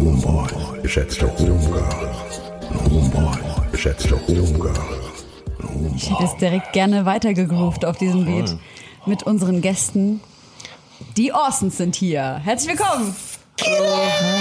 und 0.00 0.24
Homeboys, 0.24 0.82
geschätzte 0.82 1.26
Homegirls 1.26 2.40
und 2.70 2.90
Homeboys, 2.90 3.38
geschätzte 3.70 4.18
Homegirls 4.26 4.78
und 5.58 5.68
Homeboys. 5.68 5.92
Ich 5.96 6.10
hätte 6.10 6.24
es 6.24 6.36
direkt 6.36 6.72
gerne 6.72 7.04
weitergegroovt 7.04 7.84
auf 7.84 7.98
diesem 7.98 8.24
Beat 8.24 8.56
mit 9.06 9.22
unseren 9.24 9.60
Gästen. 9.60 10.20
Die 11.16 11.32
Orsons 11.32 11.76
sind 11.76 11.96
hier. 11.96 12.40
Herzlich 12.42 12.78
willkommen. 12.78 13.14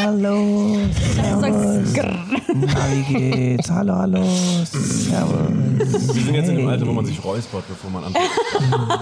Hallo, 0.01 0.77
servus. 1.13 1.93
Wie 1.93 3.13
geht's? 3.13 3.69
Hallo, 3.69 3.95
hallo, 3.95 4.23
servus. 4.63 6.15
Wir 6.15 6.23
sind 6.23 6.35
jetzt 6.35 6.49
in 6.49 6.55
dem 6.55 6.67
Alter, 6.69 6.87
wo 6.87 6.93
man 6.93 7.05
sich 7.05 7.21
räuspert, 7.21 7.65
bevor 7.67 7.89
man 7.89 8.05
anfängt. 8.05 8.29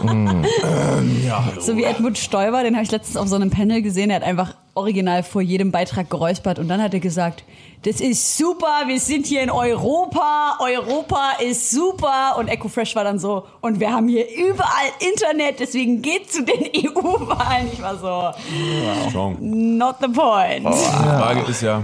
ähm, 0.10 1.24
ja, 1.24 1.46
hallo. 1.46 1.62
So 1.62 1.78
wie 1.78 1.84
Edmund 1.84 2.18
Stoiber, 2.18 2.64
den 2.64 2.74
habe 2.76 2.84
ich 2.84 2.92
letztens 2.92 3.16
auf 3.16 3.28
so 3.28 3.36
einem 3.36 3.52
Panel 3.52 3.84
gesehen. 3.84 4.10
Er 4.10 4.18
hat 4.18 4.24
einfach 4.24 4.56
original 4.78 5.24
vor 5.24 5.42
jedem 5.42 5.72
Beitrag 5.72 6.10
geräuspert 6.10 6.60
und 6.60 6.68
dann 6.68 6.82
hat 6.82 6.94
er 6.94 7.00
gesagt, 7.00 7.44
das 7.84 8.00
ist 8.00 8.38
super, 8.38 8.84
wir 8.88 9.00
sind 9.00 9.26
hier 9.26 9.42
in 9.42 9.52
Europa, 9.52 10.58
Europa 10.60 11.34
ist 11.44 11.72
super 11.72 12.36
und 12.38 12.48
EcoFresh 12.48 12.96
war 12.96 13.04
dann 13.04 13.20
so 13.20 13.46
und 13.62 13.80
wir 13.80 13.92
haben 13.92 14.08
hier 14.08 14.26
überall 14.36 14.90
Internet, 15.00 15.60
deswegen 15.60 16.02
geht 16.02 16.32
zu 16.32 16.44
den 16.44 16.64
EU-Wahlen. 16.76 17.70
Ich 17.72 17.82
war 17.82 17.98
so, 17.98 19.10
Strong. 19.10 19.38
not 19.40 19.96
the 20.02 20.08
point. 20.08 20.66
Die 20.66 20.72
Frage 20.74 21.42
ist 21.50 21.62
ja, 21.62 21.84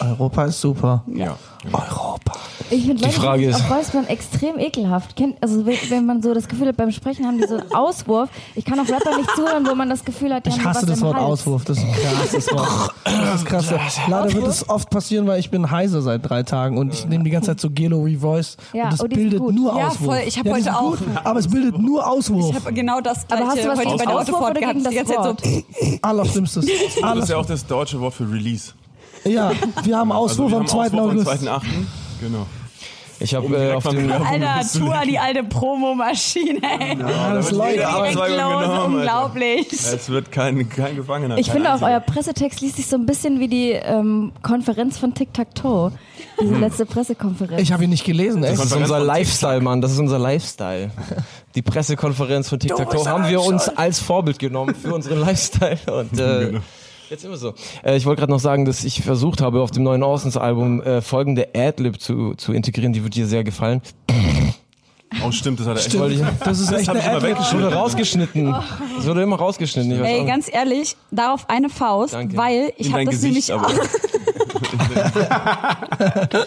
Europa 0.00 0.44
ist 0.46 0.60
super. 0.60 1.04
ja. 1.06 1.36
Europa. 1.72 2.32
Ich 2.70 2.86
finde 2.86 3.02
Leute, 3.04 3.14
Frage 3.20 3.42
die 3.42 3.48
ist- 3.48 3.56
auf 3.56 3.70
Räuspern 3.70 4.06
extrem 4.06 4.58
ekelhaft. 4.58 5.14
Also 5.40 5.66
wenn, 5.66 6.06
man 6.06 6.22
so 6.22 6.32
das 6.32 6.48
Gefühl 6.48 6.68
hat, 6.68 6.76
beim 6.76 6.90
Sprechen 6.90 7.26
haben 7.26 7.38
die 7.38 7.46
so 7.46 7.56
einen 7.58 7.72
Auswurf. 7.74 8.30
Ich 8.54 8.64
kann 8.64 8.80
auch 8.80 8.88
Rapper 8.88 9.16
nicht 9.18 9.30
zuhören, 9.36 9.66
wo 9.68 9.74
man 9.74 9.90
das 9.90 10.04
Gefühl 10.04 10.32
hat, 10.32 10.46
die 10.46 10.50
Ich 10.50 10.58
haben 10.58 10.64
hasse 10.68 10.82
was 10.82 10.86
das 10.88 10.98
im 11.00 11.04
Wort 11.06 11.16
Hals. 11.16 11.24
Auswurf. 11.26 11.64
Das 11.64 11.78
ist 11.78 11.84
ein 11.84 11.92
krasses 11.92 12.52
Wort. 12.52 12.94
Das 13.04 13.34
ist 13.42 13.46
krass. 13.46 14.00
Leider 14.08 14.32
wird 14.32 14.46
es 14.46 14.68
oft 14.68 14.88
passieren, 14.90 15.26
weil 15.26 15.38
ich 15.38 15.50
bin 15.50 15.70
heiser 15.70 16.00
seit 16.02 16.28
drei 16.28 16.42
Tagen 16.42 16.78
und 16.78 16.94
ich 16.94 17.06
nehme 17.06 17.24
die 17.24 17.30
ganze 17.30 17.48
Zeit 17.48 17.60
so 17.60 17.68
Gelo 17.70 18.02
Revoice 18.02 18.56
Ja, 18.72 18.84
und 18.84 18.92
das 18.94 19.00
oh, 19.02 19.06
die 19.06 19.16
bildet 19.16 19.38
gut. 19.40 19.54
nur 19.54 19.76
Ja, 19.76 19.88
Auswurf. 19.88 20.06
voll. 20.16 20.22
Ich 20.26 20.38
hab 20.38 20.44
die 20.44 20.52
heute 20.52 20.74
auch- 20.76 20.90
Gut, 20.92 20.98
aber 21.24 21.38
es 21.40 21.48
bildet 21.48 21.78
nur 21.78 22.06
Auswurf. 22.08 22.50
Ich 22.56 22.64
habe 22.64 22.72
genau 22.72 23.00
das 23.00 23.26
Aber 23.30 23.46
hast 23.46 23.58
du 23.58 23.62
gleiche 23.62 23.68
was 23.68 23.78
heute 23.86 23.96
bei 23.98 24.04
der 24.06 24.18
Autofahrt 24.18 24.58
gehabt. 24.58 24.74
gegen 24.74 24.78
Die 24.78 24.84
das 24.84 24.94
ganze 24.94 25.12
Zeit 25.14 25.44
so, 25.44 25.98
Allerschlimmstes. 26.02 26.66
Das 27.02 27.16
ist 27.18 27.28
ja 27.28 27.36
auch 27.36 27.46
das 27.46 27.66
deutsche 27.66 28.00
Wort 28.00 28.14
für 28.14 28.30
Release. 28.30 28.72
Ja, 29.24 29.52
wir 29.84 29.96
haben 29.96 30.12
Also 30.12 30.24
Auswurf 30.44 30.50
wir 30.52 30.56
am 30.58 30.62
haben 30.62 30.90
2. 30.90 30.98
Am 30.98 30.98
August. 31.10 31.28
2.8. 31.28 31.62
Genau. 32.20 32.46
Ich 33.22 33.36
habe 33.36 33.46
Um 33.46 33.54
äh, 33.54 33.72
auf 33.72 33.84
dem 33.88 34.10
Alter. 34.10 34.78
Tour, 34.78 34.96
die 35.06 35.16
alte 35.16 35.44
Promomaschine, 35.44 36.58
ey. 36.80 36.98
Ja, 36.98 37.34
das 37.34 37.52
läuft. 37.52 37.76
los, 37.76 38.26
genommen, 38.26 38.56
Alter. 38.64 38.84
unglaublich. 38.86 39.72
Es 39.72 40.08
wird 40.08 40.32
kein, 40.32 40.68
kein 40.68 40.96
Gefangener. 40.96 41.38
Ich 41.38 41.46
kein 41.46 41.54
finde 41.54 41.68
auch, 41.68 41.74
einziger. 41.74 41.90
euer 41.92 42.00
Pressetext 42.00 42.60
liest 42.60 42.76
sich 42.76 42.88
so 42.88 42.96
ein 42.96 43.06
bisschen 43.06 43.38
wie 43.38 43.46
die 43.46 43.70
ähm, 43.70 44.32
Konferenz 44.42 44.98
von 44.98 45.14
Tic 45.14 45.32
Tac 45.32 45.54
Toe. 45.54 45.92
Diese 46.40 46.56
letzte 46.56 46.84
Pressekonferenz. 46.84 47.62
Ich 47.62 47.70
habe 47.70 47.84
ihn 47.84 47.90
nicht 47.90 48.04
gelesen, 48.04 48.42
echt. 48.42 48.58
Das 48.58 48.66
ist 48.66 48.72
unser 48.74 48.98
Lifestyle, 48.98 49.60
Mann. 49.60 49.80
Das 49.80 49.92
ist 49.92 49.98
unser 50.00 50.18
Lifestyle. 50.18 50.90
Die 51.54 51.62
Pressekonferenz 51.62 52.48
von 52.48 52.58
TikTok 52.58 53.06
haben 53.06 53.28
wir 53.28 53.40
uns 53.42 53.68
als 53.68 54.00
Vorbild 54.00 54.40
genommen 54.40 54.74
für 54.74 54.94
unseren 54.94 55.20
Lifestyle. 55.20 55.78
Und 55.86 56.18
äh, 56.18 56.46
Genau. 56.46 56.60
Jetzt 57.12 57.24
immer 57.24 57.36
so. 57.36 57.54
Äh, 57.84 57.96
ich 57.96 58.06
wollte 58.06 58.20
gerade 58.20 58.32
noch 58.32 58.40
sagen, 58.40 58.64
dass 58.64 58.84
ich 58.84 59.02
versucht 59.02 59.40
habe, 59.40 59.60
auf 59.62 59.70
dem 59.70 59.82
neuen 59.84 60.02
Orsons-Album 60.02 60.82
äh, 60.82 61.00
folgende 61.02 61.48
Adlib 61.54 62.00
zu, 62.00 62.34
zu 62.34 62.52
integrieren. 62.52 62.92
Die 62.92 63.04
wird 63.04 63.14
dir 63.14 63.26
sehr 63.26 63.44
gefallen. 63.44 63.82
Oh, 65.24 65.30
stimmt, 65.30 65.60
das 65.60 65.66
hat 65.66 65.76
er 65.76 65.84
echt. 65.84 65.98
Wollte 65.98 66.14
ich, 66.14 66.22
Das 66.42 66.58
ist 66.58 66.72
echt 66.72 66.88
hab 66.88 66.96
eine 66.96 67.16
Adlib. 67.16 67.36
das 67.36 67.54
wurde 67.54 67.72
rausgeschnitten. 67.72 68.54
Es 68.98 69.06
wurde 69.06 69.22
immer 69.22 69.36
rausgeschnitten. 69.36 69.92
Ich 69.92 70.00
Ey, 70.00 70.24
ganz 70.24 70.48
ehrlich, 70.52 70.96
darauf 71.10 71.48
eine 71.50 71.68
Faust, 71.68 72.14
Danke. 72.14 72.36
weil 72.36 72.72
ich 72.78 72.90
habe 72.92 73.04
das 73.04 73.14
Gesicht, 73.16 73.50
nämlich 73.50 73.52
aber. 73.52 73.66
auch. 73.66 73.72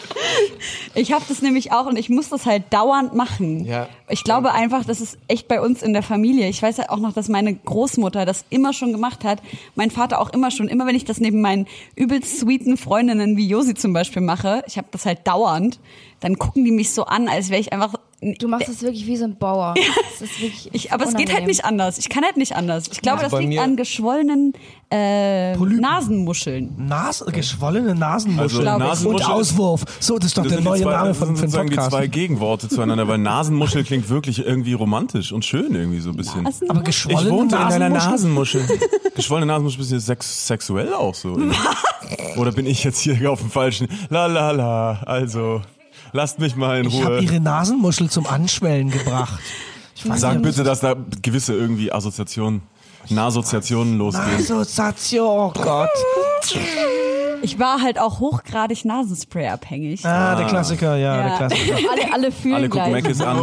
Ich 0.96 1.12
habe 1.12 1.26
das 1.28 1.42
nämlich 1.42 1.74
auch 1.74 1.88
und 1.88 1.98
ich 1.98 2.10
muss 2.10 2.30
das 2.30 2.46
halt 2.46 2.64
dauernd 2.72 3.14
machen. 3.14 3.66
Ja. 3.66 3.88
Ich 4.08 4.24
glaube 4.24 4.54
einfach, 4.54 4.86
das 4.86 5.02
ist 5.02 5.18
echt 5.28 5.48
bei 5.48 5.60
uns 5.60 5.84
in 5.84 5.92
der 5.92 6.04
Familie. 6.04 6.48
Ich 6.48 6.62
weiß 6.62 6.78
ja 6.78 6.90
auch 6.90 7.00
noch, 7.00 7.14
dass 7.14 7.28
meine 7.28 7.54
Großmutter 7.54 8.26
das 8.26 8.46
immer 8.50 8.72
schon 8.72 8.94
gemacht 8.94 9.26
hat. 9.26 9.42
Mein 9.76 9.92
Vater 9.92 10.22
auch 10.22 10.30
immer 10.30 10.52
schon. 10.52 10.70
Immer 10.70 10.88
wenn 10.88 10.96
ich 10.96 11.04
das 11.04 11.20
neben 11.20 11.42
meinen 11.42 11.68
übelst 11.96 12.40
sweeten 12.40 12.78
Freundinnen 12.78 13.36
wie 13.36 13.48
Josi 13.48 13.74
zum 13.74 13.92
Beispiel 13.94 14.22
mache, 14.22 14.64
ich 14.68 14.78
habe 14.78 14.88
das 14.92 15.06
halt 15.06 15.28
dauernd, 15.28 15.80
dann 16.26 16.38
gucken 16.40 16.66
die 16.66 16.72
mich 16.72 16.92
so 16.92 17.06
an, 17.06 17.28
als 17.28 17.50
wäre 17.52 17.62
ich 17.62 17.72
einfach. 17.72 17.94
du 18.22 18.48
machst 18.48 18.68
es 18.68 18.82
wirklich 18.82 19.06
wie 19.06 19.16
so 19.16 19.26
ein 19.26 19.38
Bauer. 19.38 19.76
Das 20.20 20.22
ist 20.30 20.42
wirklich 20.42 20.70
Ich, 20.74 20.92
aber 20.92 21.04
es 21.04 21.10
geht 21.12 21.20
halt 21.30 21.42
unangenehm. 21.42 21.48
nicht 21.48 21.66
anders. 21.66 21.98
Ich 22.00 22.10
kann 22.10 22.24
halt 22.24 22.36
nicht 22.38 22.56
anders. 22.56 22.86
Ich 22.92 23.02
glaube, 23.02 23.22
Also 23.24 23.38
das 23.38 23.46
liegt 23.46 23.60
an 23.62 23.76
geschwollenen 23.76 24.54
äh. 24.90 25.56
Nasenmuscheln. 25.56 26.74
Nas 26.88 27.24
geschwollene 27.32 27.94
Nasenmuschel 27.94 28.42
Also 28.42 28.62
ich. 28.64 28.68
und 28.74 28.80
Nasenmuschel. 28.80 29.28
Auswurf. 29.28 29.86
So, 30.00 30.18
das 30.18 30.28
ist 30.28 30.38
doch 30.40 30.44
Das 30.44 30.54
der 30.54 30.62
neue 30.62 30.82
zwei, 30.82 30.92
Name 30.94 31.10
das 31.10 31.18
von, 31.20 31.28
für 31.28 31.34
den 31.34 31.38
sozusagen 31.42 31.70
die 31.70 31.76
Podcast. 31.76 31.92
zwei 31.96 32.08
Gegenworte 32.08 32.70
zueinander, 32.70 33.08
weil 33.08 33.20
Nasenmuschel 33.20 33.84
klingt 33.84 34.10
wirklich 34.10 34.40
irgendwie 34.44 34.74
romantisch 34.74 35.32
und 35.32 35.46
schön 35.46 35.76
irgendwie 35.76 36.00
so 36.00 36.10
ein 36.10 36.16
bisschen. 36.18 36.48
Aber 36.70 36.80
Ich 36.80 36.86
geschwollene 36.86 37.30
wohnte 37.30 37.56
in 37.56 37.62
Nasenmuschel? 37.62 38.10
Nasenmuschel. 38.10 38.80
Geschwollene 39.16 39.46
Nasenmuschel 39.46 39.82
ist 39.82 39.86
ein 39.86 39.98
bisschen 39.98 40.00
sex 40.02 40.48
sexuell 40.48 40.92
auch 40.94 41.14
so. 41.14 41.38
Oder 42.38 42.52
bin 42.52 42.66
ich 42.66 42.84
jetzt 42.84 43.00
hier 43.02 43.32
auf 43.32 43.40
dem 43.42 43.52
falschen? 43.52 43.88
La 44.10 44.26
la 44.26 44.50
la. 44.52 45.04
Also, 45.06 45.62
lasst 46.16 46.40
mich 46.40 46.56
mal 46.56 46.80
in 46.80 46.88
Ich 46.88 47.04
habe 47.04 47.16
Ruhe. 47.18 47.24
ihre 47.24 47.40
Nasenmuschel 47.40 48.10
zum 48.10 48.26
Anschwellen 48.26 48.90
gebracht. 48.90 49.40
Ich 49.96 50.10
weiß 50.10 50.22
Sag 50.22 50.42
bitte, 50.42 50.64
dass 50.64 50.80
da 50.80 50.96
gewisse 51.22 51.54
irgendwie 51.54 51.92
Assoziationen, 51.92 52.62
Nahassoziationen 53.10 53.98
losgehen. 53.98 54.38
Assoziation, 54.40 55.52
oh 55.56 55.62
Gott. 55.62 55.90
Ich 57.42 57.60
war 57.60 57.82
halt 57.82 58.00
auch 58.00 58.20
hochgradig 58.20 58.86
Nasenspray 58.86 59.48
abhängig. 59.50 60.06
Ah, 60.06 60.36
der 60.36 60.48
Klassiker, 60.48 60.96
ja, 60.96 61.16
Ja. 61.18 61.28
der 61.38 61.48
Klassiker. 61.48 61.76
Alle, 61.92 62.14
alle 62.14 62.32
fühlen 62.32 62.56
Alle 62.56 62.70
gucken. 62.70 62.92
Mac 62.92 63.08
ist 63.08 63.22
an. 63.22 63.38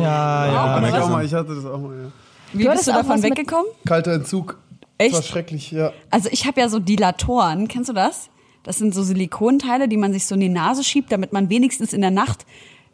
Ja, 0.00 0.46
ja. 0.46 0.80
Mac 0.80 0.90
Ich, 0.94 1.00
auch 1.02 1.08
mal, 1.10 1.24
ich 1.24 1.34
hatte 1.34 1.54
das 1.54 1.64
auch 1.64 1.78
mal, 1.78 1.96
ja. 1.96 2.10
Wie 2.52 2.64
Du 2.64 2.70
bist 2.70 2.86
du 2.86 2.92
davon 2.92 3.22
weggekommen? 3.22 3.66
Kalter 3.84 4.12
Entzug. 4.12 4.58
Echt? 4.98 5.12
Das 5.12 5.20
war 5.20 5.22
schrecklich, 5.24 5.72
ja. 5.72 5.92
Also 6.10 6.28
ich 6.30 6.46
habe 6.46 6.60
ja 6.60 6.68
so 6.68 6.78
Dilatoren, 6.78 7.66
kennst 7.66 7.88
du 7.88 7.92
das? 7.94 8.28
Das 8.64 8.78
sind 8.78 8.94
so 8.94 9.02
Silikonteile, 9.02 9.88
die 9.88 9.96
man 9.96 10.12
sich 10.12 10.26
so 10.26 10.34
in 10.34 10.40
die 10.40 10.48
Nase 10.48 10.82
schiebt, 10.82 11.12
damit 11.12 11.32
man 11.32 11.50
wenigstens 11.50 11.92
in 11.92 12.00
der 12.00 12.10
Nacht 12.10 12.44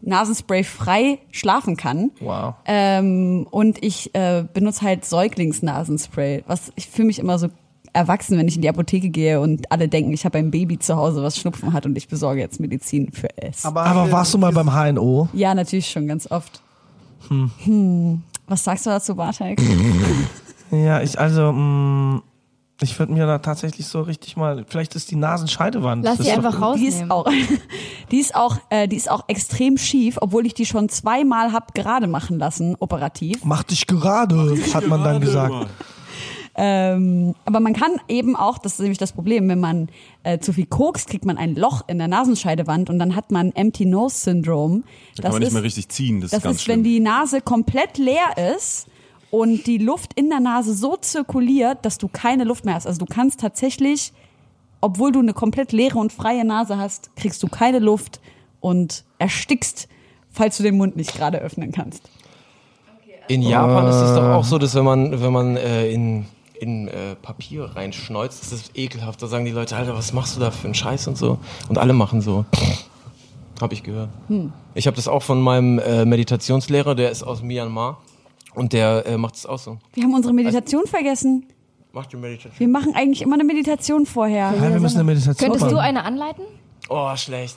Nasenspray 0.02 0.64
frei 0.64 1.19
schlafen 1.31 1.76
kann. 1.76 2.11
Wow. 2.20 2.55
Ähm, 2.67 3.46
und 3.50 3.82
ich 3.82 4.14
äh, 4.14 4.44
benutze 4.52 4.82
halt 4.82 5.05
Säuglingsnasenspray, 5.05 6.44
was 6.46 6.72
ich 6.76 6.88
fühle 6.88 7.06
mich 7.06 7.19
immer 7.19 7.38
so 7.38 7.49
erwachsen, 7.93 8.38
wenn 8.38 8.49
ich 8.49 8.56
in 8.56 8.62
die 8.62 8.69
Apotheke 8.69 9.11
gehe 9.11 9.40
und 9.40 9.70
alle 9.72 9.88
denken, 9.88 10.12
ich 10.12 10.25
habe 10.25 10.38
ein 10.38 10.50
Baby 10.50 10.78
zu 10.78 10.96
Hause, 10.96 11.22
was 11.22 11.37
Schnupfen 11.37 11.73
hat 11.73 11.87
und 11.87 11.96
ich 11.96 12.08
besorge 12.08 12.40
jetzt 12.40 12.61
Medizin 12.61 13.11
für 13.12 13.28
es. 13.37 13.64
Aber 13.64 14.11
warst 14.11 14.32
du 14.32 14.38
mal 14.38 14.52
beim 14.52 14.73
HNO? 14.73 15.28
ja, 15.32 15.55
natürlich 15.55 15.90
schon 15.90 16.06
ganz 16.06 16.31
oft. 16.31 16.62
Hm. 17.28 18.23
Was 18.46 18.64
sagst 18.64 18.87
du 18.87 18.90
dazu, 18.90 19.14
Bartek? 19.14 19.61
Ja, 20.73 21.02
ich, 21.02 21.19
also, 21.19 21.50
mh, 21.50 22.23
ich 22.82 22.98
würde 22.98 23.12
mir 23.12 23.26
da 23.26 23.38
tatsächlich 23.38 23.86
so 23.86 24.00
richtig 24.02 24.36
mal, 24.36 24.64
vielleicht 24.68 24.94
ist 24.94 25.10
die 25.10 25.16
Nasenscheidewand. 25.16 26.04
Lass 26.04 26.18
ist 26.20 26.28
doch- 26.30 26.36
einfach 26.36 26.74
Die 26.76 26.86
ist 26.86 27.10
auch, 27.10 27.26
die 28.10 28.18
ist 28.18 28.34
auch, 28.34 28.56
äh, 28.70 28.88
die 28.88 28.96
ist 28.96 29.10
auch 29.10 29.24
extrem 29.28 29.76
schief, 29.76 30.18
obwohl 30.20 30.46
ich 30.46 30.54
die 30.54 30.66
schon 30.66 30.88
zweimal 30.88 31.52
hab 31.52 31.74
gerade 31.74 32.06
machen 32.06 32.38
lassen, 32.38 32.76
operativ. 32.78 33.44
Mach 33.44 33.62
dich 33.62 33.86
gerade, 33.86 34.56
hat 34.74 34.86
man 34.88 35.02
dann 35.04 35.20
gesagt. 35.20 35.68
Ähm, 36.56 37.34
aber 37.44 37.60
man 37.60 37.74
kann 37.74 37.92
eben 38.08 38.34
auch, 38.36 38.58
das 38.58 38.74
ist 38.74 38.80
nämlich 38.80 38.98
das 38.98 39.12
Problem, 39.12 39.48
wenn 39.48 39.60
man 39.60 39.88
äh, 40.24 40.40
zu 40.40 40.52
viel 40.52 40.66
kokst, 40.66 41.08
kriegt 41.08 41.24
man 41.24 41.38
ein 41.38 41.54
Loch 41.54 41.82
in 41.86 41.98
der 41.98 42.08
Nasenscheidewand 42.08 42.90
und 42.90 42.98
dann 42.98 43.14
hat 43.14 43.30
man 43.30 43.52
Empty 43.52 43.86
Nose 43.86 44.16
Syndrome. 44.16 44.82
Da 45.16 45.22
kann 45.22 45.32
man 45.32 45.42
nicht 45.42 45.52
mehr 45.52 45.62
richtig 45.62 45.88
ziehen. 45.88 46.20
Das, 46.20 46.32
Das 46.32 46.38
ist 46.38 46.44
ganz 46.44 46.56
ist, 46.56 46.62
schlimm. 46.64 46.78
wenn 46.78 46.84
die 46.84 47.00
Nase 47.00 47.40
komplett 47.40 47.98
leer 47.98 48.54
ist 48.56 48.88
und 49.30 49.66
die 49.66 49.78
Luft 49.78 50.14
in 50.14 50.28
der 50.28 50.40
Nase 50.40 50.74
so 50.74 50.96
zirkuliert, 50.96 51.84
dass 51.84 51.98
du 51.98 52.08
keine 52.08 52.44
Luft 52.44 52.64
mehr 52.64 52.74
hast. 52.74 52.86
Also 52.86 52.98
du 52.98 53.06
kannst 53.06 53.40
tatsächlich, 53.40 54.12
obwohl 54.80 55.12
du 55.12 55.20
eine 55.20 55.32
komplett 55.32 55.72
leere 55.72 55.98
und 55.98 56.12
freie 56.12 56.44
Nase 56.44 56.78
hast, 56.78 57.14
kriegst 57.16 57.42
du 57.42 57.48
keine 57.48 57.78
Luft 57.78 58.20
und 58.60 59.04
erstickst, 59.18 59.88
falls 60.30 60.56
du 60.56 60.62
den 60.62 60.76
Mund 60.76 60.96
nicht 60.96 61.14
gerade 61.14 61.38
öffnen 61.38 61.72
kannst. 61.72 62.08
In 63.28 63.42
Japan 63.42 63.86
ist 63.86 63.96
es 63.96 64.14
doch 64.16 64.24
auch 64.24 64.44
so, 64.44 64.58
dass 64.58 64.74
wenn 64.74 64.84
man, 64.84 65.22
wenn 65.22 65.32
man 65.32 65.56
äh, 65.56 65.88
in, 65.88 66.26
in 66.58 66.88
äh, 66.88 67.14
Papier 67.14 67.64
reinschneuzt, 67.76 68.42
ist 68.42 68.52
das 68.52 68.70
ekelhaft. 68.74 69.22
Da 69.22 69.28
sagen 69.28 69.44
die 69.44 69.52
Leute, 69.52 69.76
Alter, 69.76 69.96
was 69.96 70.12
machst 70.12 70.36
du 70.36 70.40
da 70.40 70.50
für 70.50 70.64
einen 70.64 70.74
Scheiß 70.74 71.06
und 71.06 71.16
so. 71.16 71.38
Und 71.68 71.78
alle 71.78 71.92
machen 71.92 72.20
so. 72.20 72.44
Hab 73.60 73.72
ich 73.72 73.84
gehört. 73.84 74.08
Ich 74.74 74.88
habe 74.88 74.96
das 74.96 75.06
auch 75.06 75.22
von 75.22 75.40
meinem 75.40 75.78
äh, 75.78 76.04
Meditationslehrer, 76.04 76.96
der 76.96 77.10
ist 77.10 77.22
aus 77.22 77.42
Myanmar. 77.42 77.98
Und 78.55 78.73
der 78.73 79.06
äh, 79.06 79.17
macht 79.17 79.37
es 79.37 79.47
auch 79.47 79.58
so. 79.58 79.79
Wir 79.94 80.05
haben 80.05 80.14
unsere 80.14 80.35
Meditation 80.35 80.87
vergessen. 80.87 81.47
Macht 81.93 82.12
die 82.12 82.17
Meditation. 82.17 82.58
Wir 82.58 82.69
machen 82.69 82.94
eigentlich 82.94 83.23
immer 83.23 83.35
eine 83.35 83.44
Meditation 83.44 84.06
vorher. 84.06 84.52
Ja, 84.56 84.62
wir 84.73 84.81
müssen 84.81 84.97
eine 84.99 85.05
Meditation 85.05 85.37
Könntest 85.50 85.70
du 85.70 85.76
machen. 85.76 85.85
eine 85.87 86.05
anleiten? 86.05 86.44
Oh, 86.88 87.14
schlecht. 87.17 87.56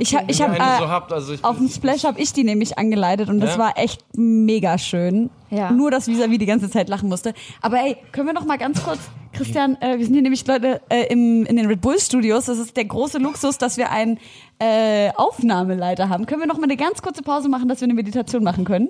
Ich 0.00 0.14
habe 0.16 0.24
ich 0.28 0.42
hab, 0.42 0.52
äh, 0.52 0.78
so 0.80 0.88
habt, 0.88 1.12
also 1.12 1.34
ich 1.34 1.44
auf 1.44 1.56
dem 1.56 1.68
Splash 1.68 2.02
habe 2.02 2.20
ich 2.20 2.32
die 2.32 2.42
nämlich 2.42 2.78
angeleitet 2.78 3.28
und 3.28 3.40
das 3.40 3.52
Ja? 3.54 3.58
war 3.58 3.78
echt 3.78 4.04
mega 4.16 4.76
schön. 4.76 5.30
Ja. 5.50 5.70
Nur, 5.70 5.92
dass 5.92 6.08
Visavi 6.08 6.36
die 6.36 6.46
ganze 6.46 6.68
Zeit 6.68 6.88
lachen 6.88 7.08
musste. 7.08 7.32
Aber 7.62 7.78
ey, 7.78 7.96
können 8.10 8.26
wir 8.26 8.34
noch 8.34 8.44
mal 8.44 8.58
ganz 8.58 8.82
kurz, 8.82 8.98
Christian, 9.32 9.76
äh, 9.80 9.96
wir 9.98 10.04
sind 10.04 10.14
hier 10.14 10.22
nämlich 10.22 10.44
Leute 10.48 10.80
äh, 10.88 11.04
im, 11.12 11.46
in 11.46 11.54
den 11.56 11.66
Red 11.66 11.80
Bull 11.80 11.98
Studios. 12.00 12.46
Das 12.46 12.58
ist 12.58 12.76
der 12.76 12.86
große 12.86 13.18
Luxus, 13.18 13.56
dass 13.58 13.76
wir 13.76 13.90
einen 13.92 14.18
äh, 14.58 15.10
Aufnahmeleiter 15.14 16.08
haben. 16.08 16.26
Können 16.26 16.40
wir 16.40 16.48
noch 16.48 16.56
mal 16.58 16.64
eine 16.64 16.76
ganz 16.76 17.00
kurze 17.00 17.22
Pause 17.22 17.48
machen, 17.48 17.68
dass 17.68 17.80
wir 17.80 17.86
eine 17.86 17.94
Meditation 17.94 18.42
machen 18.42 18.64
können? 18.64 18.88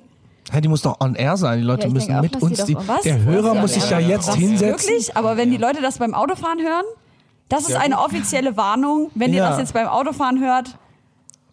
Hey, 0.51 0.61
die 0.61 0.69
muss 0.69 0.83
doch 0.83 1.01
on 1.01 1.15
air 1.15 1.37
sein. 1.37 1.59
Die 1.59 1.65
Leute 1.65 1.83
Ja, 1.83 1.89
ich 1.89 1.95
müssen 1.95 2.07
denke 2.09 2.19
auch, 2.19 2.23
mit 2.23 2.33
lass 2.35 2.41
die 2.41 2.47
uns 2.47 2.59
doch 2.59 2.67
die. 2.67 2.89
Was? 2.89 3.03
Der 3.03 3.23
Hörer 3.23 3.55
muss 3.55 3.75
sich 3.75 3.85
air 3.91 4.01
ja 4.01 4.09
jetzt 4.09 4.29
Was? 4.29 4.37
hinsetzen. 4.37 4.89
Wirklich? 4.91 5.17
Aber 5.17 5.37
wenn 5.37 5.51
die 5.51 5.57
Leute 5.57 5.81
das 5.81 5.99
beim 5.99 6.15
Autofahren 6.15 6.61
hören, 6.61 6.85
das 7.49 7.69
ist 7.69 7.77
eine 7.77 7.99
offizielle 8.01 8.57
Warnung. 8.57 9.11
Wenn 9.15 9.33
ihr 9.33 9.39
Ja. 9.39 9.51
das 9.51 9.59
jetzt 9.59 9.73
beim 9.75 9.87
Autofahren 9.87 10.41
hört, 10.41 10.77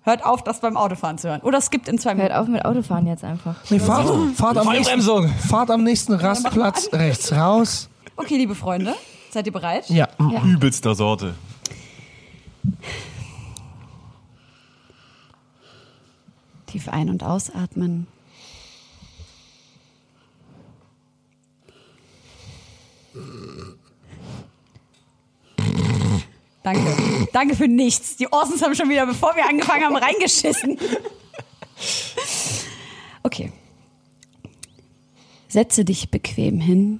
hört 0.04 0.26
auf, 0.26 0.44
das 0.44 0.60
beim 0.60 0.76
Autofahren 0.78 1.18
zu 1.18 1.30
hören. 1.30 1.42
Oder 1.42 1.62
skippt 1.62 1.88
in 1.88 1.98
zwei 2.00 2.12
Hört 2.12 2.18
Minuten. 2.18 2.36
auf 2.36 2.48
mit 2.48 2.66
Autofahren 2.66 3.08
jetzt 3.08 3.24
einfach. 3.24 3.56
Nee, 3.70 3.80
fahrt, 3.80 4.08
fahrt, 4.36 4.58
am 4.58 4.68
nächsten, 4.68 5.02
Vollbremsung. 5.02 5.28
fahrt 5.48 5.70
am 5.72 5.84
nächsten 5.84 6.14
Rastplatz 6.14 6.90
rechts 6.92 7.32
raus. 7.32 7.88
Okay, 8.18 8.36
liebe 8.38 8.56
Freunde, 8.56 8.94
seid 9.32 9.46
ihr 9.48 9.54
bereit? 9.54 9.90
Ja. 9.90 10.08
Übelster 10.46 10.96
Sorte. 10.96 11.36
Tief 16.68 16.88
ein- 16.90 17.10
und 17.10 17.24
ausatmen. 17.24 18.08
Danke. 26.64 27.28
Danke 27.34 27.56
für 27.56 27.68
nichts. 27.68 28.18
Die 28.18 28.32
Orsons 28.32 28.62
haben 28.62 28.76
schon 28.76 28.90
wieder, 28.90 29.06
bevor 29.06 29.36
wir 29.36 29.48
angefangen 29.48 29.84
haben, 29.84 29.96
reingeschissen. 29.96 30.78
Okay. 33.24 33.52
Setze 35.48 35.84
dich 35.86 36.12
bequem 36.12 36.60
hin. 36.60 37.00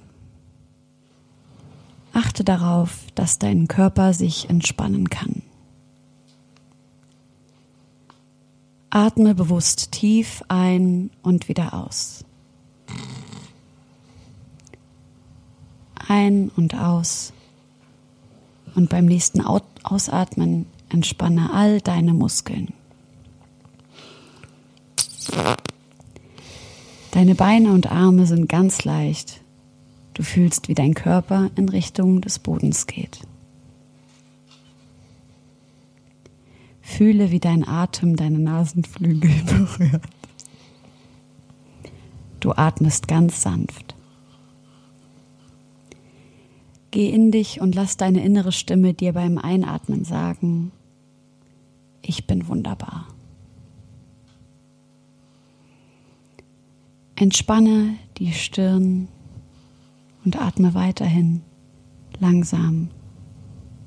Achte 2.12 2.44
darauf, 2.44 2.98
dass 3.14 3.38
dein 3.38 3.68
Körper 3.68 4.12
sich 4.12 4.50
entspannen 4.50 5.08
kann. 5.08 5.42
Atme 8.90 9.34
bewusst 9.34 9.92
tief 9.92 10.42
ein 10.48 11.10
und 11.22 11.48
wieder 11.48 11.72
aus. 11.72 12.26
Ein 16.08 16.50
und 16.56 16.74
aus. 16.74 17.32
Und 18.74 18.88
beim 18.88 19.04
nächsten 19.06 19.40
Au- 19.44 19.60
Ausatmen 19.82 20.66
entspanne 20.88 21.52
all 21.52 21.80
deine 21.80 22.14
Muskeln. 22.14 22.72
Deine 27.12 27.34
Beine 27.34 27.72
und 27.72 27.90
Arme 27.92 28.26
sind 28.26 28.48
ganz 28.48 28.84
leicht. 28.84 29.40
Du 30.14 30.22
fühlst, 30.22 30.68
wie 30.68 30.74
dein 30.74 30.94
Körper 30.94 31.50
in 31.56 31.68
Richtung 31.68 32.20
des 32.20 32.38
Bodens 32.38 32.86
geht. 32.86 33.20
Fühle, 36.80 37.30
wie 37.30 37.40
dein 37.40 37.66
Atem 37.66 38.16
deine 38.16 38.38
Nasenflügel 38.38 39.30
berührt. 39.46 40.02
Du 42.40 42.52
atmest 42.52 43.08
ganz 43.08 43.42
sanft. 43.42 43.91
Geh 46.92 47.08
in 47.08 47.30
dich 47.32 47.60
und 47.62 47.74
lass 47.74 47.96
deine 47.96 48.22
innere 48.22 48.52
Stimme 48.52 48.92
dir 48.92 49.14
beim 49.14 49.38
Einatmen 49.38 50.04
sagen, 50.04 50.72
ich 52.02 52.26
bin 52.26 52.48
wunderbar. 52.48 53.08
Entspanne 57.16 57.94
die 58.18 58.32
Stirn 58.32 59.08
und 60.22 60.36
atme 60.36 60.74
weiterhin 60.74 61.40
langsam, 62.18 62.90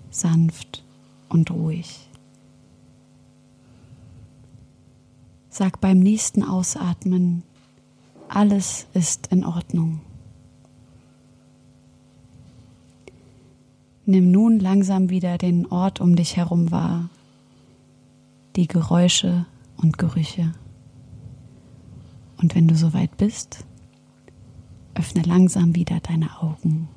sanft 0.09 0.83
und 1.29 1.51
ruhig. 1.51 2.09
Sag 5.49 5.79
beim 5.79 5.99
nächsten 5.99 6.41
Ausatmen, 6.41 7.43
alles 8.29 8.87
ist 8.95 9.27
in 9.27 9.45
Ordnung. 9.45 10.01
Nimm 14.07 14.29
nun 14.29 14.59
langsam 14.59 15.09
wieder 15.09 15.39
den 15.39 15.65
Ort 15.65 15.99
um 15.99 16.15
dich 16.15 16.37
herum 16.37 16.69
wahr, 16.69 17.09
die 18.55 18.67
Geräusche 18.67 19.47
und 19.77 19.97
Gerüche. 19.97 20.53
Und 22.37 22.53
wenn 22.53 22.67
du 22.67 22.75
soweit 22.75 23.17
bist, 23.17 23.65
öffne 24.93 25.23
langsam 25.23 25.75
wieder 25.75 25.99
deine 26.01 26.39
Augen. 26.39 26.87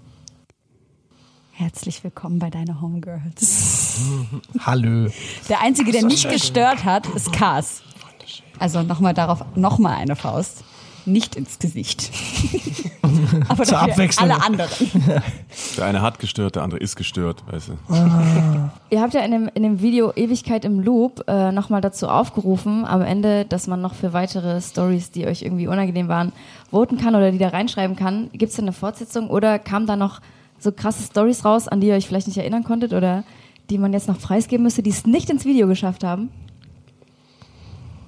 Herzlich 1.52 2.04
willkommen 2.04 2.38
bei 2.38 2.50
deiner 2.50 2.82
Homegirls. 2.82 4.00
Hallo. 4.60 5.08
Der 5.48 5.62
einzige, 5.62 5.92
der 5.92 6.04
nicht 6.04 6.28
gestört 6.28 6.84
hat, 6.84 7.06
ist 7.14 7.32
Kars. 7.32 7.82
Also 8.58 8.82
nochmal 8.82 9.14
darauf, 9.14 9.44
nochmal 9.56 9.96
eine 9.96 10.14
Faust. 10.14 10.62
Nicht 11.08 11.36
ins 11.36 11.58
Gesicht. 11.58 12.10
Aber 13.48 13.64
Zur 13.64 13.78
Abwechslung. 13.80 14.30
alle 14.30 14.42
anderen. 14.42 14.70
Der 15.76 15.84
eine 15.86 16.02
hat 16.02 16.18
gestört, 16.18 16.56
der 16.56 16.62
andere 16.62 16.80
ist 16.80 16.96
gestört, 16.96 17.42
weißt 17.50 17.68
du. 17.68 18.70
Ihr 18.90 19.00
habt 19.00 19.14
ja 19.14 19.20
in 19.20 19.30
dem, 19.30 19.50
in 19.54 19.62
dem 19.62 19.80
Video 19.80 20.12
Ewigkeit 20.14 20.64
im 20.64 20.80
Loop 20.80 21.24
äh, 21.26 21.52
nochmal 21.52 21.80
dazu 21.80 22.08
aufgerufen, 22.08 22.84
am 22.84 23.02
Ende, 23.02 23.44
dass 23.44 23.66
man 23.66 23.80
noch 23.80 23.94
für 23.94 24.12
weitere 24.12 24.60
Stories, 24.60 25.10
die 25.10 25.26
euch 25.26 25.42
irgendwie 25.42 25.66
unangenehm 25.66 26.08
waren, 26.08 26.32
voten 26.70 26.98
kann 26.98 27.14
oder 27.14 27.32
die 27.32 27.38
da 27.38 27.48
reinschreiben 27.48 27.96
kann. 27.96 28.30
Gibt 28.32 28.50
es 28.50 28.56
da 28.56 28.62
eine 28.62 28.72
Fortsetzung 28.72 29.28
oder 29.30 29.58
kamen 29.58 29.86
da 29.86 29.96
noch 29.96 30.20
so 30.58 30.72
krasse 30.72 31.02
Stories 31.04 31.44
raus, 31.44 31.68
an 31.68 31.80
die 31.80 31.88
ihr 31.88 31.94
euch 31.94 32.06
vielleicht 32.06 32.26
nicht 32.26 32.38
erinnern 32.38 32.64
konntet 32.64 32.92
oder 32.92 33.24
die 33.70 33.78
man 33.78 33.92
jetzt 33.92 34.08
noch 34.08 34.18
preisgeben 34.18 34.64
müsste, 34.64 34.82
die 34.82 34.90
es 34.90 35.06
nicht 35.06 35.30
ins 35.30 35.44
Video 35.44 35.66
geschafft 35.68 36.04
haben? 36.04 36.30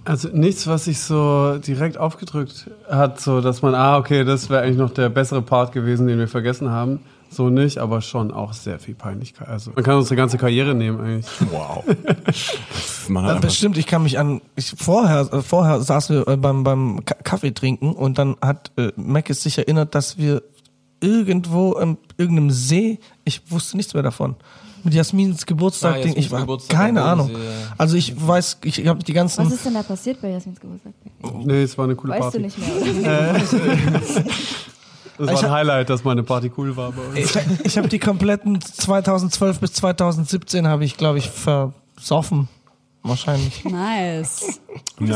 Also 0.04 0.28
nichts, 0.32 0.66
was 0.66 0.84
sich 0.86 1.00
so 1.00 1.58
direkt 1.58 1.98
aufgedrückt 1.98 2.70
hat, 2.88 3.20
so 3.20 3.40
dass 3.40 3.62
man, 3.62 3.74
ah, 3.74 3.98
okay, 3.98 4.24
das 4.24 4.48
wäre 4.50 4.62
eigentlich 4.62 4.78
noch 4.78 4.90
der 4.90 5.08
bessere 5.10 5.42
Part 5.42 5.72
gewesen, 5.72 6.06
den 6.06 6.18
wir 6.18 6.28
vergessen 6.28 6.70
haben. 6.70 7.00
So 7.32 7.48
nicht, 7.48 7.78
aber 7.78 8.00
schon 8.00 8.32
auch 8.32 8.52
sehr 8.52 8.80
viel 8.80 8.94
Peinlichkeit. 8.96 9.46
Also 9.46 9.70
man 9.74 9.84
kann 9.84 9.96
unsere 9.96 10.16
ganze 10.16 10.36
Karriere 10.36 10.74
nehmen 10.74 11.00
eigentlich. 11.00 11.26
Wow. 11.52 11.84
Man 13.08 13.24
hat 13.24 13.40
bestimmt, 13.40 13.76
ich 13.78 13.86
kann 13.86 14.02
mich 14.04 14.18
an, 14.18 14.40
ich, 14.56 14.72
vorher, 14.76 15.32
äh, 15.32 15.42
vorher 15.42 15.80
saßen 15.80 16.16
wir 16.16 16.28
äh, 16.28 16.36
beim, 16.36 16.62
beim 16.64 17.04
Ka- 17.04 17.16
Kaffee 17.22 17.52
trinken 17.52 17.92
und 17.92 18.18
dann 18.18 18.36
hat 18.40 18.70
äh, 18.76 18.92
Mac 18.96 19.30
es 19.30 19.42
sich 19.42 19.58
erinnert, 19.58 19.94
dass 19.96 20.16
wir 20.18 20.42
irgendwo 21.00 21.72
in 21.74 21.98
irgendeinem 22.18 22.50
See. 22.50 22.98
Ich 23.24 23.50
wusste 23.50 23.76
nichts 23.76 23.94
mehr 23.94 24.02
davon 24.04 24.36
mit 24.84 24.94
Jasmins 24.94 25.46
Geburtstag, 25.46 25.94
ah, 25.94 25.98
Jasmins 25.98 26.16
ich 26.16 26.30
war 26.30 26.46
keine 26.68 27.02
Ahnung. 27.02 27.28
Sie. 27.28 27.34
Also 27.78 27.96
ich 27.96 28.14
weiß, 28.16 28.58
ich 28.64 28.86
habe 28.86 29.02
die 29.02 29.12
ganzen. 29.12 29.46
Was 29.46 29.52
ist 29.52 29.66
denn 29.66 29.74
da 29.74 29.82
passiert 29.82 30.20
bei 30.20 30.30
Jasmins 30.30 30.60
Geburtstag? 30.60 30.92
Nee, 31.44 31.62
es 31.62 31.76
war 31.76 31.84
eine 31.84 31.96
coole 31.96 32.12
weißt 32.12 32.20
Party. 32.20 32.44
Weißt 32.44 32.56
du 32.56 32.62
nicht 32.62 33.02
mehr. 33.02 33.32
das 33.34 33.52
äh. 33.52 35.18
war 35.18 35.44
ein 35.44 35.50
Highlight, 35.50 35.90
dass 35.90 36.04
meine 36.04 36.22
Party 36.22 36.50
cool 36.56 36.76
war. 36.76 36.92
bei 36.92 37.20
Ich, 37.20 37.34
ich 37.64 37.78
habe 37.78 37.88
die 37.88 37.98
kompletten 37.98 38.60
2012 38.60 39.60
bis 39.60 39.72
2017 39.74 40.66
habe 40.66 40.84
ich, 40.84 40.96
glaube 40.96 41.18
ich, 41.18 41.30
versoffen. 41.30 42.48
Wahrscheinlich. 43.02 43.64
Nice. 43.64 44.60
Nice. 44.98 45.14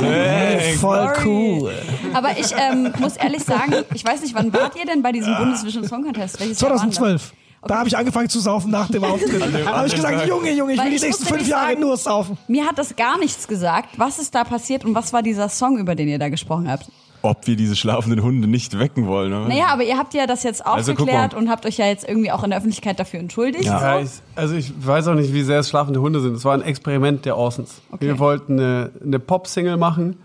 Hey, 0.00 0.76
voll 0.76 1.12
cool. 1.24 1.72
Aber 2.12 2.36
ich 2.36 2.52
ähm, 2.58 2.92
muss 2.98 3.16
ehrlich 3.16 3.44
sagen, 3.44 3.84
ich 3.94 4.04
weiß 4.04 4.22
nicht, 4.22 4.34
wann 4.34 4.52
wart 4.52 4.74
ihr 4.76 4.84
denn 4.86 5.00
bei 5.00 5.12
diesem 5.12 5.32
ah. 5.34 5.38
Bundesvision 5.38 5.86
Song 5.86 6.02
Contest? 6.02 6.40
Welches 6.40 6.58
2012. 6.58 7.32
Okay. 7.62 7.68
Da 7.74 7.78
habe 7.78 7.88
ich 7.88 7.96
angefangen 7.96 8.28
zu 8.30 8.40
saufen 8.40 8.70
nach 8.70 8.88
dem 8.88 9.04
Auftritt. 9.04 9.42
da 9.42 9.76
habe 9.76 9.86
ich 9.86 9.94
gesagt, 9.94 10.26
Junge, 10.26 10.50
Junge, 10.52 10.72
ich 10.72 10.78
Weil 10.78 10.90
will 10.90 10.98
die 10.98 11.04
nächsten 11.04 11.26
fünf 11.26 11.46
Jahre 11.46 11.68
sagen, 11.68 11.80
nur 11.80 11.96
saufen. 11.98 12.38
Mir 12.48 12.66
hat 12.66 12.78
das 12.78 12.96
gar 12.96 13.18
nichts 13.18 13.46
gesagt. 13.46 13.98
Was 13.98 14.18
ist 14.18 14.34
da 14.34 14.44
passiert 14.44 14.84
und 14.86 14.94
was 14.94 15.12
war 15.12 15.22
dieser 15.22 15.50
Song, 15.50 15.76
über 15.76 15.94
den 15.94 16.08
ihr 16.08 16.18
da 16.18 16.30
gesprochen 16.30 16.70
habt? 16.70 16.90
Ob 17.20 17.46
wir 17.46 17.56
diese 17.56 17.76
schlafenden 17.76 18.22
Hunde 18.22 18.48
nicht 18.48 18.78
wecken 18.78 19.06
wollen. 19.06 19.34
Oder? 19.34 19.46
Naja, 19.46 19.66
aber 19.66 19.82
ihr 19.82 19.98
habt 19.98 20.14
ja 20.14 20.26
das 20.26 20.42
jetzt 20.42 20.64
also, 20.64 20.92
aufgeklärt 20.92 21.34
also, 21.34 21.36
und 21.36 21.50
habt 21.50 21.66
euch 21.66 21.76
ja 21.76 21.84
jetzt 21.84 22.08
irgendwie 22.08 22.32
auch 22.32 22.42
in 22.44 22.48
der 22.48 22.58
Öffentlichkeit 22.58 22.98
dafür 22.98 23.20
entschuldigt. 23.20 23.64
Ja. 23.64 23.96
Ja 23.96 24.00
ich, 24.00 24.10
also 24.36 24.54
ich 24.54 24.72
weiß 24.86 25.08
auch 25.08 25.14
nicht, 25.14 25.34
wie 25.34 25.42
sehr 25.42 25.58
es 25.58 25.68
schlafende 25.68 26.00
Hunde 26.00 26.20
sind. 26.20 26.34
Es 26.34 26.46
war 26.46 26.54
ein 26.54 26.62
Experiment 26.62 27.26
der 27.26 27.36
Orsons. 27.36 27.82
Okay. 27.92 28.06
Wir 28.06 28.18
wollten 28.18 28.58
eine, 28.58 28.90
eine 29.04 29.18
Pop-Single 29.18 29.76
machen 29.76 30.16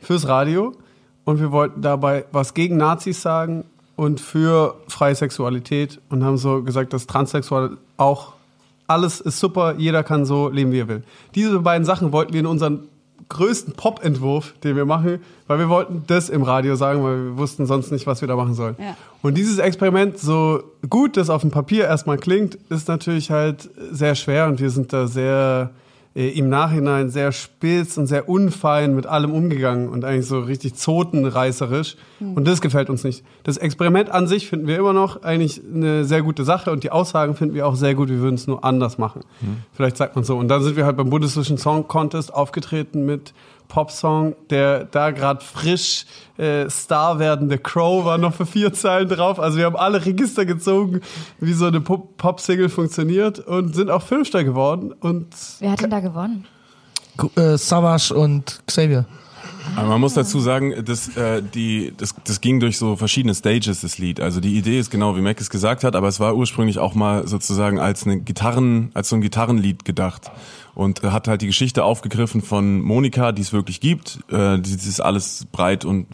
fürs 0.00 0.28
Radio 0.28 0.72
und 1.24 1.40
wir 1.40 1.50
wollten 1.50 1.82
dabei 1.82 2.26
was 2.30 2.54
gegen 2.54 2.76
Nazis 2.76 3.22
sagen 3.22 3.64
und 3.96 4.20
für 4.20 4.76
freie 4.88 5.14
Sexualität 5.14 6.00
und 6.10 6.22
haben 6.22 6.36
so 6.36 6.62
gesagt, 6.62 6.92
dass 6.92 7.06
transsexuell 7.06 7.78
auch 7.96 8.34
alles 8.86 9.20
ist 9.20 9.40
super, 9.40 9.74
jeder 9.76 10.04
kann 10.04 10.24
so 10.24 10.48
leben, 10.48 10.70
wie 10.70 10.80
er 10.80 10.88
will. 10.88 11.02
Diese 11.34 11.58
beiden 11.58 11.84
Sachen 11.84 12.12
wollten 12.12 12.32
wir 12.32 12.40
in 12.40 12.46
unseren 12.46 12.88
größten 13.28 13.74
Pop-Entwurf, 13.74 14.54
den 14.62 14.76
wir 14.76 14.84
machen, 14.84 15.20
weil 15.48 15.58
wir 15.58 15.68
wollten 15.68 16.04
das 16.06 16.28
im 16.28 16.42
Radio 16.42 16.76
sagen, 16.76 17.02
weil 17.02 17.24
wir 17.24 17.38
wussten 17.38 17.66
sonst 17.66 17.90
nicht, 17.90 18.06
was 18.06 18.20
wir 18.20 18.28
da 18.28 18.36
machen 18.36 18.54
sollen. 18.54 18.76
Ja. 18.78 18.96
Und 19.22 19.36
dieses 19.36 19.58
Experiment, 19.58 20.18
so 20.18 20.62
gut 20.88 21.16
das 21.16 21.28
auf 21.28 21.40
dem 21.40 21.50
Papier 21.50 21.86
erstmal 21.86 22.18
klingt, 22.18 22.56
ist 22.68 22.86
natürlich 22.86 23.30
halt 23.32 23.68
sehr 23.90 24.14
schwer 24.14 24.46
und 24.46 24.60
wir 24.60 24.70
sind 24.70 24.92
da 24.92 25.08
sehr 25.08 25.70
äh, 26.16 26.30
im 26.30 26.48
Nachhinein 26.48 27.10
sehr 27.10 27.30
spitz 27.30 27.98
und 27.98 28.06
sehr 28.06 28.28
unfein 28.28 28.94
mit 28.96 29.06
allem 29.06 29.32
umgegangen 29.32 29.90
und 29.90 30.04
eigentlich 30.04 30.26
so 30.26 30.40
richtig 30.40 30.74
zotenreißerisch. 30.74 31.96
Und 32.34 32.48
das 32.48 32.62
gefällt 32.62 32.88
uns 32.88 33.04
nicht. 33.04 33.22
Das 33.44 33.58
Experiment 33.58 34.10
an 34.10 34.26
sich 34.26 34.48
finden 34.48 34.66
wir 34.66 34.78
immer 34.78 34.94
noch 34.94 35.22
eigentlich 35.22 35.60
eine 35.62 36.06
sehr 36.06 36.22
gute 36.22 36.44
Sache 36.44 36.72
und 36.72 36.82
die 36.82 36.90
Aussagen 36.90 37.36
finden 37.36 37.54
wir 37.54 37.66
auch 37.66 37.76
sehr 37.76 37.94
gut. 37.94 38.08
Wir 38.08 38.20
würden 38.20 38.36
es 38.36 38.46
nur 38.46 38.64
anders 38.64 38.96
machen. 38.96 39.20
Vielleicht 39.72 39.98
sagt 39.98 40.16
man 40.16 40.24
so. 40.24 40.38
Und 40.38 40.48
dann 40.48 40.62
sind 40.62 40.76
wir 40.76 40.86
halt 40.86 40.96
beim 40.96 41.10
Bundesvision 41.10 41.58
Song 41.58 41.86
Contest 41.86 42.32
aufgetreten 42.32 43.04
mit 43.04 43.34
Popsong, 43.68 44.34
der 44.50 44.84
da 44.84 45.10
gerade 45.10 45.44
frisch 45.44 46.04
äh, 46.38 46.68
Star 46.70 47.18
werdende 47.18 47.58
Crow 47.58 48.04
war 48.04 48.18
noch 48.18 48.34
für 48.34 48.46
vier 48.46 48.72
Zeilen 48.72 49.08
drauf. 49.08 49.40
Also 49.40 49.58
wir 49.58 49.64
haben 49.66 49.76
alle 49.76 50.04
Register 50.04 50.44
gezogen, 50.44 51.00
wie 51.40 51.52
so 51.52 51.66
eine 51.66 51.80
Pop- 51.80 52.16
Pop-Single 52.16 52.68
funktioniert 52.68 53.38
und 53.40 53.74
sind 53.74 53.90
auch 53.90 54.02
Fünfter 54.02 54.44
geworden. 54.44 54.92
Und 55.00 55.28
Wer 55.60 55.72
hat 55.72 55.80
denn 55.82 55.90
da 55.90 56.00
gewonnen? 56.00 56.44
Äh, 57.36 57.56
Savage 57.56 58.12
und 58.14 58.60
Xavier. 58.66 59.06
Aber 59.74 59.88
man 59.88 60.00
muss 60.00 60.14
dazu 60.14 60.38
sagen, 60.38 60.84
das, 60.84 61.16
äh, 61.16 61.42
die, 61.42 61.92
das, 61.96 62.14
das 62.24 62.40
ging 62.40 62.60
durch 62.60 62.78
so 62.78 62.94
verschiedene 62.94 63.34
Stages, 63.34 63.80
das 63.80 63.98
Lied. 63.98 64.20
Also 64.20 64.38
die 64.38 64.56
Idee 64.56 64.78
ist 64.78 64.90
genau, 64.92 65.16
wie 65.16 65.20
Mac 65.20 65.40
es 65.40 65.50
gesagt 65.50 65.82
hat, 65.82 65.96
aber 65.96 66.06
es 66.06 66.20
war 66.20 66.36
ursprünglich 66.36 66.78
auch 66.78 66.94
mal 66.94 67.26
sozusagen 67.26 67.80
als 67.80 68.06
eine 68.06 68.20
Gitarren, 68.20 68.90
als 68.94 69.08
so 69.08 69.16
ein 69.16 69.22
Gitarrenlied 69.22 69.84
gedacht. 69.84 70.30
Und 70.76 71.02
hat 71.02 71.26
halt 71.26 71.40
die 71.40 71.46
Geschichte 71.46 71.82
aufgegriffen 71.82 72.42
von 72.42 72.80
Monika, 72.80 73.32
die 73.32 73.42
es 73.42 73.52
wirklich 73.52 73.80
gibt. 73.80 74.20
Äh, 74.30 74.60
die, 74.60 74.76
das 74.76 74.86
ist 74.86 75.00
alles 75.00 75.46
breit 75.50 75.84
und 75.84 76.06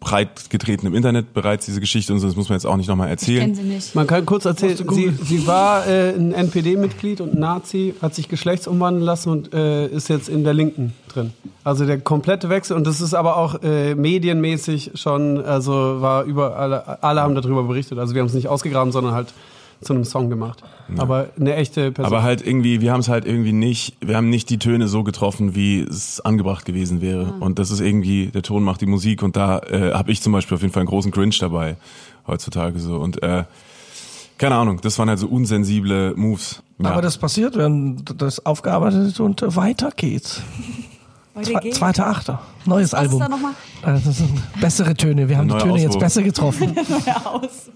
breit 0.00 0.50
getreten 0.50 0.86
im 0.86 0.94
Internet 0.94 1.32
bereits, 1.32 1.66
diese 1.66 1.80
Geschichte 1.80 2.12
und 2.12 2.20
so, 2.20 2.26
das 2.26 2.36
muss 2.36 2.48
man 2.48 2.56
jetzt 2.56 2.66
auch 2.66 2.76
nicht 2.76 2.88
nochmal 2.88 3.12
Ich 3.12 3.20
kenne 3.20 3.38
erzählen. 3.40 3.54
sie 3.54 3.62
nicht. 3.62 3.94
man 3.94 4.06
kann 4.06 4.24
kurz 4.26 4.44
erzählen, 4.44 4.76
sie, 4.90 5.10
sie 5.22 5.46
war 5.46 5.86
äh, 5.86 6.14
ein 6.14 6.32
NPD-Mitglied 6.32 7.20
und 7.20 7.34
Nazi, 7.38 7.94
hat 8.00 8.14
sich 8.14 8.28
geschlechtsumwandeln 8.28 9.04
lassen 9.04 9.30
und 9.30 9.54
äh, 9.54 9.86
ist 9.86 10.08
jetzt 10.08 10.28
in 10.28 10.44
der 10.44 10.54
Linken 10.54 10.92
drin. 11.08 11.32
Also 11.64 11.86
der 11.86 11.98
komplette 12.00 12.48
Wechsel 12.50 12.76
und 12.76 12.86
das 12.86 13.00
ist 13.00 13.14
aber 13.14 13.36
auch 13.36 13.62
äh, 13.62 13.94
medienmäßig 13.94 14.92
schon, 14.94 15.42
also 15.42 16.00
war 16.00 16.24
über 16.24 16.56
alle, 16.56 17.02
alle 17.02 17.22
haben 17.22 17.34
darüber 17.34 17.64
berichtet. 17.64 17.98
Also 17.98 18.14
wir 18.14 18.20
haben 18.20 18.28
es 18.28 18.34
nicht 18.34 18.48
ausgegraben, 18.48 18.92
sondern 18.92 19.14
halt 19.14 19.32
zu 19.80 19.94
einem 19.94 20.04
Song 20.04 20.30
gemacht. 20.30 20.62
Aber 20.98 21.28
eine 21.38 21.54
echte 21.56 21.92
Person. 21.92 22.12
Aber 22.14 22.22
halt 22.22 22.46
irgendwie, 22.46 22.80
wir 22.80 22.92
haben 22.92 23.00
es 23.00 23.08
halt 23.08 23.24
irgendwie 23.24 23.52
nicht, 23.52 23.96
wir 24.00 24.16
haben 24.16 24.28
nicht 24.30 24.50
die 24.50 24.58
Töne 24.58 24.88
so 24.88 25.02
getroffen, 25.02 25.54
wie 25.54 25.80
es 25.80 26.20
angebracht 26.20 26.64
gewesen 26.64 27.00
wäre. 27.00 27.34
Und 27.40 27.58
das 27.58 27.70
ist 27.70 27.80
irgendwie, 27.80 28.26
der 28.26 28.42
Ton 28.42 28.62
macht 28.62 28.80
die 28.80 28.86
Musik 28.86 29.22
und 29.22 29.36
da 29.36 29.58
äh, 29.60 29.92
habe 29.94 30.12
ich 30.12 30.20
zum 30.22 30.32
Beispiel 30.32 30.56
auf 30.56 30.62
jeden 30.62 30.72
Fall 30.72 30.82
einen 30.82 30.88
großen 30.88 31.10
Cringe 31.10 31.34
dabei 31.40 31.76
heutzutage 32.26 32.78
so. 32.78 32.96
Und 32.96 33.22
äh, 33.22 33.44
keine 34.38 34.56
Ahnung, 34.56 34.80
das 34.82 34.98
waren 34.98 35.08
halt 35.08 35.18
so 35.18 35.28
unsensible 35.28 36.14
Moves. 36.16 36.62
Ja. 36.78 36.90
Aber 36.90 37.02
das 37.02 37.18
passiert, 37.18 37.56
wir 37.56 37.64
haben 37.64 38.04
das 38.16 38.44
aufgearbeitet 38.44 39.20
und 39.20 39.42
äh, 39.42 39.54
weiter 39.56 39.90
geht's. 39.94 40.42
Weiter 41.34 41.52
Zwe 41.52 41.60
geht's. 41.60 41.78
Zweiter 41.78 42.06
Achter. 42.06 42.42
Neues 42.64 42.92
Was 42.92 43.04
ist 43.04 43.12
Album. 43.12 43.20
da 43.20 43.28
nochmal? 43.28 43.52
Äh, 43.82 44.00
Das 44.04 44.18
sind 44.18 44.60
bessere 44.60 44.94
Töne. 44.94 45.28
Wir 45.28 45.38
haben 45.38 45.48
die 45.48 45.56
Töne 45.56 45.78
jetzt 45.78 45.88
Auswurf. 45.88 46.02
besser 46.02 46.22
getroffen. 46.22 46.76
aus. 47.24 47.70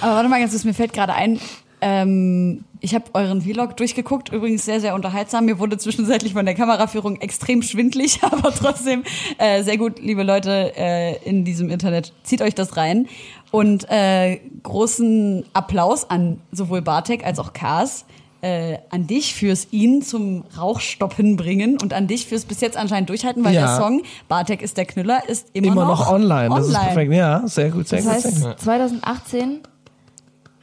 Aber 0.00 0.14
warte 0.14 0.28
mal 0.28 0.38
ganz 0.40 0.52
kurz, 0.52 0.64
mir 0.64 0.74
fällt 0.74 0.92
gerade 0.92 1.14
ein, 1.14 1.38
ähm, 1.86 2.64
ich 2.80 2.94
habe 2.94 3.04
euren 3.12 3.42
Vlog 3.42 3.76
durchgeguckt, 3.76 4.30
übrigens 4.32 4.64
sehr, 4.64 4.80
sehr 4.80 4.94
unterhaltsam. 4.94 5.44
Mir 5.44 5.58
wurde 5.58 5.76
zwischenzeitlich 5.76 6.32
von 6.32 6.46
der 6.46 6.54
Kameraführung 6.54 7.20
extrem 7.20 7.60
schwindlig, 7.62 8.20
aber 8.22 8.52
trotzdem 8.54 9.02
äh, 9.36 9.62
sehr 9.62 9.76
gut, 9.76 10.00
liebe 10.00 10.22
Leute 10.22 10.72
äh, 10.76 11.16
in 11.28 11.44
diesem 11.44 11.68
Internet. 11.68 12.14
Zieht 12.22 12.40
euch 12.40 12.54
das 12.54 12.78
rein. 12.78 13.06
Und 13.50 13.86
äh, 13.90 14.40
großen 14.62 15.44
Applaus 15.52 16.08
an 16.08 16.40
sowohl 16.52 16.80
Bartek 16.80 17.24
als 17.24 17.38
auch 17.38 17.52
Kars. 17.52 18.06
Äh, 18.40 18.78
an 18.90 19.06
dich 19.06 19.34
fürs 19.34 19.68
ihn 19.70 20.02
zum 20.02 20.44
Rauchstoppen 20.58 21.36
bringen 21.36 21.78
und 21.80 21.94
an 21.94 22.06
dich 22.06 22.26
fürs 22.26 22.44
bis 22.44 22.60
jetzt 22.60 22.76
anscheinend 22.76 23.08
durchhalten, 23.08 23.42
weil 23.44 23.54
Ja. 23.54 23.60
der 23.62 23.76
Song 23.78 24.02
Bartek 24.28 24.60
ist 24.60 24.76
der 24.76 24.84
Knüller 24.84 25.22
ist 25.28 25.48
immer, 25.54 25.68
Immer 25.72 25.84
noch 25.86 26.10
online. 26.10 26.50
Das 26.50 26.66
ist 26.68 26.74
online. 26.74 26.84
perfekt. 26.84 27.12
Ja, 27.14 27.42
sehr 27.46 27.70
gut, 27.70 27.88
sehr 27.88 28.02
Das 28.02 28.06
gut. 28.06 28.22
Sehr 28.22 28.30
heißt, 28.32 28.42
gut. 28.44 28.60
2018 28.60 29.60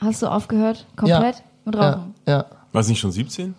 hast 0.02 0.22
du 0.22 0.28
aufgehört, 0.28 0.86
komplett 0.96 1.44
mit 1.66 1.76
Ja, 1.76 1.90
Rauchen. 1.92 2.16
ja. 2.28 2.46
War 2.74 2.82
es 2.82 2.88
nicht 2.88 3.00
schon 3.00 3.12
17? 3.12 3.54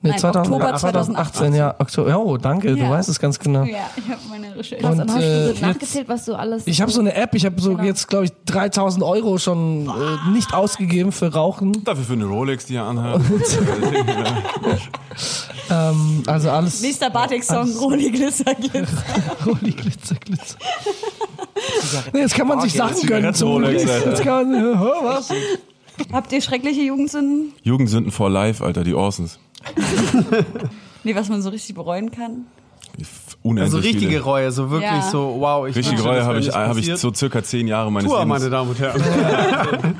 Nee, 0.00 0.10
Nein, 0.10 0.24
Oktober 0.24 0.76
2018, 0.76 1.54
ja. 1.54 1.74
Oktober. 1.76 2.16
Oh, 2.24 2.36
danke, 2.36 2.72
du 2.76 2.78
Ja. 2.82 2.88
weißt 2.90 3.08
es 3.08 3.18
ganz 3.18 3.36
genau. 3.36 3.64
Ja, 3.64 3.78
ich 3.96 4.08
habe 4.08 4.20
meine 4.30 4.54
Recherche. 4.54 4.86
Und, 4.86 5.00
und, 5.00 5.10
hast 5.10 5.20
äh, 5.20 5.48
du 5.48 5.54
so 5.56 5.66
nachgezählt, 5.66 6.08
was 6.08 6.24
du 6.24 6.34
alles. 6.36 6.62
Ich 6.68 6.80
habe 6.80 6.92
so 6.92 7.00
eine 7.00 7.14
App, 7.14 7.34
ich 7.34 7.44
habe 7.44 7.60
so 7.60 7.70
Genau. 7.70 7.82
jetzt, 7.82 8.06
glaube 8.06 8.26
ich, 8.26 8.32
3000 8.46 9.02
Euro 9.02 9.38
schon 9.38 9.88
äh, 9.88 10.30
nicht 10.30 10.54
ausgegeben 10.54 11.10
für 11.10 11.32
Rauchen. 11.32 11.82
Dafür 11.82 12.04
für 12.04 12.12
eine 12.12 12.26
Rolex, 12.26 12.66
die 12.66 12.76
er 12.76 12.84
anhat. 12.84 13.20
Ähm, 15.70 16.22
also 16.26 16.50
alles. 16.50 16.80
Nächster 16.80 17.10
Bartek-Song, 17.10 17.70
Roli 17.76 18.10
Glitzer 18.10 18.54
Glitzer. 18.54 18.86
Holy 19.44 19.72
Glitzer, 19.72 20.14
Glitzer. 20.14 20.56
Nee, 22.12 22.20
jetzt 22.20 22.34
kann 22.34 22.46
man 22.46 22.60
sich 22.60 22.72
Sachen 22.72 23.06
gönnen. 23.06 23.26
Alter. 23.26 24.10
Jetzt 24.10 24.22
kann 24.22 24.50
man, 24.50 24.78
hä, 24.78 24.86
was? 25.02 25.28
Habt 26.12 26.32
ihr 26.32 26.40
schreckliche 26.40 26.82
Jugendsünden? 26.82 27.52
Jugendsünden 27.62 28.12
for 28.12 28.30
life, 28.30 28.64
Alter, 28.64 28.84
die 28.84 28.94
Orsons. 28.94 29.38
Nee, 31.04 31.14
was 31.14 31.28
man 31.28 31.40
so 31.42 31.48
richtig 31.50 31.74
bereuen 31.76 32.10
kann? 32.10 32.46
Unendlich 33.42 33.64
also 33.74 33.78
richtige 33.78 34.08
viele. 34.08 34.20
Reue, 34.20 34.50
so 34.50 34.70
wirklich 34.70 34.90
Ja. 34.90 35.02
so, 35.10 35.36
wow. 35.38 35.66
Ich 35.68 35.76
Richtige 35.76 36.02
Reue 36.02 36.24
habe 36.24 36.40
ich, 36.40 36.50
habe 36.52 36.80
ich 36.80 36.96
so 36.96 37.14
circa 37.14 37.42
zehn 37.42 37.68
Jahre 37.68 37.90
meines 37.92 38.10
Tour, 38.10 38.18
Lebens. 38.18 38.40
meine 38.40 38.50
Damen 38.50 38.70
und 38.70 38.78
Herren. 38.80 39.00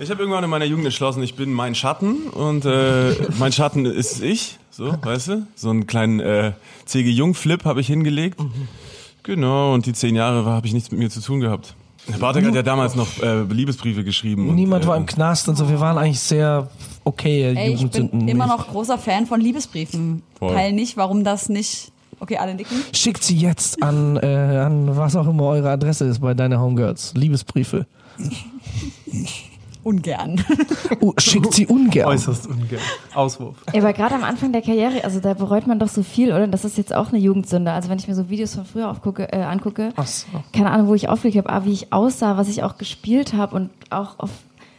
Ich 0.00 0.10
habe 0.10 0.20
irgendwann 0.20 0.42
in 0.42 0.50
meiner 0.50 0.64
Jugend 0.64 0.84
entschlossen, 0.86 1.22
ich 1.22 1.36
bin 1.36 1.52
mein 1.52 1.76
Schatten 1.76 2.26
und 2.26 2.64
äh, 2.64 3.14
mein 3.38 3.52
Schatten 3.52 3.86
ist 3.86 4.20
ich, 4.22 4.58
so, 4.70 4.92
weißt 5.00 5.28
du? 5.28 5.46
So 5.54 5.70
einen 5.70 5.86
kleinen 5.86 6.18
äh, 6.18 6.52
CG 6.84 7.08
Jung-Flip 7.10 7.64
habe 7.64 7.80
ich 7.80 7.86
hingelegt. 7.86 8.40
Genau, 9.22 9.72
und 9.72 9.86
die 9.86 9.92
zehn 9.92 10.16
Jahre 10.16 10.44
habe 10.46 10.66
ich 10.66 10.72
nichts 10.74 10.90
mit 10.90 10.98
mir 10.98 11.10
zu 11.10 11.20
tun 11.22 11.38
gehabt. 11.38 11.76
Herr 12.10 12.18
Bartek 12.18 12.44
hat 12.44 12.54
ja 12.54 12.62
damals 12.62 12.94
noch 12.94 13.22
äh, 13.22 13.42
Liebesbriefe 13.42 14.04
geschrieben. 14.04 14.48
und, 14.48 14.56
Niemand 14.56 14.84
äh, 14.84 14.88
war 14.88 14.96
im 14.96 15.06
Knast 15.06 15.48
und 15.48 15.56
so. 15.56 15.68
Wir 15.68 15.80
waren 15.80 15.96
eigentlich 15.96 16.20
sehr 16.20 16.68
okay 17.04 17.54
Ey, 17.54 17.74
ich 17.74 17.90
bin 17.90 18.28
immer 18.28 18.46
noch 18.46 18.68
großer 18.68 18.98
Fan 18.98 19.26
von 19.26 19.40
Liebesbriefen. 19.40 20.22
Voll. 20.38 20.52
Teil 20.52 20.72
nicht, 20.72 20.96
warum 20.96 21.24
das 21.24 21.48
nicht. 21.48 21.92
Okay, 22.20 22.36
alle 22.36 22.54
nicken. 22.54 22.76
Schickt 22.92 23.24
sie 23.24 23.36
jetzt 23.36 23.82
an, 23.82 24.16
äh, 24.16 24.26
an 24.26 24.96
was 24.96 25.16
auch 25.16 25.26
immer 25.26 25.44
eure 25.44 25.70
Adresse 25.70 26.04
ist 26.04 26.20
bei 26.20 26.34
deiner 26.34 26.60
Homegirls. 26.60 27.12
Liebesbriefe. 27.14 27.86
ungern. 29.84 30.44
Oh, 31.00 31.12
schickt 31.18 31.54
sie 31.54 31.66
ungern. 31.66 32.08
Äußerst 32.08 32.46
ungern. 32.46 32.80
Auswurf. 33.14 33.56
Ja, 33.72 33.80
aber 33.80 33.92
gerade 33.92 34.14
am 34.14 34.24
Anfang 34.24 34.52
der 34.52 34.62
Karriere, 34.62 35.04
also 35.04 35.20
da 35.20 35.34
bereut 35.34 35.66
man 35.66 35.78
doch 35.78 35.88
so 35.88 36.02
viel, 36.02 36.32
oder? 36.32 36.46
Das 36.46 36.64
ist 36.64 36.78
jetzt 36.78 36.94
auch 36.94 37.08
eine 37.08 37.18
Jugendsünde. 37.18 37.72
Also 37.72 37.88
wenn 37.88 37.98
ich 37.98 38.08
mir 38.08 38.14
so 38.14 38.28
Videos 38.28 38.54
von 38.54 38.64
früher 38.64 38.90
aufgucke, 38.90 39.32
äh, 39.32 39.42
angucke, 39.42 39.92
so. 40.04 40.26
keine 40.52 40.70
Ahnung, 40.70 40.88
wo 40.88 40.94
ich 40.94 41.08
aufgelegt 41.08 41.38
habe, 41.38 41.50
aber 41.50 41.64
wie 41.66 41.72
ich 41.72 41.92
aussah, 41.92 42.36
was 42.36 42.48
ich 42.48 42.62
auch 42.62 42.78
gespielt 42.78 43.34
habe 43.34 43.56
und 43.56 43.70
auch 43.90 44.18
auf 44.18 44.30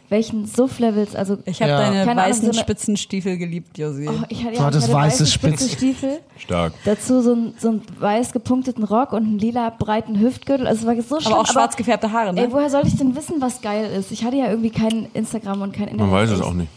welchen 0.08 0.46
Suff-Levels, 0.46 1.14
also 1.16 1.38
Ich 1.44 1.60
habe 1.60 1.70
Ja. 1.72 1.80
deine 1.80 1.96
Keine 2.04 2.10
Ahnung, 2.22 2.24
weißen 2.30 2.44
so 2.44 2.50
eine- 2.52 2.58
Spitzenstiefel 2.60 3.36
geliebt, 3.38 3.76
Josi. 3.78 4.08
oh, 4.08 4.12
ich 4.28 4.44
hatte, 4.44 4.52
Du 4.54 4.58
ja, 4.60 4.64
hattest 4.66 4.88
ich 4.88 4.94
hatte 4.94 5.02
weiße 5.04 5.20
weiße 5.24 5.26
Spitzen- 5.26 5.48
Spitzenstiefel, 5.58 6.18
Stark. 6.38 6.72
dazu 6.84 7.22
so 7.22 7.32
ein, 7.34 7.54
so 7.58 7.68
ein 7.70 7.82
weiß 7.98 8.32
gepunkteten 8.32 8.84
Rock 8.84 9.12
und 9.12 9.24
einen 9.24 9.38
lila 9.38 9.70
breiten 9.70 10.18
Hüftgürtel. 10.20 10.66
Also 10.66 10.82
es 10.82 10.86
war 10.86 11.02
so 11.02 11.20
schlimm. 11.20 11.32
aber 11.34 11.42
auch 11.42 11.46
schwarz 11.46 11.76
gefärbte 11.76 12.12
Haare, 12.12 12.32
ne? 12.32 12.42
Ey, 12.42 12.52
woher 12.52 12.70
sollte 12.70 12.88
ich 12.88 12.96
denn 12.96 13.14
wissen, 13.16 13.40
was 13.40 13.60
geil 13.60 13.90
ist? 13.98 14.12
Ich 14.12 14.24
hatte 14.24 14.36
ja 14.36 14.48
irgendwie 14.48 14.70
kein 14.70 15.08
Instagram 15.14 15.62
und 15.62 15.72
kein 15.72 15.88
Internet. 15.88 16.10
Man 16.10 16.12
weiß 16.12 16.30
es 16.30 16.40
auch 16.40 16.54
nicht. 16.54 16.68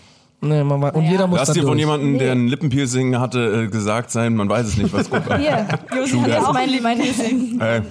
Nee, 0.41 0.63
man, 0.63 0.79
weiß- 0.81 0.93
und 0.93 1.03
jeder 1.03 1.27
muss 1.27 1.39
Lass 1.39 1.51
dir 1.51 1.63
von 1.63 1.77
jemandem, 1.77 2.17
der 2.17 2.33
Nee. 2.33 2.41
ein 2.43 2.47
Lippenpiercing 2.47 3.19
hatte, 3.19 3.65
äh, 3.65 3.67
gesagt 3.67 4.09
sein, 4.09 4.35
man 4.35 4.47
weiß 4.47 4.67
es 4.67 4.77
nicht, 4.77 4.93
was 4.93 5.09
gut 5.09 5.27
war. 5.27 5.37
Hier, 5.37 5.67
Josi 5.93 6.11
hier 6.11 6.21
hat 6.21 6.29
ja 6.29 6.37
ist 6.37 6.45
auch 6.45 6.53
mein, 6.53 6.69
ein 6.69 6.81
mein, 6.81 6.99
Ey, 7.01 7.07
äh, 7.09 7.81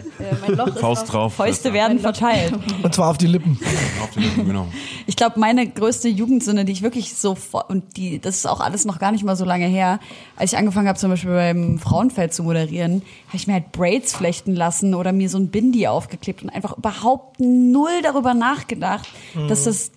mein 0.41 0.57
Loch 0.57 0.69
ist 0.69 0.79
Faust 0.79 1.13
drauf. 1.13 1.35
Fäuste 1.35 1.75
werden 1.75 1.99
verteilt. 1.99 2.55
Und 2.83 2.95
zwar 2.95 3.11
auf 3.11 3.19
die 3.19 3.27
Lippen. 3.27 3.59
Auf 4.03 4.11
die 4.17 4.21
Lippen, 4.21 4.47
genau. 4.47 4.67
Ich 5.07 5.17
glaube, 5.17 5.39
meine 5.39 5.69
größte 5.69 6.09
Jugendsünde, 6.09 6.65
die 6.65 6.73
ich 6.73 6.81
wirklich 6.83 7.15
so 7.15 7.37
und 7.69 7.99
die, 7.99 8.19
das 8.19 8.37
ist 8.37 8.47
auch 8.47 8.61
alles 8.61 8.87
noch 8.87 8.99
gar 8.99 9.13
nicht 9.13 9.25
mal 9.25 9.37
so 9.37 9.45
lange 9.45 9.67
her, 9.67 10.01
als 10.37 10.53
ich 10.53 10.59
angefangen 10.59 10.89
habe, 10.89 10.99
zum 10.99 11.11
Beispiel 11.11 11.33
beim 11.33 11.79
Frauenfeld 11.79 12.33
zu 12.33 12.45
moderieren, 12.45 13.03
habe 13.27 13.37
ich 13.37 13.47
mir 13.47 13.55
halt 13.55 13.73
Braids 13.73 14.15
flechten 14.15 14.55
lassen 14.55 14.95
oder 14.95 15.13
mir 15.13 15.29
so 15.29 15.37
ein 15.37 15.49
Bindi 15.49 15.87
aufgeklebt 15.87 16.43
und 16.43 16.49
einfach 16.49 16.79
überhaupt 16.79 17.41
null 17.41 18.01
darüber 18.03 18.33
nachgedacht, 18.33 19.07
dass 19.49 19.65
das 19.65 19.91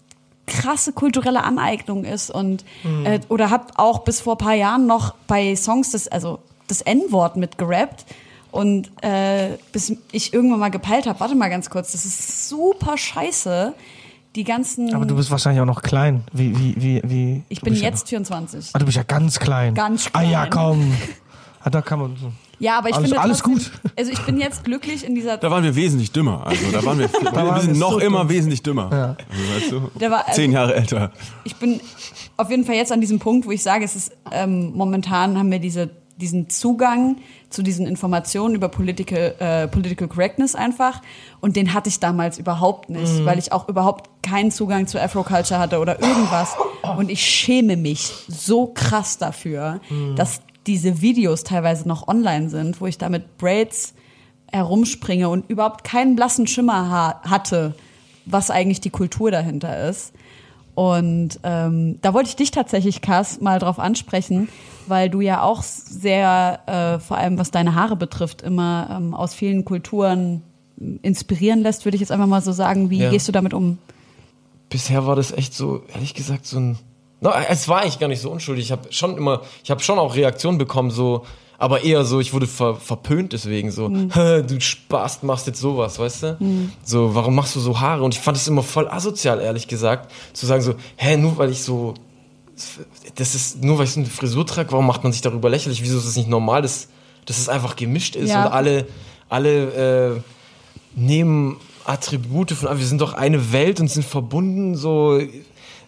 krasse 0.48 0.92
kulturelle 0.94 1.44
Aneignung 1.44 2.04
ist 2.04 2.30
und 2.30 2.66
äh, 3.06 3.20
oder 3.30 3.50
hab 3.50 3.80
auch 3.80 4.00
bis 4.00 4.22
vor 4.22 4.38
paar 4.38 4.56
Jahren 4.56 4.88
noch 4.88 5.14
bei 5.28 5.56
Songs 5.56 5.92
das 5.92 6.08
also 6.08 6.40
das 6.68 6.82
N-Wort 6.82 7.36
mit 7.38 7.58
gerappt 7.58 8.06
und 8.52 8.92
äh, 9.02 9.58
bis 9.72 9.96
ich 10.12 10.34
irgendwann 10.34 10.60
mal 10.60 10.72
gepeilt 10.72 11.08
habe, 11.08 11.20
warte 11.20 11.36
mal 11.36 11.50
ganz 11.50 11.70
kurz, 11.70 11.94
das 11.94 12.06
ist 12.06 12.50
super 12.50 12.98
scheiße. 12.98 13.74
Die 14.36 14.46
ganzen 14.46 14.94
Aber 14.96 15.06
du 15.06 15.18
bist 15.18 15.30
wahrscheinlich 15.30 15.62
auch 15.62 15.66
noch 15.66 15.82
klein. 15.82 16.24
Wie, 16.32 16.58
wie, 16.58 16.76
wie, 16.78 17.02
wie. 17.04 17.44
ich 17.50 17.60
bin 17.60 17.74
jetzt 17.74 18.08
24. 18.08 18.66
Ja, 18.68 18.72
ah, 18.74 18.80
du 18.80 18.86
bist 18.86 18.96
ja 18.96 19.04
ganz 19.04 19.40
klein. 19.40 19.74
Ganz 19.74 20.10
Ah 20.14 20.22
ja, 20.22 20.46
klein. 20.46 20.50
komm. 20.50 20.98
Ah, 21.64 21.70
da 21.70 21.82
kann 21.84 22.00
man 22.00 22.16
so. 22.16 22.32
Ja, 22.62 22.78
aber 22.78 22.90
ich 22.90 22.96
Alles- 22.96 23.10
finde 23.10 23.22
alles 23.22 23.40
trotzdem, 23.40 23.54
gut. 23.82 23.92
Also 23.98 24.12
ich 24.12 24.20
bin 24.22 24.38
jetzt 24.40 24.64
glücklich 24.64 25.04
in 25.06 25.16
dieser 25.16 25.38
Da 25.38 25.52
waren 25.52 25.64
wir 25.64 25.76
wesentlich 25.76 26.12
dümmer. 26.12 26.46
Also 26.46 26.64
da 26.72 26.86
waren 26.86 27.00
wir, 27.00 27.10
wir 27.22 27.34
waren 27.34 27.62
sind 27.62 27.74
wir 27.74 27.80
noch 27.80 27.92
so 27.94 28.00
immer 28.00 28.20
dumm. 28.20 28.30
wesentlich 28.30 28.64
dümmer. 28.64 28.90
Ja. 28.92 29.16
Also, 29.30 29.56
weißt 29.56 29.72
du? 29.72 30.00
Da 30.00 30.12
war- 30.12 30.28
also- 30.28 30.36
Zehn 30.42 30.52
Jahre 30.52 30.76
älter. 30.76 31.12
ich 31.44 31.56
bin 31.58 31.82
auf 32.38 32.50
jeden 32.50 32.64
Fall 32.66 32.76
jetzt 32.76 32.92
an 32.92 33.02
diesem 33.02 33.20
Punkt, 33.20 33.46
wo 33.48 33.52
ich 33.52 33.62
sage, 33.64 33.84
es 33.84 33.96
ist 33.96 34.12
ähm, 34.32 34.72
momentan 34.76 35.38
haben 35.38 35.52
wir 35.52 35.60
diese 35.60 35.90
diesen 36.18 36.50
Zugang 36.52 37.18
zu 37.50 37.64
diesen 37.64 37.88
Informationen 37.88 38.54
über 38.54 38.70
Political, 38.70 39.36
äh, 39.40 39.68
Political 39.68 40.08
Correctness 40.08 40.54
einfach. 40.54 41.02
Und 41.40 41.56
den 41.56 41.74
hatte 41.74 41.90
ich 41.90 42.00
damals 42.00 42.38
überhaupt 42.38 42.92
nicht, 42.92 43.26
weil 43.26 43.40
ich 43.40 43.52
auch 43.52 43.68
überhaupt 43.68 44.08
keinen 44.22 44.52
Zugang 44.52 44.86
zu 44.86 45.02
Afroculture 45.02 45.60
hatte 45.60 45.80
oder 45.80 46.00
irgendwas. 46.00 46.56
Und 46.96 47.10
ich 47.10 47.22
schäme 47.26 47.76
mich 47.76 48.12
so 48.28 48.68
krass 48.68 49.18
dafür, 49.18 49.80
dass 50.16 50.42
diese 50.68 51.02
Videos 51.02 51.44
teilweise 51.44 51.88
noch 51.88 52.08
online 52.08 52.50
sind, 52.50 52.82
wo 52.82 52.88
ich 52.88 52.98
da 52.98 53.10
mit 53.10 53.38
Braids 53.38 53.94
herumspringe 54.52 55.30
und 55.30 55.50
überhaupt 55.50 55.84
keinen 55.84 56.16
blassen 56.16 56.46
Schimmer 56.48 56.90
ha 56.90 57.22
hatte, 57.30 57.74
was 58.26 58.52
eigentlich 58.52 58.82
die 58.82 58.90
Kultur 58.90 59.32
dahinter 59.32 59.90
ist. 59.90 60.14
Und 60.76 61.40
ähm, 61.44 62.00
da 62.02 62.14
wollte 62.14 62.30
ich 62.30 62.36
dich 62.36 62.52
tatsächlich, 62.52 63.02
Kass, 63.02 63.42
mal 63.42 63.60
drauf 63.60 63.80
ansprechen, 63.80 64.48
weil 64.88 65.10
du 65.10 65.22
ja 65.22 65.42
auch 65.42 65.64
sehr, 65.64 66.60
äh, 66.66 67.00
vor 67.00 67.18
allem 67.18 67.38
was 67.38 67.52
deine 67.52 67.76
Haare 67.76 67.96
betrifft, 67.96 68.42
immer 68.42 68.88
ähm, 68.92 69.14
aus 69.14 69.34
vielen 69.34 69.66
Kulturen 69.66 70.44
inspirieren 71.02 71.62
lässt, 71.62 71.86
würde 71.86 71.96
ich 71.96 72.02
jetzt 72.02 72.12
einfach 72.12 72.28
mal 72.28 72.42
so 72.42 72.52
sagen. 72.52 72.90
Wie 72.90 73.00
Ja. 73.00 73.10
gehst 73.10 73.28
du 73.28 73.32
damit 73.32 73.54
um? 73.54 73.78
bisher 74.70 75.06
war 75.06 75.16
das 75.16 75.32
echt 75.32 75.54
so, 75.54 75.84
ehrlich 75.94 76.14
gesagt, 76.14 76.46
so 76.48 76.58
ein. 76.58 76.80
No, 77.24 77.32
es 77.50 77.68
war 77.68 77.82
eigentlich 77.82 78.00
gar 78.00 78.08
nicht 78.08 78.20
so 78.22 78.30
unschuldig. 78.32 78.66
Ich 78.66 78.72
habe 78.72 78.92
schon 78.92 79.16
immer, 79.16 79.42
ich 79.64 79.70
habe 79.72 79.82
schon 79.82 80.00
auch 80.00 80.16
Reaktionen 80.16 80.58
bekommen, 80.58 80.90
so, 80.92 81.24
aber 81.60 81.84
eher 81.84 82.04
so, 82.04 82.20
ich 82.20 82.34
wurde 82.34 82.48
ver, 82.48 82.76
verpönt 82.76 83.34
deswegen 83.34 83.70
so, 83.72 83.90
"Hä, 83.90 84.42
du 84.42 84.60
Spaß 84.60 85.22
machst 85.22 85.46
jetzt 85.46 85.60
sowas, 85.62 86.00
weißt 86.00 86.24
du? 86.24 86.38
So, 86.84 87.14
warum 87.14 87.36
machst 87.36 87.56
du 87.56 87.60
so 87.60 87.80
Haare? 87.80 88.02
Und 88.02 88.16
ich 88.16 88.20
fand 88.20 88.38
es 88.38 88.48
immer 88.48 88.64
voll 88.64 88.88
asozial, 88.90 89.40
ehrlich 89.40 89.68
gesagt, 89.68 90.12
zu 90.34 90.48
sagen 90.48 90.64
so, 90.64 90.74
hä, 90.96 91.16
nur 91.18 91.38
weil 91.38 91.52
ich 91.52 91.62
so, 91.64 91.94
das 93.16 93.36
ist, 93.36 93.64
nur 93.64 93.78
weil 93.78 93.86
ich 93.86 93.92
so 93.92 94.00
eine 94.00 94.10
Frisur 94.10 94.46
trage, 94.48 94.72
warum 94.72 94.88
macht 94.88 95.04
man 95.04 95.12
sich 95.14 95.22
darüber 95.22 95.50
lächerlich? 95.50 95.84
Wieso 95.84 96.00
ist 96.00 96.06
es 96.06 96.16
nicht 96.18 96.28
normal, 96.30 96.64
dass, 96.64 96.88
dass 97.28 97.38
es 97.38 97.50
einfach 97.50 97.76
gemischt 97.76 98.16
ist 98.16 98.30
Ja. 98.32 98.46
und 98.48 98.52
alle, 98.52 98.88
alle, 99.30 100.16
äh, 100.16 100.22
nehmen 100.96 101.58
Attribute 101.86 102.52
von, 102.52 102.68
ah, 102.70 102.78
wir 102.78 102.86
sind 102.86 103.02
doch 103.02 103.14
eine 103.14 103.52
Welt 103.54 103.80
und 103.80 103.90
sind 103.90 104.06
verbunden, 104.06 104.76
so, 104.76 105.20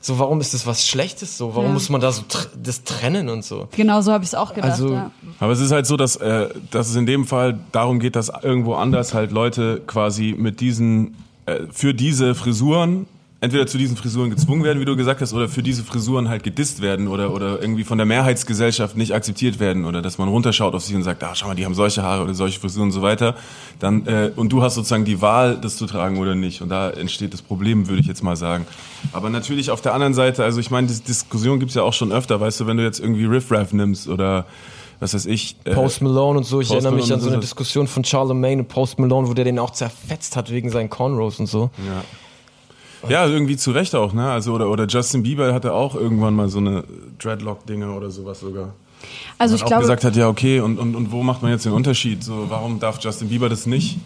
so 0.05 0.19
warum 0.19 0.41
ist 0.41 0.53
das 0.53 0.67
was 0.67 0.85
Schlechtes 0.85 1.37
so? 1.37 1.55
Warum 1.55 1.67
Ja. 1.69 1.73
muss 1.73 1.89
man 1.89 2.01
da 2.01 2.11
so 2.11 2.23
tr 2.27 2.45
das 2.61 2.83
trennen 2.83 3.29
und 3.29 3.43
so? 3.45 3.67
Genau 3.71 4.01
so 4.01 4.11
habe 4.11 4.23
ich 4.25 4.29
es 4.31 4.35
auch 4.35 4.53
gedacht. 4.53 4.71
Also- 4.73 4.93
ja. 4.93 5.11
Aber 5.39 5.53
es 5.53 5.59
ist 5.61 5.71
halt 5.71 5.87
so, 5.87 5.95
dass, 5.97 6.17
äh, 6.17 6.49
dass 6.71 6.89
es 6.89 6.95
in 6.95 7.05
dem 7.05 7.25
Fall 7.25 7.57
darum 7.71 7.99
geht, 7.99 8.15
dass 8.17 8.29
irgendwo 8.43 8.75
anders 8.75 9.13
halt 9.13 9.31
Leute 9.31 9.81
quasi 9.87 10.35
mit 10.37 10.59
diesen, 10.59 11.15
äh, 11.45 11.61
für 11.71 11.93
diese 11.93 12.35
Frisuren, 12.35 13.07
entweder 13.43 13.67
zu 13.67 13.77
diesen 13.77 13.97
Frisuren 13.97 14.29
gezwungen 14.29 14.63
werden, 14.63 14.79
wie 14.79 14.85
du 14.85 14.95
gesagt 14.95 15.19
hast, 15.19 15.33
oder 15.33 15.49
für 15.49 15.61
diese 15.61 15.83
Frisuren 15.83 16.29
halt 16.29 16.43
gedisst 16.43 16.81
werden 16.81 17.09
oder, 17.09 17.33
oder 17.33 17.61
irgendwie 17.61 17.83
von 17.83 17.97
der 17.97 18.05
Mehrheitsgesellschaft 18.05 18.95
nicht 18.95 19.13
akzeptiert 19.13 19.59
werden 19.59 19.83
oder 19.83 20.01
dass 20.01 20.17
man 20.17 20.29
runterschaut 20.29 20.73
auf 20.73 20.81
sich 20.81 20.95
und 20.95 21.03
sagt, 21.03 21.21
ah, 21.25 21.35
schau 21.35 21.47
mal, 21.47 21.55
die 21.55 21.65
haben 21.65 21.73
solche 21.73 22.03
Haare 22.03 22.23
oder 22.23 22.33
solche 22.33 22.61
Frisuren 22.61 22.87
und 22.87 22.91
so 22.93 23.01
weiter. 23.01 23.35
Dann, 23.79 24.07
äh, 24.07 24.31
und 24.33 24.53
du 24.53 24.63
hast 24.63 24.75
sozusagen 24.75 25.03
die 25.03 25.19
Wahl, 25.21 25.57
das 25.57 25.75
zu 25.75 25.87
tragen 25.87 26.19
oder 26.19 26.35
nicht. 26.35 26.61
Und 26.61 26.69
da 26.69 26.89
entsteht 26.89 27.33
das 27.33 27.41
Problem, 27.41 27.89
würde 27.89 27.99
ich 27.99 28.07
jetzt 28.07 28.23
mal 28.23 28.37
sagen. 28.37 28.65
Aber 29.11 29.29
natürlich 29.29 29.71
auf 29.71 29.81
der 29.81 29.93
anderen 29.93 30.13
Seite, 30.13 30.45
also 30.45 30.61
ich 30.61 30.71
meine, 30.71 30.87
die 30.87 30.97
Diskussion 31.01 31.59
gibt's 31.59 31.75
ja 31.75 31.83
auch 31.83 31.93
schon 31.93 32.13
öfter, 32.13 32.39
weißt 32.39 32.61
du, 32.61 32.67
wenn 32.67 32.77
du 32.77 32.83
jetzt 32.83 33.01
irgendwie 33.01 33.25
Riff 33.25 33.51
Raff 33.51 33.73
nimmst 33.73 34.07
oder 34.07 34.45
was 35.01 35.13
weiß 35.13 35.25
ich. 35.25 35.57
äh, 35.65 35.73
Post 35.73 36.01
Malone 36.01 36.37
und 36.37 36.45
so, 36.45 36.61
ich 36.61 36.69
Post 36.69 36.75
erinnere 36.75 36.93
mich 36.93 37.09
Malone 37.09 37.15
an 37.15 37.21
so 37.21 37.29
eine. 37.29 37.39
Diskussion 37.41 37.87
von 37.87 38.05
Charlemagne 38.05 38.59
und 38.59 38.69
Post 38.69 38.99
Malone, 38.99 39.27
wo 39.27 39.33
der 39.33 39.43
den 39.43 39.59
auch 39.59 39.71
zerfetzt 39.71 40.37
hat 40.37 40.49
wegen 40.49 40.69
seinen 40.69 40.89
Cornrows 40.89 41.41
und 41.41 41.47
so. 41.47 41.71
Ja. 41.85 42.03
Ja, 43.09 43.27
irgendwie 43.27 43.57
zu 43.57 43.71
Recht 43.71 43.95
auch, 43.95 44.13
ne? 44.13 44.31
Also 44.31 44.53
oder 44.53 44.69
oder 44.69 44.87
Justin 44.87 45.23
Bieber 45.23 45.53
hatte 45.53 45.73
auch 45.73 45.95
irgendwann 45.95 46.35
mal 46.35 46.49
so 46.49 46.59
eine 46.59 46.83
Dreadlock-Dinge 47.19 47.91
oder 47.91 48.11
sowas 48.11 48.39
sogar. 48.39 48.73
Also 49.37 49.55
ich 49.55 49.63
auch 49.63 49.67
glaube, 49.67 49.81
gesagt 49.81 50.03
hat, 50.03 50.15
ja 50.15 50.29
okay, 50.29 50.59
und, 50.61 50.79
und, 50.79 50.95
und 50.95 51.11
wo 51.11 51.23
macht 51.23 51.41
man 51.41 51.51
jetzt 51.51 51.65
den 51.65 51.73
Unterschied? 51.73 52.23
So, 52.23 52.45
warum 52.49 52.79
darf 52.79 52.99
Justin 53.01 53.29
Bieber 53.29 53.49
das 53.49 53.65
nicht? 53.65 53.97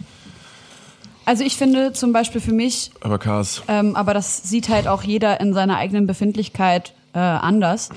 also 1.28 1.44
ich 1.44 1.56
finde 1.56 1.92
zum 1.92 2.14
Beispiel 2.14 2.40
für 2.40 2.54
mich 2.54 2.90
Aber 3.00 3.18
Cars. 3.18 3.62
Ähm, 3.68 3.96
aber 3.96 4.14
das 4.14 4.48
sieht 4.48 4.70
halt 4.70 4.88
auch 4.88 5.02
jeder 5.02 5.40
in 5.40 5.52
seiner 5.52 5.76
eigenen 5.76 6.06
Befindlichkeit 6.06 6.94
äh, 7.12 7.18
anders. 7.18 7.90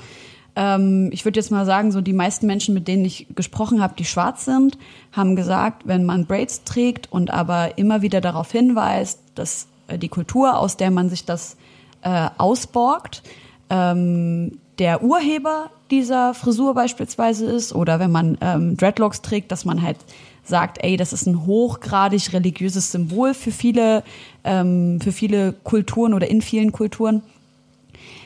Ähm, 0.54 1.08
ich 1.12 1.24
würde 1.24 1.40
jetzt 1.40 1.50
mal 1.50 1.64
sagen, 1.64 1.92
so 1.92 2.02
die 2.02 2.12
meisten 2.12 2.46
Menschen, 2.46 2.74
mit 2.74 2.88
denen 2.88 3.06
ich 3.06 3.26
gesprochen 3.34 3.80
habe, 3.80 3.94
die 3.98 4.04
schwarz 4.04 4.44
sind, 4.44 4.76
haben 5.12 5.34
gesagt, 5.34 5.86
wenn 5.86 6.04
man 6.04 6.26
Braids 6.26 6.64
trägt 6.64 7.10
und 7.10 7.30
aber 7.30 7.78
immer 7.78 8.02
wieder 8.02 8.20
darauf 8.20 8.52
hinweist, 8.52 9.20
dass 9.34 9.66
die 9.98 10.08
Kultur, 10.08 10.58
aus 10.58 10.76
der 10.76 10.90
man 10.90 11.08
sich 11.08 11.24
das 11.24 11.56
äh, 12.02 12.28
ausborgt, 12.38 13.22
ähm, 13.70 14.58
der 14.78 15.02
Urheber 15.02 15.70
dieser 15.90 16.34
Frisur 16.34 16.74
beispielsweise 16.74 17.46
ist 17.46 17.74
oder 17.74 18.00
wenn 18.00 18.10
man 18.10 18.38
ähm, 18.40 18.76
Dreadlocks 18.76 19.22
trägt, 19.22 19.52
dass 19.52 19.64
man 19.64 19.82
halt 19.82 19.98
sagt, 20.44 20.78
ey, 20.82 20.96
das 20.96 21.12
ist 21.12 21.26
ein 21.26 21.46
hochgradig 21.46 22.32
religiöses 22.32 22.90
Symbol 22.90 23.34
für 23.34 23.52
viele, 23.52 24.02
ähm, 24.44 25.00
für 25.00 25.12
viele 25.12 25.52
Kulturen 25.52 26.14
oder 26.14 26.28
in 26.28 26.42
vielen 26.42 26.72
Kulturen, 26.72 27.22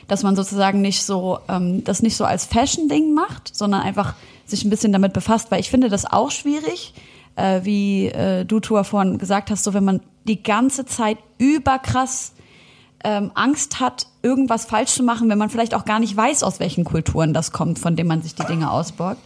dass 0.07 0.23
man 0.23 0.35
sozusagen 0.35 0.81
nicht 0.81 1.03
so 1.03 1.39
ähm, 1.47 1.83
das 1.83 2.01
nicht 2.01 2.15
so 2.15 2.25
als 2.25 2.45
Fashion-Ding 2.45 3.13
macht, 3.13 3.55
sondern 3.55 3.81
einfach 3.81 4.15
sich 4.45 4.63
ein 4.63 4.69
bisschen 4.69 4.93
damit 4.93 5.13
befasst, 5.13 5.51
weil 5.51 5.59
ich 5.59 5.69
finde 5.69 5.89
das 5.89 6.05
auch 6.05 6.31
schwierig, 6.31 6.93
äh, 7.37 7.61
wie 7.63 8.07
äh, 8.07 8.43
du 8.43 8.59
Tua 8.59 8.83
vorhin 8.83 9.17
gesagt 9.17 9.49
hast, 9.49 9.63
so 9.63 9.73
wenn 9.73 9.85
man 9.85 10.01
die 10.27 10.43
ganze 10.43 10.85
Zeit 10.85 11.17
überkrass 11.37 12.33
ähm, 13.03 13.31
Angst 13.35 13.79
hat, 13.79 14.07
irgendwas 14.23 14.65
falsch 14.65 14.91
zu 14.91 15.03
machen, 15.03 15.29
wenn 15.29 15.37
man 15.37 15.49
vielleicht 15.49 15.75
auch 15.75 15.85
gar 15.85 15.99
nicht 15.99 16.17
weiß, 16.17 16.41
aus 16.43 16.59
welchen 16.59 16.83
Kulturen 16.83 17.33
das 17.33 17.51
kommt, 17.51 17.77
von 17.79 17.95
dem 17.95 18.07
man 18.07 18.23
sich 18.23 18.33
die 18.33 18.45
Dinge 18.45 18.71
ausborgt. 18.71 19.21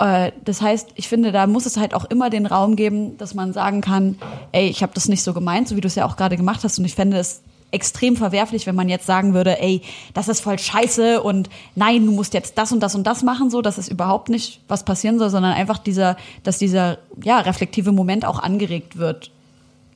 Äh, 0.00 0.32
das 0.44 0.60
heißt, 0.60 0.90
ich 0.96 1.08
finde, 1.08 1.30
da 1.30 1.46
muss 1.46 1.64
es 1.64 1.76
halt 1.76 1.94
auch 1.94 2.04
immer 2.06 2.28
den 2.28 2.44
Raum 2.44 2.74
geben, 2.74 3.16
dass 3.16 3.34
man 3.34 3.52
sagen 3.52 3.80
kann, 3.80 4.18
ey, 4.52 4.68
ich 4.68 4.82
habe 4.82 4.92
das 4.94 5.08
nicht 5.08 5.22
so 5.22 5.32
gemeint, 5.32 5.68
so 5.68 5.76
wie 5.76 5.80
du 5.80 5.86
es 5.86 5.94
ja 5.94 6.04
auch 6.04 6.16
gerade 6.16 6.36
gemacht 6.36 6.64
hast. 6.64 6.78
Und 6.78 6.84
ich 6.84 6.96
fände 6.96 7.18
es 7.18 7.40
extrem 7.70 8.16
verwerflich, 8.16 8.66
wenn 8.66 8.74
man 8.74 8.88
jetzt 8.88 9.06
sagen 9.06 9.34
würde, 9.34 9.60
ey, 9.60 9.82
das 10.14 10.28
ist 10.28 10.40
voll 10.40 10.58
scheiße 10.58 11.22
und 11.22 11.50
nein, 11.74 12.06
du 12.06 12.12
musst 12.12 12.32
jetzt 12.34 12.56
das 12.56 12.72
und 12.72 12.80
das 12.80 12.94
und 12.94 13.06
das 13.06 13.22
machen, 13.22 13.50
so, 13.50 13.60
dass 13.62 13.76
es 13.78 13.88
überhaupt 13.88 14.28
nicht 14.30 14.60
was 14.68 14.84
passieren 14.84 15.18
soll, 15.18 15.30
sondern 15.30 15.52
einfach 15.52 15.78
dieser, 15.78 16.16
dass 16.44 16.58
dieser 16.58 16.98
ja 17.22 17.38
reflektive 17.40 17.92
Moment 17.92 18.24
auch 18.24 18.38
angeregt 18.38 18.96
wird 18.96 19.30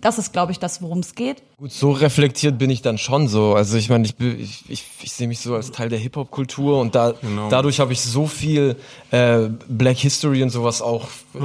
Das 0.03 0.19
ist, 0.19 0.33
glaube 0.33 0.51
ich, 0.51 0.59
das, 0.59 0.83
worum 0.83 0.99
es 0.99 1.15
geht. 1.15 1.45
Gut, 1.59 1.71
so 1.71 1.93
reflektiert 1.93 2.59
bin 2.59 2.71
ich 2.71 2.83
dann 2.83 2.99
schon 2.99 3.29
so. 3.29 3.55
Also 3.55 3.79
ich 3.79 3.89
meine, 3.89 4.05
ich, 4.05 4.15
ich, 4.19 4.65
ich, 4.69 4.85
ich 5.01 5.13
sehe 5.13 5.29
mich 5.29 5.39
so 5.39 5.55
als 5.55 5.71
Teil 5.71 5.89
der 5.89 6.01
Hip-Hop-Kultur 6.01 6.81
und 6.81 6.97
da, 6.97 7.15
Genau. 7.23 7.49
dadurch 7.49 7.79
habe 7.79 7.93
ich 7.93 8.01
so 8.01 8.27
viel 8.27 8.75
äh, 9.13 9.49
Black 9.69 9.99
History 9.99 10.43
und 10.43 10.51
sowas 10.51 10.83
auch 10.83 11.07
äh, 11.37 11.39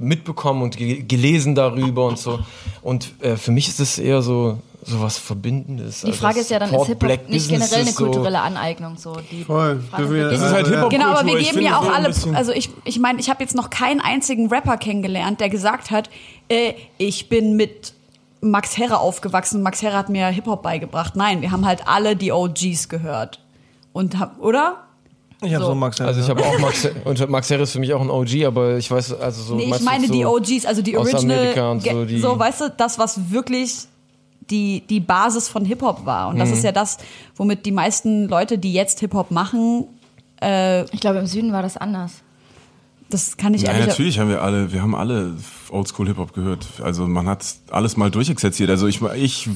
mitbekommen 0.00 0.62
und 0.62 0.76
ge 0.76 1.02
gelesen 1.02 1.54
darüber 1.54 2.06
und 2.06 2.18
so. 2.18 2.40
Und 2.82 3.12
äh, 3.22 3.36
für 3.36 3.52
mich 3.52 3.68
ist 3.68 3.78
es 3.78 3.98
eher 4.00 4.20
so 4.20 4.58
so 4.84 5.00
was 5.00 5.16
Verbindendes. 5.18 6.02
Die 6.02 6.12
Frage 6.12 6.40
ist 6.40 6.50
ja 6.50 6.58
dann, 6.58 6.74
ist 6.74 6.86
Hip-Hop 6.86 7.28
nicht 7.28 7.48
generell 7.48 7.80
eine 7.82 7.90
so, 7.90 8.04
kulturelle 8.04 8.40
Aneignung? 8.40 8.96
So, 8.96 9.16
die 9.30 9.44
Voll. 9.44 9.80
Frage 9.90 10.12
wir- 10.12 10.30
Das 10.30 10.40
ist 10.40 10.52
halt 10.52 10.66
Hip-Hop. 10.66 10.90
Genau, 10.90 11.06
aber 11.10 11.26
wir 11.26 11.38
geben 11.38 11.62
ja 11.62 11.78
auch 11.78 11.84
so 11.84 11.90
alle, 11.90 12.12
also 12.34 12.52
ich, 12.52 12.70
ich 12.84 12.98
meine, 12.98 13.20
ich 13.20 13.30
habe 13.30 13.42
jetzt 13.42 13.54
noch 13.54 13.70
keinen 13.70 14.00
einzigen 14.00 14.48
Rapper 14.48 14.76
kennengelernt, 14.76 15.40
der 15.40 15.48
gesagt 15.50 15.90
hat, 15.90 16.10
äh, 16.48 16.74
ich 16.98 17.28
bin 17.28 17.56
mit 17.56 17.94
Max 18.40 18.76
Herre 18.76 18.98
aufgewachsen, 18.98 19.62
Max 19.62 19.82
Herre 19.82 19.96
hat 19.96 20.08
mir 20.08 20.26
Hip-Hop 20.26 20.62
beigebracht. 20.62 21.14
Nein, 21.14 21.42
wir 21.42 21.52
haben 21.52 21.64
halt 21.64 21.86
alle 21.86 22.16
die 22.16 22.32
OGs 22.32 22.88
gehört. 22.88 23.38
Und 23.92 24.18
hab, 24.18 24.40
oder? 24.40 24.78
Ich 25.44 25.52
habe 25.54 25.64
So. 25.64 25.70
so, 25.70 25.74
Max. 25.76 26.00
Also 26.00 26.20
ich 26.20 26.28
habe 26.28 26.44
auch 26.44 26.58
Max 26.60 26.88
und 27.04 27.28
Max 27.28 27.50
Herre 27.50 27.62
ist 27.64 27.72
für 27.72 27.80
mich 27.80 27.92
auch 27.94 28.00
ein 28.00 28.10
OG, 28.10 28.44
aber 28.46 28.76
ich 28.78 28.90
weiß 28.90 29.14
also 29.14 29.42
so. 29.42 29.54
Nee, 29.56 29.72
ich 29.74 29.80
meine 29.82 30.06
so 30.06 30.12
die 30.12 30.24
OGs, 30.24 30.66
also 30.66 30.82
die 30.82 30.96
aus 30.96 31.12
Original. 31.12 31.38
Amerika 31.38 31.70
und 31.72 31.82
so, 31.82 32.04
die- 32.04 32.20
so, 32.20 32.38
weißt 32.38 32.60
du, 32.62 32.70
das, 32.76 32.98
was 32.98 33.30
wirklich 33.30 33.86
die, 34.52 34.84
die 34.88 35.00
Basis 35.00 35.48
von 35.48 35.64
Hip-Hop 35.64 36.04
war. 36.06 36.28
Und 36.28 36.38
das 36.38 36.50
Mhm. 36.50 36.54
ist 36.56 36.62
ja 36.64 36.70
das, 36.72 36.98
womit 37.36 37.64
die 37.66 37.72
meisten 37.72 38.28
Leute, 38.28 38.58
die 38.58 38.72
jetzt 38.72 39.00
Hip-Hop 39.00 39.30
machen, 39.32 39.86
äh, 40.40 40.82
Ich 40.94 41.00
glaube, 41.00 41.18
im 41.18 41.26
Süden 41.26 41.52
war 41.52 41.62
das 41.62 41.76
anders. 41.76 42.22
Das 43.12 43.36
kann 43.36 43.54
ich 43.54 43.62
Ja, 43.62 43.72
ehrlich 43.72 43.86
natürlich 43.88 44.18
haben 44.18 44.28
wir 44.28 44.42
alle, 44.42 44.72
wir 44.72 44.82
haben 44.82 44.94
alle 44.94 45.34
Oldschool 45.70 46.06
Hip-Hop 46.08 46.34
gehört. 46.34 46.66
Also 46.82 47.06
man 47.06 47.26
hat 47.28 47.44
alles 47.70 47.96
mal 47.96 48.10
durchexerziert. 48.10 48.68
Also 48.68 48.86
ich, 48.86 49.00
ich 49.16 49.48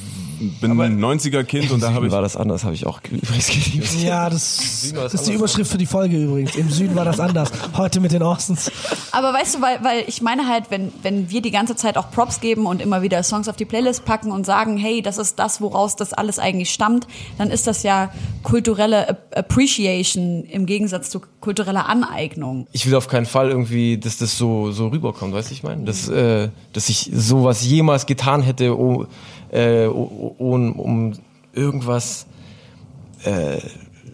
bin 0.62 0.80
ein 0.80 0.98
90er-Kind 0.98 1.70
und 1.72 1.82
da 1.82 1.92
habe 1.92 2.06
ich 2.06 2.12
war 2.12 2.22
das 2.22 2.36
anders, 2.36 2.64
habe 2.64 2.74
ich 2.74 2.86
auch 2.86 3.00
übrigens 3.10 3.46
geliebt. 3.48 3.94
Ja, 4.02 4.30
das, 4.30 4.92
das 4.94 5.14
ist 5.14 5.26
die. 5.28 5.34
Überschrift 5.34 5.70
für 5.70 5.76
die 5.78 5.84
Folge 5.86 6.16
übrigens. 6.16 6.56
Im 6.56 6.70
Süden 6.70 6.94
war 6.94 7.04
das 7.04 7.20
anders. 7.20 7.50
Heute 7.76 8.00
mit 8.00 8.12
den 8.12 8.22
Ostens. 8.22 8.70
Aber 9.12 9.32
weißt 9.34 9.56
du, 9.56 9.60
weil, 9.62 9.78
weil 9.84 10.04
ich 10.06 10.22
meine 10.22 10.48
halt, 10.48 10.70
wenn, 10.70 10.90
wenn 11.02 11.28
wir 11.30 11.42
die 11.42 11.50
ganze 11.50 11.76
Zeit 11.76 11.98
auch 11.98 12.10
Props 12.10 12.40
geben 12.40 12.64
und 12.66 12.80
immer 12.80 13.02
wieder 13.02 13.22
Songs 13.22 13.48
auf 13.48 13.56
die 13.56 13.64
Playlist 13.66 14.04
packen 14.06 14.30
und 14.32 14.46
sagen, 14.46 14.78
hey, 14.78 15.02
das 15.02 15.18
ist 15.18 15.38
das, 15.38 15.60
woraus 15.60 15.96
das 15.96 16.12
alles 16.14 16.38
eigentlich 16.38 16.70
stammt, 16.70 17.06
dann 17.36 17.50
ist 17.50 17.66
das 17.66 17.82
ja 17.82 18.10
kulturelle 18.42 19.08
Ap- 19.10 19.36
Appreciation 19.36 20.44
im 20.44 20.64
Gegensatz 20.66 21.10
zu 21.10 21.20
kultureller 21.40 21.88
Aneignung. 21.88 22.66
ich 22.72 22.86
will 22.86 22.94
auf 22.94 23.08
keinen 23.08 23.26
Fall 23.26 23.45
irgendwie, 23.48 23.98
dass 23.98 24.18
das 24.18 24.36
so, 24.36 24.70
so 24.72 24.88
rüberkommt, 24.88 25.34
weißt 25.34 25.50
du, 25.50 25.54
ich 25.54 25.62
meine? 25.62 25.84
Dass, 25.84 26.08
äh, 26.08 26.50
dass 26.72 26.88
ich 26.88 27.10
sowas 27.12 27.64
jemals 27.64 28.06
getan 28.06 28.42
hätte, 28.42 28.78
oh, 28.78 29.06
äh, 29.50 29.86
oh, 29.86 30.34
oh, 30.38 30.54
um, 30.54 30.72
um 30.78 31.12
irgendwas 31.52 32.26
äh, 33.24 33.58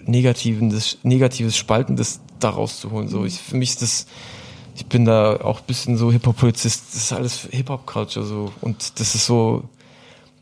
Negatives, 0.06 0.98
Negatives, 1.02 1.56
Spaltendes 1.56 2.20
daraus 2.40 2.80
zu 2.80 2.90
holen. 2.90 3.08
So, 3.08 3.24
ich, 3.24 3.38
für 3.38 3.56
mich 3.56 3.70
ist 3.70 3.82
das, 3.82 4.06
ich 4.74 4.86
bin 4.86 5.04
da 5.04 5.40
auch 5.40 5.60
ein 5.60 5.66
bisschen 5.66 5.96
so 5.96 6.10
Hip-Hop-Polizist, 6.10 6.84
das 6.92 7.02
ist 7.02 7.12
alles 7.12 7.48
Hip-Hop-Culture 7.50 8.24
so. 8.24 8.52
Und 8.60 8.98
das 9.00 9.14
ist 9.14 9.26
so, 9.26 9.64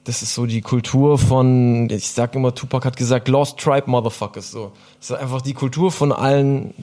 das 0.04 0.22
ist 0.22 0.34
so 0.34 0.46
die 0.46 0.62
Kultur 0.62 1.18
von, 1.18 1.90
ich 1.90 2.10
sag 2.10 2.34
immer, 2.34 2.54
Tupac 2.54 2.84
hat 2.86 2.96
gesagt, 2.96 3.28
Lost 3.28 3.58
Tribe 3.58 3.90
Motherfuckers, 3.90 4.50
so. 4.50 4.72
Das 4.98 5.10
ist 5.10 5.16
einfach 5.16 5.42
die 5.42 5.54
Kultur 5.54 5.92
von 5.92 6.12
allen, 6.12 6.74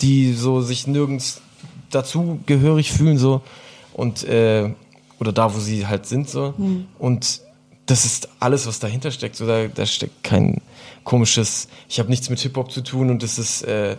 die 0.00 0.32
so 0.32 0.60
sich 0.60 0.86
nirgends 0.86 1.40
dazu 1.94 2.40
gehörig 2.46 2.92
fühlen, 2.92 3.18
so. 3.18 3.42
Und, 3.92 4.24
äh, 4.24 4.72
oder 5.20 5.32
da, 5.32 5.54
wo 5.54 5.58
sie 5.58 5.86
halt 5.86 6.06
sind, 6.06 6.28
so. 6.28 6.54
Und 6.98 7.40
das 7.86 8.04
ist 8.04 8.28
alles, 8.40 8.66
was 8.66 8.78
dahinter 8.80 9.10
steckt, 9.10 9.36
so. 9.36 9.46
Da, 9.46 9.68
da 9.68 9.86
steckt 9.86 10.24
kein 10.24 10.60
komisches, 11.04 11.68
ich 11.88 11.98
habe 11.98 12.10
nichts 12.10 12.30
mit 12.30 12.40
Hip-Hop 12.40 12.72
zu 12.72 12.80
tun 12.80 13.10
und 13.10 13.22
das 13.22 13.38
ist, 13.38 13.62
äh, 13.62 13.96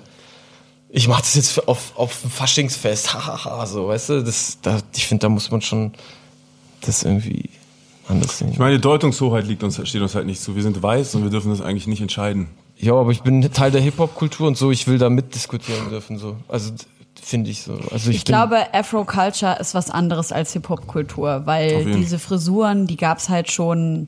ich 0.90 1.08
mache 1.08 1.22
das 1.22 1.36
jetzt 1.36 1.68
auf, 1.68 1.94
auf 1.96 2.24
ein 2.24 2.30
Faschingsfest, 2.30 3.14
hahaha, 3.28 3.66
so, 3.66 3.88
weißt 3.88 4.10
du, 4.10 4.24
das, 4.24 4.60
da, 4.62 4.80
ich 4.96 5.08
finde, 5.08 5.24
da 5.24 5.30
muss 5.30 5.52
man 5.52 5.62
schon 5.62 5.94
das 6.82 7.04
irgendwie 7.04 7.50
anders 8.08 8.38
sehen. 8.38 8.50
Ich 8.52 8.60
meine, 8.60 8.76
die 8.76 8.82
Deutungshoheit 8.82 9.48
liegt 9.48 9.64
uns, 9.64 9.80
steht 9.88 10.02
uns 10.02 10.16
halt 10.16 10.26
nicht 10.26 10.42
zu. 10.42 10.56
Wir 10.56 10.64
sind 10.64 10.82
weiß 10.82 11.16
und 11.16 11.24
wir 11.24 11.30
dürfen 11.30 11.50
das 11.50 11.62
eigentlich 11.62 11.88
nicht 11.88 12.02
entscheiden. 12.02 12.48
Ja, 12.78 12.94
aber 12.94 13.12
ich 13.12 13.22
bin 13.22 13.42
Teil 13.54 13.72
der 13.72 13.82
Hip-Hop-Kultur 13.82 14.48
und 14.48 14.58
so, 14.58 14.72
ich 14.72 14.88
will 14.88 14.98
da 14.98 15.10
mitdiskutieren 15.10 15.90
dürfen, 15.90 16.18
so. 16.18 16.36
Also, 16.48 16.74
finde 17.22 17.50
ich 17.50 17.64
so. 17.64 17.74
Also, 17.92 18.10
ich, 18.10 18.18
Ich 18.18 18.26
glaube, 18.26 18.74
Afro-Culture 18.74 19.58
ist 19.60 19.74
was 19.74 19.90
anderes 19.90 20.32
als 20.32 20.54
Hip-Hop-Kultur, 20.54 21.44
weil 21.46 21.86
diese 21.96 22.20
Frisuren, 22.20 22.88
die 22.88 22.98
gab 22.98 23.18
es 23.20 23.30
halt 23.30 23.52
schon 23.52 24.08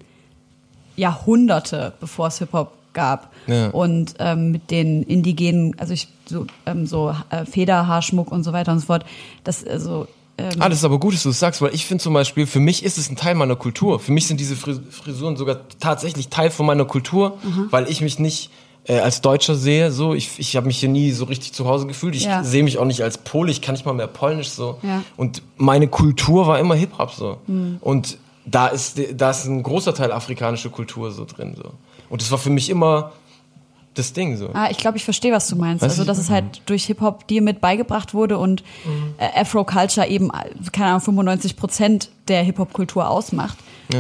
Jahrhunderte, 0.96 1.94
bevor 2.00 2.28
es 2.28 2.40
Hip-Hop 2.40 2.74
gab. 2.94 3.32
Ja. 3.46 3.70
Und 3.70 4.16
ähm, 4.20 4.52
mit 4.52 4.72
den 4.72 5.04
indigenen, 5.04 5.78
also 5.80 5.94
ich, 5.94 6.08
so, 6.26 6.46
ähm, 6.66 6.86
so 6.88 7.16
äh, 7.30 7.46
Federhaarschmuck 7.46 8.32
und 8.32 8.44
so 8.44 8.54
weiter 8.54 8.72
und 8.72 8.80
so 8.80 8.88
fort, 8.88 9.06
das 9.44 9.64
also 9.66 10.08
ähm, 10.40 10.50
Ah, 10.60 10.70
das 10.70 10.80
ist 10.80 10.84
aber 10.86 11.00
gut, 11.00 11.14
dass 11.14 11.24
du 11.24 11.30
es 11.30 11.40
sagst, 11.40 11.62
weil 11.62 11.74
ich 11.74 11.86
finde 11.86 12.04
zum 12.04 12.14
Beispiel, 12.14 12.46
für 12.48 12.60
mich 12.60 12.84
ist 12.84 12.98
es 12.98 13.10
ein 13.10 13.16
Teil 13.16 13.36
meiner 13.36 13.56
Kultur. 13.56 14.00
Für 14.00 14.12
mich 14.12 14.28
sind 14.28 14.40
diese 14.40 14.56
Fris- 14.56 14.82
Frisuren 14.90 15.38
sogar 15.38 15.62
tatsächlich 15.80 16.30
Teil 16.30 16.50
von 16.52 16.66
meiner 16.66 16.86
Kultur, 16.86 17.38
weil 17.72 17.88
ich 17.90 18.02
mich 18.02 18.20
nicht 18.20 18.50
äh, 18.88 19.00
als 19.00 19.22
Deutscher 19.22 19.56
sehe. 19.56 19.92
So, 19.92 20.14
ich, 20.14 20.40
ich 20.40 20.56
habe 20.56 20.68
mich 20.68 20.80
hier 20.80 20.90
nie 20.90 21.12
so 21.12 21.26
richtig 21.26 21.54
zu 21.54 21.68
Hause 21.68 21.88
gefühlt. 21.88 22.16
Ich 22.16 22.26
Ja. 22.26 22.44
sehe 22.44 22.64
mich 22.64 22.78
auch 22.78 22.86
nicht 22.86 23.02
als 23.04 23.18
Pole. 23.18 23.52
Ich 23.52 23.62
kann 23.62 23.74
nicht 23.74 23.86
mal 23.86 23.94
mehr 23.94 24.08
Polnisch 24.08 24.50
so. 24.50 24.78
Ja. 24.84 25.04
Und 25.18 25.42
meine 25.58 25.88
Kultur 25.88 26.48
war 26.48 26.60
immer 26.60 26.76
Hip 26.76 26.98
Hop 26.98 27.12
so. 27.12 27.38
Und 27.82 28.18
da 28.46 28.68
ist 28.68 29.00
da 29.16 29.30
ist 29.32 29.46
ein 29.46 29.62
großer 29.64 29.94
Teil 29.94 30.12
afrikanische 30.12 30.70
Kultur 30.70 31.12
so 31.12 31.26
drin 31.26 31.54
so. 31.56 31.72
Und 32.10 32.22
das 32.22 32.32
war 32.32 32.38
für 32.38 32.50
mich 32.50 32.70
immer 32.70 33.12
das 33.94 34.14
Ding 34.14 34.38
so. 34.38 34.52
Ah, 34.54 34.68
ich 34.70 34.78
glaube, 34.78 34.96
ich 34.98 35.04
verstehe, 35.04 35.34
was 35.34 35.48
du 35.48 35.56
meinst. 35.56 35.82
Weiß 35.84 35.92
also, 35.92 36.04
dass 36.06 36.20
es 36.20 36.30
halt 36.30 36.62
durch 36.68 36.86
Hip-Hop 36.86 37.28
dir 37.28 37.42
mit 37.42 37.60
beigebracht 37.60 38.14
wurde 38.14 38.38
und 38.38 38.64
äh, 39.18 39.42
Afro-Culture 39.42 40.08
eben, 40.08 40.30
äh, 40.30 40.70
keine 40.72 40.90
Ahnung, 40.92 41.02
95 41.02 41.58
Prozent 41.58 42.10
der 42.28 42.44
Hip-Hop-Kultur 42.44 43.10
ausmacht. 43.10 43.58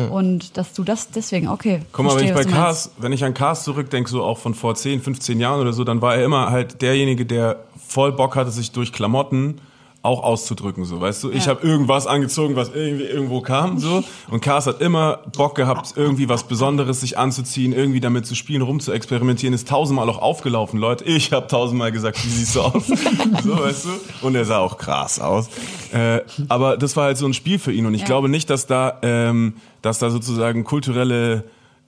Und 0.09 0.57
dass 0.57 0.73
du 0.73 0.83
das 0.83 1.11
deswegen, 1.11 1.47
okay. 1.47 1.81
Guck 1.91 2.05
mal, 2.05 2.15
wenn 2.17 2.25
ich 2.25 2.33
bei. 2.33 2.43
Cars, 2.43 2.91
wenn 2.97 3.13
ich 3.13 3.23
an 3.23 3.33
Cars 3.33 3.63
zurückdenke, 3.63 4.09
so 4.09 4.23
auch 4.23 4.37
von 4.37 4.53
vor 4.53 4.75
10, 4.75 5.01
15 5.01 5.39
Jahren 5.39 5.61
oder 5.61 5.73
so, 5.73 5.83
dann 5.83 6.01
war 6.01 6.15
er 6.15 6.25
immer 6.25 6.49
halt 6.49 6.81
derjenige, 6.81 7.25
der 7.25 7.63
voll 7.87 8.11
Bock 8.11 8.35
hatte, 8.35 8.51
sich 8.51 8.71
durch 8.71 8.91
Klamotten 8.91 9.61
auch 10.07 10.23
auszudrücken, 10.23 10.85
so, 10.85 10.99
weißt 10.99 11.23
du? 11.23 11.29
Ich 11.31 11.45
Ja. 11.45 11.51
habe 11.51 11.67
irgendwas 11.67 12.07
angezogen, 12.07 12.55
was 12.55 12.69
irgendwie 12.73 13.03
irgendwo 13.05 13.41
kam, 13.41 13.77
so. 13.77 14.03
Und 14.31 14.41
Cars 14.41 14.65
hat 14.65 14.81
immer 14.81 15.19
Bock 15.37 15.53
gehabt, 15.55 15.93
irgendwie 15.95 16.27
was 16.29 16.43
Besonderes 16.45 17.01
sich 17.01 17.17
anzuziehen, 17.17 17.73
irgendwie 17.73 17.99
damit 17.99 18.25
zu 18.25 18.33
spielen, 18.33 18.61
rumzuexperimentieren, 18.63 19.53
ist 19.53 19.67
tausendmal 19.67 20.09
auch 20.09 20.19
aufgelaufen, 20.21 20.79
Leute. 20.79 21.03
Ich 21.03 21.31
habe 21.33 21.47
tausendmal 21.47 21.91
gesagt, 21.91 22.23
wie 22.25 22.29
siehst 22.29 22.55
du 22.55 22.61
aus? 22.61 22.87
so, 23.43 23.59
weißt 23.59 23.85
du? 23.85 24.25
Und 24.25 24.35
er 24.35 24.45
sah 24.45 24.57
auch 24.59 24.77
krass 24.77 25.19
aus. 25.19 25.49
Äh, 25.93 26.21
aber 26.49 26.77
das 26.77 26.95
war 26.95 27.05
halt 27.05 27.17
so 27.17 27.25
ein 27.27 27.33
Spiel 27.33 27.59
für 27.59 27.71
ihn 27.71 27.85
und 27.85 27.93
ich 27.93 28.01
Ja. 28.01 28.07
glaube 28.07 28.29
nicht, 28.29 28.49
dass 28.49 28.65
da, 28.65 28.97
ähm, 29.03 29.53
dass 29.81 29.99
da 29.99 30.09
sozusagen 30.09 30.63
kulturelle 30.63 31.43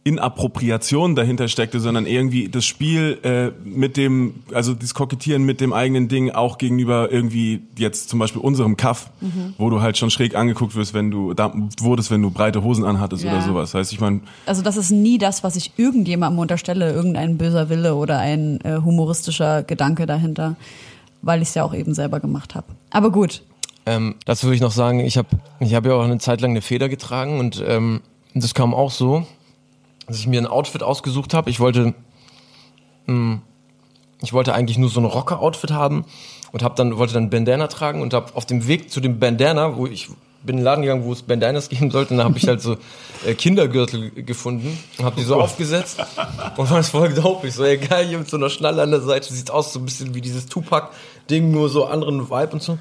Inappropriation 0.06 1.16
dahinter 1.16 1.48
steckte, 1.48 1.80
sondern 1.80 2.06
irgendwie 2.06 2.50
das 2.50 2.66
Spiel 2.66 3.18
äh, 3.24 3.52
mit 3.68 3.98
dem, 3.98 4.36
also 4.54 4.74
das 4.74 4.94
Kokettieren 4.94 5.44
mit 5.44 5.62
dem 5.62 5.74
eigenen 5.74 6.08
Ding 6.08 6.32
auch 6.32 6.58
gegenüber 6.58 7.12
irgendwie 7.12 7.62
jetzt 7.78 8.10
zum 8.10 8.20
Beispiel 8.20 8.42
unserem 8.42 8.78
Kaff, 8.78 9.12
wo 9.58 9.70
du 9.70 9.82
halt 9.82 9.98
schon 9.98 10.10
schräg 10.10 10.36
angeguckt 10.36 10.76
wirst, 10.76 10.94
wenn 10.94 11.12
du 11.12 11.34
da 11.34 11.54
wurdest, 11.80 12.12
wenn 12.12 12.22
du 12.22 12.32
breite 12.32 12.64
Hosen 12.64 12.86
anhattest 12.86 13.24
Ja. 13.24 13.32
oder 13.34 13.42
sowas. 13.42 13.74
Heißt, 13.74 13.92
ich 13.94 14.00
meine, 14.00 14.22
Also 14.46 14.62
das 14.62 14.78
ist 14.78 14.92
nie 14.92 15.18
das, 15.18 15.44
was 15.44 15.56
ich 15.56 15.74
irgendjemandem 15.78 16.40
unterstelle, 16.40 16.92
irgendein 16.94 17.38
böser 17.38 17.70
Wille 17.70 17.96
oder 17.96 18.20
ein 18.20 18.60
äh, 18.62 18.78
humoristischer 18.84 19.64
Gedanke 19.64 20.06
dahinter, 20.06 20.56
weil 21.22 21.42
ich 21.42 21.50
es 21.50 21.56
ja 21.56 21.64
auch 21.64 21.74
eben 21.74 21.94
selber 21.94 22.20
gemacht 22.20 22.56
habe. 22.56 22.68
Aber 22.90 23.12
gut, 23.12 23.42
Ähm, 23.86 24.16
dazu 24.26 24.46
würde 24.46 24.56
ich 24.56 24.62
noch 24.62 24.72
sagen, 24.72 25.00
ich 25.00 25.18
habe 25.18 25.30
ich 25.60 25.74
hab 25.74 25.86
ja 25.86 25.94
auch 25.94 26.04
eine 26.04 26.20
Zeit 26.20 26.42
lang 26.42 26.52
eine 26.52 26.62
Feder 26.62 26.90
getragen 26.90 27.40
und 27.40 27.64
ähm, 27.66 28.02
das 28.36 28.54
kam 28.54 28.74
auch 28.74 28.92
so, 28.92 29.26
dass 30.10 30.20
ich 30.20 30.28
mir 30.28 30.42
ein 30.42 30.48
Outfit 30.48 30.84
ausgesucht 30.84 31.34
habe. 31.34 31.50
Ich 31.50 31.60
wollte, 31.60 31.94
mh, 33.06 33.40
ich 34.22 34.34
wollte 34.34 34.54
eigentlich 34.54 34.78
nur 34.78 34.90
so 34.90 35.00
ein 35.00 35.06
Rocker-Outfit 35.06 35.72
haben 35.72 36.06
und 36.52 36.64
hab 36.64 36.76
dann 36.76 36.98
wollte 36.98 37.14
dann 37.14 37.30
Bandana 37.30 37.68
tragen 37.68 38.02
und 38.02 38.14
habe 38.14 38.36
auf 38.36 38.46
dem 38.46 38.68
Weg 38.68 38.92
zu 38.92 39.00
dem 39.00 39.20
Bandana, 39.20 39.78
wo 39.78 39.88
ich 39.88 40.10
bin 40.42 40.56
in 40.56 40.58
den 40.58 40.64
Laden 40.64 40.82
gegangen, 40.84 41.04
wo 41.04 41.12
es 41.12 41.22
Bandanas 41.22 41.68
geben 41.68 41.92
sollte, 41.92 42.14
und 42.14 42.20
da 42.20 42.24
habe 42.24 42.38
ich 42.38 42.48
halt 42.48 42.62
so 42.62 42.78
äh, 43.26 43.34
Kindergürtel 43.34 44.12
gefunden 44.12 44.78
und 44.98 45.06
habe 45.06 45.18
die 45.18 45.24
so 45.24 45.36
aufgesetzt 45.36 46.00
und 46.56 46.66
fand 46.66 46.80
es 46.80 46.90
voll 46.90 47.14
dope. 47.14 47.48
Ich 47.48 47.56
so, 47.56 47.66
ey 47.66 47.78
geil, 47.78 48.08
hier 48.08 48.20
mit 48.20 48.30
so 48.30 48.38
einer 48.38 48.50
Schnalle 48.50 48.82
an 48.82 48.92
der 48.92 49.02
Seite, 49.02 49.34
sieht 49.34 49.52
aus 49.52 49.74
so 49.74 49.80
ein 49.80 49.86
bisschen 49.86 50.16
wie 50.16 50.22
dieses 50.22 50.46
Tupac-Ding, 50.46 51.52
nur 51.52 51.68
so 51.68 51.86
anderen 51.88 52.30
Vibe 52.30 52.54
und 52.54 52.64
so. 52.64 52.78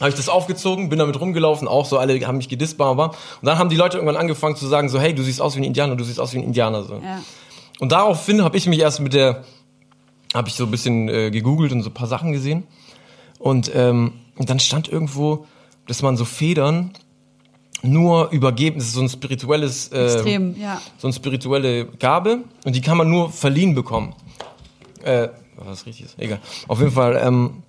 Habe 0.00 0.10
ich 0.10 0.16
das 0.16 0.28
aufgezogen, 0.28 0.90
bin 0.90 0.98
damit 0.98 1.18
rumgelaufen, 1.18 1.66
auch 1.68 1.86
so 1.86 1.98
alle 1.98 2.20
haben 2.26 2.36
mich 2.36 2.50
gedisst, 2.50 2.76
bla. 2.76 2.90
Und 2.90 3.14
dann 3.42 3.58
haben 3.58 3.70
die 3.70 3.76
Leute 3.76 3.96
irgendwann 3.96 4.16
angefangen 4.16 4.54
zu 4.54 4.66
sagen 4.66 4.90
so, 4.90 5.00
hey, 5.00 5.14
du 5.14 5.22
siehst 5.22 5.40
aus 5.40 5.56
wie 5.56 5.60
ein 5.60 5.64
Indianer, 5.64 5.96
du 5.96 6.04
siehst 6.04 6.20
aus 6.20 6.34
wie 6.34 6.38
ein 6.38 6.44
Indianer 6.44 6.82
so. 6.82 6.94
ja. 6.96 7.22
Und 7.78 7.92
daraufhin 7.92 8.42
habe 8.42 8.56
ich 8.56 8.66
mich 8.66 8.78
erst 8.78 9.00
mit 9.00 9.12
der, 9.12 9.44
habe 10.34 10.48
ich 10.48 10.54
so 10.54 10.64
ein 10.64 10.70
bisschen 10.70 11.08
äh, 11.08 11.30
gegoogelt 11.30 11.72
und 11.72 11.82
so 11.82 11.90
ein 11.90 11.94
paar 11.94 12.06
Sachen 12.06 12.32
gesehen. 12.32 12.64
Und, 13.38 13.70
ähm, 13.74 14.12
und 14.36 14.48
dann 14.48 14.60
stand 14.60 14.88
irgendwo, 14.88 15.46
dass 15.86 16.02
man 16.02 16.16
so 16.16 16.24
Federn 16.24 16.92
nur 17.82 18.30
übergeben. 18.30 18.78
Das 18.78 18.88
ist 18.88 18.94
so 18.94 19.02
ein 19.02 19.08
spirituelles, 19.08 19.88
äh, 19.88 20.04
Extrem, 20.06 20.56
ja. 20.58 20.80
so 20.98 21.06
eine 21.06 21.14
spirituelle 21.14 21.86
Gabe 21.86 22.44
und 22.64 22.74
die 22.74 22.80
kann 22.80 22.96
man 22.96 23.10
nur 23.10 23.30
verliehen 23.30 23.74
bekommen. 23.74 24.14
Äh, 25.02 25.28
was 25.56 25.86
richtig 25.86 26.06
ist, 26.06 26.18
egal. 26.18 26.40
Auf 26.68 26.80
jeden 26.80 26.92
Fall 26.92 27.20
ähm, 27.22 27.62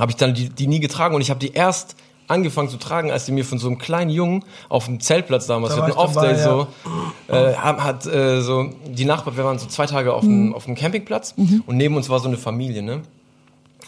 habe 0.00 0.10
ich 0.10 0.16
dann 0.16 0.34
die, 0.34 0.48
die 0.48 0.66
nie 0.66 0.80
getragen 0.80 1.14
und 1.14 1.20
ich 1.20 1.30
habe 1.30 1.38
die 1.38 1.52
erst 1.52 1.94
angefangen 2.26 2.68
zu 2.68 2.76
tragen, 2.76 3.10
als 3.10 3.26
die 3.26 3.32
mir 3.32 3.44
von 3.44 3.58
so 3.58 3.66
einem 3.66 3.78
kleinen 3.78 4.10
Jungen 4.10 4.44
auf 4.68 4.86
dem 4.86 5.00
Zeltplatz 5.00 5.46
damals, 5.46 5.74
Da 5.74 5.78
wir 5.80 5.88
hatten 5.88 5.98
Off-Day 5.98 6.36
so, 6.38 6.68
äh, 7.28 7.54
hat, 7.54 8.06
äh, 8.06 8.40
so 8.40 8.70
die 8.86 9.04
Nachbarn, 9.04 9.36
wir 9.36 9.44
waren 9.44 9.58
so 9.58 9.66
zwei 9.66 9.86
Tage 9.86 10.14
auf, 10.14 10.22
dem, 10.22 10.54
auf 10.54 10.64
dem 10.64 10.76
Campingplatz 10.76 11.34
und 11.66 11.76
neben 11.76 11.96
uns 11.96 12.08
war 12.08 12.20
so 12.20 12.28
eine 12.28 12.38
Familie, 12.38 12.82
ne? 12.82 13.02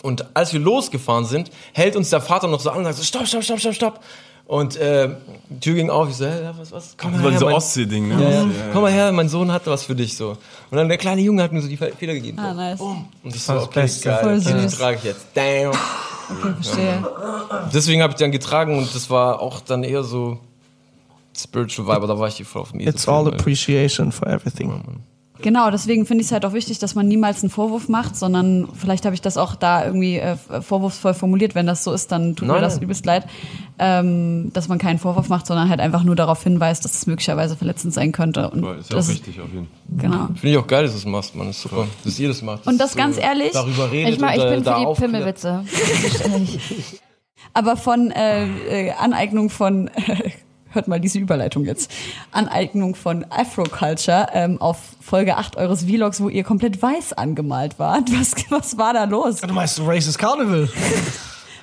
Und 0.03 0.37
als 0.37 0.53
wir 0.53 0.59
losgefahren 0.59 1.25
sind, 1.25 1.53
hält 1.73 1.95
uns 1.95 2.11
der 2.11 2.21
Vater 2.21 2.49
noch 2.49 2.59
so 2.59 2.71
an 2.71 2.79
und 2.79 2.85
sagt 2.85 2.97
so, 2.97 3.05
stopp, 3.05 3.27
stopp, 3.29 3.45
stopp, 3.45 3.61
stopp, 3.61 3.75
stopp. 3.75 4.01
Und 4.47 4.77
äh, 4.77 5.09
die 5.49 5.61
Tür 5.61 5.75
ging 5.75 5.89
auf, 5.89 6.09
ich 6.11 6.17
so, 6.17 6.27
hä, 6.27 6.51
was, 6.59 6.73
was, 6.73 6.95
komm 6.99 7.13
Das 7.13 7.21
mal 7.21 7.25
war 7.25 7.31
her, 7.31 7.39
dieser 7.39 7.47
mein, 7.47 7.55
Ostsee-Ding, 7.55 8.09
ne? 8.09 8.23
ja, 8.23 8.31
ja. 8.31 8.43
Ja, 8.43 8.49
komm 8.73 8.83
mal 8.83 8.93
her, 8.93 9.11
mein 9.13 9.29
Sohn 9.29 9.51
hatte 9.51 9.71
was 9.71 9.85
für 9.85 9.95
dich, 9.95 10.15
so. 10.17 10.31
Und 10.71 10.77
dann 10.77 10.89
der 10.89 10.99
kleine 10.99 11.23
Junge 11.23 11.43
hat 11.43 11.53
mir 11.53 11.63
so 11.63 11.69
die 11.69 11.77
Fe- 11.77 11.93
Fehler 11.97 12.13
gegeben. 12.15 12.39
Ah, 12.39 12.51
so. 12.51 12.57
nice. 12.61 12.79
Boom. 12.79 13.09
Und 13.23 13.35
ich 13.35 13.43
so, 13.43 13.55
Das 13.55 13.65
okay, 13.65 13.81
Beste. 13.83 14.09
geil, 14.11 14.41
die 14.41 14.67
trage 14.77 14.97
ich 14.99 15.05
jetzt. 15.05 15.27
Damn. 15.35 15.71
Okay, 15.71 16.55
verstehe. 16.61 17.07
Deswegen 17.73 18.03
habe 18.03 18.13
ich 18.13 18.19
dann 18.19 18.33
getragen 18.33 18.77
und 18.79 18.95
das 18.95 19.09
war 19.11 19.41
auch 19.41 19.61
dann 19.61 19.85
eher 19.85 20.03
so 20.05 20.39
Spiritual 21.37 21.89
Vibe, 21.89 22.07
da 22.07 22.19
war 22.19 22.29
ich 22.29 22.45
voll 22.45 22.63
auf 22.63 22.75
mir. 22.75 22.87
It's 22.87 23.09
all 23.09 23.27
appreciation 23.29 24.13
for 24.13 24.29
everything. 24.29 25.03
Genau, 25.43 25.71
deswegen 25.71 26.07
finde 26.07 26.23
ich 26.23 26.29
es 26.29 26.33
halt 26.33 26.45
auch 26.45 26.53
wichtig, 26.53 26.79
dass 26.79 26.95
man 26.95 27.07
niemals 27.09 27.43
einen 27.43 27.51
Vorwurf 27.51 27.89
macht, 27.89 28.17
sondern 28.17 28.69
vielleicht 28.75 29.05
habe 29.05 29.15
ich 29.15 29.21
das 29.21 29.37
auch 29.37 29.55
da 29.57 29.85
irgendwie 29.85 30.19
äh, 30.19 30.37
vorwurfsvoll 30.37 31.15
formuliert. 31.15 31.55
Wenn 31.55 31.67
das 31.67 31.85
so 31.85 31.93
ist, 31.93 32.13
dann 32.13 32.37
tut 32.37 32.49
Nein, 32.49 32.57
mir 32.57 32.63
das 32.63 32.79
übelst 32.79 33.05
leid, 33.05 33.27
ähm, 33.79 34.51
dass 34.53 34.69
man 34.69 34.79
keinen 34.79 34.99
Vorwurf 34.99 35.29
macht, 35.29 35.47
sondern 35.47 35.69
halt 35.69 35.81
einfach 35.81 36.05
nur 36.05 36.17
darauf 36.17 36.43
hinweist, 36.43 36.85
dass 36.85 36.95
es 36.95 37.07
möglicherweise 37.07 37.57
verletzend 37.57 37.93
sein 37.93 38.13
könnte. 38.13 38.49
Und 38.51 38.65
Ist 38.65 38.91
ja 38.91 38.97
auch 38.97 39.01
das 39.01 39.09
wichtig 39.11 39.41
auf 39.41 39.53
jeden 39.53 39.67
Fall. 39.67 40.09
Genau. 40.09 40.27
Finde 40.29 40.49
ich 40.49 40.57
auch 40.57 40.67
geil, 40.67 40.85
dass 40.85 40.93
du 40.93 40.99
es 40.99 41.05
machst. 41.07 41.35
Das 41.37 41.49
ist 41.49 41.63
super, 41.63 41.87
dass 42.05 42.19
ihr 42.19 42.29
das 42.29 42.43
macht. 42.43 42.67
Und 42.67 42.79
das 42.79 42.97
ganz 42.97 43.19
ehrlich, 43.19 43.53
Darüber 43.53 43.91
redet 43.91 44.15
Ich, 44.15 44.21
mag, 44.21 44.37
ich 44.37 44.43
und, 44.43 44.49
äh, 44.49 44.55
bin 44.55 44.65
für 44.65 44.95
die. 44.95 45.01
Pimmelwitze. 45.01 45.65
Aber 47.55 47.77
von 47.77 48.11
äh, 48.11 48.47
äh, 48.89 48.93
Aneignung 48.93 49.51
von, 49.51 49.91
hört 50.75 50.89
mal 50.89 51.01
diese 51.01 51.19
Überleitung 51.19 51.65
jetzt, 51.65 51.91
Aneignung 52.31 52.95
von 52.95 53.25
Afroculture 53.31 54.29
ähm, 54.33 54.61
auf 54.61 54.79
Folge 55.01 55.37
8 55.37 55.57
eures 55.57 55.85
Vlogs, 55.85 56.21
wo 56.21 56.29
ihr 56.29 56.45
komplett 56.45 56.81
weiß 56.81 57.13
angemalt 57.15 57.79
wart. 57.79 58.11
Was, 58.13 58.35
was 58.51 58.79
war 58.79 58.93
da 58.93 59.05
los? 59.05 59.41
Du 59.41 59.53
meinst 59.53 59.81
Racist 59.85 60.19
Carnival? 60.19 60.69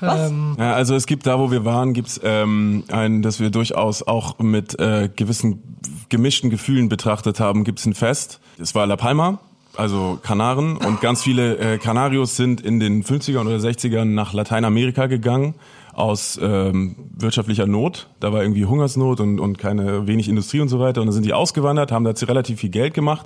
Was? 0.02 0.30
Ähm, 0.30 0.56
Ja, 0.58 0.74
also 0.74 0.95
es 0.95 1.06
gibt 1.06 1.26
da, 1.28 1.39
wo 1.39 1.52
wir 1.52 1.65
waren, 1.65 1.93
gibt's 1.93 2.19
ähm, 2.24 2.86
ein, 2.89 3.22
dass 3.22 3.39
wir 3.39 3.50
durchaus 3.50 4.02
auch 4.02 4.39
mit 4.39 4.80
äh, 4.80 5.10
gewissen 5.13 5.62
gemischten 6.10 6.50
Gefühlen 6.50 6.89
betrachtet 6.89 7.39
haben, 7.39 7.63
gibt's 7.63 7.86
ein 7.86 7.93
Fest. 7.93 8.39
Es 8.58 8.74
war 8.76 8.88
La 8.88 8.95
Palma, 8.95 9.39
also 9.76 10.17
Kanaren 10.22 10.78
und 10.78 11.02
ganz 11.02 11.22
viele 11.22 11.58
äh, 11.58 11.78
Kanarios 11.78 12.36
sind 12.36 12.62
in 12.62 12.80
den 12.80 13.04
50ern 13.04 13.41
oder 13.41 13.58
60ern 13.58 14.06
nach 14.06 14.34
Lateinamerika 14.34 15.08
gegangen 15.08 15.56
aus 15.99 16.39
ähm, 16.41 16.95
wirtschaftlicher 17.17 17.67
Not. 17.67 18.09
Da 18.19 18.31
war 18.31 18.41
irgendwie 18.41 18.65
Hungersnot 18.65 19.19
und, 19.19 19.39
und 19.39 19.57
keine 19.57 20.07
wenig 20.07 20.29
Industrie 20.29 20.62
und 20.62 20.69
so 20.69 20.79
weiter. 20.79 21.01
Und 21.01 21.07
dann 21.07 21.13
sind 21.13 21.25
die 21.25 21.33
ausgewandert, 21.33 21.91
haben 21.91 22.05
dazu 22.05 22.25
relativ 22.25 22.59
viel 22.59 22.69
Geld 22.69 22.93
gemacht 22.93 23.25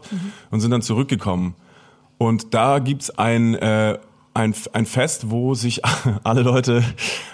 und 0.49 0.59
sind 0.59 0.71
dann 0.71 0.81
zurückgekommen. 0.81 1.55
Und 2.17 2.53
da 2.53 2.79
gibt's 2.79 3.11
ein, 3.11 3.53
äh, 3.55 3.99
ein, 4.33 4.55
ein 4.73 4.85
Fest, 4.85 5.29
wo 5.29 5.53
sich 5.53 5.81
alle 6.23 6.41
Leute 6.41 6.83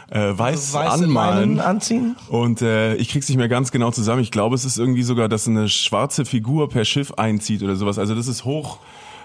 äh, 0.10 0.38
weiß 0.38 0.74
weiße 0.74 1.04
anmalen. 1.04 1.38
Leinen 1.38 1.60
anziehen? 1.60 2.16
Und 2.30 2.62
äh, 2.62 2.96
ich 2.96 3.10
krieg's 3.10 3.30
nicht 3.30 3.38
mehr 3.38 3.50
ganz 3.50 3.72
genau 3.72 3.92
zusammen. 3.92 4.22
Ich 4.22 4.32
glaube, 4.32 4.56
es 4.56 4.66
ist 4.66 4.78
irgendwie 4.78 5.04
sogar, 5.04 5.30
dass 5.30 5.48
eine 5.48 5.70
schwarze 5.70 6.26
Figur 6.26 6.70
per 6.70 6.86
Schiff 6.86 7.14
einzieht 7.14 7.64
oder 7.64 7.76
sowas. 7.76 7.98
Also 7.98 8.16
das 8.16 8.28
ist 8.28 8.46
hoch, 8.46 8.80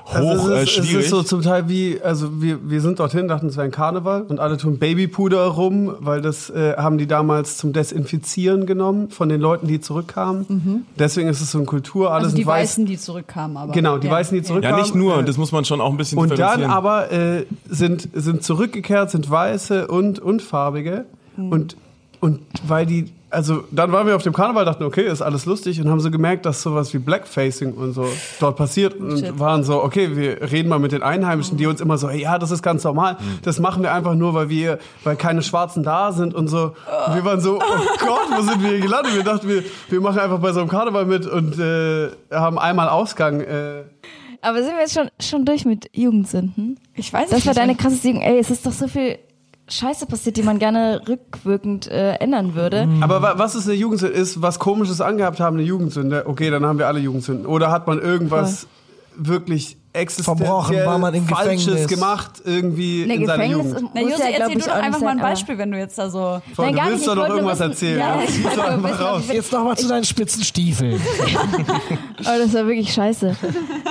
hoch 0.07 0.15
Also 0.15 0.53
äh, 0.53 0.63
es, 0.63 0.71
ist, 0.71 0.79
es 0.79 0.87
schwierig. 0.87 1.05
ist 1.05 1.11
so 1.11 1.23
zum 1.23 1.43
Teil 1.43 1.69
wie, 1.69 2.01
also 2.03 2.43
wir, 2.43 2.59
wir 2.69 2.81
sind 2.81 2.99
dorthin, 3.01 3.27
dachten, 3.29 3.47
es 3.47 3.57
wäre 3.57 3.65
ein 3.65 3.71
Karneval 3.71 4.23
und 4.23 4.39
alle 4.41 4.57
tun 4.57 4.79
Babypuder 4.79 5.45
rum, 5.47 5.95
weil 6.01 6.21
das 6.21 6.51
äh, 6.51 6.75
haben 6.77 6.99
die 6.99 7.07
damals 7.07 7.57
zum 7.57 7.73
Desinfizieren 7.73 8.67
genommen 8.67 9.11
von 9.11 9.29
den 9.29 9.41
Leuten, 9.41 9.67
die 9.67 9.81
zurückkamen. 9.81 10.87
Deswegen 10.99 11.29
ist 11.29 11.41
es 11.41 11.51
so 11.51 11.59
eine 11.59 11.67
Kultur, 11.67 12.13
alles 12.13 12.27
Also 12.27 12.37
die 12.37 12.47
weiß. 12.47 12.63
Weißen, 12.71 12.87
die 12.87 12.99
zurückkamen, 12.99 13.57
aber. 13.57 13.73
Genau, 13.73 13.99
die 13.99 14.07
ja. 14.07 14.13
Weißen, 14.13 14.37
die 14.37 14.43
zurückkamen. 14.43 14.79
ja, 14.79 14.83
nicht 14.83 14.95
nur. 14.95 15.19
äh, 15.19 15.25
Das 15.25 15.37
muss 15.39 15.53
man 15.53 15.65
schon 15.65 15.81
auch 15.81 15.91
ein 15.91 15.97
bisschen 15.97 16.19
Und 16.19 16.39
dann 16.39 16.65
aber 16.65 17.11
äh, 17.11 17.47
sind, 17.69 18.09
sind 18.13 18.43
zurückgekehrt, 18.43 19.11
sind 19.11 19.29
weiße 19.31 19.89
und, 19.89 20.19
und 20.19 20.43
farbige. 20.43 21.07
Und, 21.37 21.77
und 22.21 22.41
weil 22.67 22.87
die, 22.87 23.07
also 23.35 23.65
dann 23.71 23.93
waren 23.93 24.07
wir 24.07 24.17
auf 24.17 24.23
dem 24.23 24.33
Karneval, 24.33 24.65
dachten, 24.65 24.85
okay, 24.85 25.03
ist 25.07 25.21
alles 25.23 25.45
lustig 25.45 25.81
und 25.81 25.91
haben 25.91 26.01
so 26.01 26.11
gemerkt, 26.11 26.47
dass 26.47 26.63
sowas 26.63 26.95
wie 26.95 26.99
Blackfacing 26.99 27.73
und 27.75 27.93
so 27.93 28.07
dort 28.41 28.57
passiert 28.57 28.95
und 28.95 29.19
Shit. 29.19 29.39
waren 29.39 29.65
so, 29.65 29.83
okay, 29.83 30.17
wir 30.17 30.41
reden 30.53 30.69
mal 30.69 30.79
mit 30.79 30.93
den 30.93 31.03
Einheimischen, 31.03 31.59
die 31.59 31.67
uns 31.67 31.81
immer 31.81 31.99
so, 31.99 32.09
hey, 32.09 32.23
ja, 32.23 32.39
das 32.39 32.51
ist 32.51 32.63
ganz 32.63 32.85
normal, 32.85 33.17
das 33.43 33.59
machen 33.59 33.83
wir 33.83 33.93
einfach 33.93 34.15
nur, 34.15 34.33
weil 34.35 34.49
wir, 34.49 34.79
weil 35.03 35.17
keine 35.17 35.43
Schwarzen 35.43 35.83
da 35.83 36.13
sind 36.13 36.35
und 36.35 36.49
so. 36.49 36.75
Und 37.09 37.15
wir 37.17 37.25
waren 37.25 37.41
so, 37.41 37.57
oh 37.59 37.97
Gott, 37.99 38.29
wo 38.37 38.43
sind 38.43 38.63
wir 38.63 38.71
hier 38.71 38.81
gelandet? 38.81 39.15
Wir 39.17 39.25
dachten, 39.25 39.49
wir, 39.49 39.63
wir 39.91 40.01
machen 40.01 40.19
einfach 40.21 40.39
bei 40.39 40.53
so 40.53 40.61
einem 40.61 40.69
Karneval 40.69 41.05
mit 41.07 41.27
und 41.27 41.59
äh, 41.59 42.11
haben 42.31 42.59
einmal 42.59 42.89
Ausgang. 42.89 43.41
Äh, 43.41 43.83
Aber 44.43 44.63
sind 44.63 44.73
wir 44.75 44.81
jetzt 44.81 44.95
schon, 44.95 45.09
schon 45.21 45.45
durch 45.45 45.65
mit 45.65 45.89
Jugendsünden? 45.93 46.79
Ich 46.95 47.13
weiß 47.13 47.31
Das 47.31 47.41
es 47.41 47.47
war 47.47 47.53
nicht. 47.53 47.61
deine 47.61 47.75
krasse 47.75 48.07
Jugend. 48.07 48.23
Ey, 48.25 48.39
es 48.39 48.51
ist 48.51 48.65
doch 48.65 48.73
so 48.73 48.87
viel 48.89 49.19
Scheiße 49.69 50.07
passiert, 50.07 50.37
die 50.37 50.43
man 50.43 50.59
gerne 50.59 51.01
rückwirkend 51.09 51.87
äh, 51.89 52.15
ändern 52.17 52.55
würde. 52.55 52.87
Aber 53.01 53.23
wa- 53.23 53.35
was 53.39 53.55
ist 53.55 53.67
eine 53.67 53.77
Jugendsünde? 53.77 54.15
Ist 54.15 54.43
was 54.43 54.59
Komisches 54.59 55.01
angehabt 55.01 55.41
haben 55.41 55.57
eine 55.57 55.65
Jugendsünde? 55.67 56.25
Okay, 56.27 56.51
dann 56.51 56.67
haben 56.67 56.79
wir 56.79 56.87
alle 56.87 57.01
Jugendsünden. 57.01 57.47
Oder 57.47 57.71
hat 57.71 57.87
man 57.87 57.99
irgendwas 58.01 58.67
wirklich 59.17 59.77
existenziell 59.77 59.84
Verbrochen, 60.25 60.77
war 60.85 60.99
man 60.99 61.15
im 61.15 61.27
Falsches 61.29 61.67
Gefängnis. 61.67 61.89
gemacht 61.89 62.31
irgendwie 62.45 63.07
Ne, 63.07 63.15
in 63.15 63.27
seiner 63.27 63.45
Gefängnis 63.45 63.73
Jugend? 63.75 63.91
Na, 63.95 64.01
ja, 64.01 64.07
glaub 64.09 64.21
erzähl 64.21 64.59
ich, 64.59 64.65
du 64.65 64.71
doch 64.71 64.77
einfach 64.77 65.01
mal 65.01 65.09
ein 65.11 65.21
Beispiel, 65.21 65.57
wenn 65.59 65.71
du 65.71 65.79
jetzt 65.79 65.97
da 65.99 66.11
so. 66.11 66.41
Voll, 66.55 66.73
Nein, 66.73 66.75
du 66.85 66.91
willst 66.91 67.07
doch 67.07 67.15
noch 67.15 67.29
irgendwas 67.29 67.61
wissen- 67.61 67.71
erzählen. 67.71 67.99
Ja, 68.01 68.21
Ja, 68.21 68.57
doch 68.57 68.77
mal 68.81 68.93
raus. 68.93 69.23
Jetzt 69.33 69.53
nochmal 69.53 69.77
zu 69.79 69.87
deinen 69.89 70.05
spitzen 70.05 70.43
Stiefeln. 70.43 71.01
Oh, 72.27 72.39
das 72.39 72.55
war 72.55 72.67
wirklich 72.67 72.93
scheiße. 72.93 73.37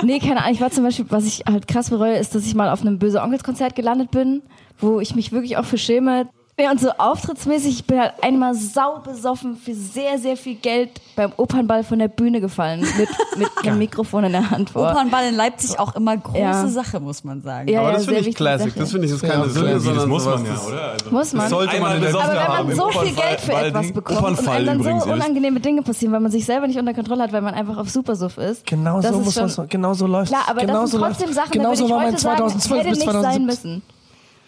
Nee, 0.02 0.18
keine 0.18 0.40
Ahnung. 0.42 0.54
Ich 0.54 0.60
war 0.60 0.70
zum 0.70 0.82
Beispiel, 0.82 1.06
was 1.08 1.24
ich 1.24 1.44
halt 1.48 1.68
krass 1.68 1.90
bereue, 1.90 2.16
ist, 2.16 2.34
dass 2.34 2.44
ich 2.44 2.54
mal 2.56 2.68
auf 2.70 2.80
einem 2.80 2.98
Böse 2.98 3.22
Onkels 3.22 3.44
Konzert 3.44 3.76
gelandet 3.76 4.10
bin, 4.10 4.42
wo 4.80 4.98
ich 4.98 5.14
mich 5.14 5.30
wirklich 5.30 5.56
auch 5.56 5.64
für 5.64 5.78
schäme. 5.78 6.28
Ja, 6.56 6.70
und 6.70 6.78
so 6.80 6.88
auftrittsmäßig, 6.98 7.80
ich 7.80 7.84
bin 7.84 7.98
halt 7.98 8.12
einmal 8.22 8.54
sau 8.54 9.00
besoffen 9.00 9.56
für 9.56 9.74
sehr, 9.74 10.18
sehr 10.20 10.36
viel 10.36 10.54
Geld 10.54 11.00
beim 11.16 11.32
Opernball 11.36 11.82
von 11.82 11.98
der 11.98 12.06
Bühne 12.06 12.40
gefallen. 12.40 12.80
Mit, 12.96 13.08
mit 13.36 13.48
einem 13.64 13.78
Mikrofon 13.78 14.22
in 14.22 14.30
der 14.32 14.50
Hand. 14.52 14.70
Vor. 14.70 14.88
Opernball 14.88 15.24
in 15.30 15.34
Leipzig 15.34 15.76
auch 15.80 15.96
immer 15.96 16.16
große 16.16 16.38
Ja. 16.38 16.68
Sache, 16.68 17.00
muss 17.00 17.24
man 17.24 17.42
sagen. 17.42 17.66
Ja, 17.68 17.80
Aber 17.80 17.88
ja, 17.90 17.94
das 17.96 18.04
finde 18.06 18.20
ich 18.20 18.36
Classic. 18.36 18.68
Sache. 18.70 18.78
Das 18.78 18.92
finde 18.92 19.06
ich 19.08 19.12
ist 19.14 19.22
Ja, 19.24 19.30
keine 19.30 19.48
Sünde, 19.50 19.80
sondern 19.80 19.96
das 20.02 20.06
muss 20.06 20.24
man 20.26 20.46
ja, 20.46 20.52
oder? 20.68 20.82
Also, 20.92 21.10
Muss 21.10 21.32
man. 21.32 21.48
sollte 21.50 21.80
man 21.80 21.96
in 21.96 22.02
der 22.02 22.14
Aber 22.14 22.58
wenn 22.58 22.66
man 22.68 22.76
so 22.76 22.88
viel 23.00 23.14
Geld 23.14 23.40
für 23.40 23.52
etwas 23.52 23.92
bekommt 23.92 24.18
und 24.18 24.24
Opernfall 24.24 24.68
einem 24.68 24.82
dann 24.84 25.00
so 25.00 25.10
unangenehme 25.12 25.58
Dinge 25.58 25.82
passieren, 25.82 26.12
weil 26.12 26.20
man 26.20 26.30
sich 26.30 26.44
selber 26.44 26.68
nicht 26.68 26.78
unter 26.78 26.94
Kontrolle 26.94 27.24
hat, 27.24 27.32
weil 27.32 27.42
man 27.42 27.54
einfach 27.54 27.78
auf 27.78 27.88
Supersuff 27.90 28.38
ist. 28.38 28.64
Genau 28.64 29.00
so 29.00 29.18
muss 29.18 29.34
schon- 29.34 29.50
man 29.56 29.68
genau 29.68 29.94
so 29.94 30.06
läuft. 30.06 30.28
Klar, 30.30 30.42
aber 30.46 30.60
genau 30.60 30.82
das 30.82 30.90
sind 30.92 31.00
so 31.00 31.04
trotzdem 31.04 31.26
läuft. 31.26 31.34
Sachen, 31.34 31.50
genau 31.50 31.74
so 31.74 31.90
war 31.90 31.96
mein 31.98 32.06
heute 32.12 32.18
sagen, 32.18 32.36
2012 32.38 32.78
hätte 32.80 32.90
bis 32.90 32.98
nicht 33.00 33.10
sein 33.12 33.22
2017. 33.22 33.82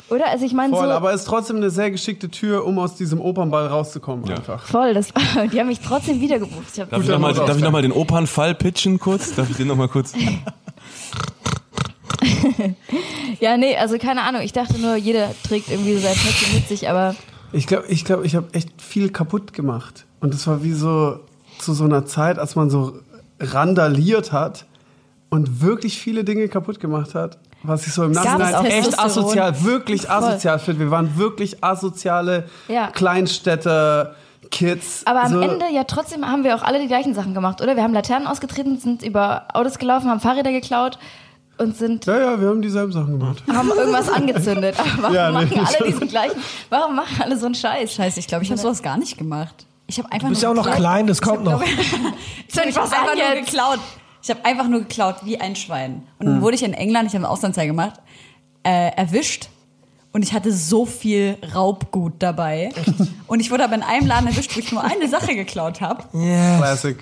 Oder? 0.08 0.28
Also 0.28 0.44
ich 0.44 0.52
meine 0.52 0.72
Voll, 0.74 0.86
so 0.86 0.92
aber 0.92 1.12
es 1.12 1.22
ist 1.22 1.26
trotzdem 1.26 1.56
eine 1.56 1.70
sehr 1.70 1.90
geschickte 1.90 2.28
Tür, 2.28 2.64
um 2.64 2.78
aus 2.78 2.94
diesem 2.94 3.20
Opernball 3.20 3.66
rauszukommen 3.66 4.24
Ja. 4.26 4.36
einfach. 4.36 4.64
voll, 4.64 4.94
das 4.94 5.08
die 5.52 5.58
haben 5.60 5.66
mich 5.66 5.80
trotzdem 5.80 6.20
wieder 6.20 6.38
gebucht. 6.38 6.62
Ich 6.68 6.74
Darf 6.76 6.88
ich 6.92 6.98
Guter 6.98 7.12
nochmal 7.14 7.32
Notausgang. 7.32 7.60
noch 7.60 7.72
mal 7.72 7.82
den 7.82 7.92
Opernfall 7.92 8.54
pitchen 8.54 9.00
kurz? 9.00 9.34
Darf 9.34 9.50
ich 9.50 9.56
den 9.56 9.66
nochmal 9.66 9.88
kurz? 9.88 10.12
ja, 13.40 13.56
nee, 13.56 13.76
also 13.76 13.98
keine 13.98 14.22
Ahnung. 14.22 14.42
Ich 14.42 14.52
dachte 14.52 14.78
nur, 14.80 14.96
jeder 14.96 15.30
trägt 15.46 15.70
irgendwie 15.70 15.94
so 15.94 16.00
sein 16.00 16.14
Päckchen 16.14 16.54
mit 16.54 16.68
sich, 16.68 16.88
aber 16.88 17.14
Ich 17.52 17.66
glaube, 17.66 17.86
ich, 17.88 18.04
glaub, 18.04 18.24
ich 18.24 18.34
habe 18.36 18.46
echt 18.52 18.80
viel 18.80 19.10
kaputt 19.10 19.52
gemacht. 19.52 20.06
Und 20.20 20.34
das 20.34 20.46
war 20.46 20.62
wie 20.62 20.72
so 20.72 21.20
zu 21.58 21.74
so 21.74 21.84
einer 21.84 22.06
Zeit, 22.06 22.38
als 22.38 22.56
man 22.56 22.70
so 22.70 22.98
randaliert 23.40 24.32
hat 24.32 24.66
und 25.30 25.60
wirklich 25.60 25.98
viele 25.98 26.24
Dinge 26.24 26.48
kaputt 26.48 26.80
gemacht 26.80 27.14
hat. 27.14 27.38
Was 27.66 27.87
ich 27.87 27.92
so 27.92 28.05
im 28.05 28.12
Nachhinein 28.12 28.55
auch 28.55 28.64
echt 28.64 28.98
asozial, 28.98 29.62
wirklich 29.64 30.09
asozial 30.11 30.59
finde. 30.59 30.81
Wir 30.81 30.90
waren 30.90 31.16
wirklich 31.18 31.62
asoziale 31.64 32.44
Ja. 32.68 32.88
Kleinstädter, 32.88 34.14
Kids. 34.50 35.02
Aber 35.07 35.22
am 35.24 35.33
so. 35.33 35.40
Ende 35.40 35.66
ja 35.72 35.85
trotzdem 35.85 36.24
haben 36.26 36.44
wir 36.44 36.55
auch 36.55 36.62
alle 36.62 36.79
die 36.81 36.87
gleichen 36.87 37.14
Sachen 37.14 37.35
gemacht, 37.35 37.61
oder? 37.61 37.74
Wir 37.76 37.83
haben 37.83 37.92
Laternen 37.94 38.26
ausgetreten, 38.29 38.79
sind 38.79 39.02
über 39.02 39.46
Autos 39.55 39.79
gelaufen, 39.79 40.09
haben 40.09 40.20
Fahrräder 40.20 40.52
geklaut 40.52 40.98
und 41.59 41.76
sind 41.76 42.07
Ja, 42.07 42.18
ja, 42.18 42.40
wir 42.40 42.48
haben 42.48 42.62
dieselben 42.62 42.92
Sachen 42.92 43.18
gemacht. 43.18 43.42
haben 43.52 43.68
irgendwas 43.70 44.09
angezündet. 44.09 44.76
Aber 44.98 45.02
warum 45.02 45.14
Ja, 45.14 45.29
nee, 45.31 45.44
machen 45.46 45.59
alle 45.66 45.76
schon. 45.79 45.87
diesen 45.87 46.09
gleichen? 46.09 46.40
Warum 46.70 46.94
machen 46.96 47.22
alle 47.22 47.37
so 47.37 47.46
einen 47.46 47.55
Scheiß? 47.57 47.92
Scheiße, 47.94 48.20
ich 48.20 48.29
glaube, 48.29 48.44
ich 48.44 48.50
habe 48.50 48.61
sowas 48.61 48.83
gar 48.83 48.96
nicht 48.98 49.18
gemacht. 49.18 49.66
Ich 49.88 49.98
habe 49.98 50.11
einfach 50.12 50.26
Du 50.29 50.31
bist 50.31 50.42
ja 50.42 50.50
auch 50.50 50.55
noch 50.55 50.70
klein, 50.70 51.07
das 51.07 51.20
kommt 51.22 51.44
noch. 51.44 51.62
Ich 52.48 52.57
habe 52.76 52.83
einfach 52.83 53.14
nur 53.14 53.40
geklaut. 53.44 53.79
Ich 54.26 54.30
habe 54.30 54.44
einfach 54.44 54.66
nur 54.66 54.80
geklaut, 54.80 55.18
wie 55.22 55.38
ein 55.40 55.54
Schwein. 55.54 56.02
Und 56.18 56.26
dann 56.26 56.42
wurde 56.42 56.56
ich 56.56 56.64
in 56.64 56.72
England, 56.74 57.06
ich 57.08 57.14
habe 57.14 57.24
eine 57.24 57.30
Auslandszeit 57.32 57.68
gemacht, 57.68 58.00
äh, 58.64 58.88
erwischt. 58.96 59.50
Und 60.12 60.22
ich 60.22 60.32
hatte 60.32 60.50
so 60.50 60.84
viel 60.84 61.36
Raubgut 61.54 62.14
dabei. 62.18 62.70
Und 63.28 63.38
ich 63.38 63.52
wurde 63.52 63.62
aber 63.62 63.76
in 63.76 63.82
einem 63.84 64.08
Laden 64.08 64.26
erwischt, 64.26 64.56
wo 64.56 64.58
ich 64.60 64.72
nur 64.72 64.82
eine 64.82 65.06
Sache 65.08 65.36
geklaut 65.36 65.80
habe. 65.80 66.02
Classic. 66.58 66.96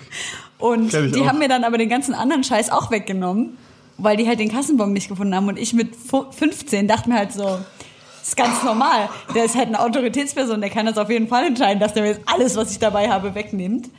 Und 0.59 0.91
die 0.93 1.21
auch. 1.23 1.27
haben 1.27 1.39
mir 1.39 1.47
dann 1.47 1.63
aber 1.63 1.79
den 1.79 1.89
ganzen 1.89 2.13
anderen 2.13 2.43
Scheiß 2.43 2.69
auch 2.69 2.91
weggenommen, 2.91 3.57
weil 3.97 4.17
die 4.17 4.27
halt 4.27 4.39
den 4.39 4.49
Kassenbon 4.51 4.93
nicht 4.93 5.07
gefunden 5.07 5.33
haben. 5.33 5.47
Und 5.47 5.57
ich 5.57 5.73
mit 5.73 5.95
fu- 5.95 6.29
15 6.31 6.87
dachte 6.87 7.09
mir 7.09 7.15
halt 7.15 7.33
so, 7.33 7.41
das 7.43 8.27
ist 8.29 8.37
ganz 8.37 8.61
normal. 8.63 9.09
Der 9.33 9.45
ist 9.45 9.55
halt 9.55 9.69
eine 9.69 9.79
Autoritätsperson, 9.79 10.61
der 10.61 10.69
kann 10.69 10.85
das 10.85 10.99
auf 10.99 11.09
jeden 11.09 11.27
Fall 11.27 11.47
entscheiden, 11.47 11.79
dass 11.79 11.93
der 11.95 12.03
mir 12.03 12.09
jetzt 12.09 12.21
alles, 12.27 12.55
was 12.55 12.69
ich 12.69 12.77
dabei 12.77 13.09
habe, 13.09 13.33
wegnimmt. 13.33 13.89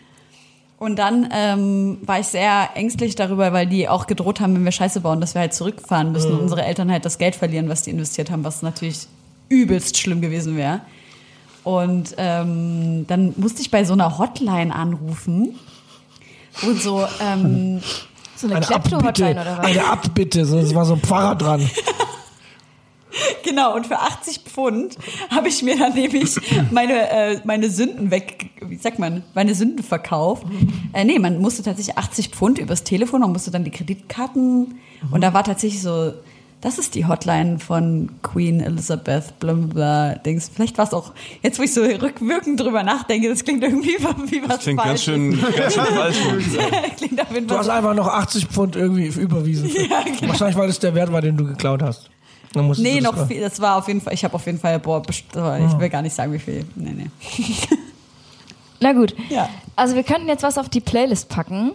Und 0.78 0.96
dann 0.96 1.28
ähm, 1.32 1.98
war 2.02 2.20
ich 2.20 2.26
sehr 2.26 2.70
ängstlich 2.74 3.14
darüber, 3.14 3.52
weil 3.52 3.66
die 3.66 3.88
auch 3.88 4.06
gedroht 4.06 4.40
haben, 4.40 4.54
wenn 4.54 4.64
wir 4.64 4.72
Scheiße 4.72 5.00
bauen, 5.00 5.20
dass 5.22 5.34
wir 5.34 5.40
halt 5.40 5.54
zurückfahren 5.54 6.12
müssen 6.12 6.32
und 6.32 6.40
unsere 6.40 6.64
Eltern 6.64 6.90
halt 6.92 7.04
das 7.06 7.16
Geld 7.16 7.34
verlieren, 7.34 7.68
was 7.70 7.82
die 7.82 7.90
investiert 7.90 8.30
haben, 8.30 8.44
was 8.44 8.60
natürlich 8.62 9.06
übelst 9.48 9.96
schlimm 9.96 10.20
gewesen 10.20 10.56
wäre. 10.56 10.80
Und 11.64 12.14
ähm, 12.18 13.06
dann 13.08 13.32
musste 13.36 13.62
ich 13.62 13.70
bei 13.70 13.84
so 13.84 13.94
einer 13.94 14.18
Hotline 14.18 14.74
anrufen 14.74 15.58
und 16.62 16.80
so, 16.80 17.06
ähm, 17.20 17.80
So 18.36 18.48
eine 18.48 18.56
Eine 18.56 18.66
Abbitte, 18.66 18.96
Klepto-Hotline 18.98 19.40
oder 19.40 19.58
was? 19.58 19.66
eine 19.66 19.84
Abbitte, 19.86 20.44
so, 20.44 20.58
es 20.58 20.74
war 20.74 20.84
so 20.84 20.92
ein 20.92 21.00
Pfarrer 21.00 21.36
dran. 21.36 21.60
genau, 23.44 23.74
und 23.74 23.86
für 23.86 23.98
80 23.98 24.40
Pfund 24.40 24.96
habe 25.30 25.48
ich 25.48 25.62
mir 25.62 25.78
dann 25.78 25.94
nämlich 25.94 26.34
meine, 26.70 27.08
äh, 27.10 27.40
meine 27.44 27.70
Sünden 27.70 28.10
weg, 28.10 28.50
wie 28.60 28.76
sagt 28.76 28.98
man, 28.98 29.22
meine 29.34 29.54
Sünden 29.54 29.82
verkauft. 29.82 30.44
Äh, 30.92 31.04
nee, 31.04 31.18
man 31.18 31.40
musste 31.40 31.62
tatsächlich 31.62 31.96
80 31.96 32.28
Pfund 32.30 32.58
übers 32.58 32.84
Telefon, 32.84 33.20
man 33.20 33.32
musste 33.32 33.50
dann 33.50 33.64
die 33.64 33.70
Kreditkarten 33.70 34.78
und 35.10 35.20
da 35.20 35.32
war 35.34 35.44
tatsächlich 35.44 35.82
so, 35.82 36.12
das 36.62 36.78
ist 36.78 36.94
die 36.94 37.06
Hotline 37.06 37.58
von 37.58 38.10
Queen 38.22 38.60
Elizabeth, 38.60 39.38
bla 39.38 39.52
bla 39.52 39.66
bla, 39.66 40.14
Dings. 40.16 40.50
Vielleicht 40.52 40.78
war 40.78 40.86
es 40.86 40.94
auch, 40.94 41.12
jetzt 41.42 41.58
wo 41.58 41.62
ich 41.62 41.72
so 41.72 41.82
rückwirkend 41.82 42.58
drüber 42.58 42.82
nachdenke, 42.82 43.28
das 43.28 43.44
klingt 43.44 43.62
irgendwie 43.62 43.90
wie 44.30 44.42
was 44.42 44.48
Das 44.56 44.60
klingt 44.60 44.78
ganz 44.82 45.04
Falsches. 45.04 45.04
schön, 45.04 45.40
ganz 45.56 45.74
schön 45.74 45.84
falsch. 45.94 46.16
klingt 46.96 47.20
auf 47.20 47.30
jeden 47.32 47.46
Du 47.46 47.54
Fall 47.54 47.58
hast 47.58 47.68
einfach 47.68 47.94
noch 47.94 48.08
80 48.08 48.46
Pfund 48.46 48.74
irgendwie 48.74 49.06
überwiesen. 49.20 49.70
Wahrscheinlich, 50.22 50.56
weil 50.56 50.66
das 50.68 50.78
der 50.80 50.94
Wert 50.94 51.12
war, 51.12 51.20
den 51.20 51.36
du 51.36 51.44
geklaut 51.44 51.82
hast. 51.82 52.10
Dann 52.52 52.68
Nee, 52.78 52.98
du 52.98 53.02
das 53.04 53.12
noch 53.12 53.16
mal- 53.16 53.26
viel, 53.26 53.40
das 53.40 53.60
war 53.60 53.76
auf 53.76 53.88
jeden 53.88 54.00
Fall, 54.00 54.14
ich 54.14 54.24
habe 54.24 54.34
auf 54.34 54.46
jeden 54.46 54.58
Fall, 54.58 54.78
boah, 54.78 55.02
ich 55.08 55.24
will 55.34 55.88
gar 55.88 56.02
nicht 56.02 56.14
sagen, 56.14 56.32
wie 56.32 56.38
viel. 56.38 56.64
Nee, 56.74 56.92
nee. 56.94 57.10
Na 58.80 58.92
gut. 58.92 59.14
Ja. 59.30 59.48
Also 59.74 59.94
wir 59.94 60.02
könnten 60.02 60.28
jetzt 60.28 60.42
was 60.42 60.58
auf 60.58 60.68
die 60.68 60.80
Playlist 60.80 61.28
packen. 61.28 61.72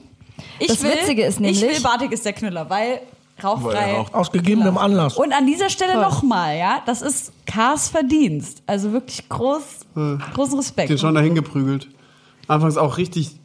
Ich 0.59 0.67
Das 0.67 0.83
Witzige 0.83 1.23
ist 1.23 1.39
nämlich- 1.39 1.61
Ich 1.61 1.69
will 1.69 1.81
Bartik 1.81 2.11
ist 2.11 2.25
der 2.25 2.33
Knüller, 2.33 2.69
weil 2.69 3.01
rauchfrei. 3.43 3.73
Weil 3.73 3.95
raucht. 3.95 4.13
Aus 4.13 4.31
gegebenem 4.31 4.77
Anlass. 4.77 5.17
Und 5.17 5.33
an 5.33 5.45
dieser 5.47 5.69
Stelle 5.69 5.99
nochmal, 5.99 6.57
ja, 6.57 6.81
das 6.85 7.01
ist 7.01 7.31
Kars 7.45 7.89
Verdienst. 7.89 8.61
Also 8.67 8.91
wirklich 8.91 9.27
groß, 9.29 9.61
großen 10.33 10.57
Respekt. 10.57 10.89
Den 10.89 10.97
schon 10.99 11.15
dahin 11.15 11.33
geprügelt. 11.35 11.87
Anfangs 12.47 12.77
auch 12.77 12.97
richtig 12.97 13.35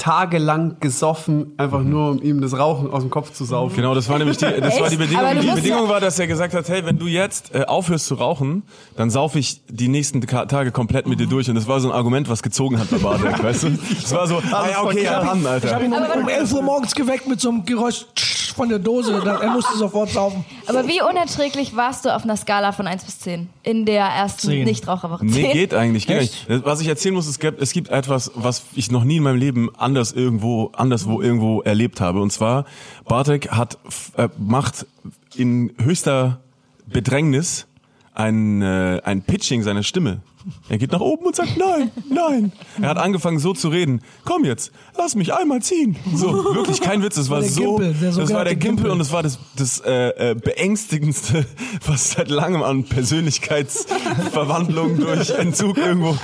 tagelang 0.00 0.76
gesoffen, 0.80 1.52
einfach 1.58 1.82
nur 1.82 2.12
um 2.12 2.22
ihm 2.22 2.40
das 2.40 2.56
Rauchen 2.56 2.90
aus 2.90 3.02
dem 3.02 3.10
Kopf 3.10 3.32
zu 3.32 3.44
saufen. 3.44 3.76
Genau, 3.76 3.94
das 3.94 4.08
war 4.08 4.18
nämlich 4.18 4.38
die, 4.38 4.46
das 4.46 4.80
war 4.80 4.88
die? 4.88 4.96
Bedingung. 4.96 5.24
Die 5.42 5.46
Bedingung 5.50 5.84
ja- 5.84 5.88
war, 5.90 6.00
dass 6.00 6.18
er 6.18 6.26
gesagt 6.26 6.54
hat, 6.54 6.68
hey, 6.70 6.86
wenn 6.86 6.98
du 6.98 7.06
jetzt 7.06 7.54
äh, 7.54 7.64
aufhörst 7.66 8.06
zu 8.06 8.14
rauchen, 8.14 8.62
dann 8.96 9.10
saufe 9.10 9.38
ich 9.38 9.60
die 9.68 9.88
nächsten 9.88 10.24
Ka 10.26 10.46
Tage 10.46 10.72
komplett 10.72 11.06
mit 11.06 11.20
dir 11.20 11.26
durch. 11.26 11.48
Und 11.50 11.54
das 11.54 11.68
war 11.68 11.80
so 11.80 11.90
ein 11.90 11.94
Argument, 11.94 12.30
was 12.30 12.42
gezogen 12.42 12.78
hat 12.78 12.90
bei 12.90 12.96
Bartek, 12.96 13.42
weißt 13.42 13.64
du? 13.64 13.78
Das 14.00 14.12
war 14.14 14.26
so, 14.26 14.36
ah 14.52 14.66
ja, 14.70 14.82
okay, 14.82 15.04
ja, 15.04 15.22
dann, 15.22 15.40
Ich 15.40 15.44
habe 15.46 15.50
Alter. 15.50 15.84
ihn 15.84 15.92
um, 15.92 16.22
um 16.22 16.28
11 16.28 16.52
Uhr 16.54 16.62
morgens 16.62 16.94
geweckt 16.94 17.28
mit 17.28 17.40
so 17.40 17.50
einem 17.50 17.64
Geräusch 17.66 18.06
von 18.52 18.68
der 18.68 18.78
Dose. 18.78 19.12
Er 19.24 19.50
musste 19.50 19.76
sofort 19.76 20.10
saufen. 20.10 20.44
Aber 20.66 20.86
wie 20.86 21.00
unerträglich 21.02 21.76
warst 21.76 22.04
du 22.04 22.14
auf 22.14 22.24
einer 22.24 22.36
Skala 22.36 22.72
von 22.72 22.86
1 22.86 23.04
bis 23.04 23.18
10 23.20 23.48
in 23.62 23.86
der 23.86 24.04
ersten 24.04 24.48
Zehn. 24.48 24.64
Nichtraucherwoche? 24.64 25.24
Nee, 25.24 25.42
10? 25.42 25.52
geht 25.52 25.74
eigentlich. 25.74 26.06
Geht 26.06 26.18
Echt? 26.18 26.46
eigentlich. 26.48 26.64
Was 26.64 26.80
ich 26.80 26.88
erzählen 26.88 27.14
muss, 27.14 27.26
es 27.26 27.38
gibt, 27.38 27.60
es 27.60 27.72
gibt 27.72 27.88
etwas, 27.88 28.30
was 28.34 28.62
ich 28.74 28.90
noch 28.90 29.04
nie 29.04 29.16
in 29.16 29.22
meinem 29.22 29.38
Leben 29.38 29.70
anders 29.76 30.12
irgendwo, 30.12 30.70
anderswo 30.74 31.20
irgendwo 31.20 31.60
erlebt 31.62 32.00
habe. 32.00 32.20
Und 32.20 32.32
zwar, 32.32 32.64
Bartek 33.06 33.50
hat, 33.50 33.78
äh, 34.16 34.28
macht 34.38 34.86
in 35.34 35.72
höchster 35.78 36.40
Bedrängnis 36.86 37.66
ein, 38.14 38.62
äh, 38.62 39.00
ein 39.04 39.22
Pitching 39.22 39.62
seiner 39.62 39.82
Stimme. 39.82 40.20
Er 40.68 40.78
geht 40.78 40.92
nach 40.92 41.00
oben 41.00 41.26
und 41.26 41.36
sagt, 41.36 41.56
nein, 41.56 41.90
nein. 42.08 42.52
Er 42.80 42.90
hat 42.90 42.98
angefangen 42.98 43.38
so 43.38 43.52
zu 43.52 43.68
reden. 43.68 44.02
Komm 44.24 44.44
jetzt, 44.44 44.72
lass 44.96 45.14
mich 45.14 45.34
einmal 45.34 45.60
ziehen. 45.62 45.96
So, 46.14 46.32
wirklich 46.54 46.80
kein 46.80 47.02
Witz. 47.02 47.16
Das 47.16 47.30
war 47.30 47.40
der 47.40 47.50
so, 47.50 47.76
Gimpel, 47.76 47.94
der 47.94 48.12
das 48.12 48.32
war 48.32 48.44
der 48.44 48.56
Gimpel 48.56 48.76
Gimpel. 48.76 48.90
und 48.92 48.98
das 48.98 49.12
war 49.12 49.22
das, 49.22 49.38
das 49.56 49.80
äh, 49.80 50.30
äh, 50.30 50.34
beängstigendste, 50.34 51.46
was 51.86 52.12
seit 52.12 52.28
langem 52.28 52.62
an 52.62 52.84
Persönlichkeitsverwandlung 52.84 54.98
durch 54.98 55.30
Entzug 55.30 55.76
irgendwo. 55.76 56.16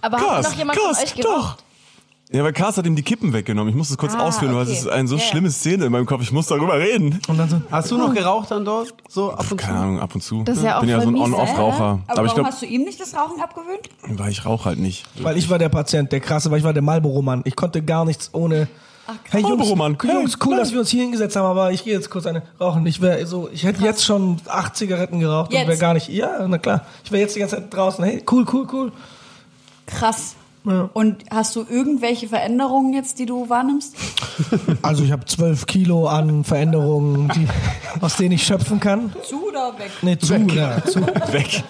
Aber 0.00 0.18
hat 0.18 0.26
Krass, 0.26 0.50
noch 0.50 0.58
jemand 0.58 0.78
krass, 0.78 0.98
von 0.98 1.06
euch 1.06 1.14
doch. 1.24 1.56
Ja, 2.30 2.44
weil 2.44 2.52
Cars 2.52 2.76
hat 2.76 2.84
ihm 2.84 2.94
die 2.94 3.02
Kippen 3.02 3.32
weggenommen. 3.32 3.70
Ich 3.70 3.76
muss 3.76 3.88
es 3.88 3.96
kurz 3.96 4.12
Ah, 4.14 4.26
ausführen, 4.26 4.54
weil 4.54 4.64
okay. 4.64 4.72
es 4.72 4.80
ist 4.80 4.86
eine 4.88 5.08
so 5.08 5.16
ja. 5.16 5.22
schlimme 5.22 5.50
Szene 5.50 5.86
in 5.86 5.92
meinem 5.92 6.04
Kopf. 6.04 6.20
Ich 6.22 6.30
muss 6.30 6.46
darüber 6.46 6.78
reden. 6.78 7.18
Und 7.26 7.38
dann 7.38 7.48
so, 7.48 7.62
Hast 7.70 7.90
du 7.90 7.96
noch 7.96 8.12
geraucht 8.12 8.50
dann 8.50 8.66
dort? 8.66 8.92
So 9.08 9.32
ab 9.32 9.40
und 9.40 9.48
zu? 9.48 9.56
Keine 9.56 9.78
Ahnung, 9.78 9.98
ab 10.00 10.14
und 10.14 10.20
zu. 10.20 10.42
Das 10.44 10.58
ist 10.58 10.64
ja 10.64 10.76
auch 10.76 10.80
bin 10.80 10.90
ja 10.90 11.00
so 11.00 11.08
ein 11.08 11.16
On-Off-Raucher. 11.16 11.74
Aber, 11.78 12.00
Aber, 12.06 12.10
ich 12.10 12.16
warum 12.16 12.34
glaube, 12.34 12.48
hast 12.50 12.60
du 12.60 12.66
ihm 12.66 12.82
nicht 12.82 13.00
das 13.00 13.14
Rauchen 13.14 13.40
abgewöhnt? 13.40 13.88
weil 14.08 14.30
ich 14.30 14.44
rauche 14.44 14.66
halt 14.66 14.78
nicht. 14.78 15.06
weil 15.22 15.38
ich 15.38 15.48
war 15.48 15.58
der 15.58 15.70
Patient, 15.70 16.12
der 16.12 16.20
krasse, 16.20 16.50
weil 16.50 16.58
ich 16.58 16.64
war 16.64 16.74
der 16.74 16.82
Marlboro-Mann. 16.82 17.42
Ich 17.46 17.56
konnte 17.56 17.80
gar 17.82 18.04
nichts 18.04 18.28
ohne. 18.34 18.68
Hey 19.30 19.40
Jungs. 19.40 19.66
Jungs, 19.70 20.02
Hey, 20.02 20.18
cool, 20.44 20.50
nein. 20.50 20.58
dass 20.58 20.72
wir 20.72 20.80
uns 20.80 20.90
hier 20.90 21.00
hingesetzt 21.00 21.34
haben, 21.34 21.46
aber 21.46 21.72
ich 21.72 21.82
gehe 21.82 21.94
jetzt 21.94 22.10
kurz 22.10 22.26
eine 22.26 22.42
rauchen. 22.60 22.84
Ich 22.84 23.00
wäre 23.00 23.26
so, 23.26 23.48
ich 23.50 23.64
hätte 23.64 23.82
jetzt 23.82 24.04
schon 24.04 24.36
acht 24.46 24.76
Zigaretten 24.76 25.18
geraucht 25.20 25.48
und 25.50 25.56
Jetzt? 25.56 25.66
wäre 25.66 25.78
gar 25.78 25.94
nicht. 25.94 26.10
Ja, 26.10 26.46
na 26.46 26.58
klar. 26.58 26.84
Ich 27.04 27.10
wäre 27.10 27.22
jetzt 27.22 27.34
die 27.34 27.40
ganze 27.40 27.56
Zeit 27.56 27.72
draußen. 27.72 28.04
Hey, 28.04 28.22
cool, 28.30 28.44
cool, 28.52 28.66
cool. 28.70 28.92
Krass. 29.86 30.34
Ja. 30.64 30.90
Und 30.92 31.24
hast 31.30 31.56
du 31.56 31.64
irgendwelche 31.68 32.28
Veränderungen 32.28 32.92
jetzt, 32.92 33.18
die 33.18 33.26
du 33.26 33.48
wahrnimmst? 33.48 33.94
Also 34.82 35.02
ich 35.02 35.10
habe 35.10 35.24
zwölf 35.24 35.66
Kilo 35.66 36.06
an 36.06 36.44
Veränderungen, 36.44 37.28
die, 37.34 37.46
aus 38.00 38.16
denen 38.16 38.32
ich 38.32 38.44
schöpfen 38.44 38.78
kann. 38.78 39.12
Zu 39.24 39.48
oder 39.48 39.76
weg? 39.78 39.90
Nee, 40.02 40.16
zu, 40.16 40.34
ja, 40.34 40.82
zu. 40.86 41.00
Weg. 41.32 41.64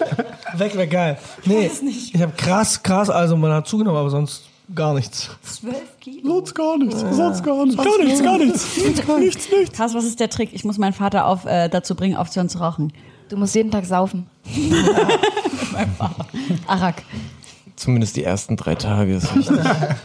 Weg 0.55 0.75
wäre 0.75 0.87
geil. 0.87 1.17
Nee, 1.45 1.69
ich 1.87 2.21
habe 2.21 2.33
krass, 2.37 2.81
krass, 2.83 3.09
also 3.09 3.35
man 3.35 3.51
hat 3.51 3.67
zugenommen, 3.67 3.97
aber 3.97 4.09
sonst 4.09 4.43
gar 4.75 4.93
nichts. 4.93 5.29
Zwölf 5.41 5.99
Kilo. 5.99 6.35
Sonst 6.35 6.55
gar 6.55 6.77
nichts. 6.77 6.99
Sonst 6.99 7.43
gar 7.43 7.65
nichts. 7.65 7.83
Gar 7.83 8.03
nichts, 8.03 8.23
gar 8.23 8.37
nichts. 8.37 8.77
Nichts, 8.77 9.49
nichts. 9.51 9.75
Krass, 9.75 9.93
was 9.95 10.05
ist 10.05 10.19
der 10.19 10.29
Trick? 10.29 10.49
Ich 10.53 10.63
muss 10.63 10.77
meinen 10.77 10.93
Vater 10.93 11.25
auf, 11.25 11.45
äh, 11.45 11.69
dazu 11.69 11.95
bringen, 11.95 12.15
aufzuhören 12.15 12.49
zu 12.49 12.59
rauchen. 12.59 12.93
Du 13.29 13.37
musst 13.37 13.55
jeden 13.55 13.71
Tag 13.71 13.85
saufen. 13.85 14.27
Arak. 16.67 17.03
Zumindest 17.79 18.15
die 18.17 18.23
ersten 18.25 18.57
drei 18.57 18.75
Tage 18.75 19.15
ist 19.15 19.33
wichtig. 19.35 19.57
ja. 19.57 19.95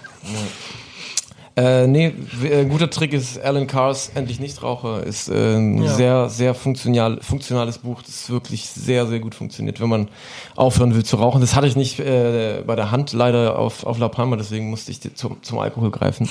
Äh, 1.56 1.86
nee, 1.86 2.12
w- 2.40 2.48
äh, 2.48 2.64
guter 2.64 2.90
Trick 2.90 3.12
ist 3.12 3.38
Alan 3.40 3.68
Cars 3.68 4.10
Endlich 4.16 4.40
Nichtraucher. 4.40 5.04
Ist 5.04 5.28
äh, 5.28 5.54
ein 5.56 5.82
Ja. 5.84 5.94
sehr, 5.94 6.28
sehr 6.28 6.52
funktional, 6.54 7.20
funktionales 7.20 7.78
Buch, 7.78 8.02
das 8.02 8.28
wirklich 8.28 8.66
sehr, 8.68 9.06
sehr 9.06 9.20
gut 9.20 9.36
funktioniert, 9.36 9.80
wenn 9.80 9.88
man 9.88 10.08
aufhören 10.56 10.96
will 10.96 11.04
zu 11.04 11.14
rauchen. 11.16 11.40
Das 11.40 11.54
hatte 11.54 11.68
ich 11.68 11.76
nicht 11.76 12.00
äh, 12.00 12.62
bei 12.66 12.74
der 12.74 12.90
Hand 12.90 13.12
leider 13.12 13.56
auf, 13.56 13.84
auf 13.86 13.98
La 13.98 14.08
Palma, 14.08 14.34
deswegen 14.34 14.68
musste 14.68 14.90
ich 14.90 15.00
zum, 15.14 15.42
zum 15.44 15.58
Alkohol 15.60 15.92
greifen. 15.92 16.28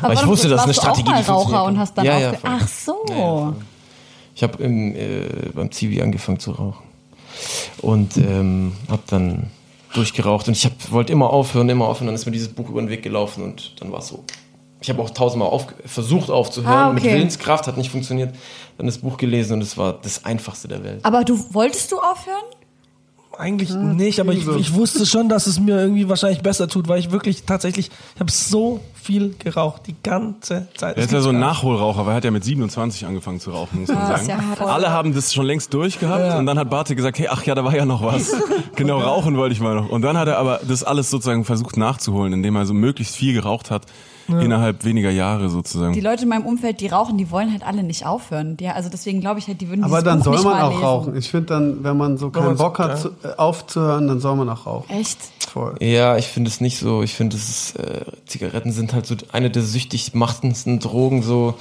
Aber, 0.00 0.14
ich 0.14 0.26
wusste, 0.26 0.48
das 0.48 0.60
ist 0.60 0.64
eine 0.64 0.76
warst 0.76 0.98
du 0.98 1.02
Strategie, 1.02 1.30
auch 1.32 1.48
mal. 1.48 1.56
Raucher 1.58 1.64
und 1.64 1.78
hast 1.78 1.98
dann 1.98 2.04
ja, 2.06 2.18
ja. 2.18 2.32
Ach 2.42 2.66
so. 2.66 3.04
Ja. 3.10 3.54
Ich 4.34 4.42
habe 4.42 4.62
äh, 4.64 5.50
beim 5.54 5.70
Zivi 5.70 6.00
angefangen 6.00 6.38
zu 6.38 6.52
rauchen 6.52 6.82
und 7.82 8.16
ähm, 8.16 8.72
habe 8.88 9.02
dann 9.08 9.50
durchgeraucht 9.94 10.48
und 10.48 10.56
ich 10.56 10.64
hab, 10.64 10.72
wollte 10.90 11.12
immer 11.12 11.30
aufhören, 11.30 11.68
immer 11.68 11.86
aufhören. 11.86 12.06
Dann 12.06 12.14
ist 12.14 12.26
mir 12.26 12.32
dieses 12.32 12.48
Buch 12.48 12.68
über 12.68 12.80
den 12.80 12.88
Weg 12.88 13.02
gelaufen 13.02 13.44
und 13.44 13.80
dann 13.80 13.92
war 13.92 14.00
es 14.00 14.08
so. 14.08 14.24
Ich 14.80 14.90
habe 14.90 15.00
auch 15.00 15.10
tausendmal 15.10 15.48
auf, 15.48 15.66
versucht 15.86 16.28
aufzuhören, 16.30 16.74
Ah, 16.74 16.92
mit 16.92 17.04
okay. 17.04 17.14
Willenskraft, 17.14 17.66
hat 17.68 17.76
nicht 17.76 17.90
funktioniert. 17.90 18.34
Dann 18.78 18.86
das 18.86 18.98
Buch 18.98 19.16
gelesen 19.16 19.54
und 19.54 19.62
es 19.62 19.76
war 19.78 19.92
das 20.02 20.24
Einfachste 20.24 20.66
der 20.66 20.82
Welt. 20.82 21.04
Aber 21.04 21.22
du 21.24 21.38
wolltest 21.54 21.92
du 21.92 21.98
aufhören? 21.98 22.42
Eigentlich 23.38 23.70
nicht, 23.74 24.20
aber 24.20 24.32
ich, 24.32 24.46
ich 24.46 24.74
wusste 24.74 25.06
schon, 25.06 25.28
dass 25.28 25.46
es 25.46 25.58
mir 25.58 25.76
irgendwie 25.80 26.08
wahrscheinlich 26.08 26.42
besser 26.42 26.68
tut, 26.68 26.88
weil 26.88 26.98
ich 26.98 27.10
wirklich 27.10 27.44
tatsächlich, 27.44 27.90
ich 28.14 28.20
habe 28.20 28.30
so 28.30 28.80
viel 28.94 29.34
geraucht, 29.38 29.82
die 29.86 29.96
ganze 30.02 30.68
Zeit. 30.74 30.96
Er 30.96 31.02
ist 31.04 31.10
ja 31.12 31.20
so 31.20 31.30
ein 31.30 31.40
Nachholraucher, 31.40 32.04
weil 32.06 32.12
er 32.12 32.16
hat 32.16 32.24
ja 32.24 32.30
mit 32.30 32.44
27 32.44 33.04
angefangen 33.06 33.40
zu 33.40 33.50
rauchen, 33.50 33.80
muss 33.80 33.88
man 33.88 33.98
Ah, 33.98 34.14
ist 34.14 34.26
sagen. 34.26 34.42
ja. 34.58 34.64
Alle 34.66 34.90
haben 34.90 35.14
das 35.14 35.32
schon 35.34 35.46
längst 35.46 35.72
durchgehabt 35.74 36.20
Ja. 36.24 36.38
und 36.38 36.46
dann 36.46 36.58
hat 36.58 36.70
Bartek 36.70 36.96
gesagt, 36.96 37.18
hey, 37.18 37.28
ach 37.30 37.42
ja, 37.44 37.54
da 37.54 37.64
war 37.64 37.74
ja 37.74 37.84
noch 37.84 38.02
was. 38.02 38.32
genau, 38.76 38.98
rauchen 39.00 39.36
wollte 39.36 39.54
ich 39.54 39.60
mal 39.60 39.74
noch. 39.74 39.88
Und 39.88 40.02
dann 40.02 40.16
hat 40.16 40.28
er 40.28 40.38
aber 40.38 40.60
das 40.68 40.84
alles 40.84 41.10
sozusagen 41.10 41.44
versucht 41.44 41.76
nachzuholen, 41.76 42.32
indem 42.32 42.54
er 42.56 42.66
so 42.66 42.74
möglichst 42.74 43.16
viel 43.16 43.32
geraucht 43.32 43.70
hat, 43.70 43.86
innerhalb 44.28 44.84
weniger 44.84 45.10
Jahre 45.10 45.48
sozusagen. 45.48 45.92
Die 45.92 46.00
Leute 46.00 46.22
in 46.22 46.28
meinem 46.28 46.46
Umfeld, 46.46 46.80
die 46.80 46.86
rauchen, 46.86 47.18
die 47.18 47.30
wollen 47.30 47.52
halt 47.52 47.64
alle 47.66 47.82
nicht 47.82 48.06
aufhören. 48.06 48.56
Die, 48.56 48.68
also 48.68 48.88
deswegen 48.88 49.20
glaube 49.20 49.40
ich 49.40 49.48
halt, 49.48 49.60
die 49.60 49.68
würden 49.68 49.84
Aber 49.84 50.02
dann 50.02 50.18
Buch 50.18 50.24
soll 50.24 50.34
nicht 50.34 50.44
man 50.44 50.60
auch 50.60 50.70
lesen. 50.70 50.84
rauchen. 50.84 51.16
Ich 51.16 51.30
finde 51.30 51.46
dann, 51.46 51.84
wenn 51.84 51.96
man 51.96 52.18
so 52.18 52.30
keinen 52.30 52.56
Bock 52.56 52.78
hat, 52.78 52.90
ja. 52.90 52.96
zu, 52.96 53.08
äh, 53.22 53.36
aufzuhören, 53.36 54.08
dann 54.08 54.20
soll 54.20 54.36
man 54.36 54.48
auch 54.48 54.66
rauchen. 54.66 54.90
Echt? 54.90 55.18
Voll. 55.52 55.74
Ja, 55.80 56.16
ich 56.16 56.28
finde 56.28 56.48
es 56.48 56.60
nicht 56.60 56.78
so. 56.78 57.02
Ich 57.02 57.14
finde, 57.14 57.36
äh, 57.36 58.00
Zigaretten 58.26 58.72
sind 58.72 58.94
halt 58.94 59.06
so 59.06 59.16
eine 59.32 59.50
der 59.50 59.62
süchtig 59.62 60.14
machtendsten 60.14 60.78
Drogen. 60.78 61.22
So, 61.22 61.54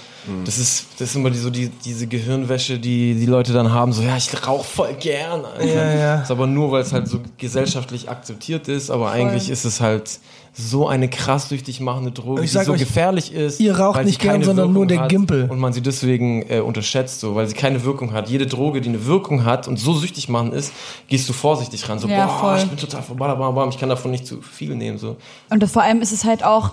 das 0.45 0.57
ist 0.57 0.86
das 0.97 1.09
ist 1.09 1.16
immer 1.16 1.30
die, 1.30 1.38
so 1.38 1.49
die, 1.49 1.70
diese 1.70 2.07
Gehirnwäsche, 2.07 2.80
die 2.80 3.16
die 3.16 3.26
Leute 3.26 3.51
dann 3.53 3.74
haben. 3.74 3.91
So, 3.91 4.01
ja, 4.01 4.16
ich 4.16 4.30
rauche 4.47 4.64
voll 4.64 4.93
gern. 4.93 5.43
Alter. 5.43 5.66
Ja, 5.66 5.93
ja. 5.93 6.16
Das 6.18 6.26
ist 6.26 6.32
aber 6.32 6.47
nur, 6.47 6.72
weil 6.72 6.84
es 6.84 6.93
halt 6.93 7.07
so 7.07 7.20
gesellschaftlich 7.38 8.09
akzeptiert 8.09 8.68
ist. 8.68 8.91
Aber 8.91 9.12
eigentlich 9.12 9.49
ist 9.49 9.66
es 9.66 9.82
halt 9.82 10.20
so 10.54 10.88
eine 10.88 11.08
krass 11.10 11.47
süchtig 11.49 11.80
machende 11.80 12.12
Droge, 12.12 12.43
Ich 12.43 12.52
die 12.52 12.64
so 12.64 12.74
euch, 12.74 12.80
gefährlich 12.80 13.34
ist. 13.34 13.60
ihr 13.62 13.78
raucht 13.78 13.95
weil 13.97 14.04
sie 14.04 14.10
nicht 14.12 14.22
gern, 14.22 14.34
keine 14.34 14.45
sondern 14.45 14.74
nur 14.74 14.84
Wirkung 14.84 14.88
der 14.89 14.99
hat 15.02 15.10
Gimpel. 15.10 15.47
Und 15.49 15.60
man 15.60 15.72
sie 15.72 15.82
deswegen 15.82 16.45
äh, 16.49 16.60
unterschätzt, 16.60 17.22
so, 17.22 17.36
weil 17.36 17.47
sie 17.47 17.54
keine 17.54 17.84
Wirkung 17.86 18.12
hat. 18.12 18.30
Jede 18.30 18.47
Droge, 18.47 18.82
die 18.82 18.89
eine 18.89 19.06
Wirkung 19.06 19.45
hat 19.45 19.68
und 19.70 19.78
so 19.78 19.93
süchtig 19.93 20.28
machen 20.28 20.52
ist, 20.52 20.74
gehst 21.08 21.30
du 21.30 21.34
vorsichtig 21.34 21.88
ran. 21.88 21.99
So, 21.99 22.08
Ja, 22.10 22.26
boah, 22.26 22.39
voll. 22.39 22.58
ich 22.58 22.66
bin 22.66 22.78
total 22.78 23.02
vorbei, 23.02 23.34
bam, 23.34 23.70
ich 23.70 23.78
kann 23.78 23.88
davon 23.89 24.12
nicht 24.12 24.28
zu 24.28 24.41
viel 24.41 24.76
nehmen. 24.76 24.97
So. 24.97 25.16
Und 25.49 25.64
vor 25.70 25.84
allem 25.84 26.02
ist 26.02 26.12
es 26.12 26.26
halt 26.26 26.43
auch 26.43 26.72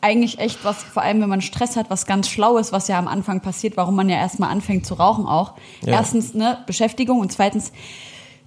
eigentlich 0.00 0.38
echt 0.38 0.64
was, 0.64 0.82
vor 0.84 1.02
allem 1.02 1.20
wenn 1.20 1.28
man 1.28 1.40
Stress 1.40 1.74
hat, 1.74 1.90
was 1.90 2.06
ganz 2.06 2.28
Schlaues, 2.28 2.70
was 2.72 2.86
ja 2.86 3.00
am 3.00 3.08
Anfang 3.08 3.40
passiert, 3.40 3.76
warum 3.76 3.96
man 3.96 4.08
ja 4.08 4.16
erstmal 4.16 4.50
anfängt 4.50 4.86
zu 4.86 4.94
rauchen 4.94 5.26
auch. 5.26 5.54
Ja. 5.84 5.94
Erstens, 5.94 6.34
ne, 6.34 6.58
Beschäftigung 6.66 7.18
und 7.18 7.32
zweitens, 7.32 7.72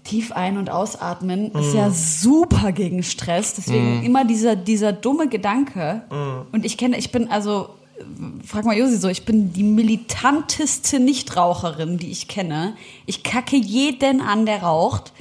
tief 0.04 0.32
ein- 0.32 0.58
und 0.58 0.70
ausatmen 0.70 1.52
ist 1.54 1.72
Mhm. 1.74 1.78
ja 1.78 1.89
super 1.91 2.72
gegen 2.72 3.04
Stress. 3.04 3.54
Deswegen 3.54 4.04
immer 4.04 4.26
dieser, 4.26 4.56
dieser 4.56 4.93
dumme 4.93 5.28
Gedanke. 5.28 6.02
Mhm. 6.12 6.47
Und 6.52 6.66
ich 6.66 6.78
kenne, 6.78 6.97
ich 6.97 7.12
bin 7.12 7.30
also, 7.30 7.70
frag 8.45 8.66
mal 8.66 8.76
Josi 8.78 8.97
so, 8.97 9.10
ich 9.10 9.26
bin 9.26 9.54
die 9.54 9.64
militanteste 9.64 10.99
Nichtraucherin, 10.99 11.97
die 11.97 12.10
ich 12.12 12.28
kenne. 12.28 12.76
Ich 13.06 13.24
kacke 13.24 13.56
jeden 13.56 14.22
an, 14.22 14.45
der 14.45 14.64
raucht. 14.64 15.14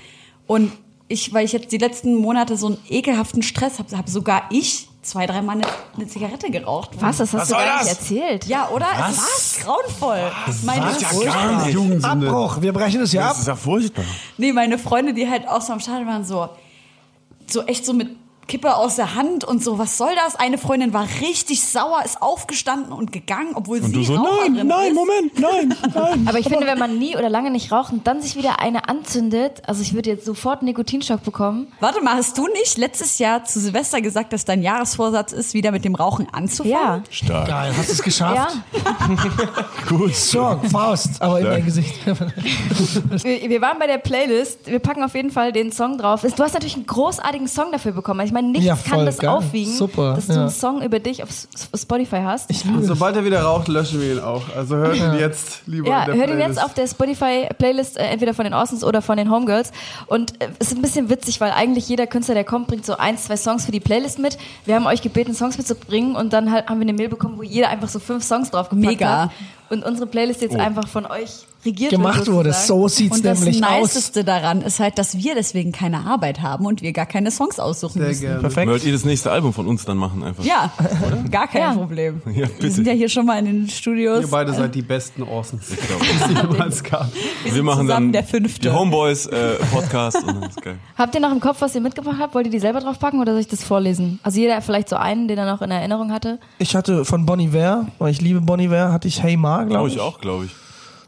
Und 0.46 0.72
ich, 1.08 1.32
weil 1.34 1.44
ich 1.44 1.52
jetzt 1.52 1.72
die 1.72 1.78
letzten 1.78 2.14
Monate 2.16 2.56
so 2.56 2.68
einen 2.68 2.78
ekelhaften 2.88 3.42
Stress 3.42 3.78
habe, 3.78 3.96
habe 3.96 4.10
sogar 4.10 4.44
ich 4.50 4.88
zwei, 5.02 5.26
dreimal 5.26 5.56
eine, 5.56 5.66
eine 5.96 6.06
Zigarette 6.06 6.50
geraucht. 6.50 6.90
Was? 7.00 7.18
Das 7.18 7.32
hast 7.32 7.50
du 7.50 7.54
soll 7.54 7.64
gar 7.64 7.78
nicht 7.78 7.90
das? 7.90 7.98
erzählt. 7.98 8.46
Ja, 8.46 8.68
oder? 8.68 8.86
Es 9.08 9.38
ist 9.38 9.64
grauenvoll. 9.64 10.30
Meine, 10.64 10.80
gar 11.24 11.64
nicht. 11.64 11.74
Jugendsünde. 11.74 12.28
Abbruch, 12.28 12.60
wir 12.60 12.72
brechen 12.72 13.00
es 13.02 13.12
ja 13.12 13.22
ab. 13.22 13.30
Das 13.30 13.40
ist 13.40 13.48
ja 13.48 13.56
furchtbar. 13.56 14.04
nee, 14.36 14.52
meine 14.52 14.78
Freunde, 14.78 15.14
die 15.14 15.28
halt 15.28 15.48
auch 15.48 15.62
so 15.62 15.72
am 15.72 15.80
Start 15.80 16.06
waren, 16.06 16.24
so, 16.24 16.48
so 17.46 17.62
echt 17.64 17.86
so 17.86 17.92
mit 17.92 18.08
Kippe 18.50 18.74
aus 18.74 18.96
der 18.96 19.14
Hand 19.14 19.44
und 19.44 19.62
so, 19.62 19.78
was 19.78 19.96
soll 19.96 20.10
das? 20.16 20.34
Eine 20.34 20.58
Freundin 20.58 20.92
war 20.92 21.06
richtig 21.20 21.64
sauer, 21.64 22.02
ist 22.04 22.20
aufgestanden 22.20 22.92
und 22.92 23.12
gegangen, 23.12 23.52
obwohl 23.54 23.78
Und 23.78 23.94
sie 23.94 24.04
so, 24.04 24.16
Raucherin 24.16 24.54
nein, 24.54 24.66
nein, 24.66 24.88
ist. 24.88 24.94
Moment, 24.94 25.38
nein, 25.38 25.76
nein. 25.94 26.26
Aber 26.28 26.38
ich 26.40 26.48
finde, 26.48 26.66
wenn 26.66 26.78
man 26.78 26.98
nie 26.98 27.16
oder 27.16 27.28
lange 27.28 27.52
nicht 27.52 27.70
raucht 27.70 27.92
und 27.92 28.08
dann 28.08 28.20
sich 28.20 28.34
wieder 28.34 28.58
eine 28.58 28.88
anzündet, 28.88 29.62
also 29.68 29.82
ich 29.82 29.94
würde 29.94 30.10
jetzt 30.10 30.24
sofort 30.24 30.58
einen 30.62 30.66
Nikotinschock 30.66 31.22
bekommen. 31.22 31.68
Warte 31.78 32.02
mal, 32.02 32.16
hast 32.16 32.36
du 32.38 32.48
nicht 32.48 32.76
letztes 32.76 33.20
Jahr 33.20 33.44
zu 33.44 33.60
Silvester 33.60 34.00
gesagt, 34.00 34.32
dass 34.32 34.44
dein 34.44 34.62
Jahresvorsatz 34.62 35.30
ist, 35.32 35.54
wieder 35.54 35.70
mit 35.70 35.84
dem 35.84 35.94
Rauchen 35.94 36.26
anzufangen? 36.32 36.72
Ja. 36.72 37.02
Stark. 37.08 37.46
Geil, 37.46 37.72
hast 37.76 37.88
du 37.88 37.92
es 37.92 38.02
geschafft? 38.02 38.56
Ja. 38.74 38.88
Gut. 39.88 40.16
Song, 40.16 40.68
Faust, 40.68 41.22
aber 41.22 41.38
in 41.38 41.44
Stark. 41.46 41.56
dein 41.56 41.64
Gesicht. 41.66 41.94
Wir, 43.24 43.48
wir 43.48 43.60
waren 43.60 43.78
bei 43.78 43.86
der 43.86 43.98
Playlist. 43.98 44.66
Wir 44.66 44.78
packen 44.80 45.04
auf 45.04 45.14
jeden 45.14 45.30
Fall 45.30 45.52
den 45.52 45.70
Song 45.72 45.98
drauf. 45.98 46.22
Du 46.22 46.42
hast 46.42 46.54
natürlich 46.54 46.74
einen 46.74 46.86
großartigen 46.86 47.46
Song 47.48 47.70
dafür 47.70 47.92
bekommen. 47.92 48.20
Ich 48.24 48.32
meine, 48.32 48.39
nichts 48.42 48.66
Ja, 48.66 48.76
kann 48.76 49.06
das 49.06 49.18
geil. 49.18 49.30
aufwiegen, 49.30 49.72
Super, 49.72 50.14
dass 50.14 50.26
du 50.26 50.32
ja. 50.34 50.40
einen 50.42 50.50
Song 50.50 50.82
über 50.82 50.98
dich 50.98 51.22
auf 51.22 51.28
Spotify 51.74 52.20
hast. 52.22 52.50
Ich 52.50 52.64
Und 52.64 52.84
sobald 52.84 53.16
er 53.16 53.24
wieder 53.24 53.42
raucht, 53.42 53.68
löschen 53.68 54.00
wir 54.00 54.12
ihn 54.14 54.20
auch. 54.20 54.42
Also 54.56 54.76
hört 54.76 54.96
ihn 54.96 55.14
jetzt 55.18 55.62
lieber 55.66 55.88
Ja, 55.88 56.04
in 56.04 56.10
der 56.12 56.16
hört 56.16 56.30
ihn 56.30 56.38
jetzt 56.40 56.62
auf 56.62 56.74
der 56.74 56.86
Spotify-Playlist, 56.86 57.96
äh, 57.96 58.02
entweder 58.04 58.34
von 58.34 58.44
den 58.44 58.54
Austins 58.54 58.84
oder 58.84 59.02
von 59.02 59.16
den 59.16 59.30
Homegirls. 59.30 59.72
Und 60.06 60.40
äh, 60.42 60.48
es 60.58 60.68
ist 60.68 60.76
ein 60.76 60.82
bisschen 60.82 61.08
witzig, 61.10 61.40
weil 61.40 61.50
eigentlich 61.52 61.88
jeder 61.88 62.06
Künstler, 62.06 62.34
der 62.34 62.44
kommt, 62.44 62.66
bringt 62.68 62.86
so 62.86 62.96
ein, 62.96 63.16
zwei 63.18 63.36
Songs 63.36 63.64
für 63.64 63.72
die 63.72 63.80
Playlist 63.80 64.18
mit. 64.18 64.38
Wir 64.64 64.74
haben 64.74 64.86
euch 64.86 65.02
gebeten, 65.02 65.34
Songs 65.34 65.58
mitzubringen 65.58 66.16
und 66.16 66.32
dann 66.32 66.50
halt 66.50 66.68
haben 66.68 66.78
wir 66.80 66.84
eine 66.88 66.92
Mail 66.92 67.08
bekommen, 67.08 67.36
wo 67.38 67.42
jeder 67.42 67.68
einfach 67.68 67.88
so 67.88 67.98
fünf 67.98 68.24
Songs 68.24 68.50
draufgepackt 68.50 68.86
Mega. 68.86 69.22
hat. 69.24 69.30
Und 69.70 69.84
unsere 69.84 70.06
Playlist 70.06 70.42
jetzt 70.42 70.56
einfach 70.56 70.88
von 70.88 71.06
euch 71.06 71.46
regiert 71.64 71.90
Gemacht 71.90 72.20
wird. 72.26 72.32
wurde. 72.32 72.52
So 72.54 72.88
sieht's 72.88 73.18
Und 73.18 73.24
das 73.24 73.40
nämlich 73.40 73.62
aus. 73.64 73.94
Niceste 73.94 74.24
daran 74.24 74.62
ist 74.62 74.80
halt, 74.80 74.98
dass 74.98 75.16
wir 75.18 75.34
deswegen 75.34 75.72
keine 75.72 76.06
Arbeit 76.06 76.40
haben 76.40 76.64
und 76.66 76.80
wir 76.82 76.92
gar 76.92 77.04
keine 77.06 77.30
Songs 77.30 77.60
aussuchen 77.60 77.98
Sehr 78.00 78.08
müssen. 78.08 78.20
gerne. 78.22 78.40
Perfekt. 78.40 78.68
Wollt 78.70 78.82
ihr 78.84 78.92
das 78.92 79.04
nächste 79.04 79.30
Album 79.30 79.52
von 79.52 79.66
uns 79.68 79.84
dann 79.84 79.98
machen 79.98 80.24
einfach? 80.24 80.42
Ja, 80.42 80.72
gar 81.30 81.46
kein 81.48 81.60
Ja. 81.62 81.74
Problem. 81.74 82.22
Ja, 82.34 82.46
Wir 82.58 82.70
sind 82.70 82.86
ja 82.86 82.94
hier 82.94 83.08
schon 83.10 83.26
mal 83.26 83.38
in 83.38 83.44
den 83.44 83.68
Studios. 83.68 84.22
Ihr 84.22 84.30
beide 84.30 84.54
seid 84.54 84.74
die 84.74 84.80
besten 84.82 85.22
Orsons, 85.22 85.66
die 85.68 85.74
es 85.74 86.42
jemals 86.42 86.82
gab. 86.82 87.08
Wir 87.44 87.62
machen 87.62 87.82
zusammen 87.86 88.06
dann 88.06 88.12
der 88.12 88.24
Fünfte. 88.24 88.60
die 88.62 88.70
Homeboys 88.70 89.26
äh, 89.26 89.56
Podcast 89.72 90.16
und 90.24 90.28
dann 90.40 90.42
ist 90.48 90.62
geil. 90.62 90.78
Habt 90.96 91.14
ihr 91.14 91.20
noch 91.20 91.30
im 91.32 91.40
Kopf, 91.40 91.60
was 91.60 91.74
ihr 91.74 91.80
mitgebracht 91.82 92.16
habt? 92.18 92.34
Wollt 92.34 92.46
ihr 92.46 92.52
die 92.52 92.58
selber 92.60 92.80
draufpacken 92.80 93.20
oder 93.20 93.32
soll 93.32 93.42
ich 93.42 93.48
das 93.48 93.62
vorlesen? 93.62 94.18
Also 94.22 94.40
jeder 94.40 94.60
vielleicht 94.62 94.88
so 94.88 94.96
einen, 94.96 95.28
den 95.28 95.36
er 95.38 95.46
noch 95.46 95.60
in 95.62 95.70
Erinnerung 95.70 96.10
hatte. 96.12 96.38
Ich 96.58 96.74
hatte 96.74 97.04
von 97.04 97.26
Bonnie 97.26 97.46
Iver, 97.48 97.86
weil 97.98 98.10
ich 98.12 98.20
liebe 98.22 98.40
Bonnie 98.40 98.64
Iver, 98.64 98.92
hatte 98.92 99.06
ich 99.06 99.22
Hey 99.22 99.36
Ma, 99.36 99.59
glaube 99.64 99.88
Glaube 99.88 99.88
ich. 99.88 99.94
ich 99.94 100.00
auch, 100.00 100.20
glaube 100.20 100.44
ich. 100.46 100.50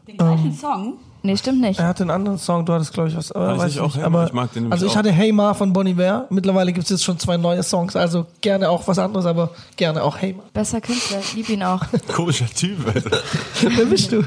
Den 0.07 0.17
gleichen 0.17 0.53
Song. 0.53 0.93
Nee, 1.25 1.37
stimmt 1.37 1.61
nicht. 1.61 1.79
Er 1.79 1.87
hatte 1.87 2.03
einen 2.03 2.11
anderen 2.11 2.37
Song, 2.37 2.65
du 2.65 2.73
hattest, 2.73 2.91
glaube 2.93 3.07
ich, 3.07 3.15
was. 3.15 3.31
Aber 3.31 3.57
weiß 3.57 3.63
nicht 3.63 3.75
ich 3.75 3.79
auch 3.81 3.95
nicht. 3.95 4.03
Aber, 4.03 4.25
Ich 4.25 4.33
mag 4.33 4.51
den 4.51 4.69
Also 4.73 4.85
ich 4.85 4.91
auch. 4.91 4.97
hatte 4.97 5.09
Hey 5.13 5.31
Ma 5.31 5.53
von 5.53 5.71
Bonnie 5.71 5.91
Iver. 5.91 6.25
Mittlerweile 6.29 6.73
gibt 6.73 6.83
es 6.83 6.89
jetzt 6.89 7.03
schon 7.05 7.17
zwei 7.17 7.37
neue 7.37 7.63
Songs, 7.63 7.95
also 7.95 8.25
gerne 8.41 8.69
auch 8.69 8.85
was 8.89 8.99
anderes, 8.99 9.25
aber 9.25 9.51
gerne 9.77 10.03
auch 10.03 10.17
Hey 10.17 10.33
Ma. 10.33 10.43
Besser 10.53 10.81
Künstler, 10.81 11.19
ich 11.21 11.33
lieb 11.35 11.47
ihn 11.47 11.63
auch. 11.63 11.79
Komischer 12.13 12.47
Typ, 12.47 12.85
Alter. 12.85 13.19
Wer 13.61 13.85
bist 13.85 14.11
du? 14.11 14.21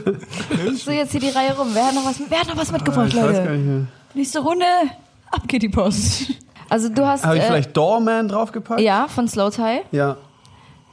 So, 0.83 0.91
jetzt 0.91 1.13
hier 1.13 1.21
die 1.21 1.29
Reihe 1.29 1.55
rum. 1.55 1.69
Wer 1.75 1.89
hat 1.89 1.95
noch 1.95 2.07
was, 2.07 2.17
wer 2.27 2.41
hat 2.41 2.49
noch 2.49 2.57
was 2.57 2.73
mitgebracht, 2.73 3.09
Ich 3.09 3.17
weiß 3.17 3.23
gar 3.23 3.33
Leute? 3.43 3.51
nicht 3.53 3.67
mehr. 3.67 3.87
Nächste 4.15 4.39
Runde, 4.39 4.65
ab 5.31 5.43
geht 5.47 5.63
die 5.63 5.69
Post. 5.69 6.33
Also 6.69 6.89
du 6.89 7.07
hast, 7.07 7.25
Habe 7.25 7.37
ich 7.37 7.43
äh, 7.45 7.47
vielleicht 7.47 7.77
Doorman 7.77 8.27
draufgepackt? 8.27 8.81
ja, 8.81 9.07
von 9.07 9.29
Slow 9.29 9.51
Tie. 9.51 9.83
Ja, 9.93 10.17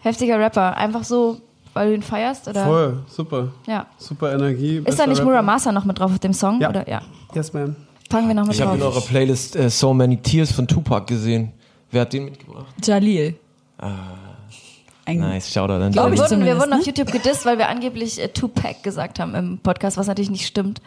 Heftiger 0.01 0.37
Rapper. 0.37 0.77
Einfach 0.77 1.03
so, 1.03 1.37
weil 1.73 1.89
du 1.89 1.95
ihn 1.95 2.01
feierst? 2.01 2.47
Oder? 2.47 2.65
voll. 2.65 3.03
Super. 3.07 3.49
Ja. 3.67 3.87
Super 3.97 4.33
Energie. 4.33 4.81
Ist 4.85 4.99
da 4.99 5.07
nicht 5.07 5.23
Muramasa 5.23 5.71
noch 5.71 5.85
mit 5.85 5.99
drauf 5.99 6.11
auf 6.11 6.19
dem 6.19 6.33
Song? 6.33 6.61
Ja. 6.61 6.69
Oder? 6.69 6.87
ja. 6.87 7.01
Yes, 7.33 7.53
man. 7.53 7.75
Fangen 8.09 8.27
wir 8.27 8.35
noch 8.35 8.45
mit 8.45 8.55
Ich 8.55 8.61
habe 8.61 8.75
in 8.75 8.83
eurer 8.83 9.01
Playlist 9.01 9.55
äh, 9.55 9.69
So 9.69 9.93
Many 9.93 10.17
Tears 10.17 10.51
von 10.51 10.67
Tupac 10.67 11.07
gesehen. 11.07 11.51
Wer 11.91 12.01
hat 12.01 12.13
den 12.13 12.25
mitgebracht? 12.25 12.73
Jalil. 12.83 13.35
Ein 15.05 15.17
Nice, 15.17 15.51
Shoutout 15.51 15.73
an 15.73 15.91
Glaub 15.91 16.07
Wir 16.07 16.13
ich 16.13 16.19
wurden, 16.19 16.45
wir 16.45 16.57
wurden 16.57 16.69
ne? 16.69 16.77
auf 16.77 16.85
YouTube 16.85 17.11
gedisst, 17.11 17.45
weil 17.45 17.57
wir 17.57 17.67
angeblich 17.67 18.21
äh, 18.21 18.29
Tupac 18.29 18.83
gesagt 18.83 19.19
haben 19.19 19.35
im 19.35 19.57
Podcast, 19.57 19.97
was 19.97 20.07
natürlich 20.07 20.31
nicht 20.31 20.45
stimmt. 20.45 20.81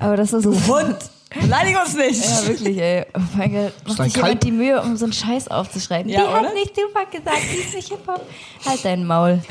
Aber 0.00 0.16
das 0.16 0.32
ist 0.32 0.44
so. 0.44 0.52
Hund. 0.52 0.96
Beleidig 1.34 1.76
uns 1.78 1.94
nicht. 1.94 2.24
Ja, 2.24 2.46
wirklich, 2.48 2.78
ey. 2.78 3.04
Oh 3.14 3.20
mein 3.36 3.52
Gott. 3.52 3.72
Macht 3.86 4.02
sich 4.04 4.16
jemand 4.16 4.42
die 4.44 4.52
Mühe, 4.52 4.80
um 4.80 4.96
so 4.96 5.04
einen 5.06 5.12
Scheiß 5.12 5.48
aufzuschreiben. 5.48 6.10
Ja, 6.10 6.20
die 6.20 6.26
oder? 6.26 6.48
hat 6.48 6.54
nicht 6.54 6.74
Tupac 6.74 7.10
gesagt, 7.10 7.40
die 7.52 7.58
ist 7.58 7.74
nicht 7.74 7.88
Hip-Hop. 7.88 8.20
Halt 8.64 8.84
dein 8.84 9.04
Maul. 9.06 9.42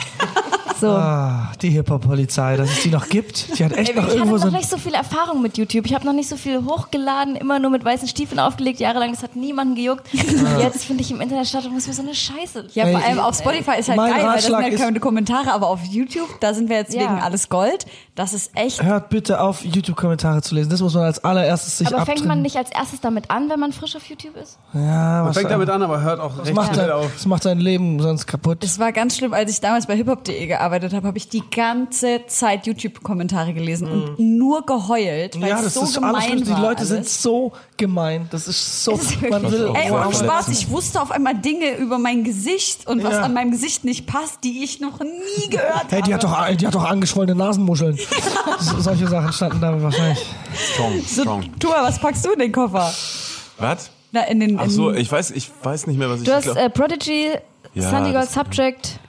So. 0.78 0.90
Ah, 0.90 1.54
die 1.62 1.70
Hip-Hop-Polizei, 1.70 2.58
dass 2.58 2.70
es 2.70 2.82
die 2.84 2.90
noch 2.90 3.08
gibt. 3.08 3.58
Die 3.58 3.64
hat 3.64 3.72
echt 3.72 3.92
Ey, 3.92 3.96
noch 3.96 4.08
ich 4.10 4.16
irgendwo 4.16 4.32
hatte 4.34 4.40
so 4.42 4.48
noch 4.48 4.54
ein 4.56 4.60
nicht 4.60 4.70
so 4.70 4.78
viel 4.78 4.94
Erfahrung 4.94 5.42
mit 5.42 5.58
YouTube. 5.58 5.86
Ich 5.86 5.94
habe 5.94 6.06
noch 6.06 6.12
nicht 6.12 6.28
so 6.28 6.36
viel 6.36 6.66
hochgeladen, 6.66 7.38
immer 7.38 7.60
nur 7.60 7.72
mit 7.72 7.86
weißen 7.86 8.10
Stiefeln 8.10 8.40
aufgelegt, 8.42 8.82
jahrelang. 8.82 9.12
Das 9.14 9.24
hat 9.24 9.38
niemanden 9.38 9.76
gejuckt. 9.76 10.14
Und 10.14 10.60
jetzt 10.60 10.84
finde 10.84 11.02
ich 11.02 11.12
im 11.12 11.22
Internet 11.22 11.48
statt 11.48 11.64
und 11.66 11.72
muss 11.72 11.88
mir 11.88 11.94
so 11.94 12.02
eine 12.02 12.14
Scheiße. 12.14 12.68
Ja, 12.74 12.88
Ey, 12.88 12.92
vor 12.92 13.06
allem 13.06 13.20
auf 13.20 13.38
Spotify 13.38 13.80
ist 13.80 13.88
halt 13.88 13.98
geil, 14.00 14.12
weil 14.16 14.24
das 14.34 14.44
sind 14.44 14.54
Ratschlag 14.54 14.64
halt 14.64 14.78
keine 14.78 15.00
Kommentare, 15.00 15.54
aber 15.54 15.68
auf 15.70 15.80
YouTube, 15.86 16.42
da 16.42 16.54
sind 16.54 16.68
wir 16.68 16.76
jetzt 16.76 16.94
Ja. 16.94 17.04
wegen 17.04 17.22
alles 17.22 17.48
Gold. 17.48 17.86
Das 18.16 18.34
ist 18.34 18.52
echt. 18.56 18.82
Hört 18.82 19.10
bitte 19.10 19.42
auf, 19.42 19.66
YouTube-Kommentare 19.66 20.42
zu 20.42 20.56
lesen. 20.56 20.70
Das 20.70 20.80
muss 20.80 20.94
man 20.94 21.04
als 21.04 21.22
allererstes 21.26 21.78
sich 21.80 21.88
Aber 21.88 21.98
fängt 21.98 22.10
abtrennen. 22.12 22.28
man 22.30 22.42
nicht 22.44 22.56
als 22.56 22.72
erstes 22.72 23.02
damit 23.02 23.30
an, 23.30 23.50
wenn 23.50 23.60
man 23.60 23.74
frisch 23.74 23.94
auf 23.98 24.06
YouTube 24.06 24.38
ist? 24.38 24.58
Ja, 24.74 24.80
Man 24.80 25.26
was 25.28 25.38
fängt 25.38 25.52
damit 25.52 25.70
an, 25.70 25.82
aber 25.84 26.00
hört 26.02 26.22
auch 26.22 26.38
das 26.38 26.46
recht 26.48 26.56
macht, 26.56 26.76
sein, 26.76 26.92
auf. 26.92 27.12
das 27.14 27.26
macht 27.26 27.44
sein 27.44 27.60
Leben 27.60 28.00
sonst 28.02 28.26
kaputt. 28.26 28.64
Es 28.64 28.80
war 28.80 28.94
ganz 28.94 29.18
schlimm, 29.18 29.34
als 29.34 29.52
ich 29.52 29.60
damals 29.60 29.86
bei 29.86 29.98
hiphop.de 29.98 30.48
gearbeitet 30.48 30.94
habe, 30.94 31.08
habe 31.08 31.18
ich 31.18 31.28
die 31.28 31.44
ganze 31.54 32.22
Zeit 32.28 32.66
YouTube-Kommentare 32.68 33.54
gelesen 33.54 33.92
und 33.92 34.18
nur 34.20 34.66
geheult, 34.66 35.42
weil 35.42 35.50
ja, 35.50 35.58
es 35.58 35.66
das 35.66 35.74
so 35.74 35.82
ist 35.84 35.96
gemein 35.96 36.16
alles 36.16 36.26
schlimm. 36.26 36.44
Die 36.46 36.52
war. 36.52 36.62
Leute 36.62 36.86
sind 36.86 37.00
alles. 37.00 37.22
so 37.22 37.52
gemein. 37.76 38.28
Das 38.32 38.48
ist 38.48 38.84
so. 38.86 38.94
Ist 38.94 39.22
man 39.30 39.52
will 39.52 39.72
Ey, 39.74 39.92
ohne 39.92 40.14
Spaß, 40.14 40.48
ich 40.48 40.70
wusste 40.70 41.02
auf 41.02 41.12
einmal 41.12 41.36
Dinge 41.36 41.76
über 41.80 41.98
mein 41.98 42.24
Gesicht 42.24 42.88
und 42.88 43.04
was 43.04 43.16
Ja. 43.16 43.22
an 43.24 43.34
meinem 43.34 43.52
Gesicht 43.52 43.84
nicht 43.84 44.08
passt, 44.08 44.44
die 44.46 44.64
ich 44.64 44.80
noch 44.80 45.02
nie 45.02 45.50
gehört 45.50 45.88
Hey, 45.90 46.02
die 46.02 46.14
hat 46.14 46.24
habe. 46.24 46.52
doch, 46.52 46.58
die 46.58 46.66
hat 46.68 46.76
doch 46.76 46.86
angeschwollene 46.86 47.36
Nasenmuscheln. 47.36 48.00
So, 48.60 48.80
solche 48.80 49.08
Sachen 49.08 49.32
standen 49.34 49.62
da 49.62 49.82
wahrscheinlich. 49.82 50.26
Strong, 50.74 51.02
strong. 51.06 51.60
Tua, 51.60 51.84
was 51.84 52.00
packst 52.00 52.26
du 52.26 52.32
in 52.32 52.40
den 52.40 52.52
Koffer? 52.52 52.92
Was? 53.60 53.90
Na, 54.12 54.22
in 54.24 54.40
den, 54.40 54.58
Ach 54.60 54.64
in, 54.66 54.70
so, 54.70 54.92
ich 54.94 55.12
weiß, 55.12 55.32
ich 55.32 55.52
weiß 55.64 55.88
nicht 55.88 55.98
mehr, 55.98 56.10
was 56.10 56.20
ich 56.22 56.26
Du 56.26 56.34
hast 56.34 56.44
glaub- 56.44 56.58
äh, 56.58 56.70
Prodigy, 56.70 57.32
Ja, 57.74 57.90
Sunny 57.90 58.12
Gold 58.12 58.26
das- 58.26 58.34
Subject. 58.34 59.00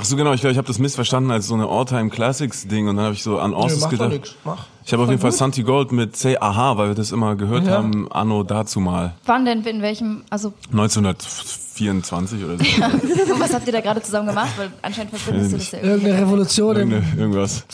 Ach 0.00 0.04
so, 0.04 0.14
genau, 0.14 0.32
ich 0.32 0.40
glaube, 0.40 0.52
ich 0.52 0.58
habe 0.58 0.68
das 0.68 0.78
missverstanden 0.78 1.32
als 1.32 1.48
so 1.48 1.54
eine 1.54 1.66
All-Time 1.68 2.08
Classics 2.08 2.68
Ding 2.68 2.86
und 2.86 2.94
dann 2.96 3.06
habe 3.06 3.14
ich 3.16 3.22
so 3.24 3.40
an 3.40 3.50
mach 3.50 3.66
doch 3.68 3.88
gedacht. 3.88 4.10
nix. 4.10 4.34
Mach. 4.44 4.64
Ich 4.84 4.92
habe 4.92 5.02
auf 5.02 5.08
jeden 5.08 5.20
Fall 5.20 5.32
Santi 5.32 5.64
Gold 5.64 5.90
mit 5.90 6.16
Say 6.16 6.36
Aha, 6.38 6.76
weil 6.78 6.88
wir 6.88 6.94
das 6.94 7.10
immer 7.10 7.34
gehört 7.34 7.64
Ja. 7.66 7.72
haben, 7.72 8.06
anno 8.12 8.44
dazu 8.44 8.78
mal. 8.78 9.14
Wann 9.26 9.44
denn, 9.44 9.64
in 9.64 9.82
welchem, 9.82 10.22
also, 10.30 10.52
1924 10.70 12.44
oder 12.44 12.58
so. 12.58 12.64
und 13.34 13.40
was 13.40 13.52
habt 13.52 13.66
ihr 13.66 13.72
da 13.72 13.80
gerade 13.80 14.00
zusammen 14.02 14.28
gemacht? 14.28 14.50
Weil 14.56 14.70
anscheinend 14.82 15.16
verbindest 15.18 15.52
du 15.52 15.56
das 15.58 15.70
ja 15.72 15.78
irgendwie. 15.80 16.06
Irgendeine 16.06 16.22
Revolution 16.26 16.76
Irgende- 16.76 17.02
Irgendwas. 17.16 17.64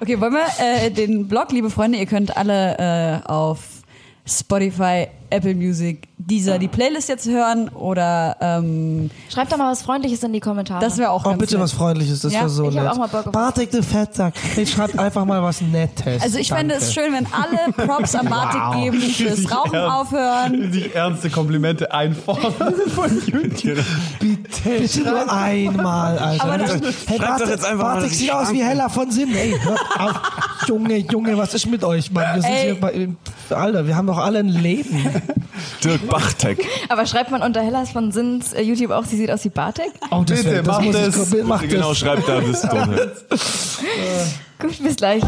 Okay, 0.00 0.20
wollen 0.20 0.34
wir 0.34 0.46
äh, 0.64 0.92
den 0.92 1.26
Blog, 1.26 1.50
liebe 1.50 1.70
Freunde, 1.70 1.98
ihr 1.98 2.06
könnt 2.06 2.36
alle 2.36 3.22
äh, 3.26 3.28
auf 3.28 3.82
Spotify, 4.24 5.08
Apple 5.30 5.54
Music, 5.54 6.08
dieser 6.18 6.58
die 6.58 6.68
Playlist 6.68 7.08
jetzt 7.08 7.26
hören 7.28 7.68
oder 7.68 8.36
ähm, 8.40 9.10
Schreibt 9.32 9.52
doch 9.52 9.56
mal 9.58 9.70
was 9.70 9.82
Freundliches 9.82 10.22
in 10.22 10.32
die 10.32 10.40
Kommentare. 10.40 10.80
das 10.80 10.96
wäre 10.98 11.10
auch 11.10 11.24
Oh, 11.24 11.28
ganz 11.30 11.40
bitte 11.40 11.54
nett. 11.54 11.62
was 11.64 11.72
Freundliches, 11.72 12.20
das 12.20 12.32
Ja, 12.32 12.40
wäre 12.40 12.48
so 12.48 12.68
ich 12.70 12.76
hab 12.76 12.84
nett. 12.84 12.92
auch 12.92 12.98
mal 12.98 13.06
Bock 13.08 13.26
auf- 13.26 13.32
Bartek, 13.32 13.70
du 13.70 13.82
Fettsack. 13.82 14.34
Hey, 14.54 14.66
schreibt 14.66 14.98
einfach 14.98 15.24
mal 15.24 15.42
was 15.42 15.60
Nettes. 15.60 16.22
Also 16.22 16.38
ich 16.38 16.48
fände 16.48 16.74
Danke. 16.74 16.84
es 16.86 16.94
schön, 16.94 17.12
wenn 17.12 17.26
alle 17.32 17.72
Props 17.86 18.14
an 18.14 18.28
Bartik 18.28 18.82
geben, 18.82 19.00
fürs 19.00 19.50
Rauchen 19.54 19.76
aufhören. 19.78 20.72
Die 20.72 20.92
ernste 20.92 21.30
Komplimente 21.30 21.92
einfordern 21.92 22.74
von 22.94 23.10
YouTube. 23.26 23.84
Bitte, 24.20 24.70
bitte 24.80 25.00
nur 25.02 25.32
einmal, 25.32 26.18
Alter. 26.18 26.44
Aber 26.44 26.58
das- 26.58 26.72
hey, 26.72 26.80
Schreibt 27.18 27.20
Bartek, 27.20 27.44
doch 27.46 27.50
jetzt 27.52 27.64
einfach 27.64 27.84
mal, 27.84 27.94
Bartek 27.94 28.02
dass 28.04 28.12
ich 28.12 28.18
sieht 28.18 28.32
aus 28.32 28.52
wie 28.52 28.62
Hella 28.62 28.88
von 28.88 29.10
Sinn. 29.10 29.34
Ey, 29.34 29.54
hört 29.60 29.80
auf. 30.00 30.20
Junge, 30.66 30.96
Junge, 30.98 31.36
was 31.38 31.54
ist 31.54 31.66
mit 31.70 31.84
euch, 31.84 32.10
Mann? 32.10 32.34
Wir 32.34 32.42
sind 32.42 32.50
Ey. 32.50 32.64
hier 32.64 32.80
bei, 32.80 33.08
Alter, 33.54 33.86
wir 33.86 33.96
haben 33.96 34.06
doch 34.06 34.18
alle 34.18 34.40
ein 34.40 34.48
Leben. 34.48 35.17
Dirk 35.84 36.06
Bachtek. 36.08 36.64
Aber 36.88 37.06
schreibt 37.06 37.30
man 37.30 37.42
unter 37.42 37.62
Hellas 37.62 37.90
von 37.90 38.12
Sins 38.12 38.52
äh, 38.52 38.62
YouTube 38.62 38.90
auch, 38.90 39.04
sie 39.04 39.16
sieht 39.16 39.30
aus 39.30 39.44
wie 39.44 39.48
Bartek? 39.50 39.92
Oh, 40.10 40.22
das, 40.26 40.38
Bitte, 40.42 40.50
wär- 40.52 40.62
das 40.62 40.66
mach 40.76 40.82
muss 40.82 40.94
das. 40.96 41.32
ich, 41.32 41.44
mach 41.44 41.62
das. 41.62 41.70
Genau, 41.70 41.94
schreibt 41.94 42.28
da 42.28 42.40
bis 42.40 42.60
dorthin. 42.62 43.10
Gut, 44.58 44.82
bis 44.82 44.96
gleich. 44.96 45.22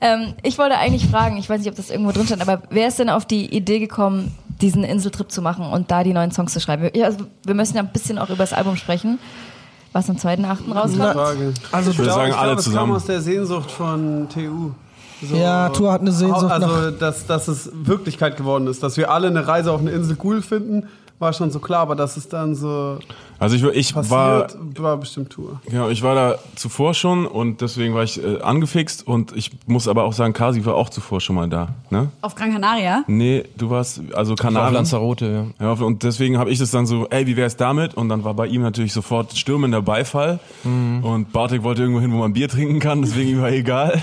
Ähm, 0.00 0.34
ich 0.42 0.58
wollte 0.58 0.76
eigentlich 0.76 1.06
fragen, 1.06 1.38
ich 1.38 1.48
weiß 1.48 1.60
nicht, 1.60 1.70
ob 1.70 1.76
das 1.76 1.90
irgendwo 1.90 2.12
drin 2.12 2.26
stand, 2.26 2.42
aber 2.42 2.62
wer 2.70 2.88
ist 2.88 2.98
denn 2.98 3.08
auf 3.08 3.24
die 3.24 3.46
Idee 3.54 3.78
gekommen, 3.78 4.34
diesen 4.60 4.84
Inseltrip 4.84 5.30
zu 5.32 5.40
machen 5.40 5.64
und 5.66 5.90
da 5.90 6.04
die 6.04 6.12
neuen 6.12 6.32
Songs 6.32 6.52
zu 6.52 6.60
schreiben? 6.60 6.90
Ja, 6.94 7.06
also, 7.06 7.18
wir 7.46 7.54
müssen 7.54 7.76
ja 7.76 7.82
ein 7.82 7.92
bisschen 7.92 8.18
auch 8.18 8.28
über 8.28 8.38
das 8.38 8.52
Album 8.52 8.76
sprechen, 8.76 9.18
was 9.96 10.10
am 10.10 10.16
2.8. 10.16 10.72
rauskommt. 10.74 11.12
Frage. 11.12 11.54
Also, 11.72 11.90
Ich 11.90 11.98
würde 11.98 12.12
sagen, 12.12 12.30
ich 12.30 12.36
alle 12.36 12.46
glaube, 12.48 12.60
es 12.60 12.64
kam 12.66 12.72
zusammen. 12.72 12.92
aus 12.92 13.04
der 13.06 13.20
Sehnsucht 13.22 13.70
von 13.70 14.28
TU. 14.28 14.70
So, 15.26 15.34
Ja, 15.34 15.70
Tour 15.70 15.92
hat 15.92 16.02
eine 16.02 16.12
Sehnsucht 16.12 16.50
Also, 16.50 16.90
dass, 16.90 17.26
dass 17.26 17.48
es 17.48 17.70
Wirklichkeit 17.72 18.36
geworden 18.36 18.66
ist. 18.66 18.82
Dass 18.82 18.98
wir 18.98 19.10
alle 19.10 19.28
eine 19.28 19.46
Reise 19.48 19.72
auf 19.72 19.80
eine 19.80 19.90
Insel 19.90 20.16
cool 20.22 20.42
finden, 20.42 20.86
war 21.18 21.32
schon 21.32 21.50
so 21.50 21.58
klar. 21.58 21.80
Aber 21.80 21.96
dass 21.96 22.16
es 22.16 22.28
dann 22.28 22.54
so 22.54 22.98
Also 23.38 23.56
ich, 23.56 23.62
ich 23.62 23.94
war, 23.94 24.42
passiert, 24.42 24.58
war, 24.78 24.96
bestimmt 24.96 25.30
Tour. 25.30 25.60
genau, 25.68 25.88
ich 25.88 26.02
war 26.02 26.14
da 26.14 26.38
zuvor 26.54 26.94
schon 26.94 27.26
und 27.26 27.60
deswegen 27.60 27.94
war 27.94 28.02
ich 28.02 28.22
äh, 28.22 28.40
angefixt 28.40 29.06
und 29.06 29.36
ich 29.36 29.50
muss 29.66 29.88
aber 29.88 30.04
auch 30.04 30.12
sagen, 30.12 30.32
Kasi 30.32 30.64
war 30.64 30.74
auch 30.74 30.88
zuvor 30.88 31.20
schon 31.20 31.36
mal 31.36 31.48
da. 31.48 31.68
Ne? 31.90 32.10
Auf 32.20 32.34
Gran 32.34 32.52
Canaria. 32.52 33.04
Nee, 33.06 33.44
du 33.56 33.70
warst 33.70 34.00
also 34.14 34.34
Auf 34.34 34.38
Kanaren. 34.38 34.74
Lanzarote, 34.74 35.54
ja. 35.58 35.66
Ja, 35.66 35.72
und 35.84 36.02
deswegen 36.02 36.38
habe 36.38 36.50
ich 36.50 36.58
das 36.58 36.70
dann 36.70 36.86
so, 36.86 37.06
ey, 37.08 37.26
wie 37.26 37.36
wär's 37.36 37.56
damit? 37.56 37.94
Und 37.94 38.08
dann 38.08 38.24
war 38.24 38.34
bei 38.34 38.46
ihm 38.46 38.62
natürlich 38.62 38.92
sofort 38.92 39.36
stürmender 39.36 39.82
Beifall. 39.82 40.38
Und 40.64 41.32
Bartek 41.32 41.62
wollte 41.62 41.82
irgendwo 41.82 42.00
hin, 42.00 42.12
wo 42.12 42.16
man 42.16 42.32
Bier 42.32 42.48
trinken 42.48 42.80
kann, 42.80 43.02
deswegen 43.02 43.30
ihm 43.30 43.40
war 43.42 43.50
egal. 43.50 44.00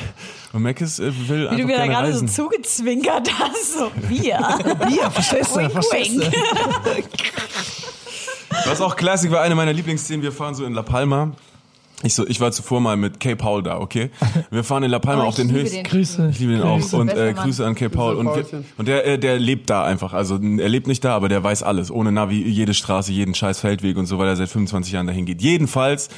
Und 0.53 0.61
Meckes 0.61 0.99
äh, 0.99 1.11
will 1.27 1.49
Wie 1.51 1.61
du 1.61 1.67
mir 1.67 1.77
da 1.77 1.87
gerade 1.87 2.07
reisen. 2.09 2.27
so 2.27 2.43
zugezwinkert 2.43 3.27
hast, 3.39 3.73
so 3.73 3.91
wir. 4.07 4.37
Bier, 4.87 5.09
verstehst 5.09 5.55
du? 5.55 5.69
Verstehst 5.69 6.15
du? 6.15 6.31
Was 8.65 8.79
auch 8.79 8.95
Classic 8.95 9.31
war, 9.31 9.41
eine 9.41 9.55
meiner 9.55 9.73
Lieblingsszenen, 9.73 10.21
wir 10.21 10.31
fahren 10.31 10.53
so 10.53 10.63
in 10.63 10.73
La 10.73 10.83
Palma. 10.83 11.31
Ich, 12.03 12.13
so, 12.13 12.27
ich 12.27 12.39
war 12.39 12.51
zuvor 12.51 12.81
mal 12.81 12.97
mit 12.97 13.19
K. 13.19 13.35
Paul 13.35 13.63
da, 13.63 13.79
okay? 13.79 14.09
Wir 14.51 14.63
fahren 14.63 14.83
in 14.83 14.91
La 14.91 14.99
Palma 14.99 15.23
Oh, 15.23 15.27
auf 15.27 15.35
den 15.35 15.51
höchsten... 15.51 15.77
den. 15.77 15.83
Grüße. 15.85 16.29
Ich 16.31 16.39
liebe 16.39 16.53
den 16.53 16.61
auch. 16.61 16.79
Grüße, 16.79 16.97
Und 16.97 17.09
äh. 17.09 17.33
Grüße 17.33 17.65
an 17.65 17.75
K. 17.75 17.89
Paul. 17.89 18.15
Und, 18.15 18.27
und 18.77 18.87
der, 18.87 19.05
äh, 19.05 19.17
der 19.17 19.39
lebt 19.39 19.69
da 19.69 19.83
einfach. 19.83 20.13
Also 20.13 20.35
er 20.35 20.69
lebt 20.69 20.87
nicht 20.87 21.03
da, 21.03 21.15
aber 21.15 21.29
der 21.29 21.43
weiß 21.43 21.63
alles. 21.63 21.91
Ohne 21.91 22.11
Navi, 22.11 22.41
jede 22.41 22.73
Straße, 22.73 23.11
jeden 23.11 23.33
scheiß 23.33 23.59
Feldweg 23.61 23.97
und 23.97 24.05
so, 24.05 24.17
weil 24.19 24.27
er 24.27 24.35
seit 24.35 24.49
25 24.49 24.93
Jahren 24.93 25.07
dahin 25.07 25.25
geht. 25.25 25.41
Jedenfalls, 25.41 26.09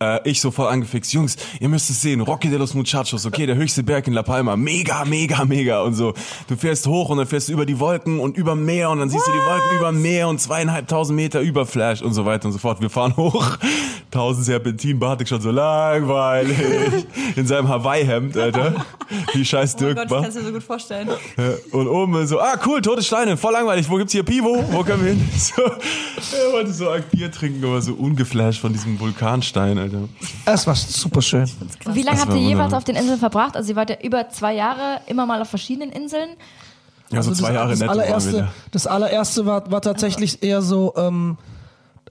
äh, 0.00 0.20
ich 0.28 0.40
so 0.40 0.50
voll 0.50 0.68
angefixt. 0.68 1.12
Jungs, 1.12 1.36
ihr 1.60 1.68
müsst 1.68 1.90
es 1.90 2.00
sehen. 2.00 2.20
Rocky 2.20 2.48
de 2.48 2.58
los 2.58 2.74
Muchachos, 2.74 3.26
okay, 3.26 3.46
der 3.46 3.56
höchste 3.56 3.82
Berg 3.82 4.06
in 4.06 4.12
La 4.12 4.22
Palma. 4.22 4.56
Mega, 4.56 5.04
mega, 5.04 5.44
mega. 5.44 5.82
Und 5.82 5.94
so, 5.94 6.14
du 6.48 6.56
fährst 6.56 6.86
hoch 6.86 7.08
und 7.10 7.18
dann 7.18 7.26
fährst 7.26 7.48
du 7.48 7.52
über 7.52 7.66
die 7.66 7.78
Wolken 7.80 8.20
und 8.20 8.36
über 8.36 8.54
Meer 8.54 8.90
und 8.90 9.00
dann 9.00 9.10
siehst 9.10 9.26
du 9.26 9.32
die 9.32 9.38
Wolken 9.38 9.78
über 9.78 9.92
Meer 9.92 10.28
und 10.28 10.40
zweieinhalbtausend 10.40 11.16
Meter 11.16 11.40
über 11.40 11.66
Flash 11.66 12.02
und 12.02 12.14
so 12.14 12.24
weiter 12.24 12.46
und 12.46 12.52
so 12.52 12.58
fort. 12.58 12.80
Wir 12.80 12.90
fahren 12.90 13.16
hoch. 13.16 13.56
Tausend 14.10 14.44
Serpentin, 14.44 14.98
Bartik 14.98 15.28
schon 15.32 15.40
so 15.40 15.50
langweilig. 15.50 16.56
In 17.36 17.46
seinem 17.46 17.68
Hawaii-Hemd, 17.68 18.36
Alter. 18.36 18.84
Wie 19.32 19.44
scheiß 19.44 19.74
Oh 19.76 19.78
Dirk 19.78 19.96
Gott, 19.96 20.04
ich 20.06 20.10
war. 20.10 20.20
kann 20.22 20.30
es 20.30 20.36
mir 20.36 20.42
so 20.42 20.52
gut 20.52 20.62
vorstellen. 20.62 21.08
Und 21.72 21.88
oben 21.88 22.26
so, 22.26 22.40
ah 22.40 22.56
cool, 22.66 22.82
tote 22.82 23.02
Steine, 23.02 23.36
voll 23.36 23.52
langweilig. 23.52 23.88
Wo 23.88 23.96
gibt's 23.96 24.12
hier 24.12 24.22
Pivo? 24.22 24.64
Wo 24.70 24.82
können 24.84 25.04
wir 25.04 25.12
hin? 25.12 25.28
So, 26.22 26.36
er 26.36 26.52
wollte 26.52 26.72
so 26.72 26.88
ein 26.88 27.02
Bier 27.10 27.30
trinken, 27.32 27.64
aber 27.64 27.82
so 27.82 27.94
ungeflasht 27.94 28.60
von 28.60 28.72
diesem 28.72 28.98
Vulkanstein, 29.00 29.76
Alter. 29.78 30.08
Es 30.44 30.66
war 30.66 30.74
super 30.76 31.20
schön. 31.20 31.50
Wie 31.86 32.02
lange 32.02 32.18
Das 32.18 32.26
habt 32.26 32.34
ihr 32.36 32.42
jeweils 32.42 32.72
auf 32.72 32.84
den 32.84 32.94
Inseln 32.96 33.18
verbracht? 33.18 33.56
Also 33.56 33.70
ihr 33.70 33.76
wart 33.76 33.90
ja 33.90 33.96
über 34.02 34.28
zwei 34.28 34.54
Jahre 34.54 35.00
immer 35.06 35.26
mal 35.26 35.40
auf 35.42 35.48
verschiedenen 35.48 35.90
Inseln. 35.90 36.30
Ja, 37.10 37.22
so 37.22 37.30
Also 37.30 37.42
zwei 37.42 37.54
Jahre 37.54 37.70
das, 37.70 37.80
das 37.80 37.88
netto 37.88 37.98
waren 37.98 37.98
wir 37.98 38.04
allererste, 38.14 38.32
da. 38.38 38.52
das 38.70 38.86
allererste 38.86 39.46
war, 39.46 39.70
war 39.70 39.82
tatsächlich 39.82 40.42
eher 40.42 40.62
so, 40.62 40.94
ähm, 40.96 41.36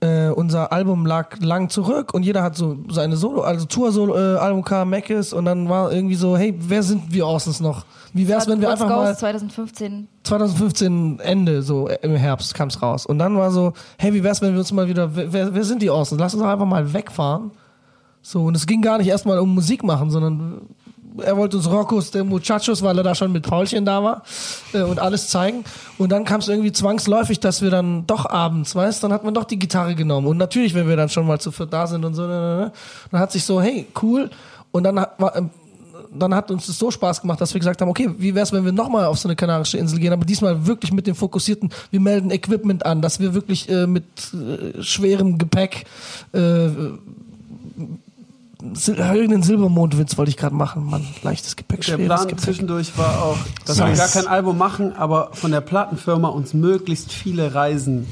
äh, 0.02 0.30
unser 0.30 0.72
Album 0.72 1.06
lag 1.06 1.40
lang 1.40 1.70
zurück 1.70 2.14
und 2.14 2.24
jeder 2.24 2.42
hat 2.42 2.56
so 2.56 2.78
seine 2.90 3.16
Solo, 3.18 3.42
also 3.42 3.66
Tour-Album 3.66 4.64
kam, 4.64 4.90
Mackes 4.90 5.32
und 5.32 5.46
dann 5.46 5.70
war 5.70 5.92
irgendwie 5.92 6.16
so, 6.16 6.36
hey, 6.36 6.56
wer 6.58 6.82
sind 6.82 7.14
wir 7.14 7.28
Orsons 7.28 7.60
noch? 7.60 7.86
Wie 8.12 8.28
wär's, 8.28 8.48
wenn 8.48 8.60
wir 8.60 8.70
einfach 8.72 8.90
mal 8.90 9.16
2015. 9.16 10.08
2015 10.24 11.20
Ende, 11.20 11.62
so 11.62 11.88
äh, 11.88 12.00
im 12.02 12.16
Herbst 12.16 12.54
kam's 12.56 12.82
raus. 12.82 13.06
Und 13.06 13.20
dann 13.20 13.38
war 13.38 13.52
so, 13.52 13.74
hey, 13.98 14.14
wie 14.14 14.24
wär's, 14.24 14.42
wenn 14.42 14.54
wir 14.54 14.60
uns 14.60 14.72
mal 14.72 14.88
wieder, 14.88 15.16
wer, 15.16 15.54
wer 15.54 15.64
sind 15.64 15.82
die 15.82 15.90
Orsons? 15.90 16.20
Lass 16.20 16.34
uns 16.34 16.42
doch 16.42 16.50
einfach 16.50 16.66
mal 16.66 16.94
wegfahren. 16.94 17.52
So, 18.24 18.44
und 18.46 18.56
es 18.56 18.66
ging 18.66 18.82
gar 18.82 18.98
nicht 18.98 19.08
erstmal 19.08 19.40
um 19.40 19.54
Musik 19.54 19.84
machen, 19.84 20.10
sondern 20.10 20.62
er 21.18 21.38
wollte 21.38 21.58
uns 21.58 21.70
Roccos 21.70 22.12
der 22.12 22.24
Muchachos, 22.24 22.82
weil 22.82 22.98
er 22.98 23.04
da 23.04 23.16
schon 23.16 23.32
mit 23.32 23.44
Paulchen 23.44 23.86
da 23.86 24.04
war 24.04 24.24
äh, 24.74 24.82
und 24.82 25.00
alles 25.00 25.28
zeigen. 25.30 25.64
Und 25.98 26.12
dann 26.12 26.26
kam 26.26 26.40
es 26.40 26.48
irgendwie 26.48 26.72
zwangsläufig, 26.72 27.40
dass 27.40 27.62
wir 27.62 27.70
dann 27.70 28.08
doch 28.08 28.30
abends, 28.30 28.76
weißt, 28.76 29.04
dann 29.04 29.14
hat 29.14 29.24
man 29.24 29.34
doch 29.34 29.46
die 29.46 29.60
Gitarre 29.60 29.96
genommen. 29.96 30.28
Und 30.28 30.38
natürlich, 30.38 30.74
wenn 30.74 30.88
wir 30.88 30.96
dann 30.96 31.10
schon 31.10 31.28
mal 31.28 31.40
zu 31.40 31.52
viert 31.52 31.74
da 31.74 31.88
sind 31.88 32.06
und 32.06 32.14
so, 32.14 32.24
ne, 32.24 32.28
ne, 32.28 32.58
ne, 32.58 32.72
dann 33.12 33.20
hat 33.20 33.32
sich 33.32 33.44
so, 33.44 33.62
hey, 33.62 33.88
cool. 34.02 34.30
Und 34.72 34.84
dann 34.84 35.00
hat, 35.00 35.18
ähm, 35.36 35.50
dann 36.14 36.36
hat 36.36 36.52
uns 36.52 36.68
das 36.68 36.78
so 36.78 36.92
Spaß 36.92 37.22
gemacht, 37.22 37.40
dass 37.40 37.54
wir 37.54 37.60
gesagt 37.60 37.82
haben, 37.82 37.90
okay, 37.90 38.10
wie 38.18 38.36
wär's, 38.36 38.52
wenn 38.52 38.66
wir 38.66 38.72
nochmal 38.72 39.06
auf 39.06 39.18
so 39.18 39.28
eine 39.28 39.36
kanarische 39.36 39.78
Insel 39.78 40.00
gehen, 40.00 40.14
aber 40.14 40.26
diesmal 40.26 40.66
wirklich 40.68 40.92
mit 40.92 41.08
dem 41.08 41.16
fokussierten, 41.16 41.70
wir 41.90 42.00
melden 42.00 42.32
Equipment 42.32 42.86
an, 42.86 43.02
dass 43.02 43.20
wir 43.20 43.34
wirklich 43.34 43.70
äh, 43.70 43.88
mit 43.88 44.04
äh, 44.34 44.82
schwerem 44.82 45.38
Gepäck 45.38 45.86
äh, 46.34 46.68
Sil 48.78 48.96
irgendeinen 49.00 49.44
Silbermondwitz 49.44 50.18
wollte 50.18 50.30
ich 50.30 50.38
gerade 50.38 50.56
machen, 50.56 50.86
Mann. 50.90 51.06
Leichtes 51.24 51.56
Gepäck, 51.56 51.82
Der 51.82 51.94
schweres 51.94 52.06
Plan 52.06 52.28
Gepäck. 52.28 52.40
zwischendurch 52.40 52.98
war 52.98 53.24
auch, 53.24 53.38
dass 53.66 53.78
wir 53.80 53.86
Nice. 53.88 53.98
gar 53.98 54.08
kein 54.24 54.28
Album 54.32 54.58
machen, 54.58 54.94
aber 54.96 55.30
von 55.34 55.52
der 55.52 55.62
Plattenfirma 55.62 56.28
uns 56.30 56.54
möglichst 56.54 57.12
viele 57.12 57.54
Reisen 57.56 58.08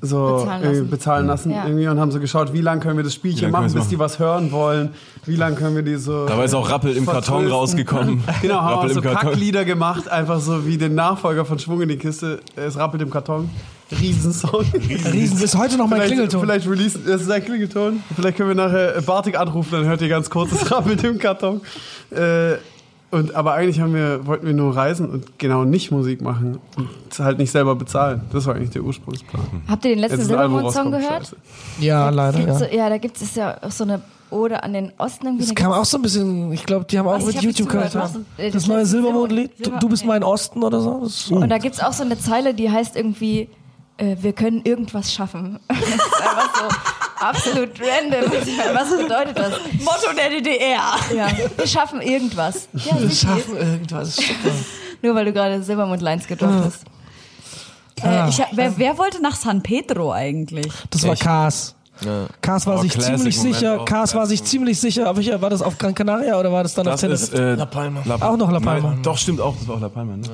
so 0.00 0.36
Bezahlen 0.36 0.62
irgendwie 0.62 0.78
lassen. 0.80 0.90
bezahlen 0.90 1.26
lassen 1.26 1.50
Ja. 1.50 1.64
irgendwie 1.64 1.86
und 1.88 1.98
haben 1.98 2.10
so 2.10 2.20
geschaut, 2.20 2.52
wie 2.52 2.60
lange 2.60 2.80
können 2.80 2.98
wir 2.98 3.04
das 3.04 3.14
Spielchen 3.14 3.50
machen, 3.50 3.68
wir 3.68 3.74
bis 3.74 3.84
es 3.84 3.88
die 3.88 3.98
was 3.98 4.18
hören 4.18 4.52
wollen, 4.52 4.90
wie 5.24 5.36
lange 5.36 5.56
können 5.56 5.76
wir 5.76 5.82
die 5.82 5.96
so 5.96 6.26
Dabei 6.26 6.44
ist 6.44 6.52
auch 6.54 6.68
Rappel 6.68 6.94
im 6.94 7.06
Karton 7.06 7.46
rausgekommen. 7.46 8.22
Genau, 8.42 8.60
haben 8.60 8.74
Rappel 8.80 8.90
auch 8.90 8.94
so. 8.94 9.00
Kacklieder 9.00 9.64
gemacht, 9.64 10.08
einfach 10.08 10.40
so 10.40 10.66
wie 10.66 10.76
den 10.76 10.94
Nachfolger 10.94 11.46
von 11.46 11.58
Schwung 11.58 11.80
in 11.80 11.88
die 11.88 11.96
Kiste, 11.96 12.40
es 12.56 12.76
rappelt 12.76 13.00
im 13.02 13.10
Karton. 13.10 13.48
Riesensong. 13.90 14.64
Riesen, 15.12 15.42
ist 15.42 15.56
heute 15.56 15.76
noch 15.76 15.86
mein 15.86 16.00
Vielleicht, 16.00 16.12
Klingelton. 16.12 16.40
vielleicht 16.40 16.68
releasen, 16.68 17.02
das 17.06 17.22
ist 17.22 17.30
ein 17.30 17.44
Klingelton. 17.44 18.02
Vielleicht 18.16 18.36
können 18.36 18.48
wir 18.48 18.56
nachher 18.56 19.00
Bartik 19.02 19.38
anrufen, 19.38 19.68
dann 19.72 19.84
hört 19.84 20.00
ihr 20.02 20.08
ganz 20.08 20.30
kurz 20.30 20.50
das 20.50 20.70
Rappelt 20.70 21.02
im 21.04 21.18
Karton. 21.18 21.60
Äh, 22.10 22.54
und, 23.10 23.34
aber 23.36 23.54
eigentlich 23.54 23.78
haben 23.80 23.94
wir, 23.94 24.26
wollten 24.26 24.44
wir 24.46 24.54
nur 24.54 24.74
reisen 24.74 25.08
und 25.08 25.38
genau 25.38 25.64
nicht 25.64 25.92
Musik 25.92 26.20
machen 26.20 26.58
und 26.76 26.88
es 27.10 27.20
halt 27.20 27.38
nicht 27.38 27.52
selber 27.52 27.76
bezahlen. 27.76 28.22
Das 28.32 28.46
war 28.46 28.56
eigentlich 28.56 28.70
der 28.70 28.82
Ursprungsplan. 28.82 29.42
Habt 29.68 29.84
ihr 29.84 29.90
den 29.92 30.00
letzten 30.00 30.18
Jetzt 30.18 30.26
Silbermond-Song 30.28 30.90
gehört? 30.90 31.26
scheiße. 31.26 31.36
Ja, 31.80 32.08
leider, 32.10 32.38
Gibt's 32.38 32.60
ja. 32.60 32.66
So, 32.70 32.74
ja, 32.76 32.88
da 32.88 32.98
gibt 32.98 33.20
es 33.22 33.34
ja 33.36 33.56
auch 33.62 33.70
so 33.70 33.84
eine 33.84 34.00
Ode 34.30 34.60
an 34.64 34.72
den 34.72 34.90
Osten. 34.98 35.26
Irgendwie 35.26 35.44
Das 35.46 35.54
kam 35.54 35.70
auch 35.70 35.84
so 35.84 35.98
ein 35.98 36.02
bisschen, 36.02 36.52
ich 36.52 36.66
glaube, 36.66 36.86
die 36.86 36.98
haben 36.98 37.06
auch 37.06 37.12
Also 37.12 37.26
mit 37.26 37.36
hab 37.36 37.42
YouTube 37.44 37.68
gehört. 37.68 37.94
Äh, 37.94 37.98
Das 38.50 38.52
das 38.54 38.66
neue 38.66 38.84
Silbermondlied, 38.84 39.52
du, 39.60 39.64
Silber- 39.64 39.78
du 39.78 39.88
bist 39.90 40.04
mein 40.06 40.24
Osten 40.24 40.62
oder 40.64 40.80
so. 40.80 41.08
Und 41.36 41.48
da 41.50 41.58
gibt 41.58 41.76
es 41.76 41.80
auch 41.82 41.92
so 41.92 42.02
eine 42.02 42.18
Zeile, 42.18 42.52
die 42.52 42.68
heißt 42.68 42.96
irgendwie, 42.96 43.48
äh, 43.96 44.16
wir 44.20 44.32
können 44.32 44.62
irgendwas 44.64 45.12
schaffen. 45.12 45.58
das 45.68 45.78
ist 45.78 46.20
einfach 46.22 46.54
so 46.56 47.24
absolut 47.24 47.70
random. 47.80 48.32
Was 48.74 48.90
bedeutet 48.96 49.38
das? 49.38 49.52
Motto 49.82 50.14
der 50.16 50.30
DDR. 50.30 50.94
Ja, 51.16 51.28
wir 51.56 51.66
schaffen 51.66 52.00
irgendwas. 52.00 52.68
Ja, 52.72 53.00
wir 53.00 53.10
schaffen 53.10 53.56
irgendwas. 53.56 54.16
Nur 55.02 55.14
weil 55.14 55.26
du 55.26 55.32
gerade 55.32 55.62
Silbermond 55.62 56.02
Lines 56.02 56.26
gedroppt 56.26 56.64
hast. 56.64 56.84
Äh, 58.02 58.28
ich, 58.28 58.42
wer, 58.52 58.76
wer 58.76 58.98
wollte 58.98 59.22
nach 59.22 59.36
San 59.36 59.62
Pedro 59.62 60.12
eigentlich? 60.12 60.72
Das 60.90 61.06
war 61.06 61.14
Ich. 61.14 61.20
Kars. 61.20 61.74
Ja. 62.00 62.26
Kars 62.40 62.66
war 62.66 62.78
Oh, 62.78 62.82
sich 62.82 62.92
Classic 62.92 63.14
ziemlich 63.16 63.36
Moment 63.36 63.54
sicher, 63.54 63.80
auch. 63.80 63.84
Kars 63.84 64.14
war 64.16 64.26
sich 64.26 64.42
ziemlich 64.42 64.80
sicher, 64.80 65.06
aber 65.06 65.18
welcher, 65.18 65.40
war 65.40 65.48
das 65.50 65.62
auf 65.62 65.78
Gran 65.78 65.94
Canaria 65.94 66.38
oder 66.40 66.50
war 66.50 66.64
das 66.64 66.74
dann 66.74 66.86
Das 66.86 66.94
auf 66.94 67.00
Tenerife? 67.00 67.22
ist 67.24 67.34
äh, 67.34 67.54
La 67.54 67.66
Palma. 67.66 68.02
Auch 68.20 68.36
noch 68.36 68.50
La 68.50 68.58
Palma. 68.58 68.90
Nein, 68.90 69.02
doch, 69.04 69.16
stimmt 69.16 69.40
auch, 69.40 69.54
das 69.56 69.68
war 69.68 69.76
auch 69.76 69.80
La 69.80 69.88
Palma. 69.88 70.16
Ne? 70.16 70.26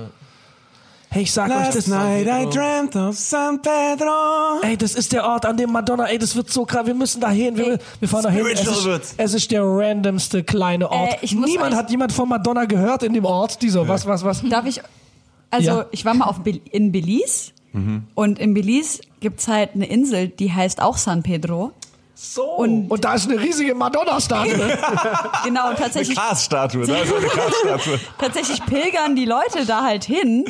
Hey, 1.12 1.22
ich 1.22 1.32
sag 1.32 1.50
euch 1.50 1.74
das. 1.74 1.86
dreamt 1.86 2.94
of 2.94 3.16
San 3.18 3.60
Pedro. 3.60 4.60
Ey, 4.62 4.76
das 4.76 4.94
ist 4.94 5.10
der 5.12 5.24
Ort, 5.24 5.44
an 5.44 5.56
dem 5.56 5.72
Madonna, 5.72 6.04
ey, 6.04 6.18
das 6.18 6.36
wird 6.36 6.50
so 6.50 6.64
krass, 6.64 6.86
wir 6.86 6.94
müssen 6.94 7.20
da 7.20 7.30
hin, 7.30 7.56
wir, 7.56 7.80
wir 7.98 8.08
fahren 8.08 8.22
da 8.22 8.30
hin. 8.30 8.46
Es 8.52 8.60
ist, 8.64 8.84
wird's. 8.84 9.14
es 9.16 9.34
ist 9.34 9.50
der 9.50 9.62
randomste 9.64 10.44
kleine 10.44 10.88
Ort. 10.88 11.14
Äh, 11.14 11.16
ich 11.22 11.34
muss 11.34 11.46
Niemand 11.50 11.74
hat 11.74 11.90
jemand 11.90 12.12
von 12.12 12.28
Madonna 12.28 12.64
gehört 12.64 13.02
in 13.02 13.12
dem 13.12 13.24
Ort, 13.24 13.60
die 13.60 13.70
so, 13.70 13.88
was, 13.88 14.06
was, 14.06 14.22
was. 14.24 14.42
Darf 14.48 14.66
ich, 14.66 14.80
also 15.50 15.70
Ja. 15.70 15.86
ich 15.90 16.04
war 16.04 16.14
mal 16.14 16.26
auf 16.26 16.40
Bel 16.40 16.60
in 16.70 16.92
Belize 16.92 17.50
und 18.14 18.38
in 18.38 18.54
Belize 18.54 19.00
gibt's 19.20 19.46
halt 19.48 19.70
eine 19.74 19.86
Insel, 19.86 20.28
die 20.28 20.52
heißt 20.52 20.80
auch 20.80 20.96
San 20.96 21.22
Pedro. 21.24 21.72
So. 22.14 22.42
Und- 22.44 22.88
Und, 22.90 23.04
da 23.04 23.14
ist 23.14 23.28
eine 23.30 23.40
riesige 23.40 23.74
Madonna-Statue. 23.74 24.54
Genau, 25.44 25.70
und 25.70 25.78
tatsächlich, 25.78 26.16
Cars-Statue, 26.18 26.84
da 26.86 26.96
ist 26.98 27.12
eine 27.14 27.26
Cars-Statue. 27.26 27.98
tatsächlich 28.18 28.64
pilgern 28.66 29.16
die 29.16 29.24
Leute 29.24 29.64
da 29.66 29.82
halt 29.82 30.04
hin. 30.04 30.44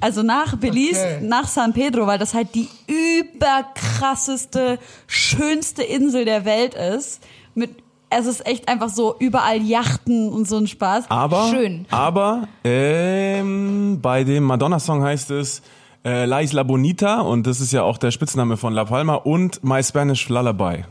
Also 0.00 0.22
nach 0.22 0.56
Belize, 0.56 1.00
Okay. 1.00 1.26
nach 1.26 1.48
San 1.48 1.72
Pedro, 1.72 2.06
weil 2.06 2.18
das 2.18 2.34
halt 2.34 2.54
die 2.54 2.68
überkrasseste, 2.86 4.78
schönste 5.06 5.82
Insel 5.82 6.24
der 6.24 6.44
Welt 6.44 6.74
ist. 6.74 7.22
Mit, 7.54 7.70
es 8.10 8.26
ist 8.26 8.46
echt 8.46 8.68
einfach 8.68 8.88
so 8.88 9.16
überall 9.18 9.60
Yachten 9.62 10.28
und 10.28 10.46
so 10.46 10.56
ein 10.58 10.66
Spaß. 10.66 11.06
Aber, 11.08 11.48
Schön. 11.50 11.86
aber 11.90 12.48
ähm, 12.64 13.98
bei 14.02 14.24
dem 14.24 14.44
Madonna-Song 14.44 15.02
heißt 15.02 15.30
es 15.32 15.62
äh, 16.04 16.24
La 16.26 16.40
Isla 16.40 16.62
Bonita 16.62 17.20
und 17.22 17.46
das 17.46 17.60
ist 17.60 17.72
ja 17.72 17.82
auch 17.82 17.98
der 17.98 18.10
Spitzname 18.10 18.56
von 18.56 18.72
La 18.74 18.84
Palma 18.84 19.14
und 19.14 19.64
My 19.64 19.82
Spanish 19.82 20.28
Lullaby. 20.28 20.84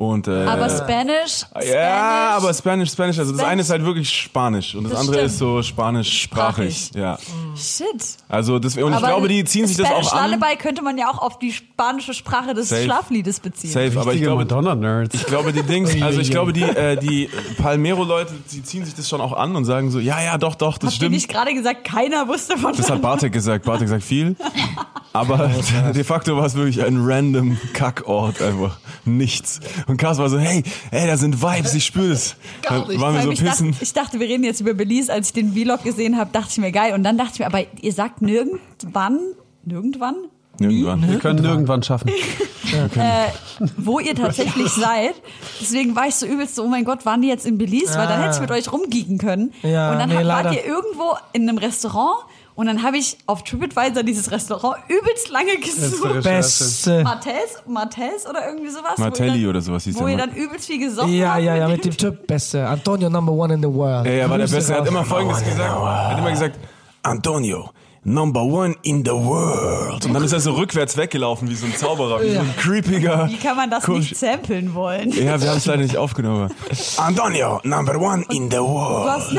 Und, 0.00 0.28
äh, 0.28 0.44
Aber 0.44 0.70
Spanish, 0.70 1.38
Spanish 1.38 1.70
ja, 1.72 2.36
aber 2.36 2.54
Spanish, 2.54 2.92
Spanish, 2.92 3.18
also 3.18 3.32
das 3.32 3.40
Spanish. 3.40 3.52
eine 3.52 3.62
ist 3.62 3.70
halt 3.70 3.84
wirklich 3.84 4.08
Spanisch 4.08 4.76
und 4.76 4.84
das, 4.84 4.92
Das 4.92 5.00
andere 5.00 5.16
stimmt. 5.16 5.32
ist 5.32 5.38
so 5.38 5.60
spanischsprachig. 5.60 6.76
Sprachig. 6.86 6.94
Ja. 6.94 7.18
Shit. 7.56 7.86
Also 8.28 8.60
das, 8.60 8.76
und 8.76 8.90
ich 8.92 8.96
Aber 8.96 9.08
glaube, 9.08 9.26
die 9.26 9.42
ziehen 9.42 9.66
sich 9.66 9.76
das 9.76 9.88
Spanish 9.88 10.06
auch 10.06 10.12
an. 10.14 10.30
Lullaby 10.30 10.54
könnte 10.56 10.82
man 10.82 10.98
ja 10.98 11.10
auch 11.10 11.18
auf 11.18 11.40
die 11.40 11.50
spanische 11.52 12.14
Sprache 12.14 12.54
des 12.54 12.68
Safe. 12.68 12.84
Schlafliedes 12.84 13.40
beziehen. 13.40 13.70
Safe, 13.70 13.86
aber 13.86 14.02
ich 14.02 14.06
Richtige 14.06 14.26
glaube, 14.26 14.42
Madonna-Nerds. 14.44 15.14
ich 15.16 15.26
glaube, 15.26 15.52
die 15.52 15.64
Dings, 15.64 15.90
also 16.00 16.20
ich 16.20 16.30
glaube, 16.30 16.52
die, 16.52 16.62
äh, 16.62 16.96
die 16.96 17.28
Palmero-Leute, 17.60 18.34
die 18.52 18.62
ziehen 18.62 18.84
sich 18.84 18.94
das 18.94 19.08
schon 19.08 19.20
auch 19.20 19.32
an 19.32 19.56
und 19.56 19.64
sagen 19.64 19.90
so, 19.90 19.98
ja, 19.98 20.22
ja, 20.22 20.38
doch, 20.38 20.54
doch, 20.54 20.78
das 20.78 20.90
Habt 20.90 20.94
stimmt. 20.98 21.10
nicht 21.10 21.28
gerade 21.28 21.52
gesagt, 21.54 21.82
keiner 21.82 22.28
wusste 22.28 22.56
von 22.56 22.72
Das 22.72 22.88
hat 22.88 23.02
Bartek 23.02 23.32
gesagt. 23.32 23.64
Bartek 23.64 23.88
sagt 23.88 24.04
viel. 24.04 24.36
Aber 25.12 25.50
de 25.94 26.04
facto 26.04 26.36
war 26.36 26.44
es 26.44 26.54
wirklich 26.54 26.84
ein 26.84 26.98
random 27.04 27.58
Kackort 27.72 28.40
einfach. 28.42 28.76
Nichts. 29.04 29.58
Und 29.88 29.96
Cars 29.96 30.18
war 30.18 30.28
so, 30.28 30.38
hey, 30.38 30.62
hey, 30.90 31.06
da 31.06 31.16
sind 31.16 31.42
Vibes, 31.42 31.74
ich 31.74 31.84
spüre 31.84 32.12
es. 32.12 32.36
Dann 32.62 32.86
waren 33.00 33.14
wir 33.14 33.22
so 33.22 33.30
ich, 33.32 33.42
dachte, 33.42 33.64
pissen. 33.64 33.76
ich 33.80 33.92
dachte, 33.92 34.20
wir 34.20 34.28
reden 34.28 34.44
jetzt 34.44 34.60
über 34.60 34.74
Belize. 34.74 35.12
Als 35.12 35.28
ich 35.28 35.32
den 35.32 35.52
Vlog 35.54 35.82
gesehen 35.82 36.16
habe, 36.16 36.30
dachte 36.32 36.50
ich 36.52 36.58
mir 36.58 36.70
geil. 36.70 36.94
Und 36.94 37.02
dann 37.02 37.18
dachte 37.18 37.32
ich 37.34 37.38
mir, 37.40 37.46
aber 37.46 37.64
ihr 37.80 37.92
sagt 37.92 38.22
nirgendwann, 38.22 39.18
nirgendwann, 39.64 40.16
Irgendwann. 40.60 41.08
Wir 41.08 41.18
können 41.18 41.44
irgendwann 41.44 41.82
schaffen. 41.82 42.08
äh, 42.96 43.28
wo 43.76 44.00
ihr 44.00 44.14
tatsächlich 44.14 44.68
seid. 44.70 45.14
Deswegen 45.60 45.94
war 45.94 46.08
ich 46.08 46.16
so 46.16 46.26
übelst 46.26 46.56
so, 46.56 46.64
oh 46.64 46.66
mein 46.66 46.84
Gott, 46.84 47.06
waren 47.06 47.22
die 47.22 47.28
jetzt 47.28 47.46
in 47.46 47.58
Belize? 47.58 47.96
Weil 47.96 48.08
dann 48.08 48.20
hätte 48.20 48.34
ich 48.34 48.40
mit 48.40 48.50
euch 48.50 48.72
rumgeeken 48.72 49.18
können. 49.18 49.52
Ja, 49.62 49.92
und 49.92 50.00
dann 50.00 50.08
nee, 50.08 50.16
hab, 50.16 50.26
wart 50.26 50.44
leider. 50.46 50.56
ihr 50.56 50.64
irgendwo 50.64 51.16
in 51.32 51.48
einem 51.48 51.58
Restaurant 51.58 52.24
und 52.58 52.66
dann 52.66 52.82
habe 52.82 52.96
ich 52.96 53.16
auf 53.26 53.44
TripAdvisor 53.44 54.02
dieses 54.02 54.32
Restaurant 54.32 54.78
übelst 54.88 55.28
lange 55.30 55.56
gesucht. 55.58 56.24
Beste. 56.24 57.04
Martels, 57.04 57.62
Martels 57.68 58.26
oder 58.28 58.48
irgendwie 58.48 58.68
sowas? 58.68 58.98
Martelli 58.98 59.42
dann, 59.42 59.50
oder 59.50 59.60
sowas 59.60 59.84
hieß 59.84 59.96
Wo 59.96 60.08
ihr 60.08 60.16
dann 60.16 60.32
übelst 60.32 60.66
viel 60.66 60.80
gesoffen 60.80 61.14
Ja, 61.14 61.34
habt. 61.34 61.44
ja, 61.44 61.54
ja, 61.54 61.68
mit 61.68 61.84
dem 61.84 61.96
Typ 61.96 62.26
Beste. 62.26 62.66
Antonio 62.66 63.08
Number 63.08 63.30
One 63.30 63.54
in 63.54 63.62
the 63.62 63.72
World. 63.72 64.06
Ey, 64.08 64.18
er 64.18 64.28
war 64.28 64.38
der 64.38 64.48
Beste. 64.48 64.72
Er 64.72 64.80
hat 64.80 64.88
immer 64.88 65.04
Folgendes 65.04 65.38
gesagt. 65.44 65.60
Er 65.60 66.08
hat 66.10 66.18
immer 66.18 66.30
gesagt, 66.32 66.58
Antonio, 67.04 67.70
number 68.08 68.42
one 68.42 68.74
in 68.82 69.04
the 69.04 69.10
world. 69.12 70.04
Und 70.06 70.14
dann 70.14 70.24
ist 70.24 70.32
er 70.32 70.40
so 70.40 70.52
rückwärts 70.52 70.96
weggelaufen 70.96 71.48
wie 71.48 71.54
so 71.54 71.66
ein 71.66 71.74
Zauberer, 71.76 72.22
wie 72.22 72.32
so 72.32 72.40
ein 72.40 72.54
creepiger. 72.56 73.28
Wie 73.28 73.36
kann 73.36 73.56
man 73.56 73.70
das 73.70 73.84
Kusch- 73.84 73.98
nicht 74.10 74.16
samplen 74.16 74.74
wollen? 74.74 75.10
Ja, 75.10 75.40
wir 75.40 75.50
haben 75.50 75.58
es 75.58 75.66
leider 75.66 75.82
nicht 75.82 75.96
aufgenommen. 75.96 76.50
Antonio, 76.96 77.60
number 77.64 77.98
one 78.00 78.24
in 78.30 78.50
the 78.50 78.58
world. 78.58 79.06
Was? 79.06 79.32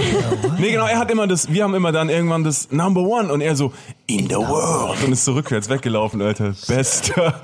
Nee, 0.60 0.72
genau, 0.72 0.86
er 0.86 0.98
hat 1.00 1.10
immer 1.12 1.28
das, 1.28 1.52
wir 1.52 1.64
haben 1.64 1.74
immer 1.74 1.92
dann 1.92 2.10
irgendwann 2.10 2.44
das 2.44 2.70
Number 2.72 3.02
One 3.02 3.32
und 3.32 3.42
er 3.42 3.56
so, 3.56 3.74
in 4.08 4.28
the 4.30 4.36
world. 4.36 5.04
Und 5.06 5.12
ist 5.12 5.26
so 5.26 5.34
rückwärts 5.34 5.70
weggelaufen, 5.70 6.22
Alter. 6.22 6.54
Bester. 6.68 7.42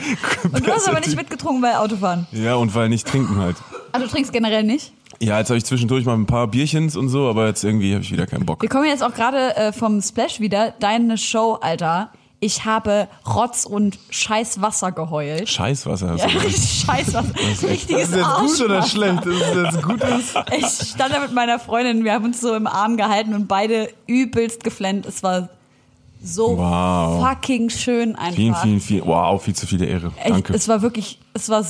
Und 0.51 0.65
du 0.65 0.71
hast 0.71 0.87
aber 0.87 0.99
nicht 0.99 1.15
mitgetrunken 1.15 1.61
bei 1.61 1.77
Autofahren. 1.77 2.27
Ja, 2.31 2.55
und 2.55 2.73
weil 2.75 2.89
nicht 2.89 3.07
trinken 3.07 3.37
halt. 3.37 3.55
Ah, 3.91 3.99
du 3.99 4.07
trinkst 4.07 4.31
generell 4.33 4.63
nicht? 4.63 4.91
Ja, 5.21 5.39
jetzt 5.39 5.49
habe 5.49 5.57
ich 5.57 5.65
zwischendurch 5.65 6.05
mal 6.05 6.13
ein 6.13 6.25
paar 6.25 6.47
Bierchens 6.47 6.95
und 6.95 7.09
so, 7.09 7.27
aber 7.29 7.47
jetzt 7.47 7.63
irgendwie 7.63 7.93
habe 7.93 8.03
ich 8.03 8.11
wieder 8.11 8.27
keinen 8.27 8.45
Bock. 8.45 8.61
Wir 8.61 8.69
kommen 8.69 8.85
jetzt 8.85 9.03
auch 9.03 9.13
gerade 9.13 9.55
äh, 9.55 9.71
vom 9.73 10.01
Splash 10.01 10.39
wieder. 10.39 10.73
Deine 10.79 11.17
Show, 11.17 11.57
Alter. 11.61 12.11
Ich 12.41 12.65
habe 12.65 13.07
Rotz 13.25 13.65
und 13.65 13.97
Scheißwasser 14.09 14.91
geheult. 14.91 15.47
Scheißwasser 15.49 16.09
hast 16.11 16.19
Ja, 16.21 16.27
du. 16.27 16.33
gesagt. 16.45 16.53
Scheißwasser. 16.85 17.33
Richtiges 17.69 18.03
Ist 18.09 18.15
das 18.15 18.37
gut 18.39 18.61
oder 18.65 18.83
schlecht? 18.83 19.25
Ist 19.25 19.41
das 19.41 19.73
jetzt 19.73 19.83
gut 19.83 20.01
ist? 20.03 20.35
Ich 20.57 20.89
stand 20.89 21.13
da 21.13 21.19
mit 21.21 21.33
meiner 21.33 21.59
Freundin, 21.59 22.03
wir 22.03 22.11
haben 22.13 22.25
uns 22.25 22.41
so 22.41 22.53
im 22.53 22.67
Arm 22.67 22.97
gehalten 22.97 23.33
und 23.33 23.47
beide 23.47 23.89
übelst 24.05 24.63
geflennt. 24.63 25.05
Es 25.05 25.23
war 25.23 25.49
so 26.21 26.57
Wow. 26.57 27.25
fucking 27.25 27.69
schön 27.69 28.15
einfach. 28.15 28.35
Vielen, 28.35 28.55
vielen, 28.55 28.79
vielen. 28.81 29.05
Wow, 29.07 29.41
viel 29.41 29.55
zu 29.55 29.65
viele 29.65 29.85
Ehre. 29.85 30.11
Echt, 30.17 30.29
Danke. 30.29 30.53
Es 30.53 30.67
war 30.67 30.81
wirklich, 30.81 31.19
es 31.33 31.49
war, 31.49 31.63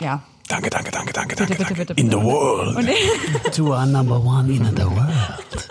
ja. 0.00 0.22
Danke, 0.48 0.68
danke, 0.70 0.90
danke, 0.90 1.12
danke, 1.12 1.36
Bitte, 1.36 1.46
danke. 1.54 1.74
bitte, 1.74 1.94
bitte, 1.94 2.00
In 2.00 2.10
the 2.10 2.16
world. 2.16 2.76
You 3.56 3.72
are 3.72 3.86
number 3.86 4.16
one 4.18 4.50
in 4.52 4.64
the 4.76 4.84
world. 4.84 5.68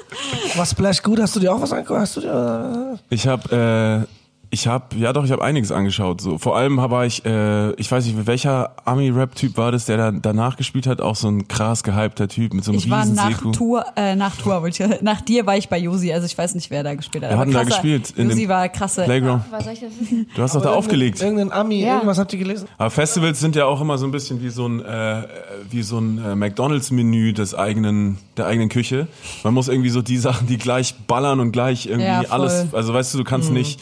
Was 0.58 0.72
Splash 0.72 1.02
gut? 1.02 1.20
Hast 1.20 1.36
du 1.36 1.40
dir 1.40 1.54
auch 1.54 1.62
was 1.62 1.72
angeguckt? 1.72 2.00
Hast 2.00 2.16
du 2.18 2.22
dir, 2.22 3.00
Ich 3.10 3.28
habe, 3.28 4.06
äh, 4.08 4.23
ich 4.54 4.68
habe, 4.68 4.96
ja 4.98 5.12
doch, 5.14 5.26
ich 5.26 5.32
habe 5.32 5.44
einiges 5.44 5.72
angeschaut. 5.72 6.22
So 6.22 6.38
vor 6.38 6.56
allem 6.56 6.80
habe 6.80 7.08
ich, 7.08 7.26
äh, 7.26 7.72
ich 7.74 7.92
weiß 7.92 8.06
nicht, 8.06 8.28
welcher 8.28 8.76
Ami-Rap-Typ 8.86 9.58
war 9.58 9.72
das, 9.72 9.86
der 9.86 9.98
da 9.98 10.12
danach 10.12 10.58
gespielt 10.58 10.86
hat, 10.86 11.02
auch 11.02 11.16
so 11.16 11.28
ein 11.28 11.48
krass 11.48 11.82
gehypter 11.82 12.28
Typ 12.28 12.54
mit 12.54 12.64
so 12.64 12.70
einem 12.72 12.78
ich 12.78 12.88
war 12.88 13.02
riesen 13.02 13.16
nach 13.16 13.30
Seku. 13.32 13.52
Tour, 13.52 13.84
äh, 13.96 14.16
nach 14.16 14.36
Tour, 14.38 14.62
wollte 14.62 14.84
ich, 14.84 15.02
nach 15.02 15.22
dir 15.22 15.48
war 15.48 15.58
ich 15.58 15.70
bei 15.70 15.80
Josi, 15.80 16.14
also 16.14 16.28
ich 16.28 16.38
weiß 16.38 16.54
nicht, 16.54 16.70
wer 16.70 16.84
da 16.84 16.94
gespielt 16.94 17.24
hat. 17.24 17.32
Wer 17.32 17.38
aber 17.38 17.42
hat 17.42 17.48
denn 17.48 17.54
da 17.56 17.62
krasser- 17.62 17.82
gespielt? 17.82 18.14
In 18.16 18.30
Josi 18.30 18.42
dem 18.42 18.50
war 18.50 18.70
krasse. 18.70 19.04
Playground. 19.06 19.44
Was 19.50 19.64
soll 19.64 19.74
ich 19.74 19.80
das 19.80 19.92
wissen? 20.00 20.28
Du 20.36 20.42
hast 20.44 20.56
doch 20.56 20.62
da 20.62 20.74
aufgelegt. 20.74 21.20
Irgendein 21.20 21.52
Ami, 21.52 21.82
Ja. 21.84 21.96
irgendwas 21.96 22.20
habt 22.20 22.32
ihr 22.34 22.40
gelesen? 22.40 22.68
Aber 22.78 22.92
Festivals 22.92 23.40
sind 23.40 23.56
ja 23.56 23.66
auch 23.66 23.82
immer 23.82 23.98
so 23.98 24.06
ein 24.06 24.12
bisschen 24.12 24.40
wie 24.44 24.50
so 24.50 24.68
ein 24.68 24.86
äh, 24.86 25.24
wie 25.72 25.82
so 25.82 25.98
ein 25.98 26.24
äh, 26.24 26.36
McDonald's-Menü 26.36 27.34
des 27.34 27.56
eigenen 27.56 28.18
der 28.38 28.46
eigenen 28.46 28.70
Küche. 28.70 29.08
Man 29.44 29.56
muss 29.56 29.68
irgendwie 29.68 29.90
so 29.90 30.04
die 30.04 30.18
Sachen, 30.18 30.46
die 30.46 30.58
gleich 30.60 30.94
ballern 31.08 31.40
und 31.40 31.52
gleich 31.54 31.88
irgendwie 31.88 32.06
Ja, 32.06 32.22
voll. 32.22 32.32
alles. 32.42 32.68
Also 32.72 32.94
weißt 32.94 33.14
du, 33.16 33.18
du 33.18 33.24
kannst 33.24 33.50
nicht. 33.52 33.80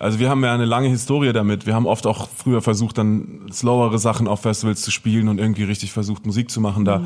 Also 0.00 0.18
wir 0.18 0.30
haben 0.30 0.42
ja 0.42 0.54
eine 0.54 0.64
lange 0.64 0.88
Historie 0.88 1.32
damit. 1.32 1.66
Wir 1.66 1.74
haben 1.74 1.86
oft 1.86 2.06
auch 2.06 2.28
früher 2.34 2.62
versucht, 2.62 2.96
dann 2.96 3.46
slowere 3.52 3.98
Sachen 3.98 4.26
auf 4.28 4.40
Festivals 4.40 4.80
zu 4.80 4.90
spielen 4.90 5.28
und 5.28 5.38
irgendwie 5.38 5.64
richtig 5.64 5.92
versucht, 5.92 6.24
Musik 6.24 6.50
zu 6.50 6.60
machen 6.60 6.84
da. 6.84 7.02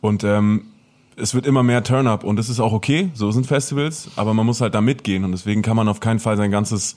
Und 0.00 0.22
ähm, 0.22 0.66
es 1.16 1.34
wird 1.34 1.44
immer 1.44 1.64
mehr 1.64 1.82
Turn-up 1.82 2.22
und 2.22 2.36
das 2.36 2.48
ist 2.48 2.60
auch 2.60 2.72
okay. 2.72 3.10
So 3.14 3.32
sind 3.32 3.46
Festivals, 3.46 4.10
aber 4.14 4.32
man 4.32 4.46
muss 4.46 4.60
halt 4.60 4.74
da 4.76 4.80
mitgehen 4.80 5.24
und 5.24 5.32
deswegen 5.32 5.62
kann 5.62 5.76
man 5.76 5.88
auf 5.88 5.98
keinen 5.98 6.20
Fall 6.20 6.36
sein 6.36 6.52
ganzes 6.52 6.94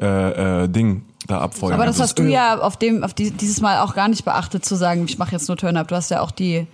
äh, 0.00 0.64
äh, 0.64 0.68
Ding 0.68 1.02
da 1.26 1.40
abfeuern. 1.40 1.72
Aber 1.72 1.86
das 1.86 1.96
Also 1.96 2.04
hast 2.04 2.18
du 2.20 2.24
ja 2.24 2.60
auf 2.60 2.76
dem, 2.76 3.02
auf 3.02 3.12
die, 3.12 3.32
dieses 3.32 3.60
Mal 3.60 3.80
auch 3.80 3.94
gar 3.94 4.08
nicht 4.08 4.24
beachtet 4.24 4.64
zu 4.64 4.76
sagen, 4.76 5.06
ich 5.08 5.18
mache 5.18 5.32
jetzt 5.32 5.48
nur 5.48 5.56
Turn-Up. 5.56 5.88
Du 5.88 5.96
hast 5.96 6.10
ja 6.10 6.20
auch 6.20 6.30
die. 6.30 6.68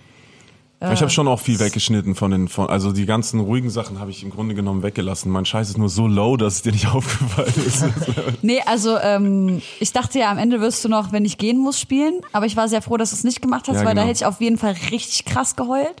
Ich 0.91 0.99
habe 1.01 1.09
schon 1.09 1.27
auch 1.29 1.39
viel 1.39 1.59
weggeschnitten 1.59 2.13
von 2.15 2.31
den, 2.31 2.47
von, 2.49 2.67
also 2.67 2.91
die 2.91 3.05
ganzen 3.05 3.39
ruhigen 3.39 3.69
Sachen 3.69 3.99
habe 3.99 4.11
ich 4.11 4.21
im 4.23 4.31
Grunde 4.31 4.53
genommen 4.53 4.83
weggelassen. 4.83 5.31
Mein 5.31 5.45
Scheiß 5.45 5.69
ist 5.69 5.77
nur 5.77 5.87
so 5.87 6.07
low, 6.07 6.35
dass 6.35 6.55
es 6.55 6.61
dir 6.63 6.73
nicht 6.73 6.87
aufgefallen 6.93 7.53
ist. 7.65 7.85
Nee, 8.41 8.61
also 8.65 8.97
ähm, 8.99 9.61
ich 9.79 9.93
dachte 9.93 10.19
ja, 10.19 10.29
am 10.29 10.37
Ende 10.37 10.59
wirst 10.59 10.83
du 10.83 10.89
noch, 10.89 11.13
wenn 11.13 11.23
ich 11.23 11.37
gehen 11.37 11.57
muss, 11.57 11.79
spielen. 11.79 12.15
Aber 12.33 12.45
ich 12.45 12.57
war 12.57 12.67
sehr 12.67 12.81
froh, 12.81 12.97
dass 12.97 13.11
du 13.11 13.15
es 13.15 13.23
nicht 13.23 13.41
gemacht 13.41 13.67
hast, 13.69 13.77
Ja, 13.77 13.85
weil 13.85 13.95
da 13.95 14.01
genau. 14.01 14.07
hätte 14.07 14.17
ich 14.17 14.25
auf 14.25 14.41
jeden 14.41 14.57
Fall 14.57 14.75
richtig 14.91 15.23
krass 15.25 15.55
geheult. 15.55 15.93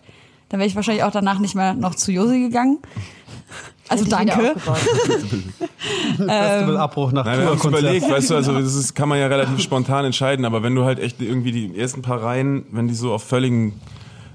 Dann 0.49 0.59
wäre 0.59 0.67
ich 0.67 0.75
wahrscheinlich 0.75 1.03
auch 1.05 1.11
danach 1.11 1.39
nicht 1.39 1.55
mehr 1.55 1.73
noch 1.73 1.95
zu 1.95 2.11
Josi 2.11 2.39
gegangen. 2.41 2.79
Also 3.89 4.05
danke. 4.05 4.55
Festivalabbruch 6.17 7.11
nach 7.11 7.25
Nein, 7.25 7.39
Tourkonzert. 7.45 7.81
überlegt, 7.81 8.09
weißt 8.09 8.29
du, 8.31 8.35
also 8.35 8.53
das 8.59 8.75
ist, 8.75 8.95
kann 8.95 9.09
man 9.09 9.19
ja 9.19 9.27
relativ 9.27 9.59
spontan 9.61 10.05
entscheiden, 10.05 10.45
aber 10.45 10.63
wenn 10.63 10.73
du 10.73 10.85
halt 10.85 10.99
echt 10.99 11.21
irgendwie 11.21 11.51
die 11.51 11.77
ersten 11.77 12.01
paar 12.01 12.23
Reihen, 12.23 12.65
wenn 12.71 12.87
die 12.87 12.93
so 12.93 13.13
auf 13.13 13.23
völligen, 13.23 13.73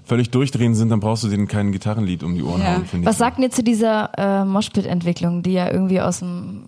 völlig 0.09 0.31
durchdrehen 0.31 0.75
sind, 0.75 0.89
dann 0.89 1.01
brauchst 1.01 1.23
du 1.23 1.29
denen 1.29 1.47
kein 1.47 1.71
Gitarrenlied 1.71 2.23
um 2.25 2.35
die 2.35 2.43
Ohren 2.43 2.61
Ja. 2.63 2.75
hauen, 2.77 2.87
finde 2.87 3.05
ich. 3.05 3.07
Was 3.09 3.19
sagt 3.19 3.39
ihr 3.39 3.51
zu 3.51 3.63
dieser 3.63 4.11
äh, 4.17 4.45
Moshpit-Entwicklung, 4.45 5.43
die 5.43 5.53
ja 5.53 5.71
irgendwie 5.71 6.01
aus 6.01 6.21
dem 6.21 6.63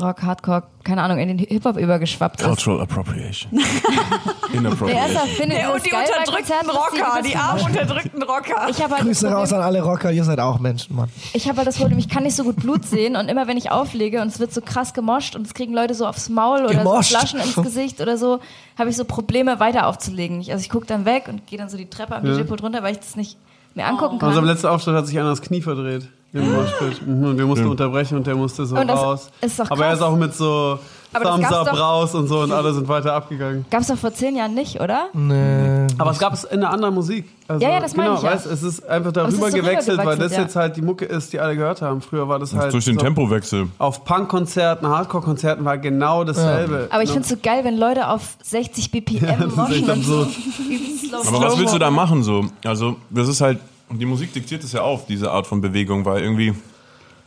Rock, 0.00 0.22
Hardcore, 0.22 0.62
keine 0.84 1.02
Ahnung, 1.02 1.18
in 1.18 1.28
den 1.28 1.38
Hip-Hop 1.38 1.76
übergeschwappt 1.76 2.40
ist? 2.40 2.46
Cultural 2.46 2.80
Appropriation. 2.82 3.50
Der 3.52 4.54
Inappropriation. 4.58 5.26
findet 5.28 5.58
Ja, 5.58 5.68
ihr 5.68 5.74
und 5.74 5.86
die 5.86 5.90
unterdrückten 5.92 6.70
Rocker, 6.70 7.22
die 7.22 7.36
armen 7.36 7.60
Mosh- 7.62 7.66
unterdrückten 7.70 8.22
Rocker. 8.22 8.68
Ich 8.68 8.82
habe 8.82 8.94
halt, 8.94 9.04
Grüße 9.04 9.28
raus 9.30 9.48
Problem- 9.50 9.60
an 9.62 9.66
alle 9.66 9.82
Rocker, 9.82 10.10
ihr 10.12 10.24
seid 10.24 10.40
auch 10.40 10.58
Menschen, 10.58 10.96
Mann. 10.96 11.08
ich 11.32 11.48
habe 11.48 11.58
halt 11.58 11.68
das 11.68 11.76
Problem, 11.78 11.98
ich 11.98 12.08
kann 12.08 12.22
nicht 12.24 12.36
so 12.36 12.44
gut 12.44 12.56
Blut 12.56 12.84
sehen 12.84 13.16
und 13.16 13.28
immer 13.28 13.46
wenn 13.46 13.56
ich 13.56 13.70
auflege 13.70 14.20
und 14.22 14.28
es 14.28 14.38
wird 14.40 14.52
so 14.52 14.60
krass 14.60 14.92
gemoscht 14.94 15.36
und 15.36 15.46
es 15.46 15.54
kriegen 15.54 15.72
Leute 15.74 15.94
so 15.94 16.06
aufs 16.06 16.28
Maul 16.28 16.64
oder 16.64 16.74
Gemoscht. 16.74 17.10
so 17.10 17.16
Flaschen 17.18 17.40
ins 17.40 17.54
Gesicht 17.62 18.00
oder 18.00 18.16
so, 18.16 18.40
habe 18.78 18.90
ich 18.90 18.96
so 18.96 19.04
Probleme 19.04 19.60
weiter 19.60 19.86
aufzulegen. 19.86 20.40
Ich, 20.40 20.50
also 20.52 20.62
ich 20.62 20.70
gucke 20.70 20.86
dann 20.86 21.04
weg 21.04 21.26
und 21.28 21.46
gehe 21.46 21.58
dann 21.58 21.68
so 21.68 21.76
die 21.76 21.88
Treppe 21.88 22.16
am 22.16 22.24
DJ-Pult 22.24 22.62
runter, 22.62 22.82
weil 22.82 22.92
ich 22.92 22.98
das 23.00 23.16
nicht 23.16 23.36
mir 23.74 23.86
angucken 23.86 24.18
kann. 24.18 24.28
Also 24.28 24.40
am 24.40 24.46
letzten 24.46 24.66
Auftritt 24.66 24.94
hat 24.96 25.06
sich 25.06 25.18
einer 25.18 25.30
das 25.30 25.42
Knie 25.42 25.60
verdreht. 25.62 26.08
Im 26.32 26.52
Moshpit. 26.52 27.06
Mhm, 27.06 27.24
und 27.24 27.38
wir 27.38 27.46
mussten 27.46 27.66
unterbrechen 27.66 28.16
und 28.16 28.26
der 28.26 28.36
musste 28.36 28.64
so 28.64 28.76
Und 28.76 28.86
das 28.86 29.00
raus. 29.00 29.30
ist 29.40 29.58
doch 29.58 29.70
Aber 29.70 29.86
er 29.86 29.94
ist 29.94 30.02
auch 30.02 30.14
mit 30.16 30.32
so 30.34 30.78
Aber 31.12 31.24
Thumbs 31.24 31.52
up 31.52 31.76
raus 31.76 32.14
und 32.14 32.28
so 32.28 32.38
und 32.40 32.52
alle 32.52 32.72
sind 32.72 32.86
weiter 32.86 33.14
abgegangen. 33.14 33.64
Gab's 33.68 33.88
doch 33.88 33.96
vor 33.98 34.12
zehn 34.14 34.36
Jahren 34.36 34.54
nicht, 34.54 34.80
oder? 34.80 35.08
Nee. 35.12 35.88
Aber 35.98 36.12
es 36.12 36.20
gab 36.20 36.32
es 36.34 36.44
in 36.44 36.58
einer 36.58 36.70
anderen 36.72 36.94
Musik. 36.94 37.28
Also, 37.48 37.66
Ja, 37.66 37.72
ja, 37.72 37.80
das 37.80 37.96
meine 37.96 38.10
genau, 38.10 38.20
ich 38.20 38.24
ja. 38.24 38.32
Weißt, 38.32 38.46
es 38.46 38.62
ist 38.62 38.88
einfach 38.88 39.08
es 39.08 39.14
darüber 39.14 39.48
ist 39.48 39.52
so 39.54 39.60
gewechselt, 39.60 39.98
weil 40.04 40.16
das 40.18 40.30
ja. 40.32 40.42
jetzt 40.42 40.54
halt 40.54 40.76
die 40.76 40.82
Mucke 40.82 41.04
ist, 41.04 41.32
die 41.32 41.40
alle 41.40 41.56
gehört 41.56 41.82
haben. 41.82 42.00
Früher 42.00 42.28
war 42.28 42.38
das 42.38 42.54
halt 42.54 42.72
Durch 42.72 42.84
den 42.84 42.94
so, 42.94 43.00
Tempowechsel. 43.04 43.66
auf 43.78 44.04
Punk-Konzerten, 44.04 44.86
Hardcore-Konzerten 44.86 45.64
war 45.64 45.78
genau 45.78 46.22
dasselbe. 46.22 46.86
Aber 46.92 47.02
ich 47.02 47.08
Ne? 47.08 47.14
finde 47.14 47.22
es 47.24 47.28
so 47.30 47.36
geil, 47.42 47.64
wenn 47.64 47.76
Leute 47.76 48.06
auf 48.06 48.36
60 48.44 48.92
BPM 48.92 49.26
das 49.56 49.68
ist 49.68 49.76
echt 49.78 49.90
absurd. 49.90 50.28
Aber 51.26 51.40
was 51.42 51.58
willst 51.58 51.74
du 51.74 51.78
da 51.80 51.90
machen 51.90 52.22
so? 52.22 52.44
Also, 52.64 52.94
das 53.10 53.26
ist 53.26 53.40
halt, 53.40 53.58
die 53.90 54.06
Musik 54.06 54.32
diktiert 54.32 54.62
es 54.64 54.72
ja 54.72 54.82
auf, 54.82 55.06
diese 55.06 55.30
Art 55.30 55.46
von 55.46 55.60
Bewegung, 55.60 56.04
weil 56.04 56.22
irgendwie, 56.22 56.54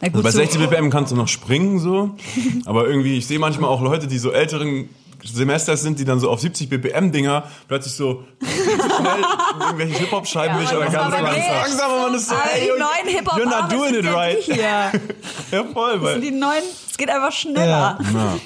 also 0.02 0.14
gut, 0.14 0.24
bei 0.24 0.32
so- 0.32 0.38
60 0.40 0.62
BPM 0.70 0.90
kannst 0.90 1.12
du 1.12 1.16
noch 1.16 1.28
springen 1.28 1.80
so, 1.80 2.12
aber 2.66 2.88
irgendwie, 2.88 3.18
ich 3.18 3.28
sehe 3.28 3.40
manchmal 3.40 3.70
auch 3.70 3.82
Leute, 3.82 4.08
die 4.08 4.18
so 4.18 4.32
älteren 4.32 4.90
Semesters 5.26 5.82
sind, 5.82 6.00
die 6.00 6.04
dann 6.04 6.20
so 6.20 6.30
auf 6.30 6.42
70 6.42 6.68
BPM 6.70 7.14
Dinger 7.14 7.44
plötzlich 7.70 7.94
so 7.94 8.26
schnell 8.42 9.24
irgendwelche 9.62 10.00
Hip-Hop-Scheiben 10.00 10.62
Ja, 10.62 10.70
aber 10.72 10.84
aber 10.86 10.92
ganz 10.92 11.12
das 11.14 11.22
langsam. 11.22 11.56
langsam, 11.62 11.92
aber 11.92 12.02
man 12.02 12.16
ist 12.16 12.28
so, 12.28 12.36
ey, 12.36 12.62
die 12.62 12.68
neuen 12.68 13.18
Hip-Hop 13.18 13.40
you're 13.40 13.62
not 13.62 13.72
doing 13.72 13.96
it 13.96 14.06
right. 14.14 14.38
Hier. 14.40 14.92
Ja, 15.52 15.64
voll, 15.72 16.02
weil, 16.02 16.20
Die 16.20 16.32
neuen, 16.32 16.64
es 16.90 16.98
geht 16.98 17.10
einfach 17.10 17.32
schneller. 17.32 18.00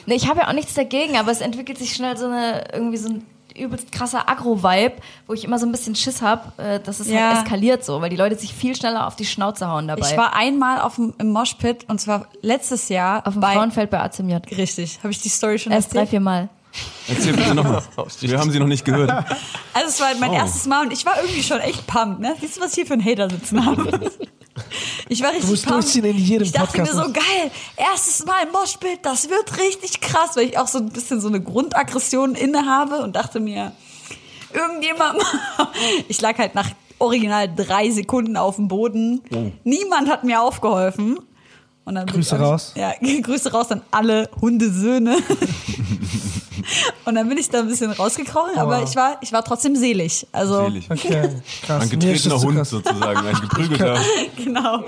Nee, 0.05 0.15
ich 0.15 0.27
habe 0.29 0.41
ja 0.41 0.49
auch 0.49 0.53
nichts 0.53 0.75
dagegen, 0.75 1.17
aber 1.17 1.31
es 1.31 1.41
entwickelt 1.41 1.79
sich 1.79 1.93
schnell 1.95 2.15
so 2.15 2.25
eine 2.27 2.65
irgendwie 2.73 2.97
so 2.97 3.09
ein 3.09 3.25
übelst 3.57 3.91
krasser 3.91 4.29
Agro-Vibe, 4.29 4.95
wo 5.27 5.33
ich 5.33 5.43
immer 5.43 5.59
so 5.59 5.65
ein 5.65 5.71
bisschen 5.71 5.95
Schiss 5.95 6.21
habe, 6.21 6.51
äh, 6.61 6.79
dass 6.79 6.99
es 6.99 7.07
Ja. 7.09 7.29
halt 7.33 7.43
eskaliert 7.43 7.83
so, 7.83 8.01
weil 8.01 8.09
die 8.09 8.15
Leute 8.15 8.35
sich 8.37 8.53
viel 8.53 8.75
schneller 8.75 9.07
auf 9.07 9.15
die 9.15 9.25
Schnauze 9.25 9.67
hauen 9.67 9.87
dabei. 9.87 10.09
Ich 10.11 10.17
war 10.17 10.35
einmal 10.35 10.79
auf 10.81 10.95
dem, 10.95 11.13
im 11.17 11.31
Moshpit 11.31 11.85
und 11.89 11.99
zwar 11.99 12.27
letztes 12.41 12.89
Jahr 12.89 13.25
auf 13.27 13.33
dem 13.33 13.41
bei 13.41 13.53
Frauenfeld 13.53 13.89
bei 13.89 13.99
ACMJ. 13.99 14.35
Richtig, 14.55 14.99
habe 15.03 15.11
ich 15.11 15.21
die 15.21 15.29
Story 15.29 15.59
schon 15.59 15.71
Erst 15.71 15.93
drei, 15.93 15.99
erzählt? 15.99 16.09
vier 16.09 16.19
Mal. 16.19 16.49
erzähl 17.07 17.33
bitte 17.33 17.55
nochmal. 17.55 17.81
Wir 18.21 18.39
haben 18.39 18.51
sie 18.51 18.59
noch 18.59 18.67
nicht 18.67 18.85
gehört. 18.85 19.09
Also 19.73 19.87
es 19.89 19.99
war 19.99 20.09
Oh. 20.15 20.19
mein 20.19 20.33
erstes 20.33 20.65
Mal 20.67 20.85
und 20.85 20.93
ich 20.93 21.05
war 21.05 21.17
irgendwie 21.21 21.41
schon 21.43 21.59
echt 21.59 21.87
pumped. 21.87 22.19
Ne? 22.19 22.35
Siehst 22.39 22.57
du, 22.57 22.61
was 22.61 22.69
ich 22.71 22.75
hier 22.75 22.85
für 22.85 22.93
einen 22.93 23.05
Hater 23.05 23.29
sitzen 23.29 23.65
habe? 23.65 24.11
Ich 25.09 25.21
war 25.21 25.29
richtig 25.29 25.45
Du 25.45 25.51
musst 25.51 25.65
pumped. 25.65 25.83
durchziehen 25.83 26.05
in 26.05 26.17
jedem 26.17 26.43
Ich 26.43 26.51
dachte 26.51 26.77
Podcast. 26.79 26.93
mir 26.95 27.03
so, 27.05 27.11
geil, 27.13 27.51
erstes 27.75 28.25
Mal 28.25 28.43
im 28.45 28.51
Moshpit, 28.51 28.99
das 29.03 29.29
wird 29.29 29.57
richtig 29.57 30.01
krass, 30.01 30.31
weil 30.35 30.45
ich 30.47 30.57
auch 30.57 30.67
so 30.67 30.79
ein 30.79 30.89
bisschen 30.89 31.21
so 31.21 31.27
eine 31.27 31.41
Grundaggression 31.41 32.35
inne 32.35 32.65
habe 32.65 33.01
und 33.01 33.15
dachte 33.15 33.39
mir, 33.39 33.71
irgendjemand, 34.53 35.21
ich 36.07 36.19
lag 36.21 36.37
halt 36.37 36.55
nach 36.55 36.69
original 36.99 37.53
drei 37.53 37.91
Sekunden 37.91 38.37
auf 38.37 38.55
dem 38.55 38.67
Boden. 38.67 39.21
Niemand 39.63 40.09
hat 40.09 40.23
mir 40.23 40.41
aufgeholfen. 40.41 41.19
Und 41.85 41.95
dann 41.95 42.05
Grüße 42.05 42.37
raus. 42.37 42.73
Ja, 42.75 42.91
Grüße 43.21 43.51
raus 43.51 43.71
an 43.71 43.81
alle 43.91 44.29
Hundesöhne. 44.41 45.17
und 47.05 47.15
dann 47.15 47.29
bin 47.29 47.37
ich 47.37 47.49
da 47.49 47.59
ein 47.59 47.67
bisschen 47.67 47.91
rausgekrochen, 47.91 48.57
aber 48.57 48.83
ich 48.83 48.95
war, 48.95 49.17
ich 49.21 49.31
war 49.31 49.43
trotzdem 49.43 49.75
selig. 49.75 50.27
Also, 50.31 50.65
Selig. 50.65 50.87
Okay, 50.89 51.29
krass. 51.65 51.83
Ein 51.83 51.89
getretener 51.89 52.41
Hund 52.41 52.57
krass. 52.57 52.69
sozusagen, 52.69 53.25
ein 53.25 53.35
geprügelter. 53.41 53.99
genau. 54.35 54.83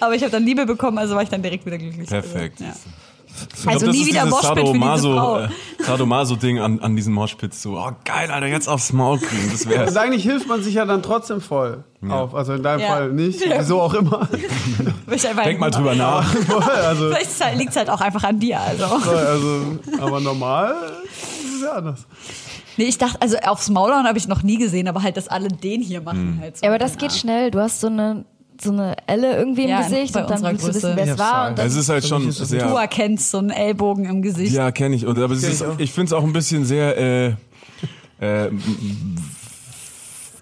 Aber 0.00 0.14
ich 0.14 0.22
habe 0.22 0.30
dann 0.32 0.44
Liebe 0.44 0.66
bekommen, 0.66 0.98
also 0.98 1.14
war 1.14 1.22
ich 1.22 1.28
dann 1.28 1.42
direkt 1.42 1.64
wieder 1.66 1.78
glücklich. 1.78 2.08
Perfekt. 2.08 2.60
Also, 2.60 2.64
ja. 2.64 2.74
Ich 3.58 3.68
Also 3.68 3.86
das 3.86 3.96
nie 3.96 4.06
wieder 4.06 4.26
Moshpit 4.26 4.48
für 4.48 4.54
diese 4.54 4.66
Sadomaso, 4.72 5.12
Frau. 5.14 5.40
äh, 5.40 5.48
Sadomaso-Ding 5.78 6.58
an, 6.58 6.80
an 6.80 6.96
diesen 6.96 7.12
Moshpits. 7.14 7.62
So, 7.62 7.78
oh 7.78 7.90
geil, 8.04 8.30
Alter, 8.30 8.46
jetzt 8.46 8.68
aufs 8.68 8.92
Maul 8.92 9.18
kriegen, 9.18 9.50
das 9.50 9.68
wär's. 9.68 9.88
Also 9.88 9.98
eigentlich 10.00 10.22
hilft 10.22 10.48
man 10.48 10.62
sich 10.62 10.74
ja 10.74 10.84
dann 10.84 11.02
trotzdem 11.02 11.40
voll 11.40 11.84
auf. 12.08 12.34
Also 12.34 12.54
in 12.54 12.62
deinem 12.62 12.80
Ja. 12.80 12.88
Fall 12.88 13.12
nicht, 13.12 13.40
wieso 13.40 13.80
auch 13.80 13.94
immer. 13.94 14.28
Denk 15.44 15.60
mal 15.60 15.70
drüber 15.70 15.94
nach. 15.94 16.34
also, 16.86 17.10
Vielleicht 17.10 17.58
liegt 17.58 17.70
es 17.70 17.76
halt 17.76 17.90
auch 17.90 18.00
einfach 18.00 18.24
an 18.24 18.38
dir. 18.40 18.60
Also. 18.60 18.84
also, 18.84 19.78
aber 20.00 20.20
normal 20.20 20.74
ist 21.04 21.56
es 21.56 21.62
ja 21.62 21.72
anders. 21.72 22.06
Nee, 22.76 22.84
ich 22.84 22.98
dachte, 22.98 23.20
also 23.20 23.36
aufs 23.38 23.68
Maulhauen 23.68 24.06
habe 24.06 24.16
ich 24.18 24.28
noch 24.28 24.42
nie 24.42 24.56
gesehen, 24.56 24.88
aber 24.88 25.02
halt, 25.02 25.16
dass 25.16 25.28
alle 25.28 25.48
den 25.48 25.82
hier 25.82 26.00
machen. 26.00 26.38
Halt 26.40 26.56
so. 26.56 26.64
Ja, 26.64 26.70
aber 26.70 26.78
das 26.78 26.96
geht 26.96 27.12
schnell. 27.12 27.50
Du 27.50 27.60
hast 27.60 27.80
so 27.80 27.88
eine, 27.88 28.24
so 28.62 28.70
eine 28.72 28.96
Elle 29.06 29.36
irgendwie 29.36 29.64
im 29.64 29.70
Ja, 29.70 29.82
Gesicht 29.82 30.12
bei 30.14 30.22
und 30.22 30.30
dann 30.30 30.42
willst 30.42 30.68
du 30.68 30.74
wissen, 30.74 30.92
wer 30.94 31.06
es 31.12 31.18
war. 31.18 31.50
Und 31.50 31.58
dann, 31.58 31.66
Es 31.66 31.76
ist 31.76 31.88
halt 31.88 32.06
schon 32.06 32.28
ist 32.28 32.40
Ahnung. 32.40 32.50
Du 32.50 32.68
sehr. 32.74 32.80
erkennst 32.80 33.30
so 33.30 33.38
einen 33.38 33.50
Ellbogen 33.50 34.04
im 34.04 34.22
Gesicht. 34.22 34.52
Ja, 34.54 34.70
kenne 34.70 34.94
ich. 34.96 35.06
Und, 35.06 35.18
aber 35.18 35.34
es 35.34 35.42
ist, 35.42 35.64
ich 35.78 35.92
finde 35.92 36.06
es 36.06 36.12
auch 36.12 36.24
ein 36.24 36.32
bisschen 36.32 36.64
sehr 36.64 36.96
äh, 36.98 37.26
äh, 38.20 38.50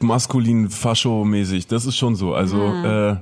maskulin 0.01 0.69
fascho-mäßig. 0.69 1.67
Das 1.69 1.87
ist 1.87 1.97
schon 1.97 2.17
so. 2.17 2.35
Also 2.35 2.67
äh, 2.69 3.17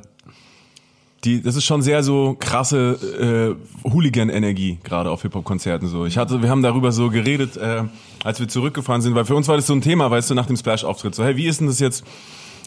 die, 1.25 1.43
das 1.43 1.57
ist 1.57 1.65
schon 1.65 1.83
sehr 1.83 2.03
so 2.03 2.37
krasse 2.39 3.57
äh, 3.85 3.89
Hooligan-Energie 3.91 4.79
gerade 4.85 5.11
auf 5.11 5.23
Hip-Hop-Konzerten 5.23 5.89
so. 5.89 6.07
Ich 6.07 6.17
hatte, 6.17 6.43
wir 6.43 6.49
haben 6.51 6.63
darüber 6.63 6.93
so 6.93 7.11
geredet, 7.11 7.57
äh, 7.57 7.83
als 8.23 8.39
wir 8.39 8.47
zurückgefahren 8.49 9.03
sind, 9.03 9.15
weil 9.17 9.25
für 9.25 9.35
uns 9.35 9.49
war 9.49 9.57
das 9.57 9.67
so 9.67 9.73
ein 9.75 9.81
Thema, 9.81 10.11
weißt 10.11 10.31
du, 10.31 10.35
nach 10.35 10.47
dem 10.47 10.57
Splash-Auftritt. 10.57 11.15
So, 11.17 11.25
hey, 11.25 11.37
wie 11.37 11.47
ist 11.47 11.59
denn 11.61 11.67
das 11.67 11.81
jetzt, 11.81 12.05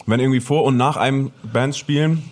wenn 0.06 0.20
irgendwie 0.20 0.40
vor 0.40 0.64
und 0.64 0.76
nach 0.76 0.96
einem 0.96 1.30
Bands 1.52 1.78
spielen? 1.78 2.22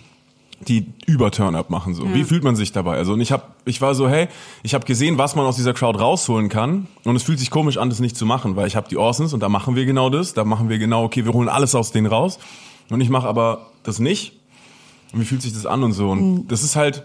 die 0.67 0.85
über 1.07 1.31
Turn-Up 1.31 1.69
machen 1.69 1.93
so. 1.93 2.13
Wie 2.13 2.23
fühlt 2.23 2.43
man 2.43 2.55
sich 2.55 2.71
dabei? 2.71 2.97
Also 2.97 3.13
und 3.13 3.21
ich 3.21 3.31
habe 3.31 3.43
ich 3.65 3.81
war 3.81 3.95
so, 3.95 4.07
hey, 4.07 4.27
ich 4.63 4.73
habe 4.73 4.85
gesehen, 4.85 5.17
was 5.17 5.35
man 5.35 5.45
aus 5.45 5.55
dieser 5.55 5.73
Crowd 5.73 5.99
rausholen 5.99 6.49
kann 6.49 6.87
und 7.03 7.15
es 7.15 7.23
fühlt 7.23 7.39
sich 7.39 7.49
komisch 7.49 7.77
an, 7.77 7.89
das 7.89 7.99
nicht 7.99 8.15
zu 8.15 8.25
machen, 8.25 8.55
weil 8.55 8.67
ich 8.67 8.75
habe 8.75 8.87
die 8.87 8.97
Orsons 8.97 9.33
und 9.33 9.39
da 9.39 9.49
machen 9.49 9.75
wir 9.75 9.85
genau 9.85 10.09
das, 10.09 10.33
da 10.33 10.43
machen 10.43 10.69
wir 10.69 10.77
genau, 10.77 11.03
okay, 11.03 11.25
wir 11.25 11.33
holen 11.33 11.49
alles 11.49 11.75
aus 11.75 11.91
denen 11.91 12.07
raus 12.07 12.37
und 12.89 13.01
ich 13.01 13.09
mache 13.09 13.27
aber 13.27 13.67
das 13.83 13.99
nicht. 13.99 14.33
Und 15.13 15.21
wie 15.21 15.25
fühlt 15.25 15.41
sich 15.41 15.53
das 15.53 15.65
an 15.65 15.83
und 15.83 15.93
so 15.93 16.09
und 16.11 16.47
das 16.47 16.63
ist 16.63 16.75
halt 16.75 17.03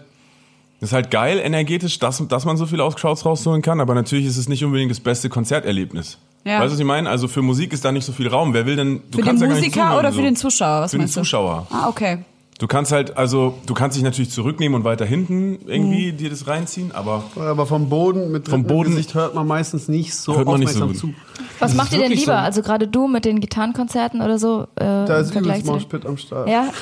das 0.79 0.89
ist 0.89 0.93
halt 0.93 1.09
geil 1.09 1.39
energetisch, 1.39 1.97
dass, 1.97 2.25
dass 2.27 2.45
man 2.45 2.55
so 2.55 2.67
viel 2.67 2.81
aus 2.81 2.95
Crowds 2.95 3.25
rausholen 3.25 3.63
kann, 3.63 3.79
aber 3.79 3.95
natürlich 3.95 4.27
ist 4.27 4.37
es 4.37 4.47
nicht 4.47 4.63
unbedingt 4.63 4.91
das 4.91 4.99
beste 4.99 5.27
Konzerterlebnis. 5.27 6.19
Ja. 6.47 6.59
Weißt 6.59 6.69
du, 6.69 6.73
was 6.73 6.79
ich 6.79 6.85
meine? 6.85 7.09
Also 7.09 7.27
für 7.27 7.41
Musik 7.41 7.73
ist 7.73 7.83
da 7.85 7.91
nicht 7.91 8.05
so 8.05 8.11
viel 8.13 8.27
Raum. 8.27 8.53
Wer 8.53 8.65
will 8.65 8.75
denn 8.77 9.01
du 9.11 9.17
Für 9.17 9.17
den 9.17 9.25
kannst 9.25 9.41
ja 9.41 9.47
gar 9.47 9.55
nicht 9.55 9.63
Musiker 9.65 9.81
zuhören, 9.81 9.99
oder 9.99 10.09
für 10.09 10.15
so. 10.15 10.21
den 10.21 10.35
Zuschauer? 10.35 10.81
Was 10.81 10.91
Für 10.91 10.97
den 10.97 11.01
meinst 11.01 11.15
du? 11.17 11.21
Zuschauer. 11.21 11.67
Ah, 11.71 11.87
okay. 11.89 12.19
Du 12.59 12.65
kannst 12.65 12.91
halt, 12.91 13.15
also, 13.17 13.53
du 13.67 13.75
kannst 13.75 13.97
dich 13.97 14.03
natürlich 14.03 14.31
zurücknehmen 14.31 14.75
und 14.79 14.83
weiter 14.83 15.05
hinten 15.05 15.59
irgendwie 15.67 16.11
Mhm. 16.11 16.17
dir 16.17 16.29
das 16.31 16.47
reinziehen, 16.47 16.91
aber 16.91 17.23
Aber 17.35 17.67
vom 17.67 17.87
Boden 17.87 18.31
mit 18.31 18.49
Vom 18.49 18.63
Boden 18.63 18.89
Gesicht 18.89 19.13
hört 19.13 19.35
man 19.35 19.45
meistens 19.45 19.87
nicht 19.87 20.15
so 20.15 20.35
Hört 20.35 20.47
man 20.47 20.59
nicht 20.61 20.71
so 20.71 20.83
aufmerksam 20.83 21.09
gut. 21.09 21.15
zu. 21.15 21.43
was 21.59 21.75
macht 21.75 21.91
ihr 21.93 21.99
denn 21.99 22.09
lieber? 22.11 22.23
so. 22.23 22.31
Also 22.31 22.61
gerade 22.63 22.87
du 22.87 23.07
mit 23.07 23.25
den 23.25 23.41
Gitarrenkonzerten 23.41 24.21
oder 24.23 24.39
so? 24.39 24.63
Äh, 24.73 24.85
Da 25.05 25.17
ist 25.19 25.35
übelst 25.35 25.67
den- 25.67 25.71
Moshpit 25.71 26.05
am 26.07 26.17
Start. 26.17 26.49
Ja, 26.49 26.69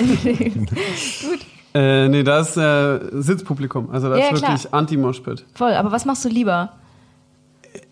Äh, 1.74 2.08
nee, 2.08 2.24
da 2.24 2.40
ist 2.40 2.56
äh, 2.56 3.00
Sitzpublikum. 3.22 3.90
Also 3.92 4.10
da 4.10 4.16
Ja, 4.18 4.28
ist 4.30 4.42
wirklich 4.42 4.74
Anti-Moshpit. 4.74 5.44
voll. 5.56 5.74
Aber 5.74 5.92
was 5.92 6.06
machst 6.06 6.24
du 6.24 6.30
lieber? 6.30 6.72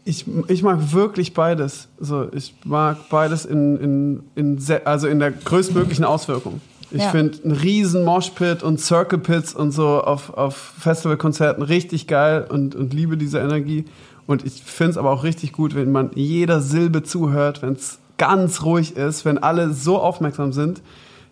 Ich, 0.05 0.25
ich 0.49 0.63
mag 0.63 0.91
wirklich 0.93 1.33
beides. 1.33 1.87
So, 1.99 2.27
ich 2.33 2.53
mag 2.65 2.97
beides 3.09 3.45
in, 3.45 3.77
in, 3.77 4.23
in, 4.35 4.63
also 4.85 5.07
in 5.07 5.19
der 5.19 5.31
größtmöglichen 5.31 6.03
Auswirkung. 6.03 6.59
Ich 6.91 7.01
Ja. 7.01 7.09
finde 7.09 7.39
einen 7.43 7.53
riesen 7.53 8.03
Moshpit 8.05 8.61
und 8.63 8.79
Circle 8.79 9.17
Pits 9.19 9.55
und 9.55 9.71
so 9.71 10.01
auf, 10.03 10.33
auf 10.37 10.55
Festivalkonzerten 10.79 11.63
richtig 11.63 12.07
geil 12.07 12.45
und, 12.49 12.75
und 12.75 12.93
liebe 12.93 13.17
diese 13.17 13.39
Energie. 13.39 13.85
Und 14.27 14.45
ich 14.45 14.61
finde 14.63 14.91
es 14.91 14.97
aber 14.97 15.09
auch 15.11 15.23
richtig 15.23 15.53
gut, 15.53 15.73
wenn 15.73 15.91
man 15.91 16.11
jeder 16.15 16.59
Silbe 16.59 17.03
zuhört, 17.03 17.61
wenn 17.61 17.73
es 17.73 17.99
ganz 18.17 18.63
ruhig 18.63 18.95
ist, 18.95 19.25
wenn 19.25 19.37
alle 19.37 19.73
so 19.73 19.97
aufmerksam 19.99 20.53
sind, 20.53 20.81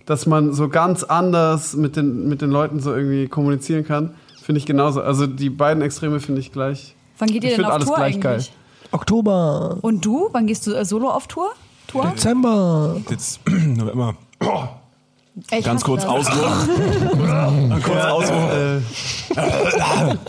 dass 0.05 0.26
man 0.26 0.53
so 0.53 0.67
ganz 0.67 1.03
anders 1.03 1.76
mit 1.76 1.95
den, 1.95 2.28
mit 2.28 2.41
den 2.41 2.49
Leuten 2.49 2.80
so 2.80 2.93
irgendwie 2.95 3.28
kommunizieren 3.28 3.86
kann. 3.86 4.15
Finde 4.41 4.59
ich 4.59 4.65
genauso. 4.65 5.01
Also 5.01 5.28
die 5.28 5.49
beiden 5.49 5.84
Extreme 5.84 6.19
finde 6.19 6.41
ich 6.41 6.51
gleich. 6.51 6.95
Wann 7.19 7.30
geht 7.30 7.43
ihr 7.43 7.51
Ich 7.51 7.55
denn 7.57 7.65
auf 7.65 7.74
alles 7.74 7.86
Tour 7.86 7.97
gleich 7.97 8.15
eigentlich? 8.15 8.24
geil. 8.24 8.43
Oktober, 8.92 9.78
Und 9.82 10.06
du? 10.06 10.30
Wann 10.32 10.48
gehst 10.48 10.68
du 10.68 10.74
äh, 10.74 10.86
solo 10.86 11.10
auf 11.10 11.28
Tour? 11.28 11.52
Tour? 11.88 12.06
Dezember. 12.16 12.98
jetzt 13.10 13.39
November. 13.48 14.16
Ich 15.52 15.64
Ganz 15.64 15.84
kurz. 15.84 16.04
Ausruhen. 16.04 17.82
kurz 17.84 18.06
Ausruhen. 18.06 18.86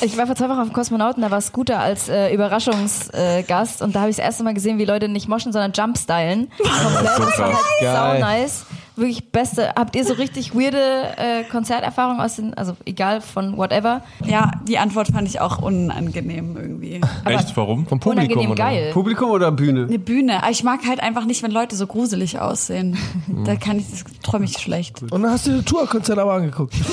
Ich 0.00 0.18
war 0.18 0.26
vor 0.26 0.36
zwei 0.36 0.48
Wochen 0.50 0.58
auf 0.58 0.68
dem 0.68 0.72
Kosmonauten, 0.74 1.22
da 1.22 1.30
war 1.30 1.40
Scooter 1.40 1.80
als 1.80 2.08
äh, 2.10 2.32
Überraschungsgast 2.34 3.14
äh, 3.14 3.42
Gast 3.42 3.80
und 3.80 3.94
da 3.94 4.00
habe 4.00 4.10
ich 4.10 4.16
das 4.16 4.24
erste 4.24 4.44
Mal 4.44 4.52
gesehen, 4.52 4.76
wie 4.78 4.84
Leute 4.84 5.08
nicht 5.08 5.28
moschen, 5.28 5.50
sondern 5.50 5.72
Jumpstylen. 5.72 6.50
Komplett. 6.58 7.04
Das 7.06 7.38
war 7.38 7.46
halt 7.46 7.56
sau 7.80 7.86
Geil. 7.86 8.20
nice. 8.20 8.66
Wirklich 8.96 9.30
beste. 9.32 9.70
Habt 9.74 9.96
ihr 9.96 10.04
so 10.04 10.14
richtig 10.14 10.54
weirde 10.54 10.78
äh, 11.16 11.42
Konzerterfahrungen 11.44 12.20
aus 12.20 12.36
den, 12.36 12.54
also 12.54 12.76
egal 12.84 13.20
von 13.20 13.56
whatever, 13.56 14.02
Ja, 14.24 14.52
die 14.68 14.78
Antwort 14.78 15.08
fand 15.08 15.26
ich 15.26 15.40
auch 15.40 15.58
unangenehm 15.58 16.56
irgendwie. 16.56 17.00
Echt, 17.24 17.56
warum? 17.56 17.86
Vom 17.86 17.98
Publikum 17.98 18.22
unangenehm 18.28 18.50
oder? 18.52 18.64
geil. 18.64 18.90
Publikum 18.92 19.30
oder 19.30 19.50
Bühne? 19.50 19.86
Eine 19.88 19.98
Bühne. 19.98 20.42
Aber 20.42 20.50
ich 20.50 20.62
mag 20.62 20.80
halt 20.86 21.00
einfach 21.00 21.24
nicht, 21.24 21.42
wenn 21.42 21.50
Leute 21.50 21.74
so 21.74 21.86
gruselig 21.86 22.38
aussehen. 22.38 22.96
Da 23.44 23.56
kann 23.56 23.78
ich, 23.78 23.90
das 23.90 24.04
träume 24.22 24.44
ich 24.44 24.56
schlecht. 24.58 25.02
Und 25.02 25.22
dann 25.22 25.30
hast 25.30 25.46
du 25.46 25.50
dir 25.52 25.64
Tourkonzert 25.64 26.18
aber 26.18 26.34
angeguckt. 26.34 26.74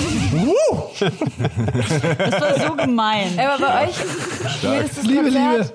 Das 1.00 2.42
war 2.42 2.68
so 2.68 2.76
gemein. 2.76 3.28
Aber 3.38 3.66
bei 3.66 3.88
euch, 3.88 3.96
weirdstes 4.64 5.04
Liebe, 5.04 5.24
Konzert? 5.24 5.58
Liebe. 5.60 5.74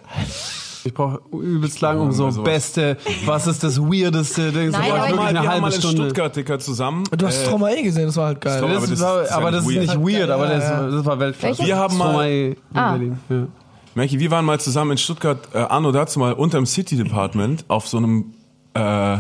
Ich 0.87 0.95
brauche 0.95 1.20
übelst 1.32 1.80
lang 1.80 2.01
um 2.01 2.12
so 2.12 2.30
sowas. 2.30 2.45
beste, 2.45 2.97
was 3.24 3.47
ist 3.47 3.62
das 3.64 3.80
weirdeste 3.80 4.53
Ding? 4.53 4.70
Nein, 4.70 4.91
aber 4.93 5.09
ich 5.09 5.18
eine 5.20 5.41
halbe 5.49 5.61
mal 5.62 5.72
in 5.72 5.78
Stunde. 5.80 6.03
Stuttgart, 6.05 6.34
Dicker, 6.37 6.59
zusammen. 6.59 7.05
Du 7.16 7.26
hast 7.26 7.43
äh, 7.43 7.47
Stromae 7.47 7.82
gesehen, 7.82 8.07
das 8.07 8.16
war 8.16 8.26
halt 8.26 8.41
geil. 8.41 8.61
Das 8.61 8.62
Aber 8.62 8.80
das 8.80 8.91
ist- 8.91 9.32
aber 9.32 9.51
das 9.51 9.66
ist 9.66 9.76
nicht 9.76 9.97
weird, 9.99 10.30
aber 10.30 10.47
das, 10.47 10.64
das 10.93 11.05
war 11.05 11.18
Weltklasse. 11.18 11.64
Wir 11.64 11.76
haben 11.76 11.97
mal- 11.99 12.09
Stromae 12.11 12.47
in 12.51 12.57
Ah. 12.74 12.91
Berlin. 12.93 13.18
Ja. 13.28 13.47
Merki, 13.95 14.18
wir 14.20 14.30
waren 14.30 14.45
mal 14.45 14.61
zusammen 14.61 14.93
in 14.93 14.99
Stuttgart, 14.99 15.49
äh, 15.55 15.59
Arno 15.59 15.91
dazu 15.91 16.18
mal 16.18 16.32
unterm 16.34 16.66
City 16.66 16.97
Department 16.97 17.64
auf 17.68 17.89
so 17.89 17.97
einem 17.97 18.34
äh, 18.74 19.18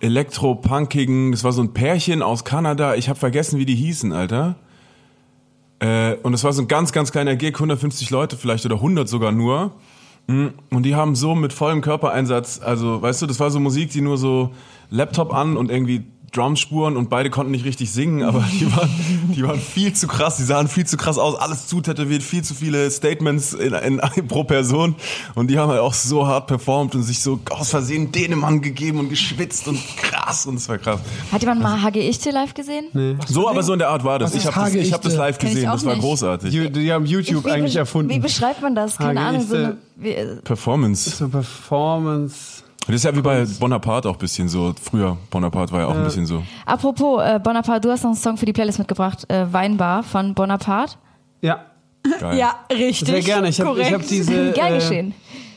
elektro-punkigen, 0.00 1.32
das 1.32 1.44
war 1.44 1.52
so 1.52 1.62
ein 1.62 1.72
Pärchen 1.72 2.22
aus 2.22 2.44
Kanada, 2.44 2.94
ich 2.96 3.08
habe 3.08 3.18
vergessen, 3.18 3.58
wie 3.58 3.64
die 3.66 3.74
hießen, 3.76 4.12
Alter. 4.12 4.56
Äh, 5.80 6.14
und 6.22 6.34
es 6.34 6.44
war 6.44 6.52
so 6.52 6.62
ein 6.62 6.68
ganz, 6.68 6.92
ganz 6.92 7.12
kleiner 7.12 7.34
Gig, 7.36 7.54
150 7.54 8.10
Leute 8.10 8.36
vielleicht 8.36 8.64
oder 8.66 8.76
100 8.76 9.08
sogar 9.08 9.32
nur. 9.32 9.72
Mm, 10.26 10.48
Und 10.70 10.84
die 10.84 10.94
haben 10.94 11.14
so 11.14 11.34
mit 11.34 11.52
vollem 11.52 11.80
Körpereinsatz, 11.80 12.60
also 12.62 13.02
weißt 13.02 13.22
du, 13.22 13.26
das 13.26 13.40
war 13.40 13.50
so 13.50 13.60
Musik, 13.60 13.90
die 13.90 14.00
nur 14.00 14.18
so 14.18 14.52
Laptop 14.90 15.34
an 15.34 15.56
und 15.56 15.70
irgendwie 15.70 16.04
Drumspuren 16.32 16.96
und 16.96 17.10
beide 17.10 17.30
konnten 17.30 17.52
nicht 17.52 17.64
richtig 17.64 17.92
singen, 17.92 18.22
aber 18.22 18.40
die 18.52 18.70
waren, 18.74 18.90
die 19.36 19.42
waren 19.42 19.60
viel 19.60 19.92
zu 19.92 20.08
krass, 20.08 20.36
die 20.36 20.44
sahen 20.44 20.66
viel 20.66 20.86
zu 20.86 20.96
krass 20.96 21.18
aus, 21.18 21.36
alles 21.36 21.66
zutätowiert, 21.66 22.22
viel 22.22 22.42
zu 22.42 22.54
viele 22.54 22.90
Statements 22.90 23.52
in, 23.52 23.74
in, 23.74 24.00
pro 24.28 24.44
Person 24.44 24.94
und 25.34 25.48
die 25.48 25.58
haben 25.58 25.70
halt 25.70 25.80
auch 25.80 25.94
so 25.94 26.26
hart 26.26 26.46
performt 26.46 26.94
und 26.94 27.02
sich 27.02 27.20
so 27.20 27.38
aus 27.50 27.70
Versehen 27.70 28.12
Dänemann 28.12 28.62
gegeben 28.62 28.98
und 28.98 29.10
geschwitzt 29.10 29.68
und 29.68 29.78
krass 29.96 30.46
und 30.46 30.56
es 30.56 30.68
war 30.68 30.78
krass. 30.78 31.00
Hat 31.30 31.42
jemand 31.42 31.60
mal 31.60 31.82
HG 31.82 32.08
Ichte 32.08 32.30
live 32.30 32.54
gesehen? 32.54 33.18
So, 33.26 33.48
aber 33.48 33.62
so 33.62 33.74
in 33.74 33.78
der 33.78 33.88
Art 33.88 34.04
war 34.04 34.18
das. 34.18 34.34
Ich 34.34 34.46
habe 34.46 34.58
das, 34.58 34.74
ich 34.74 34.92
hab 34.92 35.02
das 35.02 35.16
live 35.16 35.36
ich 35.36 35.50
gesehen, 35.50 35.70
das 35.70 35.84
war 35.84 35.94
nicht. 35.94 36.02
großartig. 36.02 36.50
Die, 36.50 36.70
die 36.70 36.92
haben 36.92 37.06
YouTube 37.06 37.44
Wie 37.44 37.50
eigentlich 37.50 37.76
erfunden. 37.76 38.10
Wie 38.10 38.18
beschreibt 38.18 38.62
man 38.62 38.74
das? 38.74 38.96
Keine 38.96 39.20
Ahnung. 39.20 39.46
So 39.46 39.56
eine, 39.56 39.76
wie, 39.96 40.10
äh, 40.10 40.36
Performance. 40.36 41.10
so 41.10 41.28
Performance. 41.28 42.61
Das 42.86 42.96
ist 42.96 43.04
ja 43.04 43.14
wie 43.14 43.22
bei 43.22 43.46
Bonaparte 43.60 44.08
auch 44.08 44.14
ein 44.14 44.18
bisschen 44.18 44.48
so. 44.48 44.74
Früher, 44.82 45.16
Bonaparte 45.30 45.72
war 45.72 45.80
ja 45.80 45.86
auch 45.86 45.94
ein 45.94 46.04
bisschen 46.04 46.26
so. 46.26 46.42
apropos 46.66 47.22
äh, 47.22 47.38
Bonaparte, 47.42 47.82
du 47.82 47.92
hast 47.92 48.02
noch 48.02 48.10
einen 48.10 48.16
Song 48.16 48.36
für 48.36 48.46
die 48.46 48.52
Playlist 48.52 48.78
mitgebracht. 48.78 49.24
Äh, 49.30 49.52
Weinbar 49.52 50.02
von 50.02 50.34
Bonaparte. 50.34 50.96
Ja, 51.40 51.66
Geil. 52.20 52.38
Ja, 52.38 52.54
richtig. 52.70 53.08
sehr 53.08 53.20
gerne. 53.20 53.48
Ich 53.48 53.60
habe 53.60 53.84
hab 53.84 54.06
diese. 54.06 54.52
Gern 54.52 54.72
äh, 54.72 54.74
geschehen. 54.76 55.14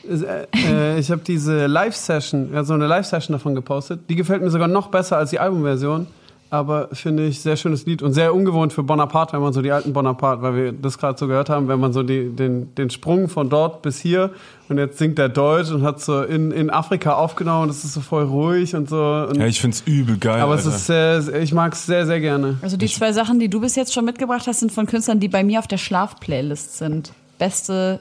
Äh, 0.08 0.98
ich 0.98 1.10
habe 1.10 1.22
diese 1.22 1.66
Live-Session, 1.66 2.52
ja, 2.52 2.62
so 2.62 2.74
eine 2.74 2.86
Live-Session 2.86 3.32
davon 3.32 3.54
gepostet. 3.54 4.08
Die 4.08 4.14
gefällt 4.14 4.42
mir 4.42 4.50
sogar 4.50 4.68
noch 4.68 4.88
besser 4.88 5.16
als 5.16 5.30
die 5.30 5.40
Albumversion. 5.40 6.06
Aber 6.48 6.88
finde 6.92 7.26
ich 7.26 7.40
sehr 7.40 7.56
schönes 7.56 7.86
Lied 7.86 8.02
und 8.02 8.12
sehr 8.12 8.32
ungewohnt 8.32 8.72
für 8.72 8.84
Bonaparte, 8.84 9.32
wenn 9.32 9.40
man 9.40 9.52
so 9.52 9.62
die 9.62 9.72
alten 9.72 9.92
Bonaparte, 9.92 10.42
weil 10.42 10.54
wir 10.54 10.72
das 10.72 10.96
gerade 10.96 11.18
so 11.18 11.26
gehört 11.26 11.50
haben, 11.50 11.66
wenn 11.66 11.80
man 11.80 11.92
so 11.92 12.04
die, 12.04 12.28
den, 12.30 12.72
den 12.76 12.88
Sprung 12.90 13.28
von 13.28 13.48
dort 13.48 13.82
bis 13.82 13.98
hier 13.98 14.30
und 14.68 14.78
jetzt 14.78 14.98
singt 14.98 15.18
er 15.18 15.28
Deutsch 15.28 15.72
und 15.72 15.82
hat 15.82 16.00
so 16.00 16.22
in, 16.22 16.52
in 16.52 16.70
Afrika 16.70 17.14
aufgenommen, 17.14 17.66
das 17.66 17.82
ist 17.84 17.94
so 17.94 18.00
voll 18.00 18.22
ruhig 18.24 18.76
und 18.76 18.88
so. 18.88 19.26
Und, 19.28 19.38
Ja, 19.38 19.46
ich 19.46 19.60
find's 19.60 19.82
übel 19.86 20.18
geil. 20.18 20.40
aber 20.40 20.54
es 20.54 20.66
Alter. 20.66 20.76
ist 20.76 20.86
sehr, 21.26 21.42
ich 21.42 21.52
mag 21.52 21.72
es 21.72 21.84
sehr, 21.84 22.06
sehr 22.06 22.20
gerne. 22.20 22.58
Also 22.62 22.76
die 22.76 22.86
zwei 22.86 23.12
Sachen, 23.12 23.40
die 23.40 23.48
du 23.48 23.60
bis 23.60 23.74
jetzt 23.74 23.92
schon 23.92 24.04
mitgebracht 24.04 24.46
hast, 24.46 24.60
sind 24.60 24.70
von 24.70 24.86
Künstlern, 24.86 25.18
die 25.18 25.28
bei 25.28 25.42
mir 25.42 25.58
auf 25.58 25.66
der 25.66 25.78
Schlafplaylist 25.78 26.78
sind. 26.78 27.12
Beste, 27.38 28.00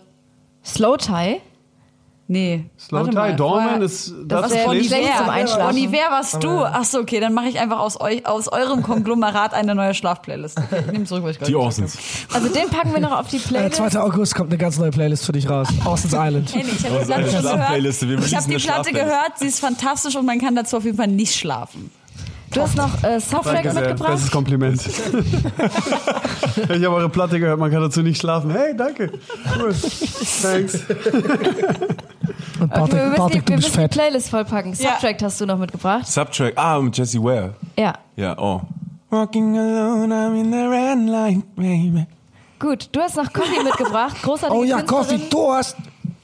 Slow 0.63 0.97
Tie. 0.97 1.37
Nee. 2.27 2.65
Slow 2.79 3.09
Tie, 3.09 3.35
Dorman 3.35 3.81
ist 3.81 4.13
Das 4.25 4.51
das, 4.51 4.63
zum 4.63 5.29
Einschlafen. 5.29 5.67
Bonnie, 5.75 5.87
wer 5.91 6.11
warst 6.11 6.43
du? 6.43 6.49
Achso, 6.63 6.99
okay, 6.99 7.19
dann 7.19 7.33
mache 7.33 7.47
ich 7.47 7.59
einfach 7.59 7.79
aus 7.79 7.99
euch, 7.99 8.25
aus 8.25 8.47
eurem 8.47 8.83
Konglomerat 8.83 9.53
eine 9.53 9.75
neue 9.75 9.93
Schlafplaylist. 9.93 10.57
Okay, 10.57 10.83
ich 10.85 10.91
nehme 10.91 11.05
zurück, 11.05 11.23
was 11.23 11.31
ich 11.31 11.39
gerade 11.39 11.51
Die 11.51 11.53
gesagt 11.53 11.65
Orsons. 11.65 11.97
Also 12.33 12.47
den 12.49 12.69
packen 12.69 12.93
wir 12.93 12.99
noch 12.99 13.19
auf 13.19 13.27
die 13.27 13.37
Äh, 13.37 13.39
Playlist. 13.39 13.75
2. 13.75 13.99
August 13.99 14.35
kommt 14.35 14.49
eine 14.49 14.57
ganz 14.57 14.77
neue 14.77 14.91
Playlist 14.91 15.25
für 15.25 15.31
dich 15.31 15.49
raus. 15.49 15.67
Orson's 15.85 16.13
Island. 16.17 16.53
Hey, 16.53 16.63
nee, 16.63 16.71
ich 16.77 16.85
habe 16.85 16.99
die 16.99 17.05
Platte 17.05 17.31
schon 17.31 17.39
Schlafplayliste, 17.41 18.09
wir 18.09 18.15
gehört. 18.17 18.31
Ich 18.31 18.37
habe 18.37 18.47
die 18.49 18.57
Platte 18.65 18.91
gehört, 18.91 19.31
sie 19.39 19.47
ist 19.47 19.59
fantastisch 19.59 20.15
und 20.15 20.25
man 20.25 20.39
kann 20.39 20.55
dazu 20.55 20.77
auf 20.77 20.85
jeden 20.85 20.97
Fall 20.97 21.07
nicht 21.07 21.35
schlafen. 21.35 21.91
Du 22.51 22.61
hast 22.61 22.77
noch 22.77 23.03
äh, 23.03 23.19
sehr. 23.19 23.41
mitgebracht. 23.73 24.11
Bestes 24.13 24.31
Kompliment. 24.31 24.81
ich 24.85 24.95
habe 26.69 26.89
eure 26.95 27.09
Platte 27.09 27.39
gehört, 27.39 27.59
man 27.59 27.69
kann 27.71 27.81
dazu 27.81 28.01
nicht 28.01 28.19
schlafen. 28.19 28.51
Hey, 28.51 28.75
danke. 28.75 29.11
Cool. 29.59 29.73
Thanks. 30.41 30.75
Und 32.59 32.71
Okay, 32.71 32.71
wir 32.71 32.77
Bartek, 32.77 32.93
müssen, 32.93 33.15
Bartek 33.17 33.31
die, 33.31 33.39
du 33.45 33.49
wir 33.49 33.55
bist 33.57 33.67
müssen 33.69 33.81
die. 33.81 33.87
Playlist 33.89 34.29
vollpacken. 34.29 34.73
Ja. 34.73 34.91
Subtract 34.91 35.23
hast 35.23 35.41
du 35.41 35.45
noch 35.45 35.57
mitgebracht. 35.57 36.07
Subtrack. 36.07 36.53
Ah, 36.55 36.79
mit 36.79 36.97
Jesse 36.97 37.21
Ware. 37.21 37.55
Ja. 37.77 37.93
Ja, 38.15 38.37
oh. 38.37 38.61
Walking 39.09 39.57
alone, 39.57 40.13
I'm 40.13 40.39
in 40.39 40.51
the 40.51 40.57
red 40.67 41.09
light, 41.09 41.55
baby. 41.55 42.05
Gut, 42.59 42.89
du 42.91 43.01
hast 43.01 43.17
noch 43.17 43.31
Coffee 43.33 43.61
mitgebracht. 43.63 44.15
Großartige 44.21 44.57
Oh 44.59 44.63
ja, 44.63 44.77
Künstlerin, 44.81 45.19
Coffee, 45.19 45.29
du 45.29 45.51
hast, 45.51 45.75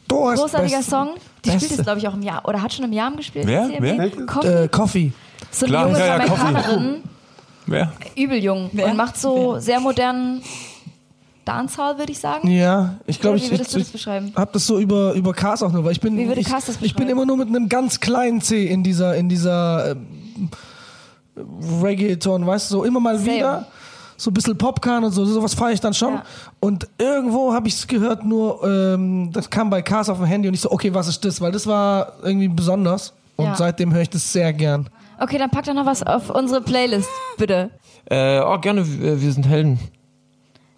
du 0.07 0.29
hast 0.29 0.39
Großartiger 0.39 0.77
best- 0.77 0.89
Song. 0.89 1.09
Die 1.43 1.49
spielt 1.49 1.61
Beste. 1.61 1.75
jetzt, 1.75 1.83
glaube 1.85 1.99
ich, 1.99 2.07
auch 2.07 2.13
im 2.13 2.21
Jahr. 2.21 2.47
Oder 2.47 2.61
hat 2.61 2.71
schon 2.73 2.85
im 2.85 2.93
Jahr 2.93 3.11
gespielt. 3.11 3.47
Wer? 3.47 3.69
Wer? 3.79 4.09
Coffee. 4.27 4.63
Äh, 4.63 4.67
Coffee. 4.67 5.11
So 5.51 5.65
eine 5.65 5.71
Klar. 5.73 5.87
junge 5.87 5.99
Ja, 5.99 6.25
ja. 6.25 6.93
Wer? 7.67 7.91
Übel 8.15 8.43
jung. 8.43 8.69
Wer? 8.73 8.87
Und 8.87 8.97
macht 8.97 9.17
so 9.17 9.59
sehr 9.59 9.79
modernen 9.79 10.41
Dancehall, 11.45 11.97
würde 11.97 12.11
ich 12.11 12.19
sagen. 12.19 12.49
Ja, 12.49 12.95
ich 13.07 13.19
glaube, 13.19 13.37
Wie 13.39 13.43
ich, 13.45 13.51
würdest 13.51 13.69
ich, 13.69 13.73
du 13.73 13.79
das 13.79 13.87
ich 13.87 13.93
beschreiben? 13.93 14.31
hab 14.35 14.53
das 14.53 14.65
so 14.67 14.79
über, 14.79 15.13
über 15.13 15.33
Cars 15.33 15.63
auch 15.63 15.71
nur, 15.71 15.83
weil 15.83 15.91
ich 15.91 15.99
bin, 16.01 16.17
Wie 16.17 16.27
würde 16.27 16.41
ich, 16.41 16.47
Cars 16.47 16.65
das 16.65 16.77
ich 16.81 16.95
bin 16.95 17.09
immer 17.09 17.25
nur 17.25 17.37
mit 17.37 17.47
einem 17.47 17.67
ganz 17.69 17.99
kleinen 17.99 18.41
C 18.41 18.67
in 18.67 18.83
dieser, 18.83 19.15
in 19.15 19.29
dieser 19.29 19.91
ähm, 19.91 20.49
Reggaeton, 21.81 22.45
weißt 22.45 22.69
du, 22.71 22.75
so 22.77 22.83
immer 22.83 22.99
mal 22.99 23.17
Same. 23.17 23.35
wieder. 23.37 23.67
So 24.17 24.29
ein 24.29 24.35
bisschen 24.35 24.55
Popcorn 24.55 25.03
und 25.03 25.11
so, 25.13 25.25
sowas 25.25 25.55
fahre 25.55 25.73
ich 25.73 25.79
dann 25.79 25.95
schon. 25.95 26.13
Ja. 26.13 26.23
Und 26.59 26.87
irgendwo 26.99 27.53
habe 27.53 27.67
ich 27.67 27.73
es 27.73 27.87
gehört, 27.87 28.23
nur 28.23 28.63
ähm, 28.63 29.31
das 29.33 29.49
kam 29.49 29.71
bei 29.71 29.81
Cars 29.81 30.09
auf 30.09 30.17
dem 30.19 30.27
Handy 30.27 30.47
und 30.47 30.53
ich 30.53 30.61
so, 30.61 30.69
okay, 30.71 30.93
was 30.93 31.07
ist 31.07 31.25
das? 31.25 31.41
Weil 31.41 31.51
das 31.51 31.65
war 31.65 32.13
irgendwie 32.21 32.47
besonders. 32.47 33.13
Und 33.35 33.45
Ja. 33.45 33.55
seitdem 33.55 33.91
höre 33.91 34.01
ich 34.03 34.11
das 34.11 34.31
sehr 34.31 34.53
gern. 34.53 34.87
Okay, 35.21 35.37
dann 35.37 35.49
pack 35.51 35.65
doch 35.65 35.73
noch 35.73 35.85
was 35.85 36.01
auf 36.03 36.29
unsere 36.31 36.61
Playlist, 36.61 37.09
bitte. 37.37 37.69
Äh, 38.09 38.39
oh, 38.39 38.57
gerne, 38.59 38.85
wir 39.21 39.31
sind 39.31 39.47
Helden. 39.47 39.79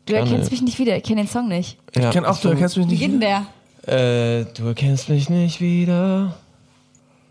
Du 0.06 0.12
Gerne. 0.14 0.30
erkennst 0.30 0.52
mich 0.52 0.62
nicht 0.62 0.80
wieder, 0.80 0.98
ich 0.98 1.04
kenne 1.04 1.22
den 1.22 1.30
Song 1.30 1.48
nicht. 1.48 1.78
Ja. 1.96 2.08
Ich 2.08 2.10
kenn 2.12 2.26
auch, 2.26 2.38
du 2.39 2.50
erkennst 2.50 2.76
mich 2.78 2.88
Wie 2.88 2.91
nicht. 2.91 3.00
geht 3.00 3.12
denn 3.14 3.22
der? 3.22 3.46
Äh, 4.41 4.46
du 4.54 4.66
erkennst 4.68 5.08
mich 5.08 5.30
nicht 5.30 5.62
wieder. 5.62 6.36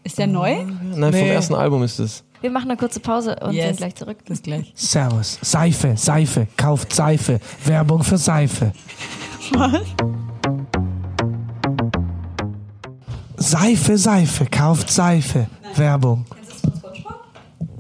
Ist 0.05 0.19
der 0.19 0.27
neu? 0.27 0.65
Nein, 0.65 0.99
vom 1.01 1.11
Nee. 1.11 1.29
ersten 1.29 1.55
Album 1.55 1.83
ist 1.83 1.99
es. 1.99 2.25
Wir 2.41 2.51
machen 2.51 2.71
eine 2.71 2.79
kurze 2.79 2.99
Pause 3.01 3.37
und 3.43 3.53
Yes. 3.53 3.67
sind 3.67 3.77
gleich 3.77 3.95
zurück. 3.95 4.19
Bis 4.27 4.43
gleich. 4.43 4.73
Servus. 4.75 5.39
Seife, 5.43 5.97
Seife, 5.97 6.49
kauft 6.57 6.93
Seife. 6.95 7.39
Werbung 7.67 8.03
für 8.03 8.17
Seife. 8.17 8.73
Seife, 13.37 13.99
Seife, 13.99 14.47
kauft 14.47 14.91
Seife. 14.91 15.47
Werbung. 15.77 16.25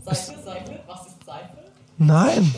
Seife, 0.04 0.32
Seife, 0.44 0.78
was 0.86 1.06
ist 1.06 1.24
Seife? 1.24 1.48
Nein. 1.98 2.52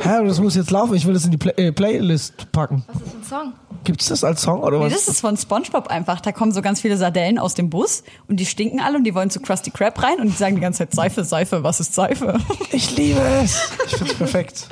Hä, 0.00 0.24
das 0.26 0.40
muss 0.40 0.54
jetzt 0.54 0.70
laufen. 0.70 0.94
Ich 0.94 1.04
will 1.06 1.12
das 1.12 1.24
in 1.26 1.30
die 1.32 1.36
Play 1.36 1.52
äh, 1.56 1.72
Playlist 1.72 2.50
packen. 2.52 2.84
Was 2.86 3.02
ist 3.02 3.10
für 3.10 3.16
ein 3.18 3.24
Song? 3.24 3.52
Gibt's 3.82 4.06
das 4.08 4.24
als 4.24 4.40
Song 4.40 4.62
oder 4.62 4.78
Nee, 4.78 4.86
was? 4.86 4.92
das 4.94 5.08
ist 5.08 5.20
von 5.20 5.36
Spongebob 5.36 5.88
einfach. 5.88 6.20
Da 6.22 6.32
kommen 6.32 6.52
so 6.52 6.62
ganz 6.62 6.80
viele 6.80 6.96
Sardellen 6.96 7.38
aus 7.38 7.52
dem 7.52 7.68
Bus 7.68 8.02
und 8.28 8.38
die 8.40 8.46
stinken 8.46 8.80
alle 8.80 8.96
und 8.96 9.04
die 9.04 9.14
wollen 9.14 9.28
zu 9.28 9.40
Krusty 9.40 9.70
Krab 9.70 10.02
rein 10.02 10.18
und 10.20 10.28
die 10.28 10.32
sagen 10.32 10.54
die 10.54 10.62
ganze 10.62 10.78
Zeit 10.78 10.94
Seife, 10.94 11.24
Seife, 11.24 11.62
was 11.62 11.80
ist 11.80 11.92
Seife? 11.94 12.38
Ich 12.72 12.96
liebe 12.96 13.20
es. 13.42 13.68
Ich 13.86 13.96
find's 13.96 14.14
perfekt. 14.18 14.68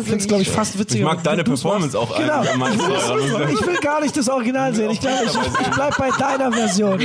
Ich 0.00 0.06
find's, 0.06 0.28
glaube 0.28 0.42
ich, 0.42 0.50
fast 0.50 0.78
witziger. 0.78 1.00
Ich 1.00 1.04
mag 1.12 1.24
deine 1.24 1.42
Performance 1.42 1.98
auch 1.98 2.16
Genau. 2.16 2.40
eigentlich. 2.42 3.58
Ich 3.60 3.66
will 3.66 3.78
gar 3.80 4.00
nicht 4.00 4.16
das 4.16 4.28
Original 4.28 4.72
sehen. 4.76 4.90
Ich 4.90 5.00
glaube, 5.00 5.24
ich, 5.24 5.34
ich 5.34 5.70
bleib 5.74 5.96
bei 5.98 6.10
deiner 6.10 6.52
Version. 6.52 7.00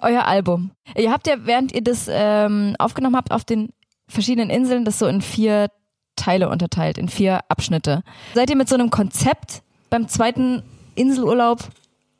Euer 0.00 0.26
Album. 0.26 0.70
Ihr 0.96 1.10
habt 1.12 1.26
ja, 1.26 1.34
während 1.44 1.72
ihr 1.74 1.82
das 1.82 2.06
ähm, 2.10 2.74
aufgenommen 2.78 3.16
habt, 3.16 3.30
auf 3.32 3.44
den 3.44 3.70
verschiedenen 4.08 4.50
Inseln 4.50 4.84
das 4.84 4.98
so 4.98 5.06
in 5.06 5.20
vier 5.20 5.68
Teile 6.16 6.48
unterteilt, 6.48 6.98
in 6.98 7.08
vier 7.08 7.40
Abschnitte. 7.48 8.02
Seid 8.34 8.50
ihr 8.50 8.56
mit 8.56 8.68
so 8.68 8.74
einem 8.74 8.90
Konzept 8.90 9.62
beim 9.90 10.08
zweiten 10.08 10.62
Inselurlaub, 10.94 11.60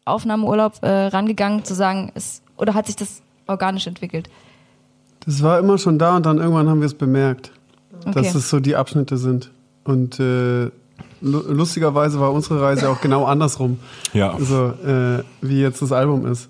Aufnahmeurlaub 0.05 0.83
äh, 0.83 1.07
rangegangen, 1.07 1.65
zu 1.65 1.75
sagen, 1.75 2.13
es, 2.15 2.43
oder 2.57 2.75
hat 2.75 2.87
sich 2.87 2.97
das 2.97 3.23
organisch 3.47 3.87
entwickelt? 3.87 4.29
Das 5.25 5.43
war 5.43 5.59
immer 5.59 5.79
schon 5.79 5.99
da 5.99 6.17
und 6.17 6.25
dann 6.27 6.39
irgendwann 6.39 6.69
haben 6.69 6.81
wir 6.81 6.87
es 6.87 6.95
bemerkt, 6.95 7.53
Okay. 8.07 8.13
dass 8.13 8.35
es 8.37 8.49
so 8.49 8.61
die 8.61 8.77
Abschnitte 8.77 9.17
sind. 9.19 9.51
Und 9.85 10.21
äh, 10.21 10.67
lu- 11.21 11.43
lustigerweise 11.49 12.21
war 12.21 12.33
unsere 12.33 12.63
Reise 12.63 12.89
auch 12.89 13.01
genau 13.01 13.25
andersrum. 13.25 13.81
Ja. 14.13 14.37
So, 14.39 14.67
äh, 14.87 15.25
wie 15.41 15.61
jetzt 15.61 15.83
das 15.83 15.91
Album 15.91 16.25
ist. 16.27 16.49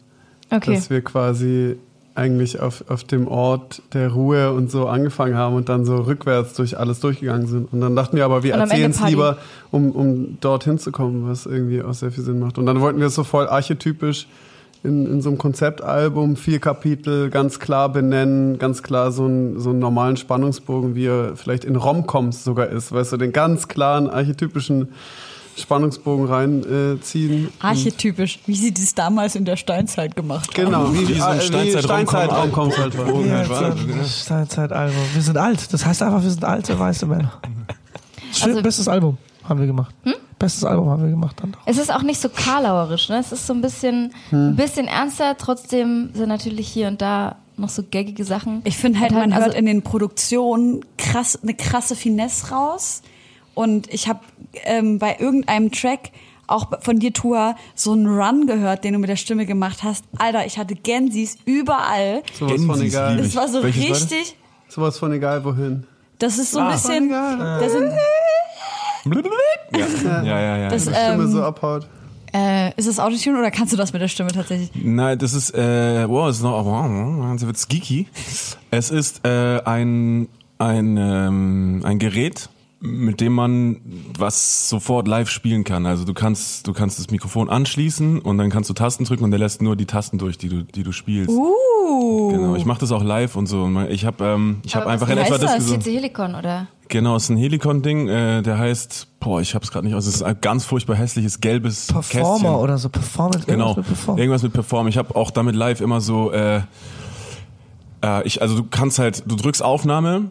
Okay. 0.51 0.75
Dass 0.75 0.91
wir 0.91 1.03
quasi 1.03 1.77
eigentlich 2.19 2.61
auf, 2.61 2.85
auf 2.89 3.05
dem 3.05 3.29
Ort 3.29 3.81
der 3.93 4.09
Ruhe 4.09 4.53
und 4.53 4.73
so 4.73 4.89
angefangen 4.89 5.37
haben 5.37 5.55
und 5.55 5.69
dann 5.69 5.85
so 5.85 5.97
rückwärts 5.97 6.55
durch 6.55 6.77
alles 6.77 6.99
durchgegangen 6.99 7.47
sind. 7.47 7.73
Und 7.73 7.81
dann 7.81 7.95
dachten 7.95 8.17
wir 8.17 8.25
aber, 8.25 8.43
wir 8.43 8.55
erzählen 8.55 8.91
es 8.91 9.01
lieber, 9.05 9.39
um, 9.71 9.93
um 9.93 10.39
dorthin 10.41 10.81
zu 10.81 10.91
kommen, 10.91 11.29
was 11.29 11.47
irgendwie 11.47 11.81
auch 11.81 11.95
sehr 11.95 12.11
viel 12.11 12.25
Sinn 12.25 12.41
macht. 12.41 12.59
Und 12.59 12.67
dann 12.67 12.81
wollten 12.81 12.99
wir 12.99 13.07
es 13.07 13.15
so 13.15 13.23
voll 13.23 13.47
archetypisch 13.47 14.27
in, 14.83 15.07
in 15.07 15.23
so 15.23 15.29
einem 15.29 15.39
Konzeptalbum, 15.39 16.37
vier 16.37 16.59
Kapitel, 16.59 17.31
ganz 17.31 17.61
klar 17.61 17.89
benennen, 17.89 18.59
ganz 18.59 18.83
klar 18.83 19.13
so, 19.13 19.27
ein, 19.27 19.61
so 19.61 19.71
einen 19.71 19.79
normalen 19.79 20.17
Spannungsbogen, 20.17 20.97
wie 20.97 21.07
er 21.07 21.37
vielleicht 21.37 21.65
in 21.65 21.77
Romcoms 21.77 22.43
sogar 22.43 22.69
ist, 22.69 22.91
weißt 22.91 23.13
du, 23.13 23.17
den 23.17 23.33
ganz 23.33 23.69
klaren 23.69 24.11
archetypischen 24.11 24.89
Spannungsbogen 25.59 26.27
reinziehen. 26.27 27.49
Archetypisch, 27.61 28.39
wie 28.47 28.55
sie 28.55 28.73
das 28.73 28.95
damals 28.95 29.35
in 29.35 29.45
der 29.45 29.57
Steinzeit 29.57 30.17
gemacht 30.17 30.49
haben. 30.57 30.65
Genau, 30.67 30.93
wie, 30.93 31.09
Wie 31.09 31.15
so 31.15 31.25
ein 31.25 31.39
äh, 31.39 31.43
wie 31.43 31.47
Steinzeit-Raum 31.47 31.83
Steinzeitraum 32.07 32.53
kommt 32.53 32.79
halt 32.79 32.95
vor. 32.95 33.25
Halt 33.25 33.79
Steinzeitalbum. 34.09 34.97
Wir 35.15 35.23
sind 35.23 35.37
alt. 35.39 35.73
Das 35.73 35.85
heißt 35.85 36.03
einfach, 36.03 36.23
wir 36.23 36.31
sind 36.31 36.45
alte 36.45 36.79
weiße 36.79 37.07
Männer. 37.07 37.33
Schön, 38.33 38.51
Also- 38.51 38.63
bestes 38.63 38.89
Album 38.89 39.19
haben 39.49 39.61
wir 39.61 39.67
gemacht. 39.67 39.95
Bestes 40.39 40.63
Album 40.65 40.89
haben 40.91 41.03
wir 41.03 41.11
gemacht 41.11 41.37
dann 41.41 41.53
doch. 41.53 41.61
Es 41.67 41.79
ist 41.79 41.93
auch 41.93 42.03
nicht 42.03 42.21
so 42.21 42.29
karlauerisch, 42.29 43.09
ne? 43.09 43.19
Es 43.19 43.33
ist 43.33 43.47
so 43.47 43.53
ein 43.55 43.61
bisschen, 43.61 44.13
Hm. 44.31 44.51
ein 44.51 44.57
bisschen 44.57 44.87
ernster, 44.87 45.37
trotzdem 45.37 46.11
sind 46.15 46.29
natürlich 46.29 46.69
hier 46.69 46.87
und 46.89 47.03
da 47.03 47.37
noch 47.57 47.71
so 47.71 47.83
gaggige 47.91 48.23
Sachen. 48.25 48.61
Ich 48.63 48.77
finde 48.77 49.01
halt, 49.01 49.11
man 49.11 49.33
also- 49.33 49.47
hört 49.47 49.55
in 49.57 49.67
den 49.67 49.83
Produktionen 49.83 50.85
krass, 50.97 51.39
eine 51.43 51.55
krasse 51.55 51.97
Finesse 51.97 52.51
raus. 52.51 53.03
Und 53.59 53.93
ich 53.93 54.07
habe 54.07 54.21
ähm, 54.67 55.01
bei 55.01 55.17
irgendeinem 55.19 55.73
Track 55.73 56.13
auch 56.47 56.69
von 56.81 57.01
dir, 57.01 57.13
Tua, 57.13 57.57
so 57.75 57.91
einen 57.91 58.07
Run 58.07 58.47
gehört, 58.47 58.85
den 58.85 58.93
du 58.93 59.01
mit 59.01 59.11
der 59.11 59.17
Stimme 59.17 59.47
gemacht 59.47 59.83
hast. 59.83 60.05
Alter, 60.17 60.47
ich 60.47 60.59
hatte 60.59 60.77
Gensis 60.77 61.39
überall. 61.45 62.23
Sowas 62.39 62.53
von 62.53 62.79
Gensis 62.79 62.95
egal. 62.95 63.17
Das 63.17 63.35
war 63.35 63.49
so 63.49 63.61
Welches 63.65 63.83
war 63.83 63.97
richtig. 63.97 64.37
Sowas 64.69 64.97
von 64.97 65.13
egal 65.13 65.45
wohin. 65.45 65.89
Das 66.21 66.39
ist 66.39 66.53
so 66.53 66.61
ein 66.61 66.71
bisschen. 66.71 67.11
Das, 67.11 67.73
sind, 67.73 67.91
Ja, 69.75 70.23
ja, 70.23 70.41
ja. 70.41 70.57
ja. 70.59 70.69
das, 70.69 70.85
Die 70.85 70.91
Stimme 70.91 71.25
ähm, 71.25 71.31
so 71.33 71.43
abhaut. 71.43 71.89
äh, 72.33 72.73
ist 72.77 72.87
das 72.87 73.01
Autotune 73.01 73.41
oder 73.41 73.51
kannst 73.51 73.73
du 73.73 73.77
das 73.77 73.93
mit 73.93 74.01
der 74.01 74.09
Stimme 74.09 74.31
tatsächlich? 74.31 74.71
Nein, 74.75 75.19
das 75.19 75.33
ist, 75.33 75.53
äh, 75.53 76.09
wow, 76.09 76.29
es 76.29 76.37
ist 76.37 76.43
noch, 76.45 76.65
wow, 76.65 77.41
wird's 77.41 77.67
geeky. 77.67 78.07
Es 78.71 78.91
ist 78.93 79.27
äh, 79.27 79.61
ein, 79.65 80.29
ein, 80.59 80.97
ähm, 80.97 81.81
ein 81.85 81.99
Gerät, 81.99 82.51
mit 82.81 83.21
dem 83.21 83.33
man 83.33 83.81
was 84.17 84.69
sofort 84.69 85.09
live 85.09 85.29
spielen 85.29 85.65
kann. 85.65 85.85
Also 85.85 86.05
du 86.05 86.15
kannst, 86.15 86.67
du 86.67 86.73
kannst 86.73 86.99
das 86.99 87.11
Mikrofon 87.11 87.51
anschließen 87.51 88.21
und 88.21 88.39
dann 88.39 88.51
kannst 88.51 88.71
du 88.71 88.75
Tasten 88.75 89.05
drücken 89.05 89.25
und 89.25 89.33
der 89.33 89.41
lässt 89.41 89.63
nur 89.63 89.75
die 89.75 89.87
Tasten 89.87 90.19
durch, 90.19 90.39
die 90.39 90.49
du, 90.49 90.63
die 90.63 90.85
du 90.85 90.93
spielst. 90.93 91.31
Uh. 91.31 92.31
Genau, 92.31 92.55
ich 92.55 92.65
mache 92.65 92.81
das 92.81 92.93
auch 92.93 93.03
live 93.03 93.35
und 93.35 93.47
so. 93.47 93.69
Ich 93.89 94.05
habe, 94.05 94.25
ähm, 94.25 94.61
ich 94.65 94.77
habe 94.77 94.87
einfach 94.87 95.09
in 95.09 95.19
etwa 95.19 95.33
heißt 95.33 95.43
das 95.43 95.53
das? 95.53 95.55
gesungen. 95.57 95.81
CC 95.81 95.97
Helicon, 95.97 96.35
oder? 96.37 96.69
Genau, 96.89 97.17
es 97.17 97.25
ist 97.25 97.31
ein 97.31 97.37
Helikon-Ding, 97.37 98.09
äh, 98.09 98.43
der 98.43 98.59
heißt, 98.59 99.09
boah, 99.21 99.41
ich 99.41 99.55
hab's 99.55 99.71
gerade 99.71 99.87
nicht 99.87 99.95
aus, 99.95 100.07
es 100.07 100.17
ist 100.17 100.23
ein 100.23 100.41
ganz 100.41 100.65
furchtbar 100.65 100.97
hässliches 100.97 101.41
gelbes 101.41 101.89
Performer 101.89 102.35
Kästchen. 102.35 102.55
oder 102.55 102.79
so. 102.79 102.89
Performance. 102.89 103.47
Genau, 103.47 103.71
irgendwas 103.71 103.77
mit 103.77 103.87
Perform. 103.87 104.19
irgendwas 104.19 104.43
mit 104.43 104.53
Perform. 104.53 104.89
Ich 104.89 104.99
habe 104.99 105.17
auch 105.17 105.31
damit 105.31 105.57
live 105.57 105.81
immer 105.81 106.01
so, 106.01 106.31
äh, 106.31 106.61
äh, 108.05 108.27
ich, 108.27 108.41
also 108.41 108.57
du 108.57 108.65
kannst 108.71 108.99
halt, 108.99 109.25
du 109.27 109.37
drückst 109.37 109.63
Aufnahme 109.63 110.29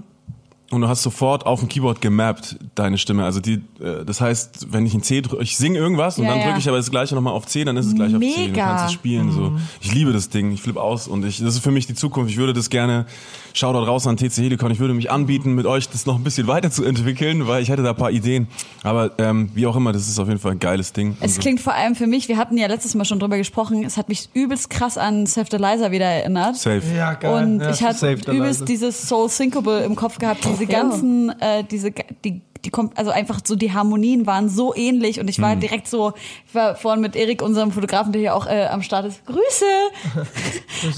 und 0.70 0.82
du 0.82 0.88
hast 0.88 1.02
sofort 1.04 1.46
auf 1.46 1.60
dem 1.62 1.70
Keyboard 1.70 2.02
gemappt 2.02 2.58
deine 2.76 2.98
Stimme. 2.98 3.24
Also 3.24 3.40
die, 3.40 3.62
äh, 3.82 4.04
das 4.06 4.20
heißt, 4.22 4.68
wenn 4.74 4.86
ich 4.86 4.94
ein 4.94 5.02
C 5.04 5.22
drücke, 5.22 5.42
ich 5.42 5.58
singe 5.58 5.78
irgendwas 5.80 6.18
und 6.18 6.26
Ja, 6.26 6.32
dann 6.32 6.40
ja. 6.40 6.46
drücke 6.48 6.60
ich 6.60 6.68
aber 6.68 6.78
das 6.78 6.92
gleiche 6.92 7.16
nochmal 7.16 7.34
auf 7.34 7.46
C, 7.46 7.64
dann 7.64 7.78
ist 7.78 7.86
es 7.86 7.96
gleich 7.96 8.14
auf 8.14 8.22
C. 8.22 8.34
Du 8.36 8.42
Mega. 8.52 8.66
kannst 8.66 8.86
es 8.88 8.92
spielen. 8.94 9.32
So. 9.32 9.54
Ich 9.82 9.94
liebe 9.94 10.12
das 10.14 10.30
Ding, 10.30 10.52
ich 10.52 10.62
flippe 10.62 10.82
aus 10.82 11.08
und 11.08 11.24
ich, 11.26 11.40
das 11.40 11.56
ist 11.56 11.60
für 11.64 11.72
mich 11.72 11.88
die 11.88 11.94
Zukunft. 11.96 12.32
Ich 12.32 12.38
würde 12.38 12.54
das 12.54 12.70
gerne, 12.70 13.06
Shoutout 13.54 13.86
raus 13.86 14.06
an 14.06 14.18
TC 14.18 14.38
Helicon, 14.44 14.70
ich 14.72 14.80
würde 14.80 14.94
mich 14.94 15.10
anbieten, 15.10 15.54
mit 15.56 15.66
euch 15.66 15.90
das 15.90 16.06
noch 16.06 16.16
ein 16.16 16.24
bisschen 16.24 16.48
weiterzuentwickeln, 16.48 17.48
weil 17.48 17.64
ich 17.64 17.70
hätte 17.70 17.82
da 17.84 17.92
ein 17.92 17.96
paar 17.96 18.12
Ideen. 18.12 18.48
Aber 18.84 19.12
ähm, 19.18 19.50
wie 19.56 19.66
auch 19.66 19.76
immer, 19.76 19.94
das 19.94 20.08
ist 20.08 20.20
auf 20.20 20.28
jeden 20.28 20.40
Fall 20.40 20.52
ein 20.52 20.60
geiles 20.60 20.94
Ding. 20.94 21.18
Es 21.22 21.36
Und- 21.36 21.42
klingt 21.42 21.60
vor 21.62 21.74
allem 21.74 21.96
für 21.96 22.08
mich, 22.08 22.28
wir 22.28 22.38
hatten 22.38 22.58
ja 22.58 22.68
letztes 22.68 22.94
Mal 22.94 23.06
schon 23.06 23.20
drüber 23.20 23.38
gesprochen, 23.38 23.84
es 23.84 23.98
hat 23.98 24.10
mich 24.10 24.30
übelst 24.34 24.70
krass 24.70 24.98
an 24.98 25.26
Save 25.26 25.48
the 25.50 25.58
Liza 25.58 25.92
wieder 25.92 26.06
erinnert. 26.06 26.56
Safe. 26.58 26.82
Ja, 26.96 27.14
geil. 27.14 27.44
Und 27.44 27.60
ja, 27.62 27.72
ich 27.72 27.82
hatte 27.82 27.98
safe 27.98 28.32
übelst 28.32 28.68
dieses 28.68 29.08
Soul 29.08 29.30
Syncable 29.30 29.84
im 29.84 29.96
Kopf 29.96 30.20
gehabt, 30.20 30.42
diese 30.60 30.72
ganzen, 30.72 31.30
äh, 31.42 31.64
diese, 31.64 31.92
die, 32.24 32.42
die 32.66 32.70
kommt, 32.72 32.98
also 32.98 33.12
einfach 33.12 33.40
so 33.46 33.56
die 33.56 33.72
Harmonien 33.74 34.26
waren 34.26 34.50
so 34.50 34.74
ähnlich 34.76 35.20
und 35.20 35.28
ich 35.30 35.40
war 35.42 35.56
direkt 35.56 35.88
so, 35.88 36.14
ich 36.48 36.56
war 36.56 36.76
vorhin 36.76 37.02
mit 37.02 37.16
Erik, 37.16 37.42
unserem 37.42 37.72
Fotografen, 37.72 38.12
der 38.12 38.22
hier 38.22 38.36
auch 38.36 38.48
äh, 38.48 38.66
am 38.66 38.82
Start 38.82 39.06
ist, 39.06 39.26
Grüße! 39.26 39.66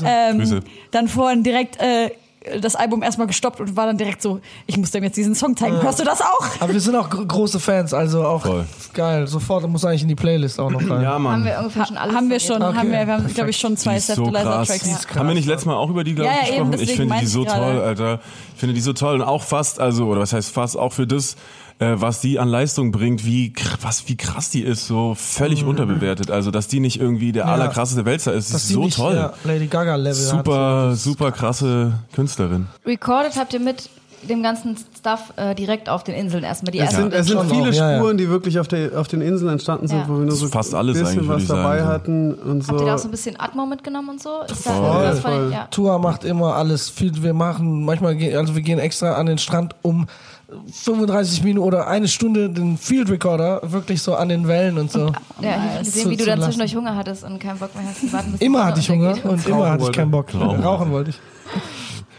ähm, 0.06 0.38
Grüße. 0.40 0.60
Dann 0.92 1.08
vorhin 1.08 1.44
direkt 1.44 1.80
äh, 1.82 2.12
das 2.62 2.76
Album 2.78 3.04
erstmal 3.04 3.28
gestoppt 3.28 3.60
und 3.60 3.76
war 3.76 3.86
dann 3.86 3.98
direkt 3.98 4.22
so, 4.22 4.40
ich 4.66 4.78
muss 4.78 4.92
dem 4.92 5.04
jetzt 5.04 5.18
diesen 5.18 5.36
Song 5.36 5.58
zeigen. 5.58 5.82
Hörst 5.82 6.00
du 6.00 6.06
das 6.06 6.22
auch? 6.22 6.48
Aber 6.62 6.72
wir 6.72 6.80
sind 6.80 6.96
auch 6.96 7.10
gro- 7.10 7.26
große 7.26 7.60
Fans, 7.60 7.94
also 7.94 8.24
auch 8.24 8.44
Voll. 8.46 8.66
geil. 8.94 9.28
Sofort 9.28 9.68
muss 9.68 9.84
eigentlich 9.84 10.04
in 10.04 10.08
die 10.08 10.16
Playlist 10.16 10.58
auch 10.58 10.72
noch 10.72 10.80
rein. 10.90 11.02
Ja, 11.02 11.20
Mann. 11.20 11.34
Haben 11.34 11.46
wir 11.46 11.58
ungefähr 11.60 11.86
schon 11.86 11.98
alles 11.98 12.16
haben 12.16 12.30
wir 12.30 12.40
schon. 12.40 12.64
Okay, 12.64 12.78
haben 12.78 12.92
wir, 12.92 13.06
wir 13.08 13.14
haben, 13.14 13.28
glaube 13.34 13.50
ich, 13.50 13.58
schon 13.58 13.76
zwei 13.76 14.00
Save 14.00 14.16
so. 14.26 14.32
Tracks. 14.32 14.70
Krass. 14.80 15.08
Haben 15.18 15.28
wir 15.28 15.36
nicht 15.36 15.48
letztes 15.48 15.66
Mal 15.66 15.76
auch 15.76 15.90
über 15.90 16.06
die, 16.06 16.16
glaube 16.16 16.30
Ja, 16.32 16.38
ich, 16.44 16.50
ja, 16.52 16.56
eben, 16.62 16.72
gesprochen? 16.72 16.90
ich 16.90 16.96
finde 16.96 17.16
die 17.20 17.26
so 17.26 17.44
toll, 17.44 17.82
Alter. 17.82 18.20
Ich 18.60 18.62
finde 18.62 18.74
die 18.76 18.82
so 18.82 18.92
toll 18.92 19.16
und 19.16 19.22
auch 19.22 19.42
fast, 19.44 19.80
also, 19.80 20.08
oder 20.08 20.20
was 20.20 20.34
heißt 20.34 20.52
fast, 20.54 20.78
auch 20.78 20.92
für 20.92 21.08
das, 21.08 21.38
äh, 21.80 21.94
was 21.96 22.20
die 22.20 22.40
an 22.40 22.50
Leistung 22.50 22.92
bringt, 22.92 23.26
wie, 23.26 23.54
was, 23.82 24.10
wie 24.10 24.18
krass 24.18 24.50
die 24.50 24.64
ist, 24.64 24.86
so 24.86 25.16
völlig 25.16 25.64
unterbewertet. 25.64 26.30
Also, 26.30 26.52
dass 26.52 26.68
die 26.68 26.82
nicht 26.82 27.00
irgendwie 27.00 27.32
der 27.32 27.46
Mhm. 27.46 27.48
Ja. 27.52 27.54
allerkrasseste 27.56 28.04
Wälzer 28.04 28.34
ist, 28.34 28.54
Dass 28.54 28.64
ist 28.64 28.70
die 28.72 28.74
so 28.74 28.84
nicht, 28.84 28.98
toll. 28.98 29.16
Ja, 29.16 29.32
Lady 29.46 29.68
Gaga 29.68 29.96
Level 29.96 30.14
Super, 30.14 30.90
hat. 30.90 30.98
super 30.98 31.32
krasse 31.32 31.94
Künstlerin. 32.14 32.68
Recorded 32.86 33.38
habt 33.38 33.54
ihr 33.54 33.62
mit 33.62 33.90
dem 34.28 34.44
ganzen 34.44 34.76
Stuff 34.98 35.34
äh, 35.38 35.56
direkt 35.56 35.88
auf 35.90 36.04
den 36.04 36.16
Inseln 36.16 36.44
erstmal 36.44 36.72
die 36.72 36.80
Es 36.80 36.86
ersten. 36.88 37.02
sind, 37.04 37.14
es 37.14 37.28
sind 37.28 37.42
viele 37.50 37.70
auch, 37.70 37.74
ja, 37.74 37.92
ja. 37.92 37.98
Spuren, 38.00 38.18
die 38.18 38.30
wirklich 38.30 38.60
auf, 38.60 38.68
der, 38.68 39.00
auf 39.00 39.08
den 39.08 39.22
Inseln 39.22 39.50
entstanden 39.52 39.88
sind, 39.88 40.00
Ja. 40.00 40.08
wo 40.10 40.18
wir 40.20 40.26
nur 40.26 40.36
so 40.36 40.48
Fast 40.48 40.74
alles 40.76 40.98
ein 40.98 41.04
bisschen 41.06 41.28
was 41.28 41.48
sagen, 41.48 41.62
dabei 41.64 41.80
so. 41.80 41.86
hatten 41.86 42.34
und 42.34 42.64
so. 42.64 42.72
Habt 42.74 42.82
ihr 42.82 42.88
da 42.88 42.96
auch 42.96 43.00
so 43.00 43.08
ein 43.08 43.12
bisschen 43.12 43.40
Atmo 43.40 43.66
mitgenommen 43.66 44.10
und 44.10 44.22
so? 44.22 44.42
Ist 44.50 44.66
da 44.66 44.72
Voll, 44.72 45.16
voll. 45.16 45.50
ja. 45.54 45.68
Tour 45.72 45.98
macht 46.00 46.24
immer 46.26 46.56
alles 46.56 46.90
viel. 46.90 47.24
Wir 47.24 47.34
machen 47.34 47.84
manchmal, 47.86 48.16
gehen- 48.16 48.36
also 48.38 48.56
wir 48.56 48.62
gehen 48.62 48.80
extra 48.80 49.14
an 49.14 49.26
den 49.28 49.38
Strand, 49.38 49.76
um 49.84 50.08
35 50.72 51.44
Minuten 51.44 51.66
oder 51.68 51.88
eine 51.88 52.08
Stunde 52.08 52.50
den 52.50 52.78
Field 52.78 53.10
Recorder 53.10 53.62
wirklich 53.64 54.02
so 54.02 54.16
an 54.16 54.30
den 54.30 54.48
Wellen 54.48 54.78
und 54.80 54.92
so. 54.92 55.00
Ja, 55.00 55.12
ich 55.42 55.52
habe 55.52 55.80
gesehen, 55.86 56.10
wie 56.10 56.18
du 56.18 56.26
dann 56.26 56.42
zwischendurch 56.42 56.76
Hunger 56.76 56.96
hattest 56.96 57.24
und 57.24 57.40
keinen 57.40 57.60
Bock 57.60 57.76
mehr 57.76 57.86
hast. 57.88 58.02
zu 58.02 58.12
warten, 58.12 58.36
Immer 58.40 58.66
hatte 58.66 58.80
ich 58.80 58.90
Hunger 58.90 59.10
untergeht. 59.10 59.32
und 59.32 59.48
immer 59.48 59.70
hatte 59.70 59.84
ich 59.84 59.92
keinen 59.92 60.12
Bock. 60.12 60.34
Rauchen 60.34 60.92
wollte 60.92 61.12
ich. 61.12 61.20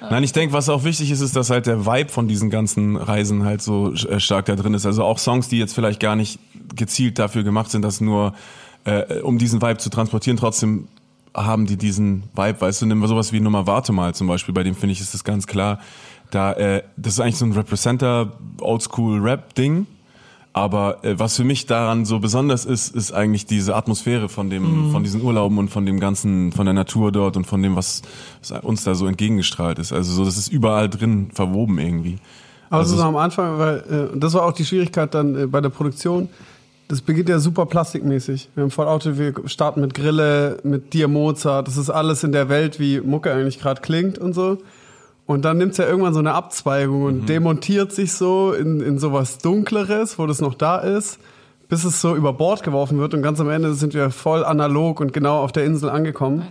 Nein, 0.00 0.24
ich 0.24 0.32
denke, 0.32 0.54
was 0.54 0.68
auch 0.68 0.84
wichtig 0.84 1.10
ist, 1.10 1.20
ist, 1.20 1.36
dass 1.36 1.50
halt 1.50 1.66
der 1.66 1.84
Vibe 1.84 2.10
von 2.10 2.26
diesen 2.26 2.50
ganzen 2.50 2.96
Reisen 2.96 3.44
halt 3.44 3.60
so 3.60 3.92
äh, 3.92 4.18
stark 4.18 4.46
da 4.46 4.56
drin 4.56 4.74
ist. 4.74 4.86
Also 4.86 5.04
auch 5.04 5.18
Songs, 5.18 5.48
die 5.48 5.58
jetzt 5.58 5.74
vielleicht 5.74 6.00
gar 6.00 6.16
nicht 6.16 6.38
gezielt 6.74 7.18
dafür 7.18 7.42
gemacht 7.42 7.70
sind, 7.70 7.82
dass 7.82 8.00
nur, 8.00 8.34
äh, 8.84 9.20
um 9.20 9.38
diesen 9.38 9.60
Vibe 9.60 9.78
zu 9.78 9.90
transportieren, 9.90 10.36
trotzdem 10.36 10.88
haben 11.34 11.66
die 11.66 11.76
diesen 11.76 12.24
Vibe, 12.34 12.60
weißt 12.60 12.82
du, 12.82 12.86
nimm 12.86 12.98
mal 12.98 13.08
sowas 13.08 13.32
wie 13.32 13.40
Nummer 13.40 13.66
Warte 13.66 13.92
mal 13.92 14.14
zum 14.14 14.26
Beispiel, 14.26 14.54
bei 14.54 14.62
dem 14.62 14.74
finde 14.74 14.92
ich, 14.92 15.00
ist 15.00 15.14
das 15.14 15.22
ganz 15.24 15.46
klar. 15.46 15.78
Da, 16.30 16.52
äh, 16.52 16.82
das 16.96 17.14
ist 17.14 17.20
eigentlich 17.20 17.36
so 17.36 17.44
ein 17.44 17.52
Representer 17.52 18.32
Oldschool 18.60 19.20
Rap 19.20 19.54
Ding. 19.54 19.86
Aber 20.52 21.04
äh, 21.04 21.18
was 21.18 21.36
für 21.36 21.44
mich 21.44 21.66
daran 21.66 22.04
so 22.04 22.18
besonders 22.18 22.64
ist, 22.64 22.94
ist 22.94 23.12
eigentlich 23.12 23.46
diese 23.46 23.76
Atmosphäre 23.76 24.28
von 24.28 24.50
dem, 24.50 24.90
von 24.90 25.04
diesen 25.04 25.22
Urlauben 25.22 25.58
und 25.58 25.68
von 25.68 25.86
dem 25.86 26.00
ganzen, 26.00 26.50
von 26.50 26.64
der 26.64 26.74
Natur 26.74 27.12
dort 27.12 27.36
und 27.36 27.46
von 27.46 27.62
dem, 27.62 27.76
was, 27.76 28.02
was 28.40 28.60
uns 28.62 28.82
da 28.82 28.94
so 28.94 29.06
entgegengestrahlt 29.06 29.78
ist. 29.78 29.92
Also 29.92 30.12
so, 30.12 30.24
das 30.24 30.36
ist 30.36 30.48
überall 30.48 30.88
drin 30.88 31.30
verwoben 31.32 31.78
irgendwie. 31.78 32.18
Aber 32.68 32.80
Also 32.80 32.96
so 32.96 33.02
am 33.02 33.16
Anfang, 33.16 33.58
weil 33.58 34.10
äh, 34.14 34.18
das 34.18 34.34
war 34.34 34.44
auch 34.44 34.52
die 34.52 34.64
Schwierigkeit 34.64 35.14
dann 35.14 35.38
äh, 35.38 35.46
bei 35.46 35.60
der 35.60 35.70
Produktion. 35.70 36.28
Das 36.88 37.00
beginnt 37.00 37.28
ja 37.28 37.38
super 37.38 37.66
plastikmäßig. 37.66 38.48
Wir 38.56 38.64
haben 38.64 38.72
voll 38.72 38.88
Auto, 38.88 39.16
wir 39.16 39.32
starten 39.44 39.80
mit 39.80 39.94
Grille, 39.94 40.58
mit 40.64 40.92
Dir 40.92 41.06
Mozart. 41.06 41.68
Das 41.68 41.76
ist 41.76 41.90
alles 41.90 42.24
in 42.24 42.32
der 42.32 42.48
Welt, 42.48 42.80
wie 42.80 43.00
Mucke 43.00 43.32
eigentlich 43.32 43.60
gerade 43.60 43.80
klingt 43.80 44.18
und 44.18 44.32
so. 44.32 44.58
Und 45.26 45.44
dann 45.44 45.58
nimmt's 45.58 45.76
ja 45.76 45.86
irgendwann 45.86 46.12
so 46.12 46.18
eine 46.18 46.34
Abzweigung 46.34 47.04
und 47.04 47.28
demontiert 47.28 47.92
sich 47.92 48.12
so 48.12 48.52
in, 48.52 48.80
in 48.80 48.98
sowas 48.98 49.38
Dunkleres, 49.38 50.18
wo 50.18 50.26
das 50.26 50.40
noch 50.40 50.54
da 50.54 50.78
ist, 50.78 51.20
bis 51.68 51.84
es 51.84 52.00
so 52.00 52.16
über 52.16 52.32
Bord 52.32 52.64
geworfen 52.64 52.98
wird 52.98 53.14
und 53.14 53.22
ganz 53.22 53.38
am 53.40 53.48
Ende 53.48 53.74
sind 53.74 53.94
wir 53.94 54.10
voll 54.10 54.44
analog 54.44 55.00
und 55.00 55.12
genau 55.12 55.38
auf 55.38 55.52
der 55.52 55.64
Insel 55.64 55.88
angekommen. 55.88 56.44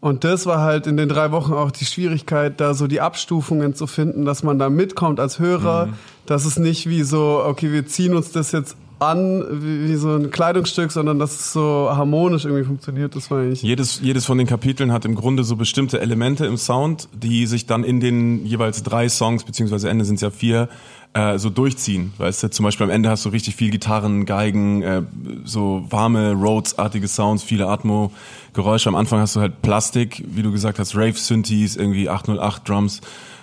Und 0.00 0.24
das 0.24 0.46
war 0.46 0.60
halt 0.60 0.86
in 0.86 0.96
den 0.96 1.08
drei 1.08 1.30
Wochen 1.30 1.52
auch 1.52 1.70
die 1.70 1.84
Schwierigkeit, 1.84 2.58
da 2.60 2.72
so 2.72 2.86
die 2.86 3.00
Abstufungen 3.00 3.74
zu 3.74 3.86
finden, 3.86 4.24
dass 4.24 4.42
man 4.42 4.58
da 4.58 4.70
mitkommt 4.70 5.20
als 5.20 5.38
Hörer, 5.38 5.90
dass 6.24 6.46
es 6.46 6.58
nicht 6.58 6.88
wie 6.88 7.02
so, 7.02 7.42
okay, 7.44 7.70
wir 7.72 7.86
ziehen 7.86 8.14
uns 8.14 8.32
das 8.32 8.52
jetzt 8.52 8.76
an, 9.00 9.44
wie, 9.50 9.88
wie 9.88 9.96
so 9.96 10.14
ein 10.14 10.30
Kleidungsstück, 10.30 10.92
sondern 10.92 11.18
dass 11.18 11.32
es 11.32 11.52
so 11.52 11.88
harmonisch 11.90 12.44
irgendwie 12.44 12.64
funktioniert. 12.64 13.16
Das 13.16 13.30
war 13.30 13.40
eigentlich. 13.40 13.62
Jedes, 13.62 14.00
jedes 14.00 14.26
von 14.26 14.38
den 14.38 14.46
Kapiteln 14.46 14.92
hat 14.92 15.04
im 15.04 15.14
Grunde 15.14 15.42
so 15.42 15.56
bestimmte 15.56 16.00
Elemente 16.00 16.46
im 16.46 16.56
Sound, 16.56 17.08
die 17.12 17.46
sich 17.46 17.66
dann 17.66 17.82
in 17.82 18.00
den 18.00 18.44
jeweils 18.44 18.82
drei 18.82 19.08
Songs, 19.08 19.44
beziehungsweise 19.44 19.88
Ende 19.88 20.04
sind 20.04 20.16
es 20.16 20.20
ja 20.20 20.30
vier, 20.30 20.68
äh, 21.14 21.38
so 21.38 21.50
durchziehen. 21.50 22.12
Weißt 22.18 22.42
du, 22.42 22.50
zum 22.50 22.64
Beispiel 22.64 22.84
am 22.84 22.90
Ende 22.90 23.08
hast 23.08 23.24
du 23.24 23.30
richtig 23.30 23.56
viel 23.56 23.70
Gitarren, 23.70 24.26
Geigen, 24.26 24.82
äh, 24.82 25.02
so 25.44 25.84
warme 25.88 26.34
Rhodes-artige 26.34 27.08
Sounds, 27.08 27.42
viele 27.42 27.68
Atmo-Geräusche. 27.68 28.88
Am 28.88 28.94
Anfang 28.94 29.20
hast 29.20 29.34
du 29.34 29.40
halt 29.40 29.62
Plastik, 29.62 30.22
wie 30.28 30.42
du 30.42 30.52
gesagt 30.52 30.78
hast, 30.78 30.94
Rave-Synthes, 30.94 31.76
irgendwie 31.76 32.08
808 32.08 32.68
Drums 32.68 33.00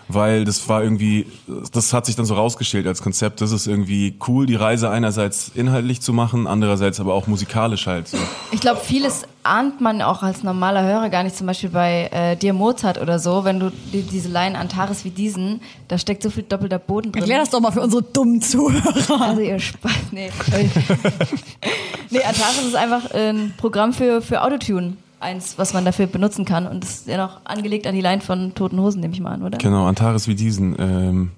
weil 0.08 0.46
das 0.46 0.68
war 0.70 0.84
irgendwie, 0.84 1.26
das 1.72 1.94
hat 1.94 2.06
sich 2.06 2.16
dann 2.16 2.26
so 2.26 2.36
rausgestellt 2.36 2.88
als 2.88 3.02
Konzept. 3.02 3.42
Das 3.42 3.52
ist 3.52 3.68
irgendwie 3.68 4.18
cool, 4.28 4.46
die 4.46 4.56
Reise 4.56 4.90
einerseits 4.90 5.52
inhaltlich 5.54 6.02
zu 6.02 6.14
machen, 6.14 6.48
andererseits 6.48 7.00
aber 7.00 7.14
auch 7.14 7.28
musikalisch 7.28 7.88
halt. 7.88 8.08
So. 8.08 8.18
Ich 8.52 8.62
glaube, 8.62 8.80
vieles 8.80 9.24
ahnt 9.44 9.82
man 9.82 10.02
auch 10.02 10.24
als 10.24 10.44
normaler 10.44 10.84
Hörer 10.84 11.10
gar 11.10 11.24
nicht, 11.24 11.36
zum 11.36 11.48
Beispiel 11.48 11.70
bei 11.70 12.10
äh, 12.12 12.36
dir 12.36 12.54
Mozart 12.54 13.00
oder 13.02 13.20
so, 13.20 13.44
wenn 13.44 13.60
du 13.60 13.72
die, 13.94 14.02
diese 14.02 14.30
Laien 14.30 14.56
Antares 14.56 15.06
wie 15.06 15.10
diesen, 15.10 15.62
da 15.88 15.98
steckt 15.98 16.24
so 16.24 16.30
viel 16.30 16.44
doppelter 16.44 16.80
Boden 16.80 17.12
drin. 17.12 17.22
Erklär 17.22 17.40
das 17.40 17.50
doch 17.50 17.60
mal 17.60 17.72
für 17.72 17.82
unsere 17.82 18.04
dummen 18.04 18.42
Zuhörer. 18.42 19.22
Also 19.22 19.42
ihr 19.42 19.60
Spaß, 19.60 19.92
nee. 20.12 20.30
nee, 22.10 22.24
Antares 22.24 22.66
ist 22.66 22.76
einfach 22.76 23.12
ein 23.12 23.54
Programm 23.58 23.94
für, 23.94 24.22
für 24.22 24.42
Autotune. 24.42 24.94
Eins, 25.20 25.58
was 25.58 25.74
man 25.74 25.84
dafür 25.84 26.06
benutzen 26.08 26.46
kann. 26.46 26.68
Und 26.68 26.84
das 26.84 26.92
ist 26.98 27.08
ja 27.08 27.18
noch 27.18 27.42
angelegt 27.46 27.88
an 27.88 27.96
die 27.96 28.02
Line 28.02 28.22
von 28.22 28.54
Toten 28.54 28.80
Hosen, 28.80 29.02
nehme 29.02 29.14
ich 29.14 29.20
mal 29.20 29.32
an, 29.32 29.44
oder? 29.44 29.58
Genau, 29.58 29.86
Antares 29.88 30.28
wie 30.28 30.36
diesen. 30.36 30.76
Ähm, 30.80 31.32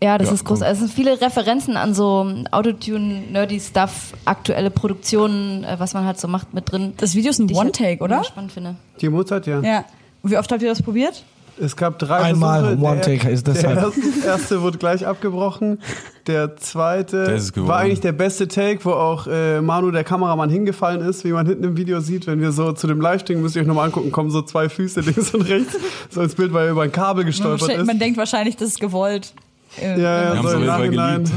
Ja, 0.00 0.16
das 0.16 0.28
Ja, 0.28 0.34
ist 0.34 0.44
groß. 0.44 0.62
Also 0.62 0.84
es 0.84 0.90
sind 0.90 0.94
viele 0.94 1.20
Referenzen 1.20 1.76
an 1.76 1.92
so 1.92 2.24
Autotune, 2.52 3.22
nerdy 3.32 3.58
Stuff, 3.58 4.12
aktuelle 4.24 4.70
Produktionen, 4.70 5.64
äh, 5.64 5.74
was 5.80 5.92
man 5.94 6.04
halt 6.04 6.20
so 6.20 6.28
macht 6.28 6.54
mit 6.54 6.70
drin. 6.70 6.92
Das 6.98 7.16
Video 7.16 7.30
ist 7.30 7.40
ein 7.40 7.48
ich 7.48 7.56
halt 7.56 7.66
One-Take, 7.66 8.04
oder? 8.04 8.16
mega 8.18 8.28
spannend 8.28 8.52
finde. 8.52 8.76
Die 9.00 9.08
Mozart, 9.08 9.48
ja. 9.48 9.60
Ja. 9.60 9.84
Und 10.22 10.30
wie 10.30 10.36
oft 10.36 10.50
habt 10.52 10.62
ihr 10.62 10.68
das 10.68 10.80
probiert? 10.82 11.24
Es 11.60 11.76
gab 11.76 11.98
drei 11.98 12.18
Einmal, 12.18 12.60
Versuche. 12.62 12.84
One 12.84 13.00
Der- 13.00 13.18
Take 13.18 13.30
ist 13.30 13.46
Der 13.46 13.54
deshalb. 13.54 13.76
erste, 13.82 14.00
erste 14.26 14.62
wurde 14.62 14.78
gleich 14.78 15.06
abgebrochen. 15.06 15.80
Der 16.26 16.56
zweite 16.56 17.24
Der 17.24 17.66
war 17.66 17.78
eigentlich 17.78 18.00
der 18.00 18.12
beste 18.12 18.48
Take, 18.48 18.84
wo 18.84 18.90
auch 18.90 19.26
äh, 19.26 19.60
Manu, 19.60 19.90
der 19.90 20.04
Kameramann, 20.04 20.50
hingefallen 20.50 21.00
ist, 21.00 21.24
wie 21.24 21.32
man 21.32 21.46
hinten 21.46 21.64
im 21.64 21.76
Video 21.76 22.00
sieht. 22.00 22.26
Wenn 22.26 22.40
wir 22.40 22.52
so 22.52 22.72
zu 22.72 22.86
dem 22.86 23.00
Livestream, 23.00 23.40
müsst 23.42 23.56
ihr 23.56 23.62
euch 23.62 23.68
nochmal 23.68 23.86
angucken, 23.86 24.12
kommen 24.12 24.30
so 24.30 24.42
zwei 24.42 24.68
Füße 24.68 25.00
links 25.02 25.34
und 25.34 25.42
rechts, 25.42 25.76
so 26.10 26.20
ins 26.20 26.34
Bild, 26.34 26.52
weil 26.52 26.66
er 26.66 26.72
über 26.72 26.82
ein 26.82 26.92
Kabel 26.92 27.24
gestolpert 27.24 27.70
ist. 27.70 27.86
Man 27.86 27.98
denkt 27.98 28.18
wahrscheinlich, 28.18 28.56
das 28.56 28.68
ist 28.68 28.80
gewollt. 28.80 29.32
Ja, 29.80 29.96
ja, 29.96 30.36
haben 30.36 30.48
so 30.48 30.56
im 30.56 30.66
Nachhinein. 30.66 31.30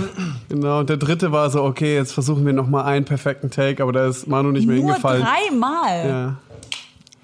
Genau, 0.49 0.79
und 0.79 0.89
der 0.89 0.97
dritte 0.97 1.31
war 1.31 1.49
so, 1.49 1.63
okay, 1.63 1.95
jetzt 1.95 2.13
versuchen 2.13 2.45
wir 2.45 2.53
nochmal 2.53 2.85
einen 2.85 3.05
perfekten 3.05 3.49
Take, 3.51 3.83
aber 3.83 3.91
da 3.91 4.07
ist 4.07 4.25
Manu 4.27 4.51
nicht 4.51 4.67
mehr 4.67 4.77
Nur 4.77 4.85
hingefallen. 4.87 5.23
dreimal. 5.23 6.07
Ja. 6.09 6.35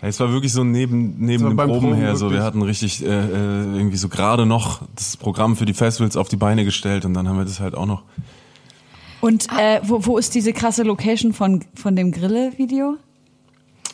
Es 0.02 0.20
war 0.20 0.32
wirklich 0.32 0.54
so 0.54 0.64
neben, 0.64 1.16
neben 1.18 1.44
So 1.44 1.50
dem 1.50 1.58
beim 1.58 1.70
Proben 1.70 1.90
Proben 1.90 1.96
her. 1.96 2.16
So, 2.16 2.32
wir 2.32 2.44
hatten 2.44 2.62
richtig 2.62 3.04
äh, 3.04 3.08
äh, 3.08 3.64
irgendwie 3.76 3.98
so 3.98 4.10
gerade 4.10 4.46
noch 4.46 4.82
das 4.96 5.18
Programm 5.18 5.56
für 5.56 5.66
die 5.66 5.74
Festivals 5.74 6.16
auf 6.16 6.30
die 6.30 6.36
Beine 6.36 6.66
gestellt 6.66 7.06
und 7.06 7.14
dann 7.14 7.28
haben 7.28 7.38
wir 7.38 7.46
das 7.46 7.60
halt 7.60 7.76
auch 7.76 7.86
noch. 7.86 8.04
Und 9.22 9.48
äh, 9.58 9.82
wo, 9.84 10.06
wo 10.06 10.18
ist 10.18 10.36
diese 10.36 10.54
krasse 10.54 10.84
Location 10.84 11.34
von, 11.34 11.64
von 11.74 11.96
dem 11.96 12.12
Grille-Video? 12.12 12.98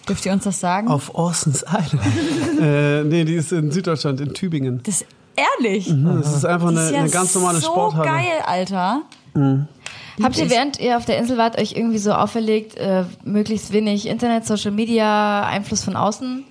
Dürft 0.08 0.26
ihr 0.26 0.34
uns 0.34 0.44
das 0.44 0.60
sagen? 0.60 0.90
Auf 0.90 1.16
Orsons 1.16 1.64
Island. 1.64 2.04
äh, 2.62 3.04
nee, 3.06 3.24
die 3.24 3.36
ist 3.36 3.54
in 3.54 3.72
Süddeutschland, 3.72 4.20
in 4.20 4.34
Tübingen. 4.34 4.82
das 4.84 5.06
ehrlich. 5.36 5.88
Das 5.90 6.36
ist 6.36 6.46
einfach 6.46 6.68
eine, 6.70 6.82
ist 6.82 6.92
ja 6.92 7.00
eine 7.00 7.10
ganz 7.10 7.34
normale 7.36 7.60
so 7.60 7.68
Sporthalle. 7.68 8.10
geil, 8.10 8.42
Alter. 8.46 9.02
Habt 10.22 10.38
ihr, 10.38 10.50
während 10.50 10.80
ihr 10.80 10.98
auf 10.98 11.06
der 11.06 11.18
Insel 11.18 11.38
wart, 11.38 11.60
euch 11.60 11.74
irgendwie 11.74 11.98
so 11.98 12.12
auferlegt, 12.12 12.78
äh, 12.78 13.04
möglichst 13.24 13.74
wenig 13.74 14.08
Internet, 14.08 14.46
Social 14.46 14.72
Media, 14.72 15.46
Einfluss 15.46 15.84
von 15.84 15.96
außen 15.96 16.44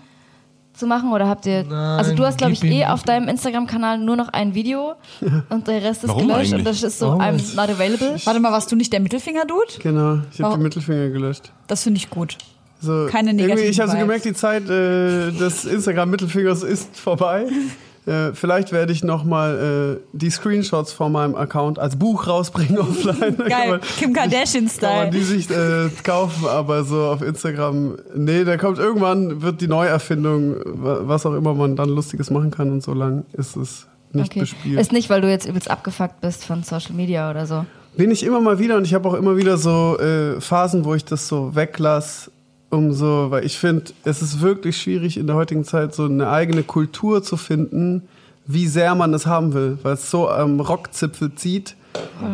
zu 0.74 0.86
machen? 0.86 1.12
Oder 1.12 1.28
habt 1.28 1.46
ihr. 1.46 1.70
also, 1.70 2.14
du 2.14 2.24
hast, 2.24 2.38
glaube 2.38 2.54
ich, 2.54 2.64
eh 2.64 2.86
auf 2.86 3.02
deinem 3.02 3.28
Instagram-Kanal 3.28 3.98
nur 3.98 4.16
noch 4.16 4.28
ein 4.28 4.54
Video 4.54 4.94
und 5.48 5.68
der 5.68 5.82
Rest 5.82 6.04
ist 6.04 6.10
Warum 6.10 6.28
gelöscht 6.28 6.54
und 6.54 6.64
das 6.64 6.82
ist 6.82 6.98
so, 6.98 7.08
Warum 7.08 7.20
I'm 7.20 7.56
not 7.56 7.70
available. 7.70 8.16
Warte 8.24 8.40
mal, 8.40 8.52
warst 8.52 8.72
du 8.72 8.76
nicht 8.76 8.92
der 8.92 9.00
Mittelfinger-Dude? 9.00 9.82
Genau, 9.82 10.18
ich 10.32 10.40
habe 10.40 10.56
den 10.56 10.62
Mittelfinger 10.62 11.10
gelöscht. 11.10 11.52
Das 11.66 11.82
finde 11.84 11.98
ich 11.98 12.10
gut. 12.10 12.38
So, 12.80 13.06
Keine 13.08 13.30
irgendwie, 13.30 13.44
negativen 13.44 13.70
Ich 13.70 13.80
habe 13.80 13.92
so 13.92 13.96
gemerkt, 13.96 14.24
die 14.24 14.34
Zeit 14.34 14.64
äh, 14.64 15.30
des 15.30 15.64
Instagram-Mittelfingers 15.64 16.64
ist 16.64 16.98
vorbei. 16.98 17.46
Äh, 18.04 18.32
vielleicht 18.34 18.72
werde 18.72 18.92
ich 18.92 19.04
nochmal 19.04 19.98
äh, 20.02 20.06
die 20.12 20.30
Screenshots 20.30 20.92
von 20.92 21.12
meinem 21.12 21.36
Account 21.36 21.78
als 21.78 21.94
Buch 21.96 22.26
rausbringen 22.26 22.78
offline. 22.80 23.36
Da 23.38 23.44
kann 23.44 23.48
Geil, 23.48 23.70
man- 23.70 23.80
Kim 23.80 24.12
Kann 24.12 24.24
man 24.24 24.30
Kardashian-Style. 24.32 25.10
die 25.10 25.22
sich 25.22 25.48
äh, 25.50 25.88
kaufen, 26.02 26.46
aber 26.48 26.82
so 26.84 27.04
auf 27.04 27.22
Instagram, 27.22 27.96
nee, 28.16 28.42
da 28.44 28.56
kommt 28.56 28.78
irgendwann, 28.78 29.40
wird 29.42 29.60
die 29.60 29.68
Neuerfindung, 29.68 30.56
wa- 30.64 31.00
was 31.02 31.24
auch 31.26 31.34
immer 31.34 31.54
man 31.54 31.76
dann 31.76 31.90
Lustiges 31.90 32.30
machen 32.30 32.50
kann 32.50 32.72
und 32.72 32.82
so 32.82 32.92
lang 32.92 33.24
ist 33.34 33.56
es 33.56 33.86
nicht 34.12 34.30
Okay. 34.32 34.40
bespielt. 34.40 34.80
Ist 34.80 34.92
nicht, 34.92 35.08
weil 35.08 35.20
du 35.20 35.30
jetzt 35.30 35.46
übelst 35.46 35.70
abgefuckt 35.70 36.20
bist 36.20 36.44
von 36.44 36.64
Social 36.64 36.94
Media 36.94 37.30
oder 37.30 37.46
so. 37.46 37.64
Bin 37.96 38.10
ich 38.10 38.24
immer 38.24 38.40
mal 38.40 38.58
wieder 38.58 38.76
und 38.78 38.84
ich 38.84 38.94
habe 38.94 39.08
auch 39.08 39.14
immer 39.14 39.36
wieder 39.36 39.58
so 39.58 39.96
äh, 39.98 40.40
Phasen, 40.40 40.84
wo 40.84 40.94
ich 40.94 41.04
das 41.04 41.28
so 41.28 41.54
weglass, 41.54 42.30
um 42.72 42.92
so, 42.92 43.26
weil 43.30 43.44
ich 43.44 43.58
finde, 43.58 43.92
es 44.04 44.22
ist 44.22 44.40
wirklich 44.40 44.78
schwierig 44.78 45.18
in 45.18 45.26
der 45.26 45.36
heutigen 45.36 45.64
Zeit 45.64 45.94
so 45.94 46.06
eine 46.06 46.30
eigene 46.30 46.62
Kultur 46.62 47.22
zu 47.22 47.36
finden, 47.36 48.08
wie 48.46 48.66
sehr 48.66 48.94
man 48.94 49.12
es 49.12 49.26
haben 49.26 49.52
will, 49.52 49.78
weil 49.82 49.92
es 49.92 50.10
so 50.10 50.28
am 50.28 50.58
Rockzipfel 50.58 51.34
zieht, 51.34 51.76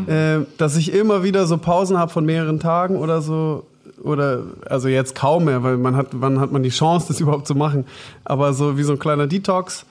äh, 0.07 0.39
dass 0.57 0.76
ich 0.76 0.95
immer 0.95 1.24
wieder 1.24 1.47
so 1.47 1.59
Pausen 1.59 1.99
habe 1.99 2.12
von 2.12 2.24
mehreren 2.24 2.61
Tagen 2.61 2.97
oder 2.97 3.20
so 3.20 3.66
oder 4.03 4.45
also 4.70 4.86
jetzt 4.86 5.16
kaum 5.16 5.47
mehr, 5.47 5.64
weil 5.64 5.76
man 5.76 5.97
hat, 5.97 6.09
wann 6.12 6.39
hat 6.39 6.53
man 6.53 6.62
die 6.62 6.68
Chance, 6.68 7.09
das 7.09 7.20
überhaupt 7.20 7.49
zu 7.49 7.57
machen, 7.57 7.84
aber 8.24 8.53
so 8.53 8.78
wie 8.78 8.84
so 8.84 8.93
ein 8.93 9.01
kleiner 9.01 9.26
Detox, 9.26 9.86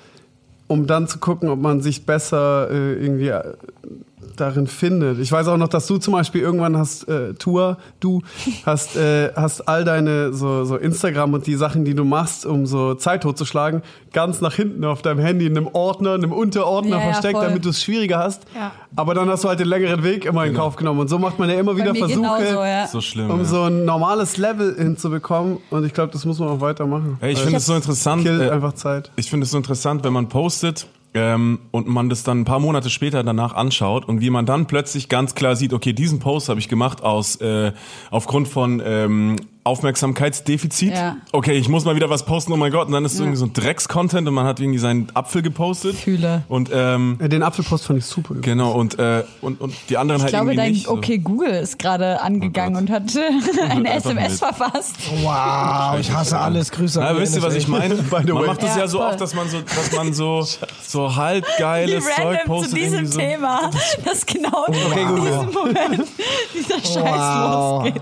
um 0.68 0.88
dann 0.88 1.10
zu 1.10 1.20
gucken, 1.20 1.50
ob 1.50 1.60
man 1.60 1.82
sich 1.82 2.06
besser 2.06 2.72
äh, 2.72 2.94
irgendwie 2.94 3.28
äh, 3.28 3.44
darin 4.36 4.66
findet. 4.66 5.20
Ich 5.20 5.32
weiß 5.32 5.48
auch 5.48 5.58
noch, 5.58 5.68
dass 5.68 5.86
du 5.86 5.98
zum 5.98 6.14
Beispiel 6.14 6.42
irgendwann 6.42 6.76
hast, 6.76 7.08
äh, 7.08 7.36
Tour, 7.36 7.78
du 8.00 8.24
hast, 8.66 8.96
äh, 8.96 9.32
hast 9.36 9.68
all 9.68 9.84
deine 9.84 10.34
so, 10.34 10.66
so 10.66 10.76
Instagram 10.76 11.34
und 11.34 11.46
die 11.46 11.56
Sachen, 11.56 11.86
die 11.86 11.94
du 11.94 12.04
machst, 12.04 12.46
um 12.46 12.66
so 12.66 12.96
Zeit 12.96 13.22
totzuschlagen, 13.24 13.84
ganz 14.14 14.42
nach 14.42 14.56
hinten 14.56 14.86
auf 14.86 15.04
deinem 15.04 15.20
Handy 15.20 15.46
in 15.46 15.56
einem 15.56 15.68
Ordner, 15.68 16.16
in 16.16 16.24
einem 16.24 16.34
Unterordner 16.34 16.98
Ja, 16.98 17.04
ja, 17.04 17.12
versteckt, 17.12 17.38
voll. 17.38 17.46
damit 17.46 17.64
du 17.64 17.70
es 17.70 17.84
schwieriger 17.84 18.18
hast. 18.18 18.44
Ja. 18.56 18.72
Aber 18.96 19.14
dann 19.14 19.30
hast 19.30 19.44
du 19.44 19.50
halt 19.50 19.60
den 19.60 19.68
längeren 19.68 20.04
Weg 20.04 20.26
immer 20.26 20.46
in 20.46 20.56
Kauf 20.56 20.78
genommen. 20.78 21.02
Und 21.02 21.10
so 21.10 21.20
macht 21.20 21.38
man 21.38 21.50
ja 21.50 21.60
immer 21.60 21.76
wieder 21.76 21.94
Versuche, 21.94 22.18
genauso, 22.18 22.64
ja. 22.64 22.88
So 22.88 23.02
schlimm. 23.02 23.30
um 23.30 23.40
ja. 23.40 23.46
so 23.46 23.64
ein 23.64 23.86
normales 23.86 24.38
Level 24.38 24.76
hinzubekommen. 24.76 25.60
Und 25.70 25.86
ich 25.86 25.94
glaube, 25.94 26.12
das 26.12 26.26
muss 26.26 26.40
man 26.40 26.50
auch 26.50 26.62
weitermachen. 26.62 27.18
Ey, 27.22 27.34
ich 27.34 27.40
finde 27.40 27.58
es 27.58 27.68
so 27.68 27.76
interessant. 27.76 28.24
killt 28.24 28.42
äh, 28.42 28.50
einfach 28.50 28.74
Zeit. 28.74 29.12
Ich 29.16 29.30
finde 29.30 29.44
es 29.44 29.52
so 29.52 29.58
interessant, 29.58 30.04
wenn 30.04 30.14
man 30.14 30.28
postet 30.28 30.88
ähm, 31.14 31.60
und 31.72 31.88
man 31.88 32.10
das 32.10 32.24
dann 32.24 32.42
ein 32.42 32.46
paar 32.46 32.60
Monate 32.60 32.90
später 32.90 33.24
danach 33.24 33.54
anschaut 33.54 34.06
und 34.06 34.22
wie 34.22 34.30
man 34.30 34.46
dann 34.46 34.68
plötzlich 34.68 35.10
ganz 35.10 35.36
klar 35.36 35.56
sieht, 35.56 35.74
okay, 35.74 35.94
diesen 35.94 36.20
Post 36.20 36.50
habe 36.50 36.60
ich 36.60 36.70
gemacht 36.70 37.04
aus 37.04 37.38
äh, 37.38 37.72
aufgrund 38.12 38.48
von 38.48 38.82
ähm, 38.86 39.38
Aufmerksamkeitsdefizit. 39.68 40.94
Ja. 40.94 41.18
Okay, 41.32 41.54
ich 41.54 41.70
muss 41.70 41.86
mal 41.86 41.96
wieder 41.96 42.10
was 42.10 42.26
posten, 42.26 42.52
oh 42.54 42.58
mein 42.58 42.72
Gott, 42.72 42.88
und 42.88 42.94
dann 42.94 43.06
ist 43.06 43.14
es 43.14 43.20
irgendwie 43.20 43.38
so 43.38 43.46
ein 43.46 43.54
Drecks-Content 43.54 44.28
und 44.28 44.34
man 44.34 44.46
hat 44.46 44.60
irgendwie 44.60 44.80
seinen 44.80 45.08
Apfel 45.14 45.42
gepostet. 45.42 45.96
Fühle. 45.96 46.44
Und 46.48 46.70
ähm, 46.74 47.18
Ja, 47.22 47.28
Den 47.28 47.44
Apfelpost 47.44 47.86
fand 47.86 48.00
ich 48.00 48.06
super. 48.06 48.30
übrigens. 48.36 48.46
genau, 48.46 48.72
und, 48.72 48.98
äh, 49.00 49.24
und, 49.42 49.62
und 49.62 49.74
die 49.90 49.98
anderen 49.98 50.20
Ich 50.20 50.24
halt 50.24 50.32
glaube, 50.34 50.46
irgendwie 50.52 50.58
dein 50.58 50.72
nicht. 50.72 50.88
Okay 50.88 51.18
Google 51.20 51.50
ist 51.52 51.78
gerade 51.80 52.22
angegangen 52.22 52.76
Oh 52.76 52.80
und 52.80 52.90
hat 52.90 53.04
eine 53.70 53.92
einfach 53.92 54.12
SMS 54.12 54.30
mit. 54.32 54.40
verfasst. 54.40 54.96
Wow, 55.24 56.00
ich 56.00 56.12
hasse 56.12 56.38
alles. 56.40 56.72
Grüße 56.72 57.00
Na, 57.00 57.08
an 57.10 57.16
die 57.16 57.22
wisst 57.22 57.36
ihr, 57.36 57.42
was 57.44 57.56
ich 57.56 57.68
meine? 57.68 57.96
Man 58.12 58.28
way. 58.28 58.48
macht 58.48 58.64
das 58.64 58.76
ja, 58.76 58.82
Ja, 58.82 58.88
so 58.88 58.98
voll. 59.00 59.08
oft, 59.08 59.22
dass 59.22 59.34
man 59.34 59.50
so, 59.50 59.58
dass 59.62 59.92
man 59.96 60.14
so, 60.14 60.46
so 60.88 61.16
halt 61.16 61.46
Wie 61.58 61.62
geiles 61.62 62.06
Zeug 62.06 62.16
random 62.18 62.40
zu 62.42 62.48
postet. 62.48 62.78
diesem 62.78 63.06
so. 63.08 63.20
Thema, 63.20 63.70
dass 64.06 64.26
genau 64.26 64.66
in 64.68 65.08
Google. 65.08 65.32
diesem 65.32 65.54
Moment 65.54 66.08
dieser 66.54 66.80
Scheiß 66.80 67.04
Wow. 67.18 67.84
losgeht. 67.86 68.02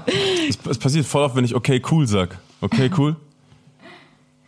Es, 0.50 0.58
es 0.72 0.78
passiert 0.78 1.06
voll 1.06 1.24
oft, 1.24 1.36
wenn 1.36 1.46
ich 1.46 1.55
okay 1.56 1.82
cool 1.90 2.08
sag. 2.08 2.38
Okay 2.62 2.90
cool? 2.98 3.16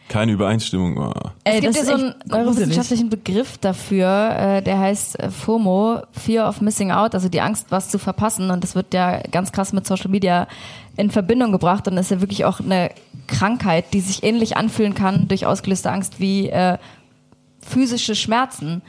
Keine 0.09 0.31
Übereinstimmung. 0.31 0.97
Oh. 0.97 1.11
Es 1.43 1.59
gibt 1.59 1.75
ja 1.75 1.83
so 1.83 1.93
einen 1.93 2.15
neurowissenschaftlichen 2.25 3.09
Begriff 3.09 3.57
dafür, 3.57 4.35
äh, 4.37 4.61
der 4.61 4.79
heißt 4.79 5.19
äh, 5.19 5.29
FOMO, 5.29 6.01
Fear 6.13 6.47
of 6.47 6.61
Missing 6.61 6.91
Out, 6.91 7.13
also 7.13 7.27
die 7.27 7.41
Angst, 7.41 7.67
was 7.69 7.89
zu 7.89 7.99
verpassen. 7.99 8.49
Und 8.49 8.63
das 8.63 8.73
wird 8.73 8.93
ja 8.93 9.19
ganz 9.31 9.51
krass 9.51 9.73
mit 9.73 9.85
Social 9.85 10.09
Media 10.09 10.47
in 10.95 11.11
Verbindung 11.11 11.51
gebracht. 11.51 11.87
Und 11.89 11.97
das 11.97 12.05
ist 12.05 12.11
ja 12.11 12.21
wirklich 12.21 12.45
auch 12.45 12.61
eine 12.61 12.91
Krankheit, 13.27 13.93
die 13.93 13.99
sich 13.99 14.23
ähnlich 14.23 14.55
anfühlen 14.55 14.93
kann 14.93 15.27
durch 15.27 15.45
ausgelöste 15.45 15.91
Angst 15.91 16.21
wie 16.21 16.47
äh, 16.49 16.77
physische 17.59 18.15
Schmerzen. 18.15 18.81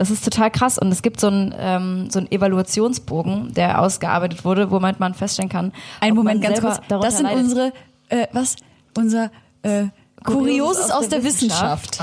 Das 0.00 0.08
ist 0.08 0.24
total 0.24 0.50
krass. 0.50 0.78
Und 0.78 0.90
es 0.90 1.02
gibt 1.02 1.20
so 1.20 1.26
einen, 1.26 1.54
ähm, 1.58 2.08
so 2.10 2.20
einen 2.20 2.32
Evaluationsbogen, 2.32 3.52
der 3.52 3.82
ausgearbeitet 3.82 4.46
wurde, 4.46 4.70
wo 4.70 4.80
man 4.80 5.12
feststellen 5.12 5.50
kann. 5.50 5.72
Ein 6.00 6.14
Moment, 6.14 6.40
ganz 6.40 6.58
kurz. 6.58 6.80
Das 6.88 7.18
sind 7.18 7.26
leidet. 7.26 7.44
unsere, 7.44 7.72
äh, 8.08 8.26
was? 8.32 8.56
Unser 8.96 9.30
äh, 9.60 9.88
Kurioses 10.24 10.88
Kurioses 10.88 10.90
aus 10.90 11.08
der 11.10 11.22
Wissenschaft. 11.22 11.98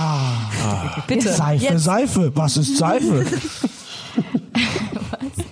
Bitte. 1.07 1.33
Seife, 1.33 1.63
Jetzt, 1.63 1.83
Seife. 1.85 2.31
Was 2.35 2.57
ist 2.57 2.77
Seife? 2.77 3.25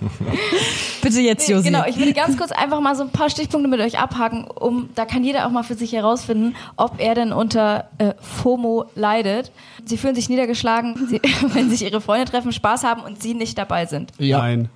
bitte 1.02 1.20
jetzt, 1.20 1.48
Nee, 1.48 1.54
Josi. 1.54 1.68
genau, 1.68 1.84
ich 1.86 1.98
will 1.98 2.12
ganz 2.12 2.36
kurz 2.36 2.52
einfach 2.52 2.80
mal 2.80 2.96
so 2.96 3.02
ein 3.02 3.10
paar 3.10 3.30
Stichpunkte 3.30 3.68
mit 3.68 3.80
euch 3.80 3.98
abhaken, 3.98 4.44
um 4.44 4.90
da 4.94 5.04
kann 5.04 5.24
jeder 5.24 5.46
auch 5.46 5.50
mal 5.50 5.62
für 5.62 5.74
sich 5.74 5.92
herausfinden, 5.92 6.56
ob 6.76 7.00
er 7.00 7.14
denn 7.14 7.32
unter 7.32 7.88
äh, 7.98 8.14
FOMO 8.20 8.86
leidet. 8.94 9.52
Sie 9.84 9.96
fühlen 9.96 10.14
sich 10.14 10.28
niedergeschlagen, 10.28 11.06
sie, 11.08 11.20
wenn 11.54 11.70
sich 11.70 11.82
ihre 11.82 12.00
Freunde 12.00 12.26
treffen, 12.26 12.52
Spaß 12.52 12.84
haben 12.84 13.02
und 13.02 13.22
sie 13.22 13.34
nicht 13.34 13.58
dabei 13.58 13.86
sind. 13.86 14.12
Ja. 14.18 14.38
Nein. 14.38 14.68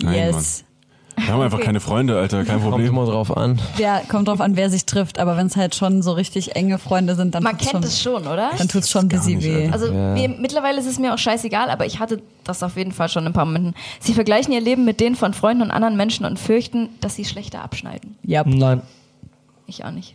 Nein, 0.00 0.14
yes. 0.14 0.64
Wir 1.24 1.34
haben 1.34 1.40
einfach 1.42 1.60
keine 1.60 1.80
Freunde, 1.80 2.16
Alter, 2.18 2.44
kein 2.44 2.60
Kommt 2.60 2.70
Problem. 2.70 2.88
immer 2.88 3.04
drauf 3.06 3.36
an. 3.36 3.60
Ja, 3.78 4.00
kommt 4.08 4.28
drauf 4.28 4.40
an, 4.40 4.56
wer 4.56 4.70
sich 4.70 4.86
trifft. 4.86 5.18
Aber 5.18 5.36
wenn 5.36 5.46
es 5.46 5.56
halt 5.56 5.74
schon 5.74 6.02
so 6.02 6.12
richtig 6.12 6.56
enge 6.56 6.78
Freunde 6.78 7.14
sind, 7.14 7.34
dann 7.34 7.42
Man 7.42 7.58
tut's 7.58 7.70
kennt 7.70 7.84
schon, 7.84 7.84
es 7.84 8.02
schon, 8.02 8.26
oder? 8.26 8.50
Dann 8.56 8.68
tut's 8.68 8.90
schon 8.90 9.06
ein 9.06 9.08
bisschen 9.08 9.42
weh. 9.42 9.64
Alter. 9.64 9.72
Also 9.72 9.86
Ja. 9.92 10.12
mir, 10.14 10.28
mittlerweile 10.28 10.78
ist 10.78 10.86
es 10.86 10.98
mir 10.98 11.12
auch 11.14 11.18
scheißegal, 11.18 11.70
aber 11.70 11.86
ich 11.86 11.98
hatte 11.98 12.22
das 12.44 12.62
auf 12.62 12.76
jeden 12.76 12.92
Fall 12.92 13.08
schon 13.08 13.24
in 13.24 13.28
ein 13.28 13.32
paar 13.32 13.44
Momenten. 13.44 13.74
Sie 14.00 14.14
vergleichen 14.14 14.52
ihr 14.52 14.60
Leben 14.60 14.84
mit 14.84 15.00
denen 15.00 15.16
von 15.16 15.34
Freunden 15.34 15.62
und 15.62 15.70
anderen 15.70 15.96
Menschen 15.96 16.24
und 16.24 16.38
fürchten, 16.38 16.88
dass 17.00 17.16
sie 17.16 17.24
schlechter 17.24 17.62
abschneiden. 17.62 18.16
Ja. 18.22 18.42
Nein. 18.46 18.82
Ich 19.66 19.84
auch 19.84 19.90
nicht. 19.90 20.14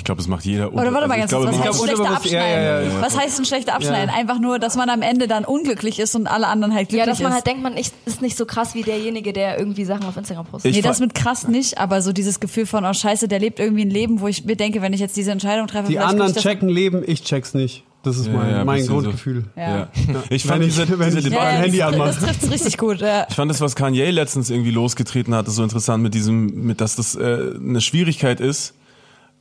Ich 0.00 0.04
glaube, 0.04 0.16
das 0.18 0.28
macht 0.28 0.46
jeder. 0.46 0.72
Oder 0.72 0.94
warte 0.94 1.08
mal 1.08 1.18
ganz 1.18 1.30
also 1.34 1.46
kurz, 1.46 1.58
ich 1.58 1.60
was 1.62 1.68
heißt 1.68 1.84
schlechter 1.84 2.02
unterbewusst- 2.04 2.32
ja, 2.32 2.40
abschneiden? 2.40 2.64
ja, 2.64 2.94
ja. 2.96 3.02
Was 3.02 3.18
heißt 3.18 3.38
ein 3.38 3.44
schlechter 3.44 3.74
abschneiden? 3.74 4.08
Einfach 4.08 4.38
nur, 4.40 4.58
dass 4.58 4.74
man 4.76 4.88
am 4.88 5.02
Ende 5.02 5.28
dann 5.28 5.44
unglücklich 5.44 5.98
ist 6.00 6.14
und 6.16 6.26
alle 6.26 6.46
anderen 6.46 6.72
halt 6.74 6.88
glücklich 6.88 7.06
Ja, 7.06 7.12
dass 7.12 7.20
man 7.20 7.32
ist. 7.32 7.34
halt 7.36 7.46
denkt, 7.46 7.62
man 7.62 7.76
ist 7.76 7.92
ist 8.06 8.22
nicht 8.22 8.38
so 8.38 8.46
krass 8.46 8.74
wie 8.74 8.82
derjenige, 8.82 9.34
der 9.34 9.58
irgendwie 9.58 9.84
Sachen 9.84 10.06
auf 10.06 10.16
Instagram 10.16 10.46
postet. 10.46 10.70
Ich 10.70 10.76
nee, 10.78 10.82
das 10.82 11.00
mit 11.00 11.14
krass 11.14 11.46
nicht, 11.48 11.76
aber 11.76 12.00
so 12.00 12.12
dieses 12.14 12.40
Gefühl 12.40 12.64
von, 12.64 12.86
oh 12.86 12.94
scheiße, 12.94 13.28
der 13.28 13.40
lebt 13.40 13.60
irgendwie 13.60 13.82
ein 13.84 13.90
Leben, 13.90 14.20
wo 14.22 14.26
ich 14.28 14.46
mir 14.46 14.56
denke, 14.56 14.80
wenn 14.80 14.94
ich 14.94 15.00
jetzt 15.00 15.18
diese 15.18 15.32
Entscheidung 15.32 15.66
treffe, 15.66 15.88
Die 15.88 15.98
anderen 15.98 16.34
checken 16.34 16.70
Leben, 16.70 17.02
ich 17.06 17.22
check's 17.22 17.52
nicht. 17.52 17.84
Das 18.02 18.16
ist 18.16 18.28
Ja, 18.28 18.32
mein, 18.32 18.50
ja, 18.50 18.64
mein 18.64 18.76
bisschen 18.76 18.86
so. 18.88 19.00
Grundgefühl. 19.02 19.44
Ja. 19.58 19.68
Ja. 19.78 19.88
Ich 20.30 20.44
fand 20.44 20.60
Wenn 20.62 20.68
ich- 20.68 20.74
diese, 20.74 20.98
wenn 20.98 21.10
diese 21.14 21.28
Debatte. 21.28 21.44
Ja, 21.44 21.52
ja, 21.52 21.58
Handy 21.58 21.76
das, 21.78 21.86
anmachen. 21.92 22.06
das 22.18 22.18
trifft's 22.20 22.50
richtig 22.50 22.78
gut. 22.78 23.00
Ja. 23.02 23.26
Ich 23.28 23.34
fand 23.36 23.50
das, 23.50 23.60
was 23.60 23.76
Kanye 23.76 24.10
letztens 24.10 24.48
irgendwie 24.48 24.70
losgetreten 24.70 25.34
hat, 25.34 25.46
ist 25.48 25.56
so 25.56 25.62
interessant 25.62 26.02
mit 26.02 26.14
diesem, 26.14 26.64
mit, 26.64 26.80
dass 26.80 26.96
das 26.96 27.14
äh, 27.14 27.52
eine 27.62 27.82
Schwierigkeit 27.82 28.40
ist, 28.40 28.72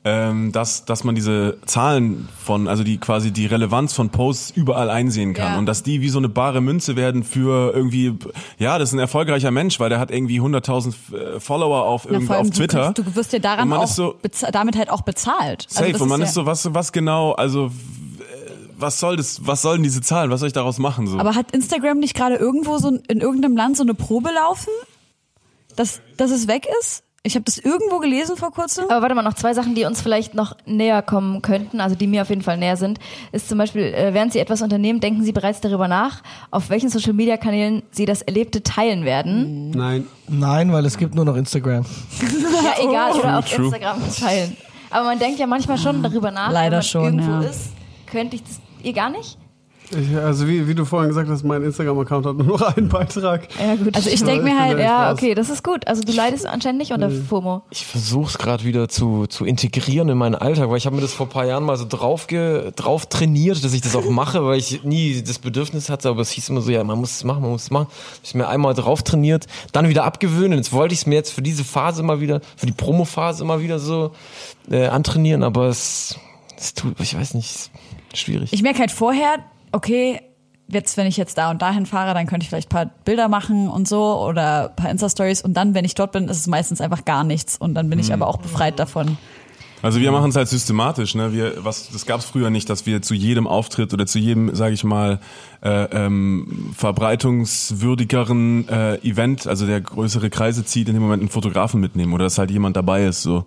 ähm, 0.06 0.52
dass, 0.54 0.86
dass 0.86 1.04
man 1.04 1.14
diese 1.16 1.58
Zahlen 1.66 2.30
von, 2.44 2.68
also 2.70 2.84
die 2.84 2.98
quasi 3.00 3.32
die 3.32 3.46
Relevanz 3.46 3.94
von 3.94 4.10
Posts 4.10 4.52
überall 4.52 4.90
einsehen 4.90 5.34
kann 5.34 5.54
Ja. 5.54 5.60
und 5.60 5.66
dass 5.66 5.84
die 5.84 6.00
wie 6.02 6.08
so 6.10 6.20
eine 6.20 6.30
bare 6.30 6.62
Münze 6.62 6.96
werden 6.96 7.24
für 7.24 7.74
irgendwie, 7.76 8.18
ja, 8.58 8.78
das 8.80 8.90
ist 8.90 8.94
ein 8.94 9.00
erfolgreicher 9.00 9.52
Mensch, 9.52 9.80
weil 9.80 9.90
der 9.90 10.00
hat 10.00 10.10
irgendwie 10.10 10.40
100.000 10.40 10.94
äh, 11.36 11.40
Follower 11.42 11.84
auf, 11.86 12.06
Na, 12.06 12.14
irgendwie 12.14 12.34
auf 12.34 12.50
Twitter. 12.50 12.94
Du, 12.94 13.04
kriegst, 13.04 13.08
du 13.10 13.16
wirst 13.20 13.34
dir 13.34 13.42
daran 13.42 13.72
auch 13.74 13.84
ist 13.84 13.96
so- 13.96 14.16
damit 14.54 14.78
halt 14.78 14.90
auch 14.90 15.02
bezahlt. 15.02 15.66
Also 15.70 15.80
Safe 15.82 15.92
das 15.92 16.02
und 16.02 16.08
man 16.10 16.22
ja- 16.22 16.28
ist 16.28 16.34
so, 16.34 16.46
was, 16.46 16.74
was 16.74 16.92
genau, 16.94 17.34
also 17.34 17.70
was 18.78 19.02
soll 19.02 19.18
das, 19.18 19.46
was 19.46 19.62
sollen 19.62 19.84
diese 19.84 20.00
Zahlen, 20.00 20.32
was 20.32 20.40
soll 20.40 20.48
ich 20.48 20.54
daraus 20.54 20.78
machen? 20.80 21.08
So? 21.08 21.20
Aber 21.20 21.36
hat 21.36 21.52
Instagram 21.52 22.00
nicht 22.00 22.16
gerade 22.16 22.36
irgendwo 22.36 22.78
so 22.78 22.88
in 23.10 23.20
irgendeinem 23.20 23.58
Land 23.58 23.76
so 23.76 23.84
eine 23.84 23.94
Probe 23.94 24.30
laufen, 24.34 24.70
dass, 25.76 26.00
dass 26.16 26.32
es 26.32 26.48
weg 26.48 26.66
ist? 26.80 27.04
Ich 27.22 27.36
habe 27.36 27.44
das 27.44 27.58
irgendwo 27.58 28.00
gelesen 28.00 28.38
vor 28.38 28.52
kurzem. 28.52 28.86
Aber 28.86 29.02
warte 29.02 29.14
mal, 29.14 29.24
noch 29.24 29.34
zwei 29.34 29.54
Sachen, 29.54 29.76
die 29.76 29.84
uns 29.84 30.02
vielleicht 30.02 30.36
noch 30.36 30.56
näher 30.66 31.02
kommen 31.02 31.42
könnten, 31.42 31.82
also 31.82 31.96
die 31.96 32.08
mir 32.08 32.22
auf 32.22 32.30
jeden 32.30 32.42
Fall 32.42 32.58
näher 32.58 32.78
sind, 32.78 32.98
ist 33.34 33.50
zum 33.50 33.58
Beispiel, 33.58 33.84
äh, 33.84 34.14
während 34.14 34.32
Sie 34.32 34.40
etwas 34.40 34.62
unternehmen, 34.62 35.02
denken 35.02 35.24
Sie 35.24 35.34
bereits 35.34 35.60
darüber 35.60 35.90
nach, 35.90 36.24
auf 36.50 36.70
welchen 36.70 36.90
Social-Media-Kanälen 36.90 37.84
Sie 37.92 38.06
das 38.06 38.22
Erlebte 38.22 38.64
teilen 38.64 39.04
werden. 39.04 39.72
Nein. 39.72 40.08
Nein, 40.30 40.72
weil 40.72 40.86
es 40.86 40.98
gibt 40.98 41.14
nur 41.16 41.26
noch 41.26 41.36
Instagram. 41.36 41.86
Ja, 42.62 42.90
egal, 42.90 43.14
oder 43.14 43.40
auf 43.40 43.50
true. 43.50 43.66
Instagram 43.66 44.02
teilen. 44.20 44.58
Aber 44.90 45.06
man 45.06 45.18
denkt 45.20 45.40
ja 45.40 45.48
manchmal 45.48 45.78
schon 45.78 46.04
darüber 46.04 46.30
nach, 46.32 46.52
Leider 46.52 46.72
wenn 46.72 46.78
man 46.78 46.84
schon, 46.84 47.04
irgendwo 47.04 47.32
ja. 47.44 47.50
ist. 47.50 47.70
Könnte 48.06 48.36
ich 48.36 48.44
das, 48.44 48.60
ihr 48.84 48.94
gar 48.94 49.10
nicht? 49.10 49.38
Ich, 49.92 50.16
also 50.16 50.48
wie, 50.48 50.68
wie 50.68 50.76
du 50.76 50.86
vorhin 50.86 51.10
gesagt 51.10 51.30
hast, 51.30 51.44
mein 51.44 51.64
Instagram-Account 51.64 52.26
hat 52.26 52.38
nur 52.38 52.60
noch 52.60 52.78
einen 52.78 52.90
Beitrag. 52.90 53.48
Ja, 53.60 53.76
gut. 53.76 53.96
Also 53.96 54.10
ich 54.10 54.24
denk 54.24 54.44
mir 54.44 54.52
Ich 54.52 54.60
halt, 54.60 54.80
Ja, 54.80 55.12
okay, 55.12 55.34
das 55.34 55.50
ist 55.50 55.64
gut. 55.64 55.88
Also 55.88 56.04
du 56.04 56.12
leidest 56.12 56.46
anscheinend 56.46 56.80
nicht 56.80 56.92
unter 56.92 57.10
FOMO. 57.10 57.64
Ich 57.72 57.86
versuche 57.86 58.30
es 58.30 58.38
gerade 58.38 58.64
wieder 58.66 58.88
zu, 58.88 59.26
zu 59.26 59.46
integrieren 59.46 60.10
in 60.10 60.18
meinen 60.18 60.36
Alltag, 60.36 60.70
weil 60.70 60.78
ich 60.78 60.86
habe 60.86 60.96
mir 60.96 61.02
das 61.02 61.14
vor 61.14 61.26
ein 61.26 61.30
paar 61.30 61.46
Jahren 61.46 61.64
mal 61.64 61.76
so 61.78 61.86
drauf, 61.90 62.28
ge, 62.28 62.72
drauf 62.76 63.08
trainiert, 63.08 63.64
dass 63.64 63.74
ich 63.74 63.82
das 63.82 63.96
auch 63.96 64.08
mache, 64.10 64.46
weil 64.46 64.60
ich 64.60 64.84
nie 64.84 65.24
das 65.24 65.40
Bedürfnis 65.40 65.90
hatte, 65.90 66.10
aber 66.10 66.22
es 66.22 66.30
hieß 66.32 66.50
immer 66.50 66.62
so, 66.62 66.70
ja, 66.72 66.84
man 66.84 67.00
muss 67.00 67.12
es 67.18 67.24
machen, 67.24 67.42
man 67.42 67.52
muss 67.52 67.64
es 67.64 67.72
machen. 67.72 67.88
Ich 68.24 68.36
mir 68.36 68.48
einmal 68.48 68.76
drauf 68.76 69.02
trainiert, 69.02 69.48
dann 69.72 69.90
wieder 69.90 70.04
abgewöhnen. 70.04 70.58
Jetzt 70.60 70.72
wollte 70.72 70.94
ich 70.94 71.02
es 71.02 71.06
mir 71.08 71.16
jetzt 71.16 71.34
für 71.34 71.42
diese 71.42 71.64
Phase 71.64 72.04
mal 72.04 72.22
wieder, 72.22 72.42
für 72.58 72.68
die 72.68 72.74
Promo-Phase 72.74 73.44
mal 73.44 73.62
wieder 73.62 73.80
so 73.80 74.12
äh, 74.70 74.86
antrainieren, 74.88 75.42
aber 75.42 75.68
es, 75.68 76.16
es 76.58 76.76
tut, 76.76 77.00
ich 77.00 77.18
weiß 77.18 77.34
nicht, 77.34 77.50
es 77.50 77.72
ist 78.14 78.20
schwierig. 78.20 78.54
Ich 78.54 78.62
merke 78.62 78.80
halt 78.80 78.92
vorher, 78.92 79.38
okay, 79.72 80.22
jetzt, 80.68 80.98
wenn 80.98 81.08
ich 81.08 81.18
jetzt 81.18 81.38
da 81.38 81.50
und 81.52 81.62
dahin 81.62 81.86
fahre, 81.86 82.14
dann 82.14 82.28
könnte 82.28 82.44
ich 82.44 82.50
vielleicht 82.50 82.70
ein 82.70 82.76
paar 82.76 82.86
Bilder 83.06 83.28
machen 83.28 83.70
und 83.70 83.88
so 83.88 84.20
oder 84.22 84.70
ein 84.70 84.76
paar 84.76 84.92
Insta-Stories 84.92 85.42
und 85.42 85.54
dann, 85.56 85.74
wenn 85.74 85.86
ich 85.86 85.96
dort 85.96 86.12
bin, 86.12 86.28
ist 86.28 86.38
es 86.38 86.48
meistens 86.48 86.82
einfach 86.82 87.06
gar 87.06 87.24
nichts 87.24 87.58
und 87.58 87.74
dann 87.74 87.90
bin 87.90 88.00
ich 88.00 88.14
aber 88.14 88.28
auch 88.28 88.38
befreit 88.38 88.80
davon. 88.80 89.18
Also 89.82 90.02
wir 90.02 90.12
machen 90.12 90.30
es 90.30 90.36
halt 90.36 90.50
systematisch. 90.50 91.16
Ne? 91.16 91.32
Wir, 91.32 91.64
was, 91.64 91.90
das 91.90 92.06
gab 92.06 92.20
es 92.20 92.26
früher 92.26 92.50
nicht, 92.50 92.70
dass 92.70 92.86
wir 92.86 93.02
zu 93.02 93.14
jedem 93.14 93.48
Auftritt 93.48 93.94
oder 93.94 94.06
zu 94.06 94.20
jedem, 94.20 94.54
sage 94.54 94.74
ich 94.74 94.84
mal, 94.84 95.20
äh, 95.62 95.86
ähm, 95.86 96.74
verbreitungswürdigeren 96.76 98.68
äh, 98.68 98.96
Event, 98.98 99.48
also 99.48 99.66
der 99.66 99.80
größere 99.80 100.30
Kreise 100.30 100.66
zieht, 100.66 100.90
in 100.90 100.96
dem 100.96 101.04
Moment 101.04 101.22
einen 101.22 101.30
Fotografen 101.30 101.80
mitnehmen 101.80 102.12
oder 102.14 102.26
dass 102.26 102.38
halt 102.38 102.52
jemand 102.52 102.76
dabei 102.76 103.06
ist. 103.06 103.22
So, 103.22 103.46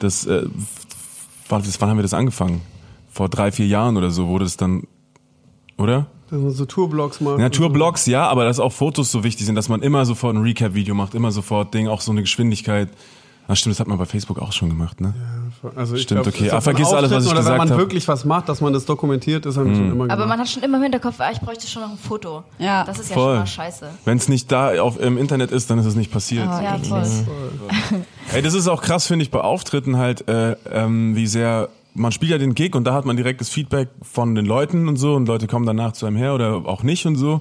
das, 0.00 0.26
äh, 0.26 0.46
wann, 1.48 1.62
das, 1.62 1.80
wann 1.80 1.88
haben 1.88 1.98
wir 1.98 2.02
das 2.02 2.14
angefangen? 2.14 2.62
Vor 3.12 3.28
drei, 3.28 3.52
vier 3.52 3.66
Jahren 3.66 3.96
oder 3.96 4.10
so 4.10 4.26
wurde 4.26 4.46
es 4.46 4.56
dann, 4.56 4.84
oder? 5.80 6.06
Dass 6.30 6.40
man 6.40 6.50
so 6.52 6.64
Tourblogs 6.64 7.20
macht. 7.20 7.38
Naturblogs, 7.38 8.06
ja, 8.06 8.28
aber 8.28 8.44
dass 8.44 8.60
auch 8.60 8.72
Fotos 8.72 9.10
so 9.10 9.24
wichtig 9.24 9.46
sind, 9.46 9.56
dass 9.56 9.68
man 9.68 9.82
immer 9.82 10.04
sofort 10.04 10.36
ein 10.36 10.42
Recap-Video 10.42 10.94
macht, 10.94 11.14
immer 11.14 11.32
sofort 11.32 11.74
Ding, 11.74 11.88
auch 11.88 12.00
so 12.00 12.12
eine 12.12 12.20
Geschwindigkeit. 12.20 12.88
Ach 13.48 13.56
stimmt, 13.56 13.74
das 13.74 13.80
hat 13.80 13.88
man 13.88 13.98
bei 13.98 14.04
Facebook 14.04 14.38
auch 14.38 14.52
schon 14.52 14.68
gemacht, 14.68 15.00
ne? 15.00 15.12
Also 15.74 15.96
ich 15.96 16.02
Stimmt, 16.02 16.22
glaub, 16.22 16.34
okay. 16.34 16.50
Ah, 16.52 16.60
vergiss 16.60 16.92
alles, 16.92 17.10
was 17.10 17.24
ich 17.24 17.30
oder 17.30 17.40
gesagt 17.40 17.52
wenn 17.52 17.58
man 17.58 17.70
hab. 17.70 17.78
wirklich 17.78 18.06
was 18.06 18.24
macht, 18.24 18.48
dass 18.48 18.60
man 18.60 18.72
das 18.72 18.84
dokumentiert, 18.84 19.44
ist 19.44 19.56
haben 19.56 19.70
wir 19.70 19.74
schon 19.74 19.86
immer 19.86 20.04
gemacht. 20.04 20.10
Aber 20.12 20.26
man 20.26 20.38
hat 20.38 20.48
schon 20.48 20.62
immer 20.62 20.76
im 20.76 20.84
Hinterkopf, 20.84 21.16
ah, 21.18 21.30
ich 21.32 21.40
bräuchte 21.40 21.66
schon 21.66 21.82
noch 21.82 21.90
ein 21.90 21.98
Foto. 21.98 22.44
Ja, 22.60 22.84
das 22.84 23.00
ist 23.00 23.10
ja 23.10 23.14
voll. 23.14 23.32
schon 23.32 23.38
mal 23.40 23.46
scheiße. 23.46 23.90
Wenn 24.04 24.18
es 24.18 24.28
nicht 24.28 24.52
da 24.52 24.80
auf, 24.80 25.00
im 25.00 25.18
Internet 25.18 25.50
ist, 25.50 25.68
dann 25.68 25.80
ist 25.80 25.86
es 25.86 25.96
nicht 25.96 26.12
passiert. 26.12 26.44
Ja, 26.44 26.78
voll. 26.78 27.02
Ey, 28.32 28.40
das 28.40 28.54
ist 28.54 28.68
auch 28.68 28.82
krass, 28.82 29.08
finde 29.08 29.24
ich, 29.24 29.32
bei 29.32 29.40
Auftritten 29.40 29.96
halt, 29.96 30.28
äh, 30.28 30.52
ähm, 30.72 31.16
wie 31.16 31.26
sehr, 31.26 31.70
man 31.94 32.12
spielt 32.12 32.32
ja 32.32 32.38
den 32.38 32.54
Gig 32.54 32.74
und 32.74 32.84
da 32.84 32.94
hat 32.94 33.04
man 33.04 33.16
direktes 33.16 33.48
Feedback 33.48 33.88
von 34.02 34.34
den 34.34 34.46
Leuten 34.46 34.88
und 34.88 34.96
so 34.96 35.14
und 35.14 35.26
Leute 35.26 35.46
kommen 35.46 35.66
danach 35.66 35.92
zu 35.92 36.06
einem 36.06 36.16
her 36.16 36.34
oder 36.34 36.66
auch 36.66 36.82
nicht 36.82 37.06
und 37.06 37.16
so. 37.16 37.40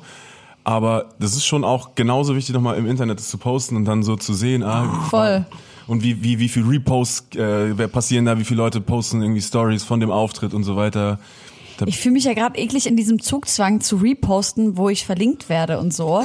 Aber 0.63 1.09
das 1.19 1.33
ist 1.33 1.45
schon 1.45 1.63
auch 1.63 1.95
genauso 1.95 2.35
wichtig, 2.35 2.53
nochmal 2.53 2.77
im 2.77 2.85
Internet 2.85 3.19
das 3.19 3.29
zu 3.29 3.37
posten 3.37 3.75
und 3.75 3.85
dann 3.85 4.03
so 4.03 4.15
zu 4.15 4.33
sehen, 4.33 4.63
ah, 4.63 5.07
Voll. 5.09 5.45
und 5.87 6.03
wie, 6.03 6.21
wie, 6.21 6.39
wie 6.39 6.49
viel 6.49 6.63
Reposts 6.63 7.35
äh, 7.35 7.77
wer 7.77 7.87
passieren 7.87 8.25
da, 8.25 8.37
wie 8.37 8.43
viele 8.43 8.57
Leute 8.57 8.81
posten 8.81 9.21
irgendwie 9.21 9.41
Stories 9.41 9.83
von 9.83 9.99
dem 9.99 10.11
Auftritt 10.11 10.53
und 10.53 10.63
so 10.63 10.75
weiter. 10.75 11.19
Da, 11.77 11.85
Ich 11.87 11.97
fühle 11.97 12.13
mich 12.13 12.25
ja 12.25 12.33
gerade 12.33 12.59
eklig 12.59 12.87
in 12.87 12.97
diesem 12.97 13.21
Zugzwang 13.21 13.81
zu 13.81 13.95
reposten, 13.97 14.77
wo 14.77 14.89
ich 14.89 15.05
verlinkt 15.05 15.49
werde 15.49 15.79
und 15.79 15.93
so. 15.93 16.23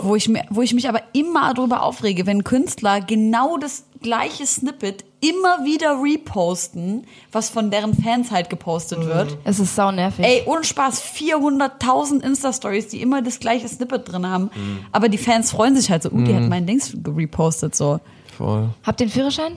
Wo 0.00 0.16
ich, 0.16 0.28
mir, 0.28 0.44
wo 0.50 0.62
ich 0.62 0.74
mich 0.74 0.88
aber 0.88 1.02
immer 1.12 1.54
darüber 1.54 1.82
aufrege, 1.82 2.26
wenn 2.26 2.44
Künstler 2.44 3.00
genau 3.00 3.56
das 3.58 3.84
gleiche 4.02 4.46
Snippet 4.46 5.04
immer 5.20 5.64
wieder 5.64 6.02
reposten, 6.02 7.06
was 7.32 7.48
von 7.48 7.70
deren 7.70 7.94
Fans 7.94 8.30
halt 8.30 8.50
gepostet 8.50 9.06
wird. 9.06 9.38
Es 9.44 9.58
ist 9.58 9.74
sau 9.74 9.90
nervig. 9.90 10.24
Ey, 10.24 10.42
ohne 10.46 10.64
Spaß, 10.64 11.02
400.000 11.02 12.22
Insta-Stories, 12.22 12.88
die 12.88 13.00
immer 13.00 13.22
das 13.22 13.40
gleiche 13.40 13.66
Snippet 13.66 14.12
drin 14.12 14.28
haben. 14.28 14.50
Aber 14.92 15.08
die 15.08 15.18
Fans 15.18 15.50
freuen 15.50 15.74
sich 15.74 15.90
halt 15.90 16.02
so, 16.02 16.10
uh, 16.10 16.22
die 16.22 16.34
hat 16.34 16.48
mein 16.48 16.66
Dings 16.66 16.94
repostet 17.06 17.74
so. 17.74 18.00
Voll. 18.36 18.68
Habt 18.84 19.00
ihr 19.00 19.06
einen 19.06 19.12
Führerschein? 19.12 19.56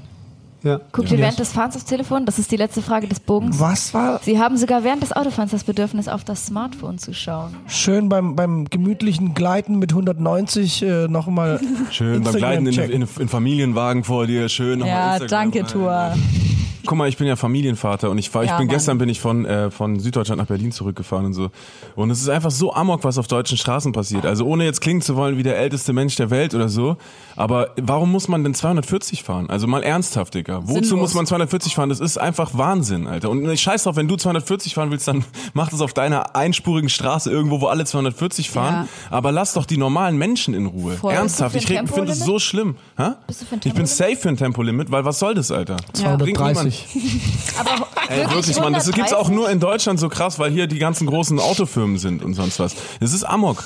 Ja. 0.68 0.80
Guckt 0.92 1.12
ihr 1.12 1.18
während 1.18 1.40
des 1.40 1.52
Fahrens 1.52 1.76
aufs 1.76 1.86
Telefon? 1.86 2.26
Das 2.26 2.38
ist 2.40 2.52
die 2.52 2.58
letzte 2.58 2.82
Frage 2.82 3.08
des 3.08 3.20
Bogens. 3.20 3.60
Was 3.60 3.94
war 3.94 4.20
Sie 4.24 4.40
haben 4.40 4.58
sogar 4.58 4.84
während 4.84 5.02
des 5.02 5.14
Autofahrens 5.14 5.52
das 5.52 5.64
Bedürfnis, 5.64 6.08
auf 6.08 6.24
das 6.24 6.46
Smartphone 6.46 6.98
zu 6.98 7.14
schauen. 7.14 7.56
schön 7.68 8.10
beim, 8.10 8.36
beim 8.36 8.66
gemütlichen 8.66 9.34
Gleiten 9.34 9.80
mit 9.80 9.92
190 9.92 10.82
äh, 10.84 11.08
nochmal 11.08 11.60
schön 11.92 12.24
beim 12.24 12.36
Gleiten 12.36 12.68
in, 12.68 12.78
in, 12.78 13.08
in 13.20 13.28
Familienwagen 13.30 14.04
vor 14.04 14.28
dir, 14.28 14.50
schön. 14.50 14.80
nochmal 14.80 14.96
Ja, 14.96 15.18
Instagram 15.18 15.52
danke. 15.52 15.66
Tour. 15.72 16.14
Guck 16.86 16.98
mal, 16.98 17.10
ich 17.10 17.18
bin 17.18 17.28
ja 17.28 17.36
Familienvater 17.36 18.10
und 18.10 18.18
ich 18.18 18.30
fahr, 18.30 18.44
ich 18.46 18.50
Ja, 18.50 18.58
bin 18.58 18.68
Mann. 18.68 18.74
gestern 18.74 18.98
bin 18.98 19.10
ich 19.10 19.20
von 19.20 19.44
äh, 19.44 19.70
von 19.72 20.00
Süddeutschland 20.00 20.40
nach 20.40 20.48
Berlin 20.48 20.72
zurückgefahren 20.72 21.26
und 21.26 21.34
so. 21.34 21.50
Und 21.98 22.12
es 22.12 22.22
ist 22.22 22.30
einfach 22.30 22.50
so 22.50 22.74
amok, 22.74 23.04
was 23.04 23.18
auf 23.18 23.28
deutschen 23.28 23.58
Straßen 23.58 23.92
passiert. 23.92 24.26
Also 24.26 24.46
ohne 24.46 24.64
jetzt 24.64 24.80
klingen 24.80 25.02
zu 25.02 25.18
wollen 25.18 25.38
wie 25.38 25.44
der 25.44 25.58
älteste 25.58 25.92
Mensch 25.92 26.16
der 26.16 26.30
Welt 26.30 26.56
oder 26.56 26.70
so, 26.70 26.96
aber 27.36 27.72
warum 27.76 28.10
muss 28.14 28.30
man 28.30 28.42
denn 28.46 28.54
240 28.54 29.22
fahren? 29.24 29.50
Also 29.50 29.68
mal 29.68 29.84
ernsthaft, 29.84 30.34
Digga. 30.36 30.57
Wozu 30.64 30.84
Sinnlos. 30.90 31.00
muss 31.00 31.14
man 31.14 31.26
240 31.26 31.76
fahren? 31.76 31.90
Das 31.90 32.00
ist 32.00 32.18
einfach 32.18 32.52
Wahnsinn, 32.54 33.08
Alter. 33.08 33.30
Und 33.30 33.48
ich 33.50 33.62
scheiß 33.62 33.84
drauf, 33.84 33.96
wenn 33.96 34.08
du 34.08 34.16
240 34.16 34.74
fahren 34.76 34.92
willst, 34.92 35.08
dann 35.08 35.24
mach 35.54 35.70
das 35.70 35.82
auf 35.82 35.94
deiner 35.94 36.36
einspurigen 36.36 36.90
Straße 36.90 37.30
irgendwo, 37.32 37.62
wo 37.62 37.68
alle 37.68 37.86
240 37.86 38.50
fahren. 38.50 38.88
Aber 39.10 39.32
lass 39.32 39.54
doch 39.54 39.66
die 39.66 39.78
normalen 39.78 40.18
Menschen 40.18 40.54
in 40.54 40.66
Ruhe. 40.66 40.94
Voll. 40.98 41.14
Ernsthaft, 41.14 41.56
ich 41.56 41.68
finde 41.68 42.12
es 42.12 42.20
so 42.20 42.40
schlimm. 42.40 42.76
Hä? 42.98 43.12
Bist 43.28 43.42
du 43.42 43.46
für 43.46 43.56
ein 43.56 43.62
ich 43.64 43.74
bin 43.74 43.86
safe 43.86 44.16
für 44.16 44.30
ein 44.30 44.38
Tempolimit, 44.38 44.92
weil 44.92 45.06
was 45.06 45.20
soll 45.20 45.36
das, 45.36 45.52
Alter? 45.52 45.78
Bringt 45.94 46.38
niemand- 46.40 46.56
230. 46.74 46.86
Aber 47.60 47.88
Ey, 48.10 48.30
wirklich, 48.32 48.60
Mann, 48.60 48.74
das 48.74 48.90
gibt's 48.92 49.14
auch 49.14 49.30
nur 49.30 49.50
in 49.50 49.60
Deutschland 49.60 50.00
so 50.00 50.08
krass, 50.10 50.40
weil 50.40 50.52
hier 50.52 50.68
die 50.68 50.80
ganzen 50.80 51.08
großen 51.08 51.40
Autofirmen 51.40 51.98
sind 51.98 52.24
und 52.24 52.36
sonst 52.36 52.60
was. 52.60 52.76
Es 53.00 53.14
ist 53.14 53.24
Amok. 53.24 53.64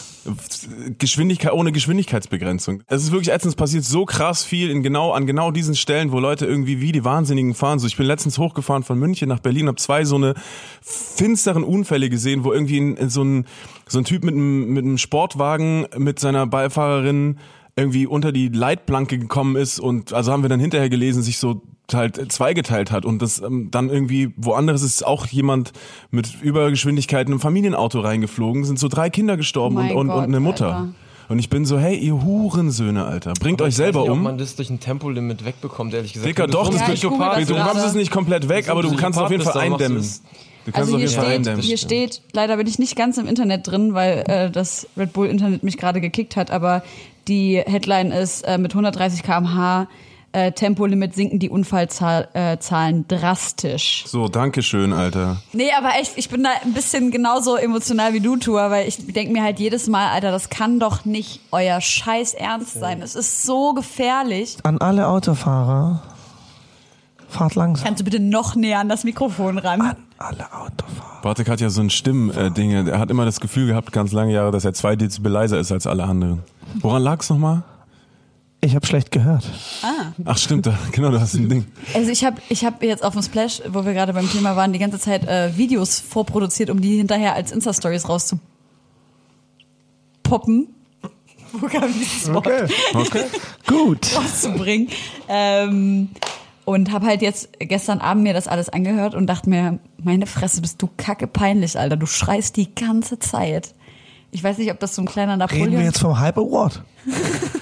Geschwindigkeit 1.00 1.52
ohne 1.54 1.72
Geschwindigkeitsbegrenzung. 1.72 2.84
Es 2.88 3.04
ist 3.04 3.12
wirklich 3.12 3.34
ätzend, 3.34 3.54
es 3.54 3.56
passiert 3.56 3.84
so 3.84 4.06
krass 4.06 4.44
viel 4.44 4.70
in 4.70 4.84
genau, 4.84 5.12
an 5.12 5.26
genau 5.26 5.52
diesen 5.52 5.76
Stellen, 5.76 6.12
wo 6.12 6.20
Leute 6.20 6.46
irgendwie 6.46 6.80
wie 6.80 6.92
die 6.92 7.04
Wahnsinnigen 7.04 7.56
fahren. 7.56 7.80
So, 7.80 7.88
ich 7.88 7.98
bin 7.98 8.06
letztens 8.06 8.38
hochgefahren 8.38 8.84
von 8.84 9.00
München 9.00 9.30
nach 9.30 9.40
Berlin, 9.40 9.68
habe 9.68 9.78
zwei 9.78 10.06
so 10.06 10.16
eine 10.16 10.36
finsteren 10.82 11.64
Unfälle 11.64 12.10
gesehen, 12.10 12.44
wo 12.44 12.54
irgendwie 12.54 12.80
ein, 12.80 13.10
so 13.10 13.24
ein, 13.24 13.46
so 13.88 13.98
ein 14.00 14.06
Typ 14.06 14.24
mit 14.24 14.36
einem, 14.36 14.74
mit 14.74 14.86
einem 14.86 14.98
Sportwagen 14.98 15.88
mit 15.98 16.20
seiner 16.20 16.46
Beifahrerin 16.46 17.40
irgendwie 17.76 18.06
unter 18.06 18.32
die 18.32 18.50
Leitplanke 18.50 19.18
gekommen 19.18 19.56
ist 19.56 19.80
und 19.80 20.14
also 20.14 20.32
haben 20.32 20.44
wir 20.44 20.50
dann 20.50 20.60
hinterher 20.60 20.90
gelesen, 20.90 21.24
sich 21.24 21.38
so 21.38 21.62
halt 21.94 22.32
zweigeteilt 22.32 22.92
hat 22.92 23.06
und 23.06 23.22
das 23.22 23.42
ähm, 23.42 23.70
dann 23.72 23.90
irgendwie 23.90 24.34
woanders 24.38 24.82
ist 24.82 25.06
auch 25.06 25.26
jemand 25.28 25.74
mit 26.12 26.42
Übergeschwindigkeit 26.42 27.28
in 27.28 27.36
ein 27.36 27.40
Familienauto 27.40 28.00
reingeflogen, 28.00 28.64
sind 28.64 28.80
so 28.80 28.88
drei 28.88 29.10
Kinder 29.10 29.38
gestorben 29.38 29.78
und, 29.78 29.92
und, 29.92 30.08
Gott, 30.08 30.18
und 30.18 30.24
eine 30.24 30.40
Mutter. 30.40 30.68
Alter. 30.68 30.90
Und 31.30 31.40
ich 31.40 31.50
bin 31.50 31.64
so, 31.64 31.80
hey, 31.80 31.96
ihr 31.98 32.22
Hurensöhne, 32.24 33.06
Alter, 33.06 33.32
bringt 33.40 33.62
Aber 33.62 33.68
euch 33.68 33.70
ich 33.70 33.78
selber 33.78 34.02
weiß 34.02 34.10
nicht, 34.10 34.12
um. 34.12 34.18
Ob 34.20 34.24
man 34.24 34.38
das 34.38 34.58
durch 34.58 34.70
ein 34.70 34.82
Tempolimit 34.82 35.46
wegbekommt, 35.46 35.94
ehrlich 35.94 36.12
gesagt. 36.12 36.28
Dicker, 36.28 36.46
doch, 36.46 36.66
so 36.66 36.74
das 36.74 36.82
Ja, 36.82 36.88
ich 36.94 37.00
Psychopath 37.00 37.38
das 37.38 37.48
du 37.48 37.56
bekommst 37.56 37.86
es 37.86 37.94
nicht 37.94 38.12
komplett 38.12 38.50
weg, 38.50 38.68
aber 38.68 38.82
du 38.82 38.94
kannst 38.98 39.18
auf 39.18 39.32
jeden 39.32 39.44
Fall 39.44 39.58
eindämmen. 39.62 40.04
Du 40.66 40.72
kannst 40.72 40.92
Also 40.92 40.96
auf 40.96 41.00
hier 41.00 41.08
jeden 41.08 41.14
Fall 41.16 41.26
steht, 41.26 41.36
eindämmen. 41.38 41.62
hier 41.62 41.78
steht, 41.78 42.22
leider 42.34 42.58
bin 42.58 42.68
ich 42.68 42.80
nicht 42.80 42.98
ganz 42.98 43.18
im 43.18 43.28
Internet 43.28 43.66
drin, 43.66 43.94
weil 43.94 44.24
äh, 44.28 44.52
das 44.52 44.88
Red 44.98 45.14
Bull 45.14 45.28
Internet 45.28 45.64
mich 45.64 45.78
gerade 45.78 46.02
gekickt 46.02 46.36
hat, 46.36 46.52
aber 46.52 46.84
die 47.30 47.62
Headline 47.66 48.12
ist 48.12 48.42
äh, 48.42 48.58
mit 48.58 48.74
130 48.74 49.24
km/h 49.24 49.88
äh, 50.34 50.52
Tempolimit 50.52 51.14
sinken 51.14 51.40
die 51.40 51.50
Unfallzahlen 51.50 52.30
äh, 52.34 53.04
drastisch. 53.08 54.04
So, 54.08 54.28
danke 54.28 54.62
schön, 54.62 54.94
Alter. 54.94 55.38
Nee, 55.54 55.72
aber 55.78 55.96
echt, 56.00 56.14
ich 56.18 56.30
bin 56.30 56.44
da 56.44 56.50
ein 56.64 56.74
bisschen 56.74 57.12
genauso 57.12 57.56
emotional 57.56 58.14
wie 58.14 58.22
du, 58.22 58.38
Tua, 58.38 58.70
weil 58.70 58.88
ich 58.88 59.06
denke 59.14 59.34
mir 59.34 59.44
halt 59.44 59.60
jedes 59.60 59.88
Mal, 59.88 60.10
Alter, 60.10 60.32
das 60.32 60.50
kann 60.50 60.80
doch 60.80 61.06
nicht 61.06 61.42
euer 61.52 61.82
Scheiß 61.82 62.34
Ernst 62.34 62.80
sein. 62.80 63.02
Es 63.02 63.16
ist 63.16 63.44
so 63.44 63.74
gefährlich. 63.74 64.58
An 64.64 64.78
alle 64.78 65.08
Autofahrer, 65.08 66.02
fahrt 67.28 67.56
langsam. 67.56 67.86
Kannst 67.86 68.02
du 68.02 68.04
bitte 68.06 68.20
noch 68.20 68.56
näher 68.56 68.80
an 68.80 68.90
das 68.90 69.04
Mikrofon 69.04 69.58
ran? 69.58 69.82
An 69.82 69.98
alle 70.18 70.46
Autofahrer. 70.54 71.22
Bartek 71.22 71.50
hat 71.50 71.62
ja 71.62 71.70
so 71.70 71.82
ein 71.82 71.90
Stimmding. 71.90 72.88
Er 72.88 73.00
hat 73.00 73.12
immer 73.12 73.26
das 73.26 73.40
Gefühl 73.40 73.68
gehabt, 73.68 73.92
ganz 73.92 74.12
lange 74.12 74.34
Jahre, 74.34 74.52
dass 74.52 74.66
er 74.66 74.74
zwei 74.74 74.96
Dezibel 74.96 75.32
leiser 75.32 75.60
ist 75.60 75.72
als 75.72 75.88
alle 75.88 76.04
anderen. 76.04 76.44
Woran 76.80 77.04
lag's 77.04 77.30
nochmal? 77.30 77.64
Ich 78.64 78.76
habe 78.76 78.86
schlecht 78.86 79.12
gehört. 79.12 79.44
Ach 80.24 80.38
stimmt, 80.38 80.68
da, 80.68 80.78
genau, 80.92 81.10
du 81.10 81.20
hast 81.20 81.34
ein 81.34 81.50
Ding. 81.50 81.66
Also 81.96 82.12
ich 82.12 82.24
habe 82.24 82.40
ich 82.48 82.64
hab 82.64 82.84
jetzt 82.84 83.04
auf 83.04 83.14
dem 83.14 83.24
Splash, 83.24 83.64
wo 83.68 83.84
wir 83.86 83.94
gerade 83.94 84.14
beim 84.14 84.30
Thema 84.30 84.56
waren, 84.56 84.72
die 84.72 84.78
ganze 84.78 85.00
Zeit 85.00 85.28
äh, 85.28 85.58
Videos 85.58 86.00
vorproduziert, 86.00 86.70
um 86.70 86.80
die 86.80 86.98
hinterher 86.98 87.34
als 87.34 87.52
Insta-Stories 87.52 88.08
rauszupoppen. 88.08 88.42
Wo 91.54 91.68
kam 91.68 91.92
dieses 91.92 92.32
Wort 92.34 92.48
Okay. 92.94 93.26
Gut. 93.68 94.16
rauszubringen? 94.16 94.88
Ähm, 95.28 96.10
und 96.64 96.94
habe 96.94 97.08
halt 97.08 97.22
jetzt 97.22 97.50
gestern 97.60 98.00
Abend 98.00 98.24
mir 98.24 98.34
das 98.34 98.48
alles 98.48 98.70
angehört 98.70 99.16
und 99.16 99.28
dachte 99.28 99.50
mir, 99.50 99.80
meine 100.02 100.28
Fresse, 100.28 100.62
bist 100.62 100.82
du 100.82 100.88
kacke 100.96 101.28
peinlich, 101.28 101.78
Alter. 101.78 101.98
Du 101.98 102.06
schreist 102.06 102.56
die 102.56 102.74
ganze 102.74 103.20
Zeit. 103.20 103.74
Ich 104.32 104.44
weiß 104.44 104.60
nicht, 104.60 104.72
ob 104.72 104.80
das 104.80 104.96
so 104.96 105.02
ein 105.02 105.08
kleiner 105.08 105.36
Napoleon... 105.36 105.66
Reden 105.68 105.80
wir 105.80 105.86
jetzt 105.86 106.00
vom 106.00 106.18
Hype 106.18 106.38
Award? 106.38 106.84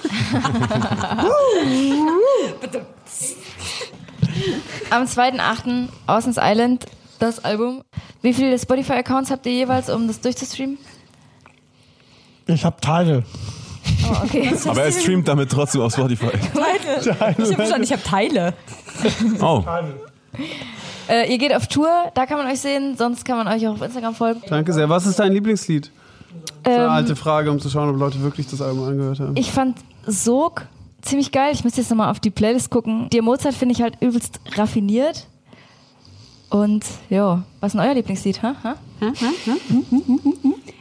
Am 4.90 5.04
2.8. 5.04 5.88
Ocean's 6.06 6.38
Island, 6.40 6.86
das 7.18 7.44
Album. 7.44 7.82
Wie 8.22 8.32
viele 8.32 8.58
Spotify-Accounts 8.58 9.30
habt 9.30 9.46
ihr 9.46 9.52
jeweils, 9.52 9.88
um 9.88 10.06
das 10.06 10.20
durchzustreamen? 10.20 10.78
Ich 12.46 12.64
habe 12.64 12.80
Teile. 12.80 13.24
Oh, 14.08 14.16
okay. 14.24 14.52
Aber 14.66 14.82
er 14.82 14.92
streamt 14.92 15.28
damit 15.28 15.50
trotzdem 15.50 15.80
auf 15.82 15.92
Spotify. 15.92 16.30
Teile. 16.54 17.00
Ich 17.00 17.08
habe 17.08 17.54
verstanden, 17.54 17.84
ich 17.84 17.92
habe 17.92 18.02
Teile. 18.02 18.54
Oh, 19.40 19.64
äh, 21.08 21.30
ihr 21.32 21.38
geht 21.38 21.54
auf 21.54 21.66
Tour, 21.66 21.88
da 22.14 22.26
kann 22.26 22.36
man 22.36 22.46
euch 22.48 22.60
sehen, 22.60 22.96
sonst 22.98 23.24
kann 23.24 23.36
man 23.38 23.48
euch 23.48 23.66
auch 23.66 23.72
auf 23.72 23.82
Instagram 23.82 24.14
folgen. 24.14 24.42
Danke 24.48 24.72
sehr. 24.74 24.88
Was 24.90 25.06
ist 25.06 25.18
dein 25.18 25.32
Lieblingslied? 25.32 25.90
Das 26.62 26.72
ist 26.72 26.78
eine 26.78 26.84
Ähm, 26.84 26.90
alte 26.90 27.16
Frage, 27.16 27.50
um 27.50 27.58
zu 27.58 27.70
schauen, 27.70 27.88
ob 27.88 27.96
Leute 27.96 28.20
wirklich 28.20 28.46
das 28.46 28.60
Album 28.60 28.84
angehört 28.86 29.18
haben. 29.20 29.36
Ich 29.36 29.50
fand 29.50 29.78
Sog 30.06 30.66
ziemlich 31.02 31.32
geil. 31.32 31.52
Ich 31.52 31.64
müsste 31.64 31.80
jetzt 31.80 31.90
nochmal 31.90 32.10
auf 32.10 32.20
die 32.20 32.30
Playlist 32.30 32.70
gucken. 32.70 33.08
Dir 33.10 33.22
Mozart 33.22 33.54
finde 33.54 33.74
ich 33.74 33.82
halt 33.82 33.96
übelst 34.00 34.40
raffiniert. 34.56 35.26
Und 36.50 36.84
ja, 37.08 37.44
was 37.60 37.68
ist 37.74 37.78
denn 37.78 37.88
euer 37.88 37.94
Lieblingslied? 37.94 38.42
Ha? 38.42 38.56
Ha? 38.62 38.76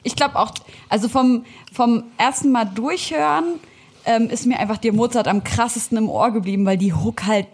Ich 0.04 0.16
glaube 0.16 0.36
auch, 0.38 0.52
also 0.90 1.08
vom, 1.08 1.46
vom 1.72 2.04
ersten 2.18 2.52
Mal 2.52 2.66
durchhören 2.66 3.60
ähm, 4.06 4.30
ist 4.30 4.46
mir 4.46 4.60
einfach 4.60 4.78
dir 4.78 4.94
Mozart 4.94 5.28
am 5.28 5.44
krassesten 5.44 5.98
im 5.98 6.10
Ohr 6.10 6.32
geblieben, 6.32 6.66
weil 6.66 6.78
die 6.78 6.94
Hook 6.94 7.26
halt 7.26 7.48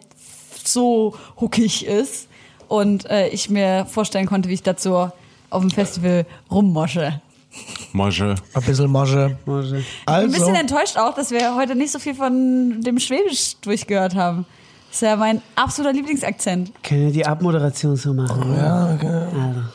so 0.63 1.15
hookig 1.39 1.85
ist 1.85 2.29
und 2.67 3.05
äh, 3.09 3.27
ich 3.29 3.49
mir 3.49 3.85
vorstellen 3.85 4.25
konnte, 4.25 4.49
wie 4.49 4.53
ich 4.53 4.63
dazu 4.63 5.09
auf 5.49 5.61
dem 5.61 5.69
Festival 5.69 6.25
rummosche. 6.49 7.21
Mosche. 7.93 8.35
Ein 8.53 8.63
bisschen 8.63 8.91
Masche. 8.91 9.37
Mosche. 9.45 9.75
Ein 9.77 9.85
Also, 10.05 10.31
bisschen 10.31 10.55
enttäuscht 10.55 10.97
auch, 10.97 11.13
dass 11.15 11.31
wir 11.31 11.55
heute 11.55 11.75
nicht 11.75 11.91
so 11.91 11.99
viel 11.99 12.13
von 12.15 12.81
dem 12.81 12.99
Schwäbisch 12.99 13.55
durchgehört 13.61 14.15
haben. 14.15 14.45
Das 14.89 15.01
ist 15.01 15.07
ja 15.07 15.15
mein 15.15 15.41
absoluter 15.55 15.93
Lieblingsakzent. 15.93 16.71
Können 16.83 17.07
wir 17.07 17.11
die 17.11 17.25
Abmoderation 17.25 17.95
so 17.97 18.13
machen? 18.13 18.55
ja, 18.57 18.93
okay. 18.93 19.25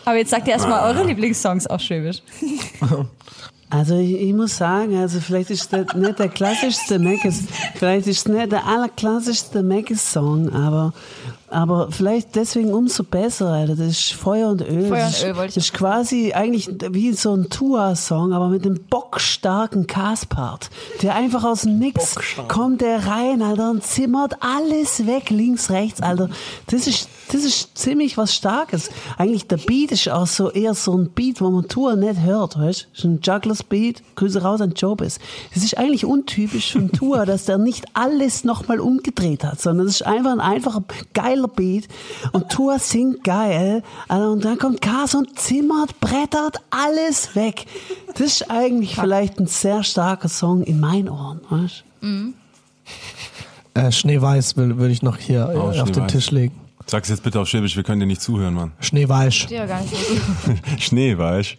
Aber 0.04 0.16
jetzt 0.16 0.30
sagt 0.30 0.46
ihr 0.46 0.54
erstmal 0.54 0.94
eure 0.94 1.06
Lieblingssongs 1.06 1.66
auf 1.66 1.80
Schwäbisch. 1.80 2.22
Also 3.72 3.96
ich, 3.96 4.20
ich 4.20 4.32
muss 4.34 4.56
sagen, 4.56 4.96
also 4.96 5.20
vielleicht 5.20 5.50
ist 5.50 5.72
das 5.72 5.94
nicht 5.94 6.18
der 6.18 6.28
klassischste 6.28 6.98
Meckes, 6.98 7.44
vielleicht 7.76 8.08
ist 8.08 8.18
es 8.18 8.26
nicht 8.26 8.50
der 8.50 8.66
allerklassischste 8.66 9.62
Meckes-Song, 9.62 10.52
aber, 10.52 10.92
aber 11.50 11.90
vielleicht 11.90 12.36
deswegen 12.36 12.72
umso 12.72 13.02
besser, 13.02 13.48
Alter. 13.48 13.76
Das 13.76 13.88
ist 13.88 14.12
Feuer 14.12 14.50
und 14.50 14.62
Öl. 14.62 14.86
Feuer 14.86 15.00
das 15.00 15.22
und 15.22 15.26
Öl 15.26 15.30
ist, 15.30 15.36
wollte 15.36 15.48
ich 15.48 15.54
Das 15.54 15.64
ist 15.64 15.74
quasi 15.74 16.32
eigentlich 16.32 16.70
wie 16.90 17.12
so 17.12 17.34
ein 17.34 17.50
Tua-Song, 17.50 18.32
aber 18.32 18.48
mit 18.48 18.64
einem 18.64 18.80
bockstarken 18.88 19.86
Cast-Part. 19.86 20.70
Der 21.02 21.14
einfach 21.14 21.44
aus 21.44 21.62
dem 21.62 21.78
Nix 21.78 22.14
kommt 22.48 22.80
der 22.80 23.06
rein, 23.06 23.42
Alter, 23.42 23.70
und 23.70 23.84
zimmert 23.84 24.36
alles 24.40 25.06
weg, 25.06 25.30
links, 25.30 25.70
rechts, 25.70 26.00
Alter. 26.00 26.30
Das 26.66 26.86
ist, 26.86 27.08
das 27.32 27.44
ist 27.44 27.76
ziemlich 27.76 28.16
was 28.16 28.34
Starkes. 28.34 28.90
Eigentlich 29.18 29.46
der 29.46 29.56
Beat 29.56 29.92
ist 29.92 30.08
auch 30.08 30.26
so 30.26 30.50
eher 30.50 30.74
so 30.74 30.96
ein 30.96 31.10
Beat, 31.10 31.40
wo 31.40 31.50
man 31.50 31.66
Tour 31.68 31.96
nicht 31.96 32.20
hört, 32.20 32.58
weißt? 32.58 32.88
Ist 32.94 33.04
ein 33.04 33.20
Jugglers 33.22 33.62
Beat. 33.62 34.02
Grüße 34.14 34.42
raus 34.42 34.60
an 34.60 34.72
Jobis. 34.72 35.18
Das 35.52 35.64
ist 35.64 35.76
eigentlich 35.76 36.04
untypisch 36.04 36.72
von 36.72 36.92
Tour, 36.92 37.26
dass 37.26 37.44
der 37.44 37.58
nicht 37.58 37.86
alles 37.94 38.44
nochmal 38.44 38.80
umgedreht 38.80 39.44
hat, 39.44 39.60
sondern 39.60 39.86
das 39.86 39.96
ist 39.96 40.06
einfach 40.06 40.32
ein 40.32 40.40
einfacher, 40.40 40.84
geiler 41.12 41.39
Beat. 41.48 41.88
Und 42.32 42.48
Tour 42.50 42.78
singt 42.78 43.24
geil, 43.24 43.82
Alter, 44.08 44.30
und 44.30 44.44
dann 44.44 44.58
kommt 44.58 44.80
Kas 44.82 45.14
und 45.14 45.38
zimmert, 45.38 45.98
brettert 46.00 46.58
alles 46.70 47.34
weg. 47.36 47.66
Das 48.08 48.20
ist 48.20 48.50
eigentlich 48.50 48.94
vielleicht 48.96 49.38
ein 49.38 49.46
sehr 49.46 49.82
starker 49.82 50.28
Song 50.28 50.62
in 50.62 50.80
meinen 50.80 51.08
Ohren, 51.08 51.40
weißt? 51.48 51.84
Äh, 53.74 53.92
Schneeweiß 53.92 54.56
will- 54.56 54.76
würde 54.78 54.92
ich 54.92 55.02
noch 55.02 55.16
hier 55.16 55.48
äh, 55.48 55.56
Oh, 55.56 55.60
auf 55.68 55.74
den 55.74 55.94
Schneeweiß. 55.94 56.12
Tisch 56.12 56.30
legen. 56.30 56.54
Sag's 56.86 57.08
jetzt 57.08 57.22
bitte 57.22 57.38
auf 57.38 57.46
Schwäbisch, 57.48 57.76
wir 57.76 57.84
können 57.84 58.00
dir 58.00 58.06
nicht 58.06 58.20
zuhören, 58.20 58.54
Mann. 58.54 58.72
Schneeweiß. 58.80 59.46
Ja, 59.50 59.64
gar 59.66 59.80
nicht 59.80 59.94
so. 59.94 60.52
Schnee, 60.78 61.16
weißt 61.16 61.56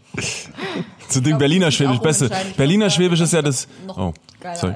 Zu 1.08 1.22
dem 1.22 1.38
Berliner 1.38 1.72
Schwäbisch, 1.72 2.00
beste. 2.00 2.30
Berliner 2.58 2.90
Schwäbisch 2.90 3.22
ist 3.22 3.32
ja 3.32 3.42
das. 3.42 3.68
Noch 3.88 3.98
Oh, 3.98 4.14
geiler 4.42 4.56
sorry. 4.58 4.76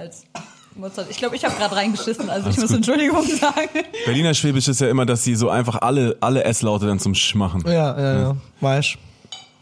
Ich 1.10 1.18
glaube, 1.18 1.36
ich 1.38 1.46
habe 1.46 1.56
gerade 1.56 1.76
reingeschissen, 1.76 2.30
also 2.30 2.42
ich 2.50 2.58
Alles 2.58 2.58
muss 2.58 2.68
gut. 2.70 2.76
Entschuldigung 2.78 3.24
sagen. 3.26 3.70
Berliner 4.06 4.34
Schwäbisch 4.34 4.68
ist 4.68 4.82
ja 4.82 4.90
immer, 4.90 5.06
dass 5.06 5.24
sie 5.24 5.36
so 5.36 5.50
einfach 5.50 5.82
alle, 5.82 6.18
alle 6.20 6.44
S-Laute 6.44 6.86
dann 6.88 7.00
zum 7.00 7.16
Sch 7.16 7.34
machen. 7.36 7.64
Ja, 7.66 7.98
ja, 7.98 8.20
ja. 8.20 8.36
Weiß. 8.62 8.96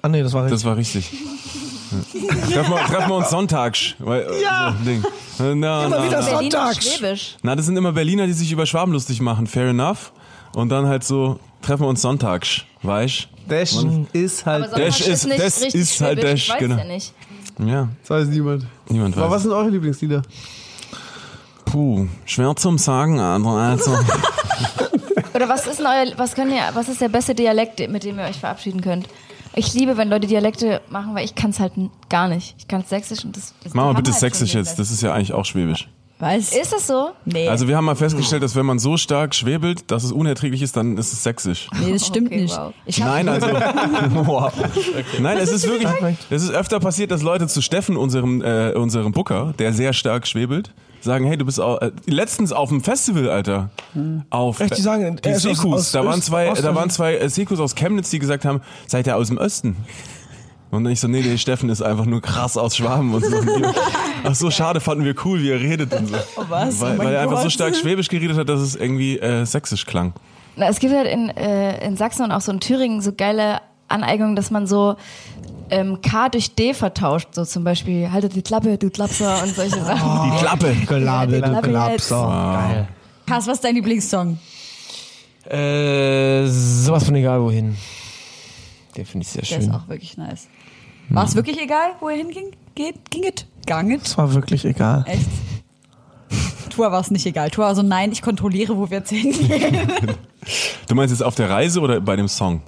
Ah 0.01 0.09
nee, 0.09 0.23
das 0.23 0.33
war 0.33 0.43
richtig. 0.45 0.57
Das 0.59 0.65
war 0.65 0.75
richtig. 0.77 1.11
Ja. 1.11 2.63
treffen, 2.63 2.71
wir, 2.73 2.77
treffen 2.85 3.09
wir 3.09 3.15
uns 3.15 3.29
sonntags. 3.29 3.93
Weil, 3.99 4.27
ja. 4.41 4.75
So, 4.79 4.85
Ding. 4.85 5.03
Na, 5.37 5.53
na, 5.55 5.85
Immer 5.85 6.03
wieder 6.05 6.19
na. 6.21 6.25
Berliner 6.25 6.39
Sonntags. 6.51 6.95
Schwäbisch. 6.97 7.35
na, 7.43 7.55
das 7.55 7.65
sind 7.67 7.77
immer 7.77 7.91
Berliner, 7.91 8.25
die 8.25 8.33
sich 8.33 8.51
über 8.51 8.65
Schwaben 8.65 8.91
lustig 8.93 9.21
machen. 9.21 9.45
Fair 9.47 9.69
enough. 9.69 10.11
Und 10.55 10.69
dann 10.69 10.87
halt 10.87 11.03
so, 11.03 11.39
treffen 11.61 11.83
wir 11.83 11.87
uns 11.89 12.01
sonntags. 12.01 12.61
Weißt 12.81 13.27
Dash 13.47 13.75
ist 14.13 14.47
Aber 14.47 14.51
halt. 14.63 14.71
Sonntags 14.71 14.97
Das 14.97 15.07
ist- 15.07 15.25
nicht 15.27 15.39
das 15.39 15.61
richtig 15.61 15.81
ist 15.81 16.01
halt 16.01 16.19
Schwäbisch. 16.19 16.47
das, 16.47 16.47
Ich 16.47 16.49
weiß 16.53 16.59
genau. 16.59 16.77
ja 16.77 16.83
nicht. 16.85 17.13
Ja, 17.59 17.89
Das 18.01 18.09
weiß 18.09 18.27
niemand. 18.29 18.65
niemand 18.89 19.15
Aber 19.17 19.27
was 19.27 19.35
weiß. 19.35 19.41
sind 19.43 19.51
eure 19.51 19.69
Lieblingslieder? 19.69 20.21
Puh, 21.73 22.05
schwer 22.25 22.55
zum 22.55 22.77
Sagen. 22.77 23.19
Also. 23.19 23.91
Oder 25.33 25.49
was 25.49 25.65
ist 25.65 25.79
euer, 25.81 26.05
was 26.17 26.35
könnt 26.35 26.51
ihr, 26.51 26.61
was 26.75 26.87
ist 26.87 27.01
der 27.01 27.09
beste 27.09 27.33
Dialekt, 27.33 27.79
mit 27.89 28.03
dem 28.03 28.19
ihr 28.19 28.25
euch 28.25 28.37
verabschieden 28.37 28.81
könnt? 28.81 29.07
Ich 29.55 29.73
liebe, 29.73 29.97
wenn 29.97 30.07
Leute 30.07 30.27
Dialekte 30.27 30.81
machen, 30.89 31.15
weil 31.15 31.25
ich 31.25 31.33
kann 31.33 31.49
es 31.49 31.59
halt 31.59 31.73
gar 32.09 32.27
nicht. 32.27 32.53
Ich 32.59 32.67
kann 32.67 32.81
es 32.81 32.89
Sächsisch 32.89 33.25
und 33.25 33.35
das. 33.35 33.55
Mach 33.73 33.85
mal 33.85 33.93
bitte 33.95 34.11
halt 34.11 34.19
Sächsisch 34.19 34.53
jetzt. 34.53 34.77
Das 34.77 34.91
ist 34.91 35.01
ja 35.01 35.13
eigentlich 35.15 35.33
auch 35.33 35.45
Schwäbisch. 35.45 35.89
Was? 36.19 36.53
Ist 36.53 36.71
das 36.71 36.85
so? 36.85 37.09
Nee, 37.25 37.49
Also 37.49 37.67
wir 37.67 37.75
haben 37.75 37.85
mal 37.85 37.95
festgestellt, 37.95 38.43
dass 38.43 38.55
wenn 38.55 38.67
man 38.67 38.77
so 38.77 38.95
stark 38.95 39.33
schwebelt, 39.33 39.89
dass 39.89 40.03
es 40.03 40.11
unerträglich 40.11 40.61
ist, 40.61 40.77
dann 40.77 40.95
ist 40.99 41.11
es 41.11 41.23
sächsisch. 41.23 41.69
nee, 41.79 41.91
das 41.91 42.05
stimmt 42.05 42.27
Okay, 42.27 42.43
nicht. 42.43 42.55
wow. 42.55 42.71
Nein, 42.99 43.27
also 43.27 43.47
wow. 44.27 44.53
Nein, 45.19 45.37
es 45.39 45.51
ist 45.51 45.67
wirklich, 45.67 45.89
es 46.29 46.43
ist 46.43 46.51
öfter 46.51 46.79
passiert, 46.79 47.09
dass 47.09 47.23
Leute 47.23 47.47
zu 47.47 47.63
Steffen, 47.63 47.97
unserem 47.97 48.43
äh, 48.43 48.73
unserem 48.73 49.11
Booker, 49.11 49.55
der 49.57 49.73
sehr 49.73 49.91
stark 49.91 50.27
schwebelt, 50.27 50.71
sagen, 51.03 51.25
hey, 51.25 51.37
du 51.37 51.45
bist 51.45 51.59
auch, 51.59 51.81
äh, 51.81 51.91
letztens 52.05 52.51
auf 52.51 52.69
dem 52.69 52.81
Festival, 52.83 53.29
Alter, 53.29 53.69
auf 54.29 54.59
Echt, 54.59 54.77
die 54.77 54.81
sagen, 54.81 55.19
die 55.23 55.29
ist 55.29 55.45
aus- 55.45 55.57
Sekus, 55.57 55.73
aus 55.79 55.91
da 55.91 56.05
waren 56.05 56.21
zwei, 56.21 56.51
da 56.53 56.75
waren 56.75 56.89
zwei 56.89 57.15
äh, 57.17 57.29
Sekus 57.29 57.59
aus 57.59 57.75
Chemnitz, 57.75 58.09
die 58.09 58.19
gesagt 58.19 58.45
haben, 58.45 58.61
seid 58.87 59.07
ihr 59.07 59.15
aus 59.17 59.27
dem 59.27 59.37
Osten? 59.37 59.75
Und 60.71 60.87
ich 60.87 60.99
so, 60.99 61.07
nee, 61.07 61.21
nee, 61.21 61.37
Steffen 61.37 61.69
ist 61.69 61.83
einfach 61.83 62.05
nur 62.05 62.19
krass 62.21 62.57
aus 62.57 62.75
Schwaben 62.75 63.13
und 63.13 63.23
so. 63.23 63.35
Ach 64.23 64.33
so, 64.33 64.49
schade, 64.49 64.79
fanden 64.79 65.05
wir 65.05 65.13
cool, 65.23 65.39
wie 65.41 65.51
er 65.51 65.59
redet 65.59 65.93
und 65.93 66.07
so. 66.07 66.15
was? 66.49 66.81
Weil, 66.81 66.95
Oh 66.95 67.03
weil 67.03 67.13
er 67.13 67.21
einfach 67.21 67.43
so 67.43 67.49
stark 67.51 67.75
Schwäbisch 67.75 68.07
geredet 68.07 68.37
hat, 68.37 68.49
dass 68.49 68.59
es 68.59 68.75
irgendwie 68.75 69.19
äh, 69.19 69.45
sächsisch 69.45 69.85
klang. 69.85 70.13
Na, 70.55 70.67
es 70.69 70.79
gibt 70.79 70.93
halt 70.95 71.07
in, 71.07 71.29
äh, 71.29 71.85
in 71.85 71.95
Sachsen 71.95 72.23
und 72.23 72.31
auch 72.31 72.41
so 72.41 72.51
in 72.51 72.59
Thüringen 72.59 73.01
so 73.01 73.11
geile 73.13 73.59
Aneignungen, 73.87 74.35
dass 74.35 74.49
man 74.49 74.65
so 74.65 74.95
ähm, 75.69 75.99
K 76.01 76.29
durch 76.29 76.53
D 76.55 76.73
vertauscht, 76.73 77.29
so 77.31 77.45
zum 77.45 77.63
Beispiel, 77.63 78.11
haltet 78.11 78.35
die 78.35 78.41
Klappe, 78.41 78.77
du 78.77 78.89
Klapser 78.89 79.41
und 79.43 79.55
solche 79.55 79.83
Sachen. 79.83 80.31
Die 80.31 80.37
Klappe. 80.37 80.75
Ja, 80.99 81.25
die 81.25 81.33
du 81.33 81.41
Klappe 81.41 81.69
Klapser. 81.69 82.67
Geil. 82.69 82.87
Kass, 83.25 83.47
was 83.47 83.55
ist 83.55 83.63
dein 83.63 83.75
Lieblingssong? 83.75 84.37
Äh, 85.49 86.45
sowas 86.47 87.03
von 87.05 87.15
egal 87.15 87.41
wohin. 87.41 87.75
Den 88.95 89.05
finde 89.05 89.23
ich 89.25 89.29
sehr 89.31 89.41
Der 89.41 89.57
ist 89.59 89.65
schön. 89.65 89.73
auch 89.73 89.87
wirklich 89.87 90.17
nice. 90.17 90.47
War 91.09 91.25
es 91.25 91.35
wirklich 91.35 91.59
egal, 91.61 91.91
wo 91.99 92.09
er 92.09 92.17
hinging? 92.17 92.51
Geht? 92.75 93.09
Ging 93.11 93.23
es? 93.23 93.45
Ganget? 93.65 94.03
Das 94.03 94.17
war 94.17 94.33
wirklich 94.33 94.65
egal. 94.65 95.03
Echt? 95.07 95.27
Tour 96.69 96.91
war 96.91 97.01
es 97.01 97.11
nicht 97.11 97.25
egal. 97.25 97.49
Tour 97.51 97.65
war 97.65 97.75
so, 97.75 97.81
nein, 97.83 98.11
ich 98.11 98.21
kontrolliere, 98.21 98.75
wo 98.77 98.89
wir 98.89 98.99
jetzt 98.99 99.09
hingehen. 99.11 99.87
Du 100.89 100.95
meinst 100.95 101.13
jetzt 101.13 101.21
auf 101.23 101.35
der 101.35 101.49
Reise 101.49 101.79
oder 101.79 102.01
bei 102.01 102.17
dem 102.17 102.27
Song? 102.27 102.61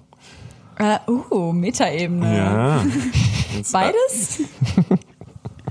Äh, 0.77 0.97
uh, 1.09 1.51
Metaebene. 1.51 2.37
Ja. 2.37 2.85
Jetzt, 3.55 3.71
Beides? 3.71 4.41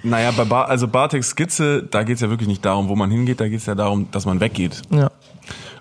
Naja, 0.06 0.32
bei 0.32 0.44
Bar, 0.44 0.68
also 0.68 0.86
Bartex 0.86 1.30
Skizze, 1.30 1.82
da 1.82 2.02
geht's 2.02 2.20
ja 2.20 2.28
wirklich 2.28 2.46
nicht 2.46 2.62
darum, 2.62 2.88
wo 2.90 2.94
man 2.94 3.10
hingeht, 3.10 3.40
da 3.40 3.48
geht's 3.48 3.64
ja 3.64 3.74
darum, 3.74 4.06
dass 4.10 4.26
man 4.26 4.38
weggeht. 4.38 4.82
Ja. 4.90 5.10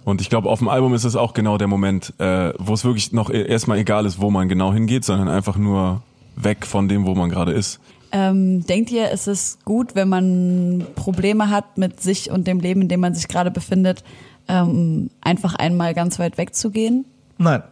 Und 0.05 0.21
ich 0.21 0.29
glaube, 0.29 0.49
auf 0.49 0.59
dem 0.59 0.69
Album 0.69 0.93
ist 0.93 1.03
es 1.03 1.17
auch 1.17 1.33
genau 1.33 1.57
der 1.57 1.67
Moment, 1.67 2.13
äh, 2.19 2.53
wo 2.57 2.73
es 2.73 2.85
wirklich 2.85 3.11
noch 3.11 3.29
e- 3.29 3.45
erstmal 3.45 3.79
egal 3.79 4.05
ist, 4.05 4.21
wo 4.21 4.31
man 4.31 4.47
genau 4.47 4.71
hingeht, 4.71 5.03
sondern 5.03 5.27
einfach 5.27 5.57
nur 5.57 6.01
weg 6.37 6.65
von 6.65 6.87
dem, 6.87 7.05
wo 7.05 7.15
man 7.15 7.29
gerade 7.29 7.51
ist. 7.51 7.81
Ähm, 8.13 8.65
denkt 8.65 8.91
ihr, 8.91 9.09
ist 9.11 9.27
es 9.27 9.59
gut, 9.65 9.95
wenn 9.95 10.07
man 10.07 10.85
Probleme 10.95 11.49
hat 11.49 11.77
mit 11.77 11.99
sich 12.01 12.31
und 12.31 12.47
dem 12.47 12.59
Leben, 12.59 12.83
in 12.83 12.87
dem 12.87 13.01
man 13.01 13.13
sich 13.13 13.27
gerade 13.27 13.51
befindet, 13.51 14.03
ähm, 14.47 15.09
einfach 15.19 15.55
einmal 15.55 15.93
ganz 15.93 16.17
weit 16.19 16.37
wegzugehen? 16.37 17.05
Nein. 17.37 17.63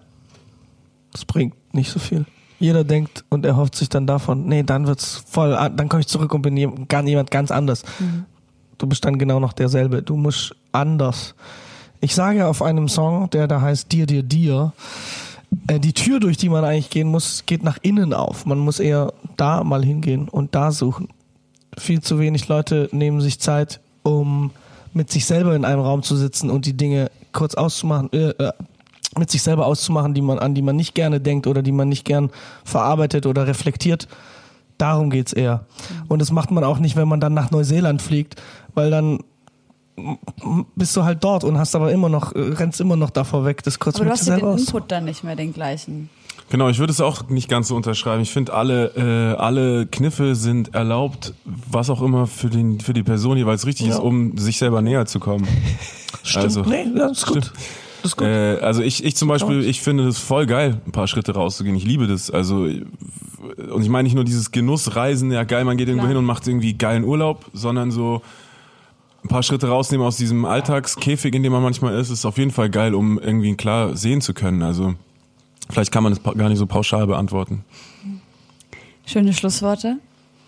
Das 1.11 1.25
bringt 1.25 1.55
nicht 1.73 1.91
so 1.91 1.99
viel. 1.99 2.25
Jeder 2.59 2.83
denkt 2.83 3.23
und 3.29 3.45
erhofft 3.45 3.75
sich 3.75 3.89
dann 3.89 4.05
davon, 4.05 4.45
nee, 4.45 4.61
dann 4.63 4.85
wird's 4.87 5.23
voll, 5.27 5.55
an- 5.55 5.75
dann 5.75 5.89
komme 5.89 6.01
ich 6.01 6.07
zurück 6.07 6.33
und 6.33 6.41
bin 6.43 6.55
jemand 6.57 7.31
ganz 7.31 7.49
anders. 7.51 7.83
Du 8.77 8.87
bist 8.87 9.03
dann 9.03 9.17
genau 9.17 9.39
noch 9.39 9.53
derselbe. 9.53 10.01
Du 10.03 10.15
musst 10.15 10.55
anders. 10.71 11.33
Ich 12.01 12.13
sage 12.15 12.47
auf 12.47 12.61
einem 12.61 12.87
Song, 12.87 13.29
der 13.31 13.47
da 13.47 13.61
heißt 13.61 13.91
Dir, 13.91 14.05
dir, 14.05 14.23
dir, 14.23 14.73
äh, 15.67 15.79
die 15.79 15.93
Tür, 15.93 16.19
durch 16.19 16.37
die 16.37 16.49
man 16.49 16.63
eigentlich 16.63 16.89
gehen 16.89 17.07
muss, 17.07 17.43
geht 17.45 17.63
nach 17.63 17.77
innen 17.81 18.13
auf. 18.13 18.45
Man 18.45 18.59
muss 18.59 18.79
eher 18.79 19.13
da 19.37 19.63
mal 19.63 19.83
hingehen 19.83 20.27
und 20.29 20.53
da 20.55 20.71
suchen. 20.71 21.07
Viel 21.77 22.01
zu 22.01 22.19
wenig 22.19 22.47
Leute 22.47 22.89
nehmen 22.91 23.21
sich 23.21 23.39
Zeit, 23.39 23.79
um 24.03 24.51
mit 24.93 25.09
sich 25.11 25.25
selber 25.25 25.55
in 25.55 25.63
einem 25.65 25.81
Raum 25.81 26.03
zu 26.03 26.15
sitzen 26.15 26.49
und 26.49 26.65
die 26.65 26.73
Dinge 26.73 27.09
kurz 27.33 27.55
auszumachen, 27.55 28.11
äh, 28.13 28.29
äh, 28.29 28.51
mit 29.17 29.29
sich 29.29 29.41
selber 29.41 29.65
auszumachen, 29.65 30.13
die 30.13 30.21
man, 30.21 30.39
an 30.39 30.53
die 30.55 30.61
man 30.61 30.75
nicht 30.75 30.95
gerne 30.95 31.19
denkt 31.19 31.47
oder 31.47 31.61
die 31.61 31.71
man 31.71 31.89
nicht 31.89 32.05
gern 32.05 32.29
verarbeitet 32.63 33.25
oder 33.25 33.47
reflektiert. 33.47 34.07
Darum 34.77 35.09
geht's 35.09 35.33
eher. 35.33 35.65
Und 36.07 36.19
das 36.21 36.31
macht 36.31 36.49
man 36.51 36.63
auch 36.63 36.79
nicht, 36.79 36.95
wenn 36.95 37.07
man 37.07 37.19
dann 37.19 37.33
nach 37.33 37.51
Neuseeland 37.51 38.01
fliegt, 38.01 38.41
weil 38.73 38.89
dann 38.89 39.19
bist 40.75 40.95
du 40.95 41.03
halt 41.03 41.23
dort 41.23 41.43
und 41.43 41.57
hast 41.59 41.75
aber 41.75 41.91
immer 41.91 42.09
noch, 42.09 42.33
rennst 42.33 42.81
immer 42.81 42.95
noch 42.95 43.09
davor 43.11 43.45
weg, 43.45 43.61
das 43.63 43.77
kurz 43.79 43.95
Aber 43.97 44.05
du 44.05 44.09
mit 44.11 44.17
dir 44.17 44.21
hast 44.21 44.27
ja 44.27 44.33
den 44.35 44.39
selber 44.39 44.53
aus. 44.55 44.61
Input 44.61 44.91
dann 44.91 45.05
nicht 45.05 45.23
mehr 45.23 45.35
den 45.35 45.53
gleichen. 45.53 46.09
Genau, 46.49 46.67
ich 46.69 46.79
würde 46.79 46.91
es 46.91 46.99
auch 46.99 47.29
nicht 47.29 47.47
ganz 47.49 47.67
so 47.69 47.75
unterschreiben. 47.75 48.21
Ich 48.21 48.31
finde, 48.31 48.53
alle, 48.53 48.87
äh, 48.97 49.37
alle 49.39 49.85
Kniffe 49.85 50.35
sind 50.35 50.73
erlaubt, 50.73 51.33
was 51.45 51.89
auch 51.89 52.01
immer 52.01 52.27
für, 52.27 52.49
den, 52.49 52.79
für 52.79 52.93
die 52.93 53.03
Person 53.03 53.37
jeweils 53.37 53.65
richtig 53.65 53.87
Ja. 53.87 53.93
ist, 53.93 53.99
um 53.99 54.37
sich 54.37 54.57
selber 54.57 54.81
näher 54.81 55.05
zu 55.05 55.19
kommen. 55.19 55.47
Stimmt. 56.23 56.45
Also- 56.45 56.61
nee, 56.63 56.87
das 56.95 57.19
ist 57.19 57.27
gut. 57.27 57.53
Das 58.01 58.11
ist 58.11 58.17
gut. 58.17 58.27
Äh, 58.27 58.57
also 58.61 58.81
ich, 58.81 59.03
ich 59.03 59.15
zum 59.15 59.27
Beispiel, 59.27 59.63
ich 59.63 59.81
finde 59.81 60.05
das 60.05 60.17
voll 60.17 60.45
geil, 60.45 60.81
ein 60.85 60.91
paar 60.91 61.07
Schritte 61.07 61.33
rauszugehen. 61.33 61.75
Ich 61.75 61.85
liebe 61.85 62.07
das. 62.07 62.31
Also 62.31 62.67
und 63.71 63.81
ich 63.81 63.89
meine 63.89 64.03
nicht 64.03 64.15
nur 64.15 64.23
dieses 64.23 64.51
Genussreisen, 64.51 65.31
ja 65.31 65.43
geil, 65.43 65.65
man 65.65 65.77
geht 65.77 65.87
irgendwo 65.87 66.03
Klar. 66.03 66.09
hin 66.09 66.17
und 66.17 66.25
macht 66.25 66.47
irgendwie 66.47 66.73
geilen 66.73 67.03
Urlaub, 67.03 67.45
sondern 67.53 67.91
so 67.91 68.21
ein 69.23 69.27
paar 69.27 69.43
Schritte 69.43 69.67
rausnehmen 69.67 70.05
aus 70.05 70.17
diesem 70.17 70.45
Alltagskäfig, 70.45 71.33
in 71.35 71.43
dem 71.43 71.51
man 71.51 71.63
manchmal 71.63 71.95
ist, 71.95 72.09
ist 72.09 72.25
auf 72.25 72.37
jeden 72.37 72.51
Fall 72.51 72.69
geil, 72.69 72.95
um 72.95 73.19
irgendwie 73.19 73.55
klar 73.55 73.95
sehen 73.95 74.21
zu 74.21 74.33
können. 74.33 74.61
Also 74.61 74.95
vielleicht 75.69 75.91
kann 75.91 76.03
man 76.03 76.13
das 76.13 76.23
gar 76.23 76.49
nicht 76.49 76.57
so 76.57 76.65
pauschal 76.65 77.07
beantworten. 77.07 77.63
Schöne 79.05 79.33
Schlussworte. 79.33 79.97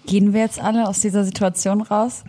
Gehen 0.06 0.34
wir 0.34 0.42
jetzt 0.42 0.60
alle 0.60 0.88
aus 0.88 1.00
dieser 1.00 1.24
Situation 1.24 1.82
raus? 1.82 2.24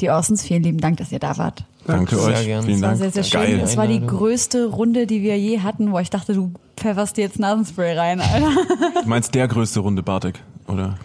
Die 0.00 0.10
Orsons, 0.10 0.42
vielen 0.42 0.62
lieben 0.62 0.78
Dank, 0.78 0.98
dass 0.98 1.12
ihr 1.12 1.18
da 1.18 1.38
wart. 1.38 1.64
Danke 1.86 2.16
Sehr 2.16 2.34
euch. 2.34 2.44
gern. 2.44 2.64
Vielen 2.64 2.82
Dank. 2.82 2.98
sehr, 2.98 3.10
sehr 3.12 3.22
schön. 3.22 3.40
Geil. 3.40 3.60
Es 3.62 3.76
war 3.76 3.86
die 3.86 4.04
größte 4.04 4.66
Runde, 4.66 5.06
die 5.06 5.22
wir 5.22 5.38
je 5.38 5.60
hatten, 5.60 5.92
wo 5.92 5.98
ich 5.98 6.10
dachte, 6.10 6.34
du 6.34 6.52
pfefferst 6.76 7.16
dir 7.16 7.22
jetzt 7.22 7.38
Nasenspray 7.38 7.96
rein, 7.96 8.20
Alter. 8.20 8.50
Du 9.02 9.08
meinst 9.08 9.34
der 9.34 9.46
größte 9.48 9.80
Runde 9.80 10.02
Bartek, 10.02 10.42
oder? 10.66 10.96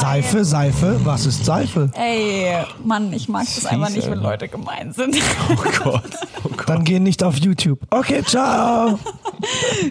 Seife, 0.00 0.44
Seife, 0.44 1.00
was 1.04 1.24
ist 1.24 1.44
Seife? 1.46 1.90
Ey, 1.94 2.62
Mann, 2.84 3.12
ich 3.12 3.28
mag 3.28 3.44
das 3.46 3.64
einfach 3.64 3.88
nicht, 3.88 4.08
wenn. 4.10 4.18
Leute 4.20 4.48
gemein 4.48 4.92
sind. 4.92 5.16
Oh 5.50 5.54
Gott. 5.82 6.02
Oh 6.44 6.48
Gott. 6.50 6.68
Dann 6.68 6.84
geh 6.84 6.98
nicht 7.00 7.22
auf 7.22 7.36
YouTube. 7.38 7.78
Okay, 7.90 8.22
ciao. 8.22 8.98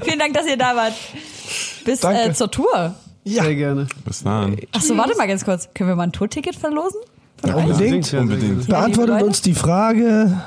Vielen 0.03 0.19
Dank, 0.19 0.33
dass 0.35 0.45
ihr 0.45 0.57
da 0.57 0.75
wart. 0.75 0.93
Bis 1.83 2.03
äh, 2.03 2.33
zur 2.33 2.51
Tour. 2.51 2.93
Sehr 3.23 3.55
gerne. 3.55 3.87
Bis 4.05 4.23
dann. 4.23 4.55
Achso, 4.71 4.95
warte 4.97 5.17
mal 5.17 5.27
ganz 5.27 5.43
kurz. 5.43 5.67
Können 5.73 5.89
wir 5.89 5.95
mal 5.95 6.03
ein 6.03 6.11
Tourticket 6.11 6.55
verlosen? 6.55 6.99
Unbedingt. 7.53 8.11
Ja, 8.11 8.19
Unbedingt. 8.21 8.63
sehr 8.63 8.73
gerne. 8.73 8.87
Beantwortet 8.93 9.21
uns 9.23 9.41
die 9.41 9.53
Frage. 9.53 10.41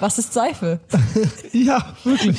Was 0.00 0.18
ist 0.18 0.32
Seife? 0.32 0.80
Ja, 1.52 1.84
wirklich. 2.02 2.38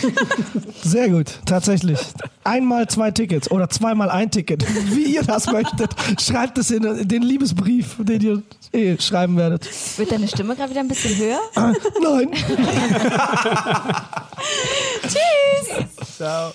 Sehr 0.82 1.08
gut, 1.08 1.40
tatsächlich. 1.46 2.00
Einmal 2.44 2.90
zwei 2.90 3.12
Tickets 3.12 3.50
oder 3.52 3.70
zweimal 3.70 4.10
ein 4.10 4.32
Ticket, 4.32 4.66
wie 4.94 5.16
ihr 5.16 5.24
das 5.24 5.48
möchtet. 5.52 5.92
Schreibt 6.20 6.58
es 6.58 6.72
in 6.72 7.08
den 7.08 7.22
Liebesbrief, 7.22 7.96
den 8.00 8.22
ihr 8.22 8.42
eh 8.74 8.98
schreiben 9.00 9.38
werdet. 9.38 9.70
Wird 9.98 10.12
deine 10.12 10.28
Stimme 10.28 10.56
gerade 10.56 10.72
wieder 10.72 10.82
ein 10.82 10.88
bisschen 10.90 11.16
höher? 11.16 11.40
Nein. 11.56 12.32
Tschüss! 15.04 16.18
Ciao. 16.18 16.52